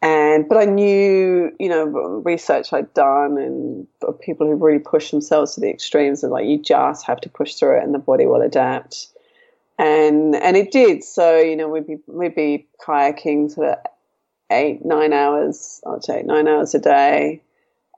and 0.02 0.48
but 0.48 0.58
I 0.58 0.66
knew, 0.66 1.52
you 1.60 1.70
know, 1.70 1.86
research 1.86 2.72
I'd 2.72 2.94
done 2.94 3.38
and 3.38 3.88
people 4.22 4.48
who 4.48 4.56
really 4.56 4.80
push 4.80 5.12
themselves 5.12 5.56
to 5.56 5.62
the 5.62 5.70
extremes, 5.70 6.24
and 6.24 6.32
like 6.32 6.46
you 6.46 6.62
just 6.62 7.06
have 7.06 7.22
to 7.22 7.30
push 7.30 7.56
through 7.56 7.78
it, 7.80 7.84
and 7.84 7.94
the 7.94 8.00
body 8.00 8.26
will 8.26 8.42
adapt. 8.42 9.08
And 9.80 10.36
and 10.36 10.58
it 10.58 10.72
did. 10.72 11.06
So 11.06 11.40
you 11.40 11.56
know, 11.56 11.70
we'd 11.70 11.88
be 11.88 11.98
we'd 12.08 12.36
be 12.36 12.68
kayaking 12.86 13.52
sort 13.52 13.70
of 13.70 13.78
eight, 14.54 14.86
nine 14.86 15.14
hours, 15.14 15.82
I'd 15.88 16.04
say 16.04 16.24
nine 16.24 16.48
hours 16.48 16.74
a 16.76 16.80
day. 16.80 17.42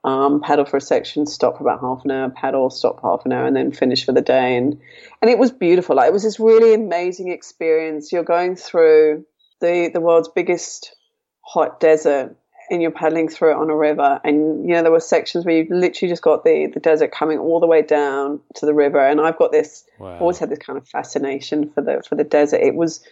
Um, 0.04 0.40
paddle 0.40 0.64
for 0.64 0.76
a 0.76 0.80
section, 0.80 1.26
stop 1.26 1.58
for 1.58 1.64
about 1.64 1.80
half 1.80 2.04
an 2.04 2.12
hour, 2.12 2.30
paddle, 2.30 2.70
stop 2.70 3.02
half 3.02 3.26
an 3.26 3.32
hour, 3.32 3.44
and 3.44 3.56
then 3.56 3.72
finish 3.72 4.06
for 4.06 4.12
the 4.12 4.20
day. 4.20 4.56
And 4.56 4.80
and 5.20 5.30
it 5.30 5.36
was 5.36 5.50
beautiful. 5.50 5.96
Like, 5.96 6.06
it 6.06 6.12
was 6.12 6.22
this 6.22 6.38
really 6.38 6.74
amazing 6.74 7.32
experience. 7.32 8.12
You're 8.12 8.22
going 8.22 8.54
through 8.54 9.24
the 9.60 9.90
the 9.92 10.00
world's 10.00 10.28
biggest 10.28 10.94
hot 11.40 11.80
desert, 11.80 12.36
and 12.70 12.80
you're 12.80 12.92
paddling 12.92 13.28
through 13.28 13.52
it 13.52 13.56
on 13.56 13.68
a 13.68 13.76
river. 13.76 14.20
And 14.22 14.68
you 14.68 14.74
know 14.74 14.82
there 14.82 14.92
were 14.92 15.00
sections 15.00 15.44
where 15.44 15.56
you 15.56 15.66
literally 15.70 16.12
just 16.12 16.22
got 16.22 16.44
the 16.44 16.70
the 16.72 16.78
desert 16.78 17.10
coming 17.10 17.38
all 17.38 17.58
the 17.58 17.66
way 17.66 17.82
down 17.82 18.40
to 18.56 18.66
the 18.66 18.74
river. 18.74 19.00
And 19.00 19.20
I've 19.20 19.38
got 19.38 19.50
this, 19.50 19.84
wow. 19.98 20.18
always 20.18 20.38
had 20.38 20.50
this 20.50 20.60
kind 20.60 20.78
of 20.78 20.88
fascination 20.88 21.70
for 21.70 21.82
the 21.82 22.04
for 22.08 22.14
the 22.14 22.24
desert. 22.24 22.60
It 22.60 22.76
was 22.76 23.04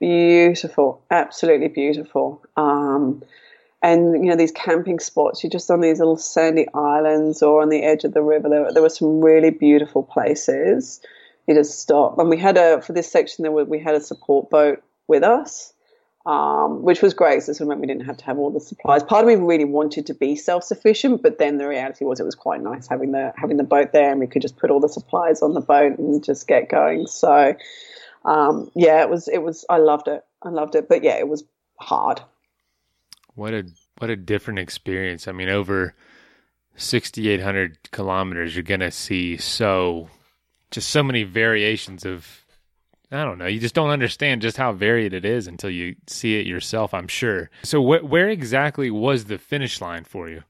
beautiful, 0.00 1.02
absolutely 1.10 1.68
beautiful. 1.68 2.42
Um, 2.56 3.22
and 3.82 4.24
you 4.24 4.30
know 4.30 4.36
these 4.36 4.52
camping 4.52 4.98
spots, 4.98 5.42
you're 5.42 5.50
just 5.50 5.70
on 5.70 5.80
these 5.80 5.98
little 5.98 6.16
sandy 6.16 6.66
islands 6.74 7.42
or 7.42 7.62
on 7.62 7.68
the 7.68 7.82
edge 7.82 8.04
of 8.04 8.12
the 8.12 8.22
river. 8.22 8.48
There, 8.48 8.72
there 8.72 8.82
were 8.82 8.88
some 8.88 9.20
really 9.20 9.50
beautiful 9.50 10.02
places. 10.02 11.00
You 11.46 11.54
just 11.54 11.80
stop, 11.80 12.18
and 12.18 12.28
we 12.28 12.36
had 12.36 12.56
a 12.56 12.82
for 12.82 12.92
this 12.92 13.10
section 13.10 13.42
there 13.42 13.52
we 13.52 13.78
had 13.78 13.94
a 13.94 14.00
support 14.00 14.50
boat 14.50 14.82
with 15.08 15.22
us, 15.22 15.72
um, 16.26 16.82
which 16.82 17.00
was 17.00 17.14
great. 17.14 17.42
So 17.42 17.52
this 17.52 17.60
meant 17.60 17.80
we 17.80 17.86
didn't 17.86 18.04
have 18.04 18.18
to 18.18 18.24
have 18.26 18.38
all 18.38 18.50
the 18.50 18.60
supplies. 18.60 19.02
Part 19.02 19.24
of 19.24 19.28
me 19.28 19.36
really 19.36 19.64
wanted 19.64 20.06
to 20.06 20.14
be 20.14 20.36
self 20.36 20.62
sufficient, 20.62 21.22
but 21.22 21.38
then 21.38 21.56
the 21.56 21.66
reality 21.66 22.04
was 22.04 22.20
it 22.20 22.24
was 22.24 22.34
quite 22.34 22.62
nice 22.62 22.86
having 22.86 23.12
the 23.12 23.32
having 23.36 23.56
the 23.56 23.64
boat 23.64 23.92
there, 23.92 24.10
and 24.10 24.20
we 24.20 24.26
could 24.26 24.42
just 24.42 24.58
put 24.58 24.70
all 24.70 24.80
the 24.80 24.88
supplies 24.88 25.40
on 25.40 25.54
the 25.54 25.60
boat 25.60 25.98
and 25.98 26.22
just 26.22 26.46
get 26.46 26.68
going. 26.68 27.06
So 27.06 27.56
um, 28.24 28.70
yeah, 28.74 29.02
it 29.02 29.10
was 29.10 29.28
it 29.28 29.38
was 29.38 29.64
I 29.68 29.78
loved 29.78 30.08
it. 30.08 30.24
I 30.42 30.48
loved 30.50 30.74
it, 30.74 30.88
but 30.88 31.02
yeah, 31.02 31.18
it 31.18 31.28
was 31.28 31.44
hard. 31.78 32.20
What 33.34 33.54
a 33.54 33.66
what 33.98 34.10
a 34.10 34.16
different 34.16 34.58
experience. 34.58 35.28
I 35.28 35.32
mean, 35.32 35.48
over 35.48 35.94
sixty 36.76 37.28
eight 37.28 37.40
hundred 37.40 37.90
kilometers, 37.90 38.54
you're 38.54 38.62
gonna 38.62 38.90
see 38.90 39.36
so 39.36 40.08
just 40.70 40.90
so 40.90 41.02
many 41.02 41.24
variations 41.24 42.04
of 42.04 42.44
I 43.12 43.24
don't 43.24 43.38
know. 43.38 43.46
You 43.46 43.58
just 43.58 43.74
don't 43.74 43.90
understand 43.90 44.40
just 44.40 44.56
how 44.56 44.72
varied 44.72 45.12
it 45.12 45.24
is 45.24 45.48
until 45.48 45.70
you 45.70 45.96
see 46.06 46.38
it 46.38 46.46
yourself. 46.46 46.94
I'm 46.94 47.08
sure. 47.08 47.50
So, 47.64 47.82
wh- 47.82 48.08
where 48.08 48.28
exactly 48.28 48.90
was 48.90 49.24
the 49.24 49.38
finish 49.38 49.80
line 49.80 50.04
for 50.04 50.28
you? 50.28 50.44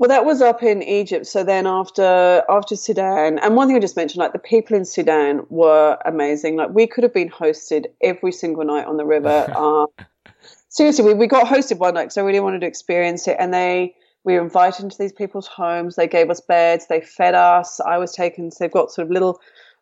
Well, 0.00 0.08
that 0.08 0.24
was 0.24 0.40
up 0.40 0.62
in 0.62 0.82
Egypt. 0.82 1.26
So 1.26 1.44
then 1.44 1.66
after 1.66 2.42
after 2.48 2.74
Sudan, 2.74 3.38
and 3.38 3.54
one 3.54 3.68
thing 3.68 3.76
I 3.76 3.80
just 3.80 3.96
mentioned, 3.96 4.18
like 4.18 4.32
the 4.32 4.38
people 4.38 4.74
in 4.74 4.86
Sudan 4.86 5.44
were 5.50 5.98
amazing. 6.06 6.56
Like 6.56 6.70
we 6.70 6.86
could 6.86 7.04
have 7.04 7.12
been 7.12 7.28
hosted 7.28 7.84
every 8.02 8.32
single 8.32 8.64
night 8.64 8.86
on 8.86 8.96
the 8.96 9.04
river. 9.04 9.46
uh, 9.54 9.84
seriously, 10.70 11.04
we, 11.04 11.12
we 11.12 11.26
got 11.26 11.46
hosted 11.46 11.76
one 11.76 11.92
night 11.92 12.04
because 12.04 12.16
I 12.16 12.22
really 12.22 12.40
wanted 12.40 12.62
to 12.62 12.66
experience 12.66 13.28
it. 13.28 13.36
And 13.38 13.52
they 13.52 13.94
we 14.24 14.32
were 14.32 14.40
invited 14.40 14.84
into 14.84 14.96
these 14.96 15.12
people's 15.12 15.46
homes. 15.46 15.96
They 15.96 16.08
gave 16.08 16.30
us 16.30 16.40
beds. 16.40 16.86
They 16.86 17.02
fed 17.02 17.34
us. 17.34 17.78
I 17.80 17.98
was 17.98 18.14
taken. 18.14 18.50
So 18.50 18.64
they've 18.64 18.72
got 18.72 18.90
sort 18.90 19.06
of 19.06 19.12
little 19.12 19.38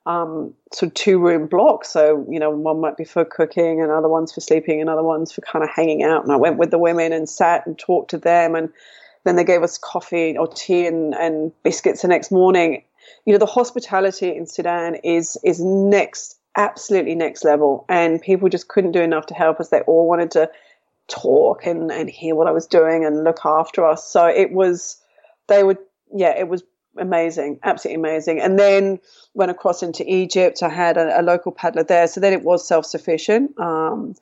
um, 0.06 0.52
sort 0.72 0.90
of 0.90 0.94
two 0.94 1.20
room 1.20 1.46
blocks. 1.46 1.90
So, 1.90 2.26
you 2.28 2.40
know, 2.40 2.50
one 2.50 2.80
might 2.80 2.96
be 2.96 3.04
for 3.04 3.24
cooking 3.24 3.80
and 3.80 3.92
other 3.92 4.08
ones 4.08 4.32
for 4.32 4.40
sleeping 4.40 4.80
and 4.80 4.90
other 4.90 5.04
ones 5.04 5.30
for 5.30 5.42
kind 5.42 5.62
of 5.62 5.70
hanging 5.70 6.02
out. 6.02 6.24
And 6.24 6.32
I 6.32 6.36
went 6.36 6.58
with 6.58 6.72
the 6.72 6.78
women 6.78 7.12
and 7.12 7.28
sat 7.28 7.64
and 7.68 7.78
talked 7.78 8.10
to 8.10 8.18
them 8.18 8.56
and 8.56 8.70
then 9.28 9.36
they 9.36 9.44
gave 9.44 9.62
us 9.62 9.78
coffee 9.78 10.36
or 10.36 10.48
tea 10.48 10.86
and, 10.86 11.14
and 11.14 11.52
biscuits 11.62 12.02
the 12.02 12.08
next 12.08 12.32
morning. 12.32 12.82
You 13.26 13.32
know, 13.32 13.38
the 13.38 13.46
hospitality 13.46 14.34
in 14.34 14.46
Sudan 14.46 14.96
is 15.04 15.36
is 15.44 15.60
next, 15.60 16.38
absolutely 16.56 17.14
next 17.14 17.44
level, 17.44 17.84
and 17.88 18.20
people 18.20 18.48
just 18.48 18.68
couldn't 18.68 18.92
do 18.92 19.00
enough 19.02 19.26
to 19.26 19.34
help 19.34 19.60
us. 19.60 19.68
They 19.68 19.80
all 19.80 20.08
wanted 20.08 20.30
to 20.32 20.50
talk 21.08 21.66
and, 21.66 21.90
and 21.90 22.08
hear 22.08 22.34
what 22.34 22.46
I 22.46 22.52
was 22.52 22.66
doing 22.66 23.04
and 23.04 23.24
look 23.24 23.40
after 23.44 23.84
us. 23.84 24.06
So 24.06 24.26
it 24.26 24.52
was, 24.52 25.00
they 25.48 25.62
would, 25.62 25.78
yeah, 26.14 26.38
it 26.38 26.48
was 26.48 26.62
amazing, 26.98 27.58
absolutely 27.62 28.00
amazing. 28.00 28.40
And 28.40 28.58
then 28.58 29.00
went 29.34 29.50
across 29.50 29.82
into 29.82 30.04
Egypt. 30.06 30.62
I 30.62 30.68
had 30.68 30.96
a, 30.96 31.20
a 31.20 31.22
local 31.22 31.52
paddler 31.52 31.84
there, 31.84 32.06
so 32.06 32.20
then 32.20 32.32
it 32.32 32.42
was 32.42 32.66
self 32.66 32.86
sufficient. 32.86 33.58
Um, 33.58 34.14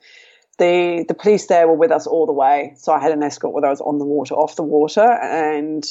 the 0.57 1.05
the 1.07 1.13
police 1.13 1.47
there 1.47 1.67
were 1.67 1.73
with 1.73 1.91
us 1.91 2.07
all 2.07 2.25
the 2.25 2.33
way, 2.33 2.73
so 2.77 2.91
I 2.91 2.99
had 2.99 3.11
an 3.11 3.23
escort 3.23 3.53
whether 3.53 3.67
I 3.67 3.71
was 3.71 3.81
on 3.81 3.99
the 3.99 4.05
water, 4.05 4.35
off 4.35 4.55
the 4.55 4.63
water, 4.63 5.01
and 5.01 5.85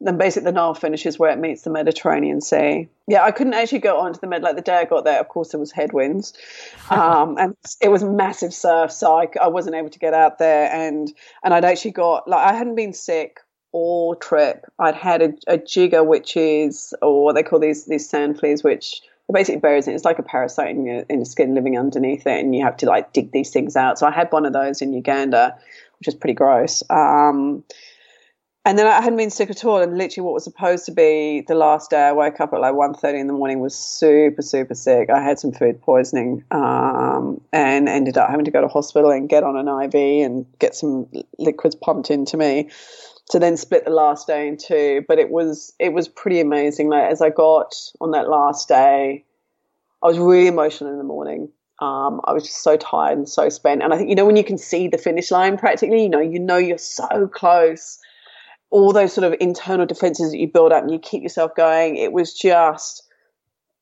then 0.00 0.18
basically 0.18 0.46
the 0.46 0.52
Nile 0.52 0.74
finishes 0.74 1.18
where 1.18 1.30
it 1.30 1.38
meets 1.38 1.62
the 1.62 1.70
Mediterranean 1.70 2.40
Sea. 2.40 2.88
Yeah, 3.06 3.24
I 3.24 3.30
couldn't 3.30 3.54
actually 3.54 3.80
go 3.80 3.98
onto 3.98 4.20
the 4.20 4.26
Med 4.26 4.42
like 4.42 4.56
the 4.56 4.62
day 4.62 4.76
I 4.76 4.84
got 4.84 5.04
there. 5.04 5.20
Of 5.20 5.28
course, 5.28 5.50
there 5.50 5.60
was 5.60 5.72
headwinds, 5.72 6.32
um, 6.90 7.36
and 7.38 7.56
it 7.80 7.90
was 7.90 8.04
massive 8.04 8.52
surf, 8.54 8.92
so 8.92 9.16
I, 9.16 9.28
I 9.40 9.48
wasn't 9.48 9.76
able 9.76 9.90
to 9.90 9.98
get 9.98 10.14
out 10.14 10.38
there. 10.38 10.70
And 10.72 11.12
and 11.42 11.54
I'd 11.54 11.64
actually 11.64 11.92
got 11.92 12.28
like 12.28 12.46
I 12.46 12.56
hadn't 12.56 12.74
been 12.74 12.92
sick 12.92 13.40
all 13.72 14.14
trip. 14.14 14.66
I'd 14.78 14.94
had 14.94 15.22
a, 15.22 15.32
a 15.46 15.58
jigger, 15.58 16.04
which 16.04 16.36
is 16.36 16.94
or 17.02 17.24
what 17.24 17.34
they 17.34 17.42
call 17.42 17.58
these 17.58 17.86
these 17.86 18.08
sand 18.08 18.38
fleas, 18.38 18.62
which 18.62 19.02
basically 19.30 19.60
buries 19.60 19.88
it. 19.88 19.94
It's 19.94 20.04
like 20.04 20.18
a 20.18 20.22
parasite 20.22 20.70
in 20.70 20.86
your, 20.86 21.00
in 21.08 21.18
your 21.18 21.24
skin 21.24 21.54
living 21.54 21.78
underneath 21.78 22.26
it, 22.26 22.40
and 22.40 22.54
you 22.54 22.64
have 22.64 22.76
to 22.78 22.86
like 22.86 23.12
dig 23.12 23.32
these 23.32 23.50
things 23.50 23.76
out. 23.76 23.98
So 23.98 24.06
I 24.06 24.10
had 24.10 24.30
one 24.30 24.46
of 24.46 24.52
those 24.52 24.82
in 24.82 24.92
Uganda, 24.92 25.58
which 25.98 26.08
is 26.08 26.14
pretty 26.14 26.34
gross. 26.34 26.82
Um, 26.90 27.64
and 28.64 28.78
then 28.78 28.86
I 28.86 29.00
hadn't 29.00 29.16
been 29.16 29.30
sick 29.30 29.50
at 29.50 29.64
all, 29.64 29.82
and 29.82 29.98
literally 29.98 30.24
what 30.24 30.34
was 30.34 30.44
supposed 30.44 30.84
to 30.86 30.92
be 30.92 31.42
the 31.48 31.56
last 31.56 31.90
day, 31.90 32.00
I 32.00 32.12
woke 32.12 32.40
up 32.40 32.52
at 32.52 32.60
like 32.60 32.74
1.30 32.74 33.20
in 33.20 33.26
the 33.26 33.32
morning, 33.32 33.58
was 33.58 33.74
super, 33.74 34.40
super 34.40 34.74
sick. 34.74 35.10
I 35.10 35.20
had 35.20 35.40
some 35.40 35.50
food 35.50 35.80
poisoning 35.80 36.44
um, 36.52 37.40
and 37.52 37.88
ended 37.88 38.16
up 38.16 38.30
having 38.30 38.44
to 38.44 38.52
go 38.52 38.60
to 38.60 38.68
hospital 38.68 39.10
and 39.10 39.28
get 39.28 39.42
on 39.42 39.56
an 39.56 39.66
IV 39.66 40.24
and 40.24 40.46
get 40.60 40.76
some 40.76 41.08
liquids 41.38 41.74
pumped 41.74 42.12
into 42.12 42.36
me 42.36 42.70
to 43.30 43.38
then 43.38 43.56
split 43.56 43.84
the 43.84 43.90
last 43.90 44.26
day 44.26 44.48
in 44.48 44.56
two. 44.56 45.04
But 45.08 45.18
it 45.18 45.30
was 45.30 45.72
it 45.78 45.92
was 45.92 46.08
pretty 46.08 46.40
amazing. 46.40 46.88
Like 46.88 47.10
as 47.10 47.22
I 47.22 47.30
got 47.30 47.74
on 48.00 48.10
that 48.12 48.28
last 48.28 48.68
day, 48.68 49.24
I 50.02 50.06
was 50.06 50.18
really 50.18 50.48
emotional 50.48 50.90
in 50.92 50.98
the 50.98 51.04
morning. 51.04 51.50
Um, 51.80 52.20
I 52.24 52.32
was 52.32 52.44
just 52.44 52.62
so 52.62 52.76
tired 52.76 53.18
and 53.18 53.28
so 53.28 53.48
spent. 53.48 53.82
And 53.82 53.92
I 53.92 53.96
think 53.96 54.08
you 54.08 54.14
know 54.14 54.26
when 54.26 54.36
you 54.36 54.44
can 54.44 54.58
see 54.58 54.88
the 54.88 54.98
finish 54.98 55.30
line 55.30 55.56
practically, 55.56 56.02
you 56.02 56.08
know, 56.08 56.20
you 56.20 56.38
know 56.38 56.56
you're 56.56 56.78
so 56.78 57.28
close 57.28 57.98
all 58.72 58.92
those 58.92 59.12
sort 59.12 59.30
of 59.30 59.36
internal 59.38 59.86
defenses 59.86 60.32
that 60.32 60.38
you 60.38 60.48
build 60.48 60.72
up 60.72 60.82
and 60.82 60.90
you 60.90 60.98
keep 60.98 61.22
yourself 61.22 61.54
going. 61.54 61.96
It 61.96 62.12
was 62.12 62.32
just 62.32 63.06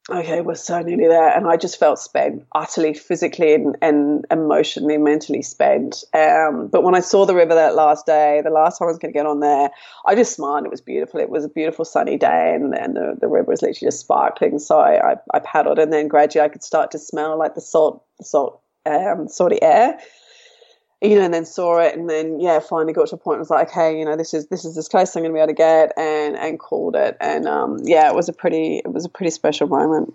okay, 0.08 0.40
we're 0.40 0.54
so 0.54 0.80
nearly 0.80 1.06
there. 1.06 1.28
And 1.28 1.46
I 1.46 1.56
just 1.56 1.78
felt 1.78 1.98
spent, 1.98 2.44
utterly 2.54 2.94
physically 2.94 3.54
and, 3.54 3.76
and 3.82 4.26
emotionally, 4.30 4.96
mentally 4.96 5.42
spent. 5.42 6.04
Um, 6.14 6.68
but 6.68 6.82
when 6.82 6.94
I 6.94 7.00
saw 7.00 7.26
the 7.26 7.34
river 7.34 7.54
that 7.54 7.74
last 7.74 8.06
day, 8.06 8.40
the 8.42 8.50
last 8.50 8.78
time 8.78 8.86
I 8.86 8.90
was 8.90 8.98
going 8.98 9.12
to 9.12 9.18
get 9.18 9.26
on 9.26 9.40
there, 9.40 9.70
I 10.06 10.14
just 10.14 10.34
smiled. 10.34 10.64
It 10.64 10.70
was 10.70 10.80
beautiful. 10.80 11.20
It 11.20 11.30
was 11.30 11.44
a 11.44 11.48
beautiful 11.48 11.84
sunny 11.84 12.16
day 12.16 12.54
and, 12.54 12.74
and 12.74 12.96
the, 12.96 13.16
the 13.20 13.28
river 13.28 13.50
was 13.50 13.62
literally 13.62 13.88
just 13.88 14.00
sparkling. 14.00 14.58
So 14.58 14.80
I, 14.80 15.12
I, 15.12 15.16
I 15.34 15.38
paddled 15.40 15.78
and 15.78 15.92
then 15.92 16.08
gradually 16.08 16.44
I 16.44 16.48
could 16.48 16.64
start 16.64 16.90
to 16.92 16.98
smell 16.98 17.38
like 17.38 17.54
the 17.54 17.60
salt, 17.60 18.04
the 18.18 18.24
salt, 18.24 18.62
um, 18.86 19.28
salty 19.28 19.62
air 19.62 19.98
you 21.00 21.16
know, 21.16 21.24
and 21.24 21.32
then 21.32 21.46
saw 21.46 21.78
it, 21.78 21.96
and 21.96 22.10
then 22.10 22.40
yeah, 22.40 22.58
finally 22.60 22.92
got 22.92 23.08
to 23.08 23.14
a 23.14 23.18
point. 23.18 23.36
I 23.36 23.40
was 23.40 23.50
like, 23.50 23.70
okay, 23.70 23.98
you 23.98 24.04
know, 24.04 24.16
this 24.16 24.34
is 24.34 24.46
this 24.48 24.64
is 24.64 24.76
as 24.76 24.88
close 24.88 25.16
I'm 25.16 25.22
going 25.22 25.32
to 25.32 25.34
be 25.34 25.40
able 25.40 25.48
to 25.48 25.54
get, 25.54 25.92
and 25.96 26.36
and 26.36 26.58
called 26.58 26.96
it, 26.96 27.16
and 27.20 27.46
um, 27.48 27.78
yeah, 27.82 28.08
it 28.08 28.14
was 28.14 28.28
a 28.28 28.32
pretty 28.32 28.78
it 28.78 28.92
was 28.92 29.04
a 29.04 29.08
pretty 29.08 29.30
special 29.30 29.66
moment. 29.66 30.14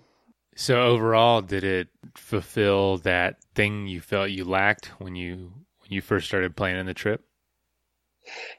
So 0.54 0.80
overall, 0.82 1.42
did 1.42 1.64
it 1.64 1.88
fulfill 2.14 2.98
that 2.98 3.36
thing 3.54 3.86
you 3.86 4.00
felt 4.00 4.30
you 4.30 4.44
lacked 4.44 4.86
when 4.98 5.16
you 5.16 5.52
when 5.80 5.90
you 5.90 6.00
first 6.00 6.26
started 6.26 6.56
planning 6.56 6.86
the 6.86 6.94
trip? 6.94 7.22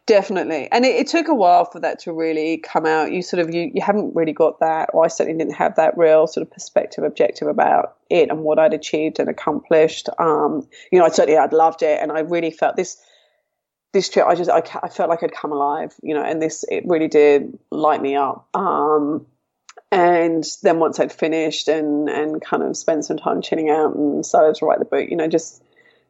Definitely. 0.06 0.70
And 0.72 0.86
it, 0.86 0.96
it, 0.96 1.08
took 1.08 1.28
a 1.28 1.34
while 1.34 1.66
for 1.66 1.80
that 1.80 2.00
to 2.00 2.14
really 2.14 2.58
come 2.58 2.86
out. 2.86 3.12
You 3.12 3.22
sort 3.22 3.42
of 3.42 3.54
you, 3.54 3.72
you 3.74 3.82
haven't 3.82 4.16
really 4.16 4.34
got 4.34 4.60
that, 4.60 4.90
or 4.94 5.04
I 5.04 5.08
certainly 5.08 5.38
didn't 5.38 5.56
have 5.56 5.76
that 5.76 5.98
real 5.98 6.28
sort 6.28 6.46
of 6.46 6.52
perspective, 6.52 7.04
objective 7.04 7.48
about 7.48 7.98
it 8.10 8.30
and 8.30 8.40
what 8.40 8.60
I'd 8.60 8.74
achieved 8.74 9.20
and 9.20 9.30
accomplished. 9.30 10.10
Um, 10.20 10.68
you 10.92 11.00
know, 11.00 11.06
I 11.06 11.10
certainly 11.10 11.38
I'd 11.38 11.54
loved 11.54 11.84
it, 11.84 12.00
and 12.02 12.12
I 12.12 12.20
really 12.20 12.52
felt 12.52 12.76
this 12.76 12.98
this 13.94 14.10
trip. 14.10 14.26
I 14.26 14.36
just 14.36 14.50
I, 14.50 14.64
I 14.82 14.90
felt 14.90 15.10
like 15.10 15.24
I'd 15.24 15.32
come 15.32 15.52
alive. 15.52 15.94
You 16.02 16.14
know, 16.14 16.24
and 16.24 16.42
this 16.42 16.64
it 16.70 16.84
really 16.88 17.08
did 17.08 17.58
light 17.72 18.02
me 18.02 18.16
up. 18.16 18.48
Um, 18.54 19.26
and 19.92 20.46
then 20.64 20.80
once 20.80 21.00
I'd 21.00 21.12
finished 21.12 21.68
and 21.68 22.10
and 22.10 22.42
kind 22.42 22.64
of 22.64 22.78
spent 22.78 23.06
some 23.06 23.18
time 23.18 23.42
chilling 23.42 23.70
out 23.70 23.96
and 23.96 24.26
started 24.26 24.56
to 24.56 24.66
write 24.66 24.80
the 24.80 24.86
book, 24.86 25.10
you 25.10 25.16
know, 25.16 25.28
just 25.28 25.64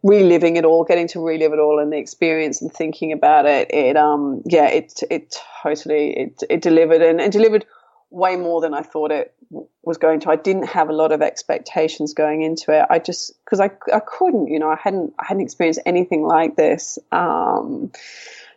reliving 0.08 0.58
it 0.58 0.66
all, 0.66 0.84
getting 0.84 1.08
to 1.10 1.26
relive 1.26 1.54
it 1.54 1.60
all 1.60 1.80
and 1.80 1.92
the 1.92 1.98
experience 1.98 2.62
and 2.62 2.72
thinking 2.72 3.12
about 3.12 3.46
it, 3.46 3.70
it 3.74 3.98
um 3.98 4.42
yeah, 4.46 4.68
it 4.68 5.02
it 5.10 5.36
totally 5.64 6.18
it 6.18 6.44
it 6.50 6.62
delivered 6.62 7.02
and, 7.02 7.22
and 7.22 7.32
delivered 7.32 7.66
way 8.10 8.38
more 8.38 8.62
than 8.62 8.74
I 8.74 8.82
thought 8.82 9.12
it 9.12 9.34
was 9.84 9.98
going 9.98 10.20
to. 10.22 10.30
I 10.30 10.36
didn't 10.36 10.68
have 10.68 10.90
a 10.90 10.94
lot 10.94 11.12
of 11.12 11.22
expectations 11.22 12.14
going 12.14 12.42
into 12.42 12.72
it. 12.72 12.86
I 12.90 13.00
just 13.00 13.34
because 13.44 13.60
I 13.60 13.70
I 13.94 14.00
couldn't, 14.00 14.48
you 14.48 14.60
know, 14.60 14.70
I 14.70 14.78
hadn't 14.82 15.14
I 15.20 15.26
hadn't 15.28 15.44
experienced 15.44 15.82
anything 15.86 16.24
like 16.24 16.56
this. 16.56 16.98
Um, 17.12 17.92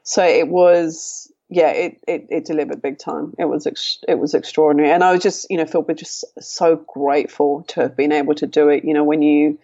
so 0.03 0.25
it 0.25 0.49
was 0.49 1.31
yeah, 1.53 1.71
it, 1.71 1.99
it, 2.07 2.27
it 2.31 2.45
delivered 2.45 2.81
big 2.81 2.99
time. 2.99 3.35
It 3.37 3.47
was 3.47 3.67
ex- 3.67 3.99
it 4.07 4.21
was 4.21 4.35
extraordinary, 4.35 4.93
and 4.93 5.03
I 5.03 5.13
was 5.13 5.23
just 5.23 5.51
you 5.51 5.57
know 5.57 5.67
felt 5.67 5.93
just 5.97 6.25
so 6.41 6.77
grateful 6.77 7.65
to 7.69 7.81
have 7.81 7.97
been 7.97 8.13
able 8.13 8.37
to 8.37 8.47
do 8.47 8.69
it. 8.69 8.85
You 8.85 8.95
know, 8.95 9.03
when 9.03 9.21
you 9.21 9.59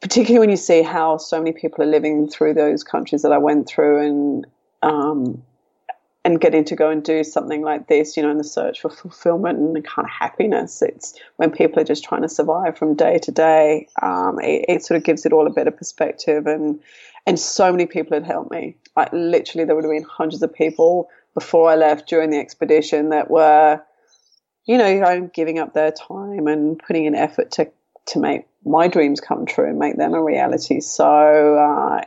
particularly 0.00 0.40
when 0.40 0.50
you 0.50 0.56
see 0.56 0.82
how 0.82 1.16
so 1.16 1.38
many 1.38 1.52
people 1.52 1.84
are 1.84 1.88
living 1.88 2.28
through 2.28 2.54
those 2.54 2.82
countries 2.82 3.22
that 3.22 3.32
I 3.32 3.38
went 3.38 3.68
through 3.68 4.06
and 4.06 4.46
um, 4.82 5.42
and 6.24 6.40
getting 6.40 6.64
to 6.64 6.76
go 6.76 6.90
and 6.90 7.02
do 7.02 7.24
something 7.24 7.62
like 7.62 7.88
this, 7.88 8.16
you 8.16 8.22
know, 8.22 8.30
in 8.30 8.36
the 8.36 8.44
search 8.44 8.80
for 8.80 8.90
fulfillment 8.90 9.58
and 9.58 9.74
the 9.74 9.80
kind 9.80 10.04
of 10.04 10.10
happiness. 10.10 10.82
It's 10.82 11.14
when 11.36 11.50
people 11.50 11.80
are 11.80 11.84
just 11.84 12.04
trying 12.04 12.22
to 12.22 12.28
survive 12.28 12.76
from 12.76 12.94
day 12.94 13.18
to 13.18 13.32
day. 13.32 13.88
Um, 14.02 14.38
it, 14.40 14.66
it, 14.68 14.84
sort 14.84 14.98
of 14.98 15.04
gives 15.04 15.24
it 15.24 15.32
all 15.32 15.46
a 15.46 15.50
better 15.50 15.70
perspective, 15.70 16.46
and 16.46 16.80
and 17.26 17.38
so 17.38 17.70
many 17.70 17.86
people 17.86 18.14
had 18.14 18.26
helped 18.26 18.50
me. 18.50 18.76
Like 18.96 19.10
literally, 19.12 19.64
there 19.64 19.74
would 19.74 19.84
have 19.84 19.92
been 19.92 20.02
hundreds 20.04 20.42
of 20.42 20.52
people 20.52 21.08
before 21.34 21.70
I 21.70 21.76
left 21.76 22.08
during 22.08 22.30
the 22.30 22.38
expedition 22.38 23.10
that 23.10 23.30
were, 23.30 23.80
you 24.66 24.76
know, 24.76 25.30
giving 25.32 25.58
up 25.58 25.74
their 25.74 25.92
time 25.92 26.46
and 26.46 26.78
putting 26.78 27.04
in 27.04 27.14
effort 27.14 27.50
to 27.52 27.70
to 28.10 28.20
make 28.20 28.46
my 28.64 28.88
dreams 28.88 29.20
come 29.20 29.46
true 29.46 29.68
and 29.68 29.78
make 29.78 29.96
them 29.96 30.14
a 30.14 30.22
reality. 30.22 30.80
So, 30.80 31.56
uh, 31.56 32.02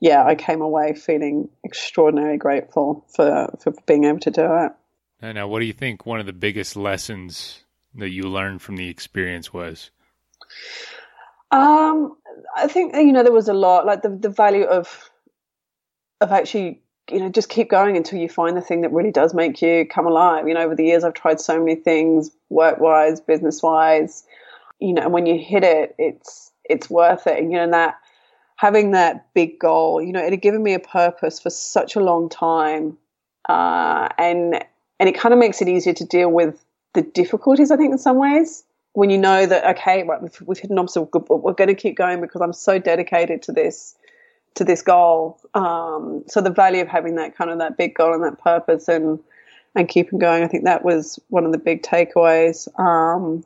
yeah, 0.00 0.24
I 0.24 0.34
came 0.34 0.62
away 0.62 0.94
feeling 0.94 1.48
extraordinarily 1.64 2.38
grateful 2.38 3.04
for, 3.14 3.54
for 3.62 3.72
being 3.86 4.04
able 4.04 4.20
to 4.20 4.30
do 4.30 4.44
it. 4.44 4.72
And 5.20 5.34
now, 5.34 5.48
what 5.48 5.60
do 5.60 5.66
you 5.66 5.74
think 5.74 6.06
one 6.06 6.20
of 6.20 6.26
the 6.26 6.32
biggest 6.32 6.76
lessons 6.76 7.62
that 7.94 8.08
you 8.08 8.24
learned 8.24 8.62
from 8.62 8.76
the 8.76 8.88
experience 8.88 9.52
was? 9.52 9.90
Um, 11.50 12.16
I 12.56 12.68
think 12.68 12.94
you 12.94 13.12
know 13.12 13.22
there 13.22 13.32
was 13.32 13.48
a 13.48 13.54
lot, 13.54 13.84
like 13.86 14.02
the 14.02 14.08
the 14.08 14.28
value 14.28 14.64
of 14.64 15.10
of 16.20 16.32
actually 16.32 16.80
you 17.10 17.18
know 17.18 17.28
just 17.28 17.48
keep 17.48 17.68
going 17.68 17.96
until 17.96 18.18
you 18.18 18.28
find 18.28 18.56
the 18.56 18.60
thing 18.60 18.82
that 18.82 18.92
really 18.92 19.10
does 19.10 19.34
make 19.34 19.60
you 19.60 19.84
come 19.86 20.06
alive. 20.06 20.46
You 20.46 20.54
know, 20.54 20.62
over 20.62 20.76
the 20.76 20.84
years 20.84 21.04
I've 21.04 21.14
tried 21.14 21.40
so 21.40 21.58
many 21.58 21.74
things, 21.74 22.30
work 22.48 22.78
wise, 22.78 23.20
business 23.20 23.62
wise, 23.62 24.24
you 24.80 24.92
know, 24.92 25.02
and 25.02 25.12
when 25.12 25.26
you 25.26 25.38
hit 25.38 25.64
it, 25.64 25.94
it's 25.98 26.52
it's 26.64 26.88
worth 26.88 27.26
it. 27.26 27.38
And 27.38 27.52
you 27.52 27.58
know 27.58 27.70
that 27.70 27.98
having 28.56 28.92
that 28.92 29.32
big 29.34 29.58
goal, 29.58 30.02
you 30.02 30.12
know, 30.12 30.24
it 30.24 30.32
had 30.32 30.42
given 30.42 30.62
me 30.62 30.74
a 30.74 30.78
purpose 30.78 31.40
for 31.40 31.50
such 31.50 31.96
a 31.96 32.00
long 32.00 32.28
time, 32.28 32.96
uh, 33.48 34.08
and 34.18 34.62
and 34.98 35.08
it 35.08 35.18
kind 35.18 35.32
of 35.32 35.38
makes 35.38 35.62
it 35.62 35.68
easier 35.68 35.94
to 35.94 36.04
deal 36.04 36.30
with 36.30 36.64
the 36.94 37.02
difficulties. 37.02 37.70
I 37.70 37.76
think 37.76 37.92
in 37.92 37.98
some 37.98 38.16
ways, 38.16 38.64
when 38.92 39.10
you 39.10 39.18
know 39.18 39.46
that 39.46 39.64
okay, 39.76 40.02
right, 40.02 40.20
we've, 40.20 40.42
we've 40.44 40.58
hit 40.58 40.70
an 40.70 40.78
obstacle, 40.78 41.20
but 41.20 41.42
we're 41.42 41.52
going 41.52 41.68
to 41.68 41.74
keep 41.74 41.96
going 41.96 42.20
because 42.20 42.40
I'm 42.40 42.52
so 42.52 42.78
dedicated 42.78 43.42
to 43.42 43.52
this 43.52 43.96
to 44.54 44.64
this 44.64 44.82
goal. 44.82 45.40
Um, 45.54 46.24
so 46.26 46.40
the 46.40 46.50
value 46.50 46.82
of 46.82 46.88
having 46.88 47.16
that 47.16 47.36
kind 47.36 47.50
of 47.50 47.58
that 47.58 47.76
big 47.76 47.94
goal 47.94 48.12
and 48.14 48.24
that 48.24 48.38
purpose 48.38 48.88
and 48.88 49.18
and 49.74 49.88
keeping 49.88 50.18
going, 50.18 50.42
I 50.42 50.48
think 50.48 50.64
that 50.64 50.84
was 50.84 51.20
one 51.28 51.44
of 51.44 51.52
the 51.52 51.58
big 51.58 51.82
takeaways. 51.82 52.68
Um, 52.78 53.44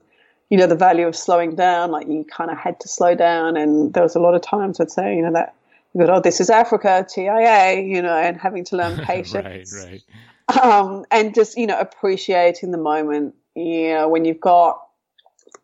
you 0.55 0.61
know, 0.61 0.69
the 0.69 0.77
value 0.77 1.09
of 1.09 1.17
slowing 1.17 1.57
down, 1.57 1.91
like 1.91 2.07
you 2.07 2.25
kind 2.31 2.49
of 2.49 2.57
had 2.57 2.79
to 2.79 2.87
slow 2.87 3.17
down. 3.17 3.57
And 3.57 3.93
there 3.93 4.05
was 4.05 4.15
a 4.15 4.21
lot 4.21 4.37
of 4.37 4.43
times 4.43 4.79
I'd 4.79 4.89
say, 4.89 5.17
you 5.17 5.23
know, 5.23 5.33
that, 5.33 5.53
you 5.93 6.07
go, 6.07 6.15
oh, 6.15 6.21
this 6.21 6.41
is 6.41 6.49
Africa, 6.49 7.05
TIA, 7.13 7.81
you 7.81 8.01
know, 8.01 8.17
and 8.17 8.37
having 8.37 8.65
to 8.67 8.77
learn 8.77 8.97
patience. 9.05 9.35
right, 9.35 10.01
right. 10.49 10.65
Um, 10.65 11.07
and 11.11 11.35
just, 11.35 11.59
you 11.59 11.67
know, 11.67 11.77
appreciating 11.77 12.71
the 12.71 12.79
moment, 12.79 13.35
you 13.57 13.95
know, 13.95 14.09
when 14.09 14.25
you've 14.25 14.39
got, 14.39 14.81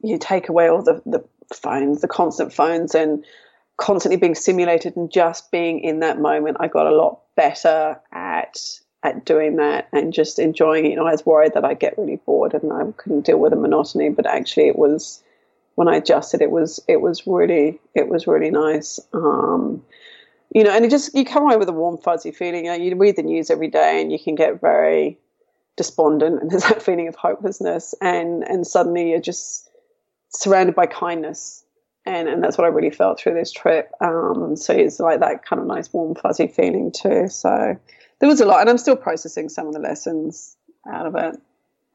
you 0.03 0.19
take 0.19 0.49
away 0.49 0.69
all 0.69 0.83
the, 0.83 1.01
the 1.07 1.25
phones, 1.55 2.01
the 2.01 2.09
constant 2.09 2.53
phones 2.53 2.93
and 2.93 3.25
constantly 3.77 4.17
being 4.17 4.35
simulated 4.35 4.97
and 4.97 5.12
just 5.12 5.53
being 5.53 5.79
in 5.79 6.01
that 6.01 6.19
moment, 6.19 6.57
I 6.59 6.67
got 6.67 6.89
a 6.89 6.97
lot 6.97 7.21
better 7.37 8.01
at 8.11 8.59
at 9.03 9.25
doing 9.25 9.57
that 9.57 9.89
and 9.93 10.13
just 10.13 10.39
enjoying 10.39 10.87
it. 10.87 10.91
You 10.91 10.97
know, 10.97 11.07
I 11.07 11.13
was 11.13 11.25
worried 11.25 11.55
that 11.55 11.65
I'd 11.65 11.81
get 11.81 11.97
really 11.97 12.17
bored 12.17 12.55
and 12.55 12.73
I 12.73 12.85
couldn't 12.97 13.23
deal 13.23 13.39
with 13.39 13.51
the 13.51 13.57
monotony, 13.57 14.11
but 14.11 14.27
actually 14.27 14.69
it 14.69 14.79
was 14.79 15.23
when 15.75 15.89
I 15.89 15.97
adjusted 15.97 16.43
it 16.43 16.51
was 16.51 16.81
it 16.89 17.01
was 17.01 17.27
really 17.27 17.81
it 17.95 18.09
was 18.09 18.27
really 18.27 18.51
nice. 18.51 19.01
Um, 19.13 19.83
you 20.55 20.65
know, 20.65 20.71
and 20.71 20.85
it 20.85 20.91
just 20.91 21.15
you 21.15 21.25
come 21.25 21.45
away 21.45 21.57
with 21.57 21.69
a 21.69 21.73
warm 21.73 21.97
fuzzy 21.97 22.33
feeling. 22.33 22.67
You, 22.67 22.73
know, 22.73 22.77
you 22.77 22.95
read 22.97 23.17
the 23.17 23.23
news 23.23 23.51
every 23.51 23.69
day 23.69 24.03
and 24.03 24.13
you 24.13 24.19
can 24.19 24.35
get 24.35 24.61
very 24.61 25.19
despondent 25.77 26.43
and 26.43 26.51
there's 26.51 26.65
that 26.65 26.83
feeling 26.83 27.09
of 27.09 27.15
hopelessness 27.15 27.95
and 28.03 28.43
and 28.45 28.67
suddenly 28.67 29.11
you're 29.11 29.21
just 29.21 29.71
surrounded 30.29 30.75
by 30.75 30.85
kindness 30.87 31.65
and 32.05 32.29
and 32.29 32.45
that's 32.45 32.59
what 32.59 32.65
I 32.65 32.69
really 32.69 32.91
felt 32.91 33.19
through 33.19 33.35
this 33.35 33.51
trip 33.51 33.91
um, 34.03 34.57
so 34.57 34.75
it's 34.75 35.01
like 35.01 35.21
that 35.21 35.45
kind 35.45 35.61
of 35.61 35.67
nice 35.67 35.91
warm 35.93 36.15
fuzzy 36.15 36.49
feeling 36.49 36.93
too 36.93 37.29
so 37.29 37.77
there 38.21 38.29
was 38.29 38.41
a 38.41 38.47
lot 38.47 38.61
and 38.61 38.71
I'm 38.71 38.79
still 38.79 38.97
processing 38.97 39.49
some 39.49 39.67
of 39.67 39.73
the 39.73 39.81
lessons 39.81 40.57
out 40.89 41.07
of 41.07 41.15
it 41.17 41.41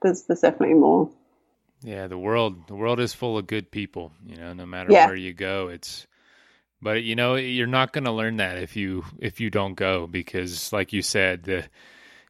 there's 0.01 0.23
there's 0.23 0.41
definitely 0.41 0.75
more 0.75 1.09
yeah 1.81 2.07
the 2.07 2.17
world 2.17 2.67
the 2.67 2.75
world 2.75 2.99
is 2.99 3.13
full 3.13 3.37
of 3.37 3.47
good 3.47 3.71
people 3.71 4.11
you 4.25 4.37
know 4.37 4.53
no 4.53 4.65
matter 4.65 4.91
yeah. 4.91 5.07
where 5.07 5.15
you 5.15 5.33
go 5.33 5.69
it's 5.69 6.05
but 6.81 7.03
you 7.03 7.15
know 7.15 7.35
you're 7.35 7.67
not 7.67 7.93
going 7.93 8.03
to 8.03 8.11
learn 8.11 8.37
that 8.37 8.57
if 8.57 8.75
you 8.75 9.03
if 9.19 9.39
you 9.39 9.49
don't 9.49 9.75
go 9.75 10.07
because 10.07 10.71
like 10.73 10.93
you 10.93 11.01
said 11.01 11.43
the 11.43 11.63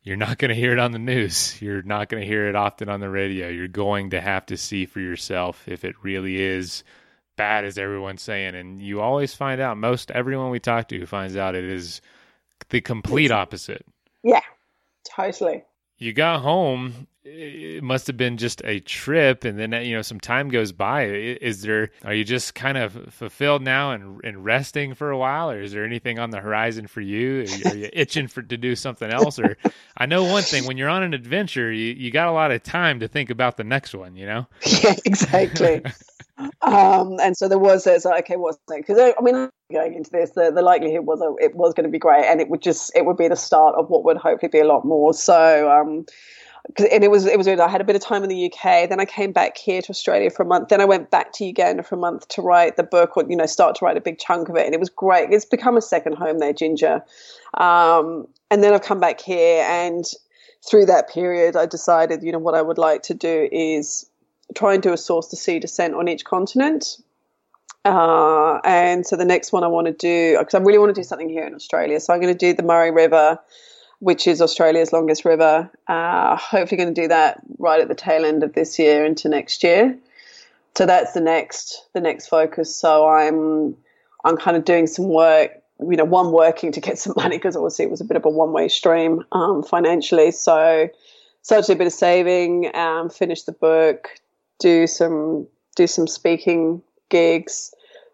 you're 0.06 0.18
not 0.18 0.38
going 0.38 0.50
to 0.50 0.56
hear 0.56 0.72
it 0.72 0.80
on 0.80 0.92
the 0.92 1.00
news. 1.00 1.60
You're 1.62 1.82
not 1.82 2.10
going 2.10 2.22
to 2.22 2.28
hear 2.28 2.48
it 2.48 2.56
often 2.56 2.90
on 2.90 3.00
the 3.00 3.10
radio. 3.10 3.50
You're 3.50 3.68
going 3.68 4.12
to 4.12 4.22
have 4.22 4.46
to 4.46 4.56
see 4.56 4.86
for 4.86 5.00
yourself 5.00 5.68
if 5.68 5.84
it 5.84 5.96
really 6.04 6.40
is 6.40 6.84
bad 7.36 7.66
as 7.66 7.80
everyone's 7.80 8.22
saying. 8.22 8.54
And 8.54 8.80
you 8.80 9.02
always 9.02 9.34
find 9.34 9.60
out, 9.60 9.78
most 9.78 10.12
everyone 10.12 10.52
we 10.52 10.60
talk 10.60 10.88
to 10.90 11.06
finds 11.08 11.36
out 11.36 11.56
it 11.56 11.64
is 11.64 12.02
the 12.70 12.82
complete 12.82 13.32
opposite. 13.32 13.86
Yeah, 14.24 14.42
totally. 15.16 15.64
You 15.98 16.14
got 16.14 16.42
home 16.42 17.08
it 17.26 17.84
must 17.84 18.06
have 18.06 18.18
been 18.18 18.38
just 18.38 18.62
a 18.64 18.80
trip 18.82 19.46
and 19.46 19.58
then 19.58 19.72
you 19.84 19.96
know 19.96 20.04
some 20.04 20.20
time 20.20 20.50
goes 20.50 20.72
by. 20.72 21.06
Is 21.06 21.64
there 21.64 21.90
are 22.04 22.14
you 22.14 22.24
just 22.24 22.54
kind 22.54 22.78
of 22.78 23.14
fulfilled 23.14 23.64
now 23.64 23.92
and, 23.92 24.24
and 24.24 24.46
resting 24.46 24.94
for 24.94 25.10
a 25.10 25.18
while 25.18 25.50
or 25.50 25.62
is 25.62 25.72
there 25.72 25.84
anything 25.84 26.20
on 26.20 26.30
the 26.30 26.40
horizon 26.40 26.86
for 26.86 27.02
you? 27.02 27.42
Are 27.42 27.44
you, 27.44 27.64
are 27.66 27.76
you 27.76 27.90
itching 27.94 28.28
for 28.28 28.44
to 28.44 28.58
do 28.58 28.76
something 28.76 29.12
else 29.12 29.40
or 29.40 29.58
i 29.98 30.06
know 30.06 30.24
one 30.24 30.44
thing 30.44 30.66
when 30.66 30.78
you're 30.78 30.90
on 30.90 31.02
an 31.02 31.14
adventure 31.14 31.72
you, 31.72 31.94
you 31.94 32.12
got 32.12 32.28
a 32.28 32.32
lot 32.32 32.52
of 32.52 32.62
time 32.62 33.00
to 33.00 33.08
think 33.08 33.32
about 33.32 33.58
the 33.58 33.64
next 33.64 33.96
one 33.96 34.16
you 34.16 34.26
know? 34.26 34.48
Yeah 34.84 34.96
exactly. 35.04 35.82
Um 36.62 37.18
and 37.22 37.38
so 37.38 37.48
there 37.48 37.58
was 37.58 37.88
it's 37.88 38.04
like 38.04 38.26
okay 38.26 38.36
what's 38.36 38.60
next? 38.70 38.88
Because 38.88 39.14
i 39.18 39.22
mean 39.22 39.50
going 39.72 39.96
into 39.96 40.12
this 40.12 40.32
the, 40.32 40.52
the 40.52 40.62
likelihood 40.62 41.06
was 41.06 41.20
it 41.40 41.56
was 41.56 41.74
going 41.74 41.86
to 41.86 41.90
be 41.90 41.98
great 41.98 42.26
and 42.26 42.40
it 42.40 42.50
would 42.50 42.62
just 42.62 42.92
it 42.96 43.06
would 43.06 43.18
be 43.18 43.28
the 43.28 43.36
start 43.36 43.76
of 43.76 43.90
what 43.90 44.04
would 44.04 44.18
hopefully 44.18 44.50
be 44.50 44.60
a 44.60 44.66
lot 44.66 44.86
more 44.86 45.14
so 45.14 45.72
um 45.72 46.06
and 46.92 47.04
it 47.04 47.12
was 47.12 47.26
it 47.26 47.38
was 47.38 47.48
weird. 47.48 47.60
I 47.60 47.68
had 47.68 47.82
a 47.82 47.84
bit 47.84 47.96
of 47.96 48.02
time 48.02 48.24
in 48.24 48.30
the 48.30 48.52
UK. 48.52 48.90
Then 48.90 49.00
I 49.00 49.06
came 49.06 49.32
back 49.32 49.58
here 49.58 49.82
to 49.82 49.90
Australia 49.90 50.30
for 50.30 50.44
a 50.44 50.46
month. 50.46 50.70
Then 50.70 50.82
I 50.82 50.86
went 50.86 51.12
back 51.12 51.32
to 51.34 51.46
Uganda 51.46 51.84
for 51.84 51.96
a 51.96 51.98
month 51.98 52.28
to 52.30 52.42
write 52.42 52.76
the 52.76 52.84
book, 52.84 53.16
or 53.18 53.24
you 53.30 53.36
know, 53.36 53.46
start 53.46 53.76
to 53.78 53.86
write 53.86 53.98
a 53.98 54.02
big 54.02 54.18
chunk 54.18 54.50
of 54.50 54.56
it. 54.56 54.66
And 54.66 54.74
it 54.74 54.80
was 54.80 54.90
great. 54.90 55.32
It's 55.32 55.46
become 55.46 55.78
a 55.78 55.82
second 55.82 56.14
home 56.16 56.40
there, 56.40 56.54
Jinja. 56.54 57.04
Um, 57.56 58.28
and 58.50 58.64
then 58.64 58.74
I've 58.74 58.82
come 58.82 59.00
back 59.00 59.22
here, 59.22 59.64
and 59.64 60.06
through 60.68 60.88
that 60.88 61.10
period, 61.10 61.56
I 61.56 61.68
decided, 61.68 62.24
you 62.24 62.32
know, 62.32 62.40
what 62.40 62.56
I 62.56 62.62
would 62.62 62.80
like 62.80 63.04
to 63.04 63.14
do 63.14 63.48
is 63.52 64.10
try 64.56 64.74
and 64.74 64.82
do 64.82 64.94
a 64.94 64.98
source 64.98 65.28
to 65.28 65.36
sea 65.36 65.60
descent 65.60 65.94
on 65.94 66.08
each 66.08 66.26
continent. 66.26 66.98
Uh, 67.86 68.60
and 68.66 69.06
so 69.06 69.16
the 69.16 69.26
next 69.26 69.54
one 69.54 69.64
I 69.64 69.68
want 69.68 69.88
to 69.88 69.94
do, 69.94 70.38
because 70.38 70.56
I 70.56 70.60
really 70.60 70.80
want 70.80 70.94
to 70.94 71.00
do 71.00 71.06
something 71.06 71.30
here 71.30 71.46
in 71.46 71.54
Australia. 71.54 72.00
So 72.00 72.14
I'm 72.14 72.20
going 72.20 72.34
to 72.34 72.38
do 72.38 72.54
the 72.54 72.64
Murray 72.64 72.92
River 72.92 73.40
which 74.00 74.28
is 74.28 74.42
Australia's 74.42 74.92
longest 74.94 75.26
river. 75.26 75.70
Uh, 75.88 76.36
hopefully, 76.36 76.78
going 76.78 76.94
to 76.94 77.02
do 77.02 77.08
that 77.08 77.42
right 77.58 77.82
at 77.82 77.88
the 77.88 77.96
tail 77.96 78.26
end 78.26 78.44
of 78.44 78.54
this 78.54 78.78
year 78.78 79.06
into 79.06 79.30
next 79.30 79.64
year. 79.64 79.98
So 80.78 80.86
that's 80.86 81.14
the 81.14 81.22
next 81.22 81.88
the 81.94 82.02
next 82.02 82.28
focus. 82.28 82.76
So 82.76 83.08
I'm 83.08 83.76
I'm 84.24 84.38
kind 84.38 84.58
of 84.58 84.66
doing 84.66 84.88
some 84.88 85.08
work. 85.08 85.52
You 85.80 85.98
know, 85.98 86.06
one 86.06 86.32
working 86.32 86.72
to 86.74 86.82
get 86.82 86.98
some 87.06 87.14
money 87.16 87.38
because 87.38 87.56
obviously 87.56 87.86
it 87.86 87.92
was 87.92 88.02
a 88.02 88.06
bit 88.06 88.18
of 88.18 88.26
a 88.26 88.30
one 88.30 88.52
way 88.52 88.68
stream 88.68 89.24
um, 89.32 89.64
financially. 89.64 90.32
So 90.32 90.90
start 91.42 91.66
to 91.66 91.72
do 91.72 91.74
a 91.74 91.78
bit 91.78 91.88
of 91.88 91.94
saving, 91.94 92.76
um, 92.76 93.10
finish 93.10 93.44
the 93.44 93.54
book, 93.54 94.10
do 94.60 94.88
some 94.88 95.48
do 95.76 95.88
some 95.88 96.08
speaking 96.08 96.82
gigs. 97.16 97.74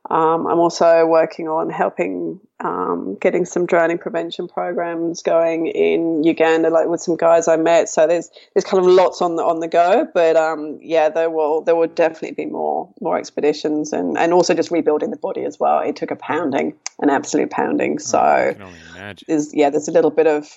Um, 0.10 0.48
I'm 0.48 0.60
also 0.60 1.06
working 1.06 1.48
on 1.48 1.70
helping 1.70 2.40
um, 2.60 3.18
getting 3.22 3.46
some 3.46 3.66
drowning 3.66 3.98
prevention 3.98 4.48
programs 4.48 5.22
going 5.22 5.68
in 5.68 6.24
Uganda, 6.24 6.70
like 6.70 6.88
with 6.88 7.02
some 7.02 7.16
guys 7.16 7.48
I 7.48 7.56
met. 7.56 7.88
So 7.88 8.08
there's 8.08 8.30
there's 8.54 8.66
kind 8.66 8.84
of 8.84 8.92
lots 8.92 9.22
on 9.22 9.36
the 9.36 9.44
on 9.44 9.60
the 9.60 9.68
go, 9.68 10.08
but 10.14 10.36
um, 10.36 10.80
yeah, 10.82 11.10
there 11.10 11.30
will 11.30 11.62
there 11.62 11.76
will 11.76 11.88
definitely 11.88 12.34
be 12.44 12.46
more 12.46 12.90
more 13.00 13.18
expeditions 13.18 13.94
and 13.94 14.18
and 14.18 14.34
also 14.34 14.54
just 14.54 14.72
rebuilding 14.72 15.12
the 15.12 15.18
body 15.18 15.46
as 15.46 15.60
well. 15.60 15.80
It 15.80 15.96
took 15.96 16.12
a 16.12 16.16
pounding, 16.16 16.74
an 17.00 17.10
absolute 17.10 17.52
pounding. 17.52 18.00
So 18.00 18.56
oh, 18.60 19.14
there's 19.28 19.54
yeah, 19.54 19.70
there's 19.70 19.88
a 19.88 19.94
little 19.94 20.12
bit 20.12 20.28
of 20.28 20.50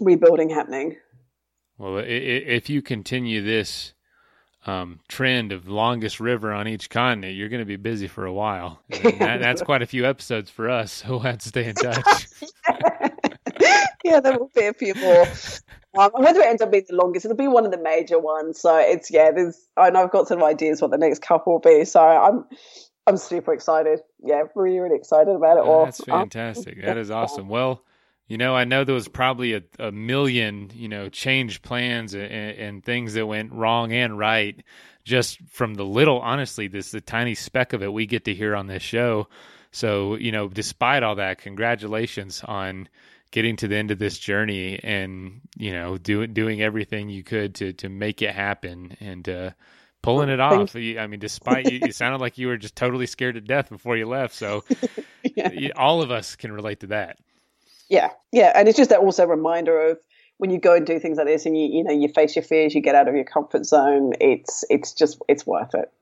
rebuilding 0.00 0.50
happening. 0.50 0.96
Well, 1.78 2.04
if 2.06 2.68
you 2.68 2.82
continue 2.82 3.42
this 3.42 3.94
um, 4.66 5.00
trend 5.08 5.52
of 5.52 5.68
longest 5.68 6.20
river 6.20 6.52
on 6.52 6.68
each 6.68 6.90
continent, 6.90 7.34
you're 7.34 7.48
going 7.48 7.60
to 7.60 7.66
be 7.66 7.76
busy 7.76 8.06
for 8.06 8.26
a 8.26 8.32
while. 8.32 8.80
That, 9.20 9.40
that's 9.40 9.62
quite 9.62 9.82
a 9.82 9.86
few 9.86 10.06
episodes 10.06 10.50
for 10.50 10.68
us, 10.68 10.92
so 11.04 11.10
we'll 11.10 11.20
have 11.20 11.38
to 11.38 11.48
stay 11.48 11.68
in 11.68 11.74
touch. 11.74 12.28
yeah, 14.04 14.20
there 14.20 14.38
will 14.38 14.50
be 14.54 14.66
a 14.66 14.72
few 14.72 14.94
more. 14.94 15.26
Um, 15.98 16.10
whether 16.14 16.40
it 16.40 16.46
ends 16.46 16.62
up 16.62 16.70
being 16.70 16.84
the 16.88 16.96
longest, 16.96 17.24
it'll 17.24 17.36
be 17.36 17.48
one 17.48 17.64
of 17.64 17.70
the 17.70 17.82
major 17.82 18.18
ones. 18.18 18.60
So 18.60 18.76
it's 18.76 19.10
yeah, 19.10 19.30
there's 19.30 19.68
I 19.76 19.90
know 19.90 20.04
I've 20.04 20.10
got 20.10 20.28
some 20.28 20.42
ideas 20.42 20.80
what 20.80 20.90
the 20.90 20.98
next 20.98 21.20
couple 21.22 21.54
will 21.54 21.60
be. 21.60 21.84
So 21.84 22.00
I'm 22.00 22.44
I'm 23.06 23.16
super 23.16 23.52
excited. 23.52 24.00
Yeah, 24.22 24.44
really 24.54 24.78
really 24.78 24.96
excited 24.96 25.34
about 25.34 25.58
it 25.58 25.64
all. 25.64 25.86
That's 25.86 26.04
fantastic. 26.04 26.78
Um, 26.78 26.84
that 26.84 26.96
is 26.96 27.10
awesome. 27.10 27.48
Well 27.48 27.82
you 28.30 28.38
know, 28.38 28.54
I 28.54 28.62
know 28.62 28.84
there 28.84 28.94
was 28.94 29.08
probably 29.08 29.54
a, 29.54 29.62
a 29.80 29.90
million, 29.90 30.70
you 30.72 30.88
know, 30.88 31.08
change 31.08 31.62
plans 31.62 32.14
and, 32.14 32.30
and, 32.30 32.84
things 32.84 33.14
that 33.14 33.26
went 33.26 33.50
wrong 33.50 33.92
and 33.92 34.16
right 34.16 34.62
just 35.02 35.40
from 35.50 35.74
the 35.74 35.84
little, 35.84 36.20
honestly, 36.20 36.68
this 36.68 36.92
the 36.92 37.00
tiny 37.00 37.34
speck 37.34 37.72
of 37.72 37.82
it 37.82 37.92
we 37.92 38.06
get 38.06 38.26
to 38.26 38.34
hear 38.34 38.54
on 38.54 38.68
this 38.68 38.84
show. 38.84 39.26
So, 39.72 40.14
you 40.14 40.30
know, 40.30 40.46
despite 40.46 41.02
all 41.02 41.16
that, 41.16 41.38
congratulations 41.38 42.44
on 42.44 42.88
getting 43.32 43.56
to 43.56 43.66
the 43.66 43.74
end 43.74 43.90
of 43.90 43.98
this 43.98 44.16
journey 44.16 44.78
and, 44.80 45.40
you 45.56 45.72
know, 45.72 45.98
doing 45.98 46.32
doing 46.32 46.62
everything 46.62 47.08
you 47.08 47.24
could 47.24 47.56
to 47.56 47.72
to 47.72 47.88
make 47.88 48.22
it 48.22 48.32
happen 48.32 48.96
and 49.00 49.28
uh 49.28 49.50
pulling 50.02 50.28
it 50.28 50.38
off. 50.38 50.76
I 50.76 51.08
mean, 51.08 51.18
despite 51.18 51.68
you, 51.68 51.80
it 51.82 51.96
sounded 51.96 52.20
like 52.20 52.38
you 52.38 52.46
were 52.46 52.58
just 52.58 52.76
totally 52.76 53.06
scared 53.06 53.34
to 53.34 53.40
death 53.40 53.70
before 53.70 53.96
you 53.96 54.06
left. 54.06 54.36
So, 54.36 54.62
yeah. 55.24 55.70
all 55.74 56.00
of 56.00 56.12
us 56.12 56.36
can 56.36 56.52
relate 56.52 56.78
to 56.80 56.86
that. 56.88 57.18
Yeah, 57.90 58.10
yeah, 58.32 58.52
and 58.54 58.68
it's 58.68 58.78
just 58.78 58.90
that 58.90 59.00
also 59.00 59.26
reminder 59.26 59.88
of 59.88 59.98
when 60.38 60.50
you 60.50 60.58
go 60.58 60.74
and 60.74 60.86
do 60.86 60.98
things 60.98 61.18
like 61.18 61.26
this, 61.26 61.44
and 61.44 61.58
you 61.58 61.66
you 61.66 61.84
know 61.84 61.92
you 61.92 62.08
face 62.08 62.36
your 62.36 62.44
fears, 62.44 62.74
you 62.74 62.80
get 62.80 62.94
out 62.94 63.08
of 63.08 63.14
your 63.14 63.24
comfort 63.24 63.66
zone. 63.66 64.12
It's 64.20 64.64
it's 64.70 64.92
just 64.94 65.20
it's 65.28 65.44
worth 65.44 65.74
it. 65.74 65.92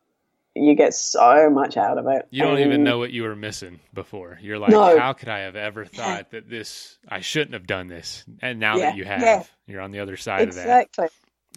You 0.55 0.74
get 0.74 0.93
so 0.93 1.48
much 1.51 1.77
out 1.77 1.98
of 1.98 2.06
it. 2.09 2.27
You 2.31 2.43
don't 2.43 2.59
and, 2.59 2.66
even 2.66 2.85
know 2.85 2.98
what 2.98 3.10
you 3.10 3.23
were 3.23 3.36
missing 3.36 3.81
before. 3.94 4.39
You're 4.43 4.59
like, 4.59 4.70
no. 4.70 4.98
how 4.98 5.12
could 5.12 5.28
I 5.28 5.40
have 5.40 5.56
ever 5.56 5.85
thought 5.85 6.31
that 6.32 6.51
this? 6.51 6.98
I 7.09 7.20
shouldn't 7.20 7.55
have 7.55 7.66
done 7.66 7.89
this. 7.89 8.24
And 8.43 8.60
now 8.60 8.77
yeah. 8.77 8.90
that 8.90 8.97
you 8.97 9.05
have, 9.05 9.20
yeah. 9.23 9.43
you're 9.66 9.81
on 9.81 9.90
the 9.90 10.01
other 10.01 10.16
side 10.16 10.43
exactly. 10.43 10.62
of 10.62 10.69
that. 10.69 11.06
Exactly. 11.06 11.09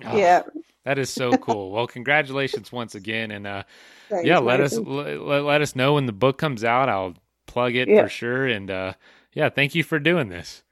Oh, 0.05 0.17
yeah. 0.17 0.43
That 0.85 0.97
is 0.97 1.09
so 1.09 1.37
cool. 1.37 1.71
well, 1.71 1.87
congratulations 1.87 2.71
once 2.71 2.95
again, 2.95 3.31
and 3.31 3.45
uh, 3.45 3.63
yeah, 4.23 4.39
let 4.39 4.61
us 4.61 4.77
let, 4.77 5.19
let 5.19 5.61
us 5.61 5.75
know 5.75 5.95
when 5.95 6.05
the 6.05 6.13
book 6.13 6.37
comes 6.37 6.63
out. 6.63 6.89
I'll 6.89 7.15
plug 7.45 7.75
it 7.75 7.87
for 7.87 8.09
sure, 8.09 8.47
and 8.47 8.71
uh, 8.71 8.93
yeah, 9.33 9.49
thank 9.49 9.75
you 9.75 9.83
for 9.83 9.99
doing 9.99 10.29
this. 10.29 10.63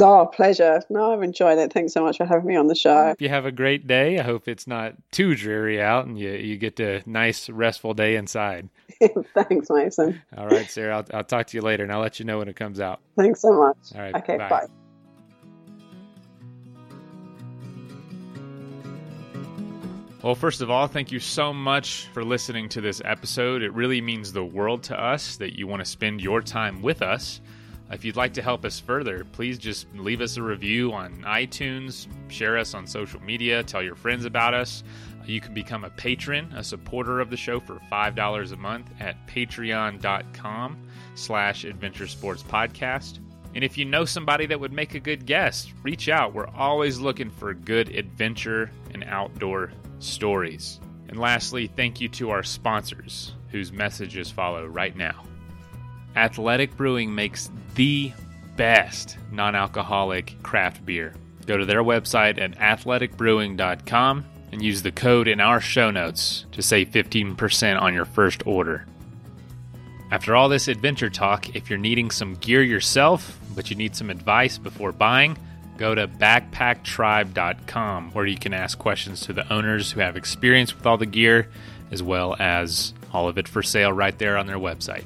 Oh, 0.00 0.26
pleasure. 0.26 0.82
No, 0.90 1.12
I've 1.12 1.22
enjoyed 1.22 1.58
it. 1.58 1.72
Thanks 1.72 1.92
so 1.92 2.02
much 2.02 2.16
for 2.16 2.24
having 2.24 2.46
me 2.46 2.56
on 2.56 2.66
the 2.66 2.74
show. 2.74 3.14
You 3.20 3.28
have 3.28 3.46
a 3.46 3.52
great 3.52 3.86
day. 3.86 4.18
I 4.18 4.22
hope 4.22 4.48
it's 4.48 4.66
not 4.66 4.94
too 5.12 5.36
dreary 5.36 5.80
out 5.80 6.06
and 6.06 6.18
you, 6.18 6.32
you 6.32 6.56
get 6.56 6.80
a 6.80 7.02
nice, 7.06 7.48
restful 7.48 7.94
day 7.94 8.16
inside. 8.16 8.68
Thanks, 9.34 9.70
Mason. 9.70 10.20
All 10.36 10.48
right, 10.48 10.68
Sarah. 10.68 10.96
I'll, 10.96 11.18
I'll 11.18 11.24
talk 11.24 11.46
to 11.48 11.56
you 11.56 11.62
later 11.62 11.84
and 11.84 11.92
I'll 11.92 12.00
let 12.00 12.18
you 12.18 12.24
know 12.24 12.38
when 12.38 12.48
it 12.48 12.56
comes 12.56 12.80
out. 12.80 13.00
Thanks 13.16 13.40
so 13.40 13.52
much. 13.52 13.76
All 13.94 14.00
right. 14.00 14.14
Okay, 14.16 14.36
bye. 14.36 14.48
bye. 14.48 14.66
Well, 20.24 20.34
first 20.34 20.62
of 20.62 20.70
all, 20.70 20.86
thank 20.86 21.12
you 21.12 21.20
so 21.20 21.52
much 21.52 22.08
for 22.14 22.24
listening 22.24 22.70
to 22.70 22.80
this 22.80 23.02
episode. 23.04 23.62
It 23.62 23.74
really 23.74 24.00
means 24.00 24.32
the 24.32 24.44
world 24.44 24.82
to 24.84 24.98
us 24.98 25.36
that 25.36 25.56
you 25.56 25.66
want 25.66 25.84
to 25.84 25.84
spend 25.84 26.22
your 26.22 26.40
time 26.40 26.80
with 26.80 27.02
us. 27.02 27.42
If 27.94 28.04
you'd 28.04 28.16
like 28.16 28.34
to 28.34 28.42
help 28.42 28.64
us 28.64 28.80
further, 28.80 29.24
please 29.24 29.56
just 29.56 29.86
leave 29.94 30.20
us 30.20 30.36
a 30.36 30.42
review 30.42 30.92
on 30.92 31.22
iTunes, 31.22 32.08
share 32.26 32.58
us 32.58 32.74
on 32.74 32.88
social 32.88 33.22
media, 33.22 33.62
tell 33.62 33.84
your 33.84 33.94
friends 33.94 34.24
about 34.24 34.52
us. 34.52 34.82
You 35.24 35.40
can 35.40 35.54
become 35.54 35.84
a 35.84 35.90
patron, 35.90 36.52
a 36.54 36.64
supporter 36.64 37.20
of 37.20 37.30
the 37.30 37.36
show 37.36 37.60
for 37.60 37.80
$5 37.92 38.52
a 38.52 38.56
month 38.56 38.90
at 38.98 39.28
patreon.com 39.28 40.76
slash 41.14 41.62
adventure 41.62 42.08
sports 42.08 42.42
podcast. 42.42 43.20
And 43.54 43.62
if 43.62 43.78
you 43.78 43.84
know 43.84 44.04
somebody 44.04 44.46
that 44.46 44.58
would 44.58 44.72
make 44.72 44.94
a 44.94 45.00
good 45.00 45.24
guest, 45.24 45.72
reach 45.84 46.08
out. 46.08 46.34
We're 46.34 46.48
always 46.48 46.98
looking 46.98 47.30
for 47.30 47.54
good 47.54 47.90
adventure 47.90 48.72
and 48.92 49.04
outdoor 49.04 49.70
stories. 50.00 50.80
And 51.08 51.16
lastly, 51.16 51.68
thank 51.68 52.00
you 52.00 52.08
to 52.08 52.30
our 52.30 52.42
sponsors, 52.42 53.34
whose 53.50 53.70
messages 53.70 54.32
follow 54.32 54.66
right 54.66 54.96
now. 54.96 55.22
Athletic 56.16 56.76
Brewing 56.76 57.14
makes 57.14 57.50
the 57.74 58.12
best 58.56 59.18
non 59.32 59.54
alcoholic 59.54 60.40
craft 60.42 60.84
beer. 60.86 61.14
Go 61.46 61.56
to 61.56 61.66
their 61.66 61.82
website 61.82 62.40
at 62.40 62.58
athleticbrewing.com 62.58 64.24
and 64.52 64.62
use 64.62 64.82
the 64.82 64.92
code 64.92 65.28
in 65.28 65.40
our 65.40 65.60
show 65.60 65.90
notes 65.90 66.46
to 66.52 66.62
save 66.62 66.90
15% 66.90 67.80
on 67.80 67.92
your 67.92 68.04
first 68.04 68.46
order. 68.46 68.86
After 70.10 70.36
all 70.36 70.48
this 70.48 70.68
adventure 70.68 71.10
talk, 71.10 71.56
if 71.56 71.68
you're 71.68 71.78
needing 71.78 72.10
some 72.10 72.36
gear 72.36 72.62
yourself, 72.62 73.38
but 73.54 73.68
you 73.68 73.76
need 73.76 73.96
some 73.96 74.10
advice 74.10 74.58
before 74.58 74.92
buying, 74.92 75.36
go 75.76 75.94
to 75.94 76.06
backpacktribe.com 76.06 78.12
where 78.12 78.26
you 78.26 78.36
can 78.36 78.54
ask 78.54 78.78
questions 78.78 79.22
to 79.22 79.32
the 79.32 79.50
owners 79.52 79.90
who 79.90 80.00
have 80.00 80.16
experience 80.16 80.74
with 80.74 80.86
all 80.86 80.98
the 80.98 81.06
gear, 81.06 81.48
as 81.90 82.02
well 82.02 82.36
as 82.38 82.94
all 83.12 83.28
of 83.28 83.38
it 83.38 83.48
for 83.48 83.62
sale 83.62 83.92
right 83.92 84.18
there 84.18 84.36
on 84.36 84.46
their 84.46 84.58
website. 84.58 85.04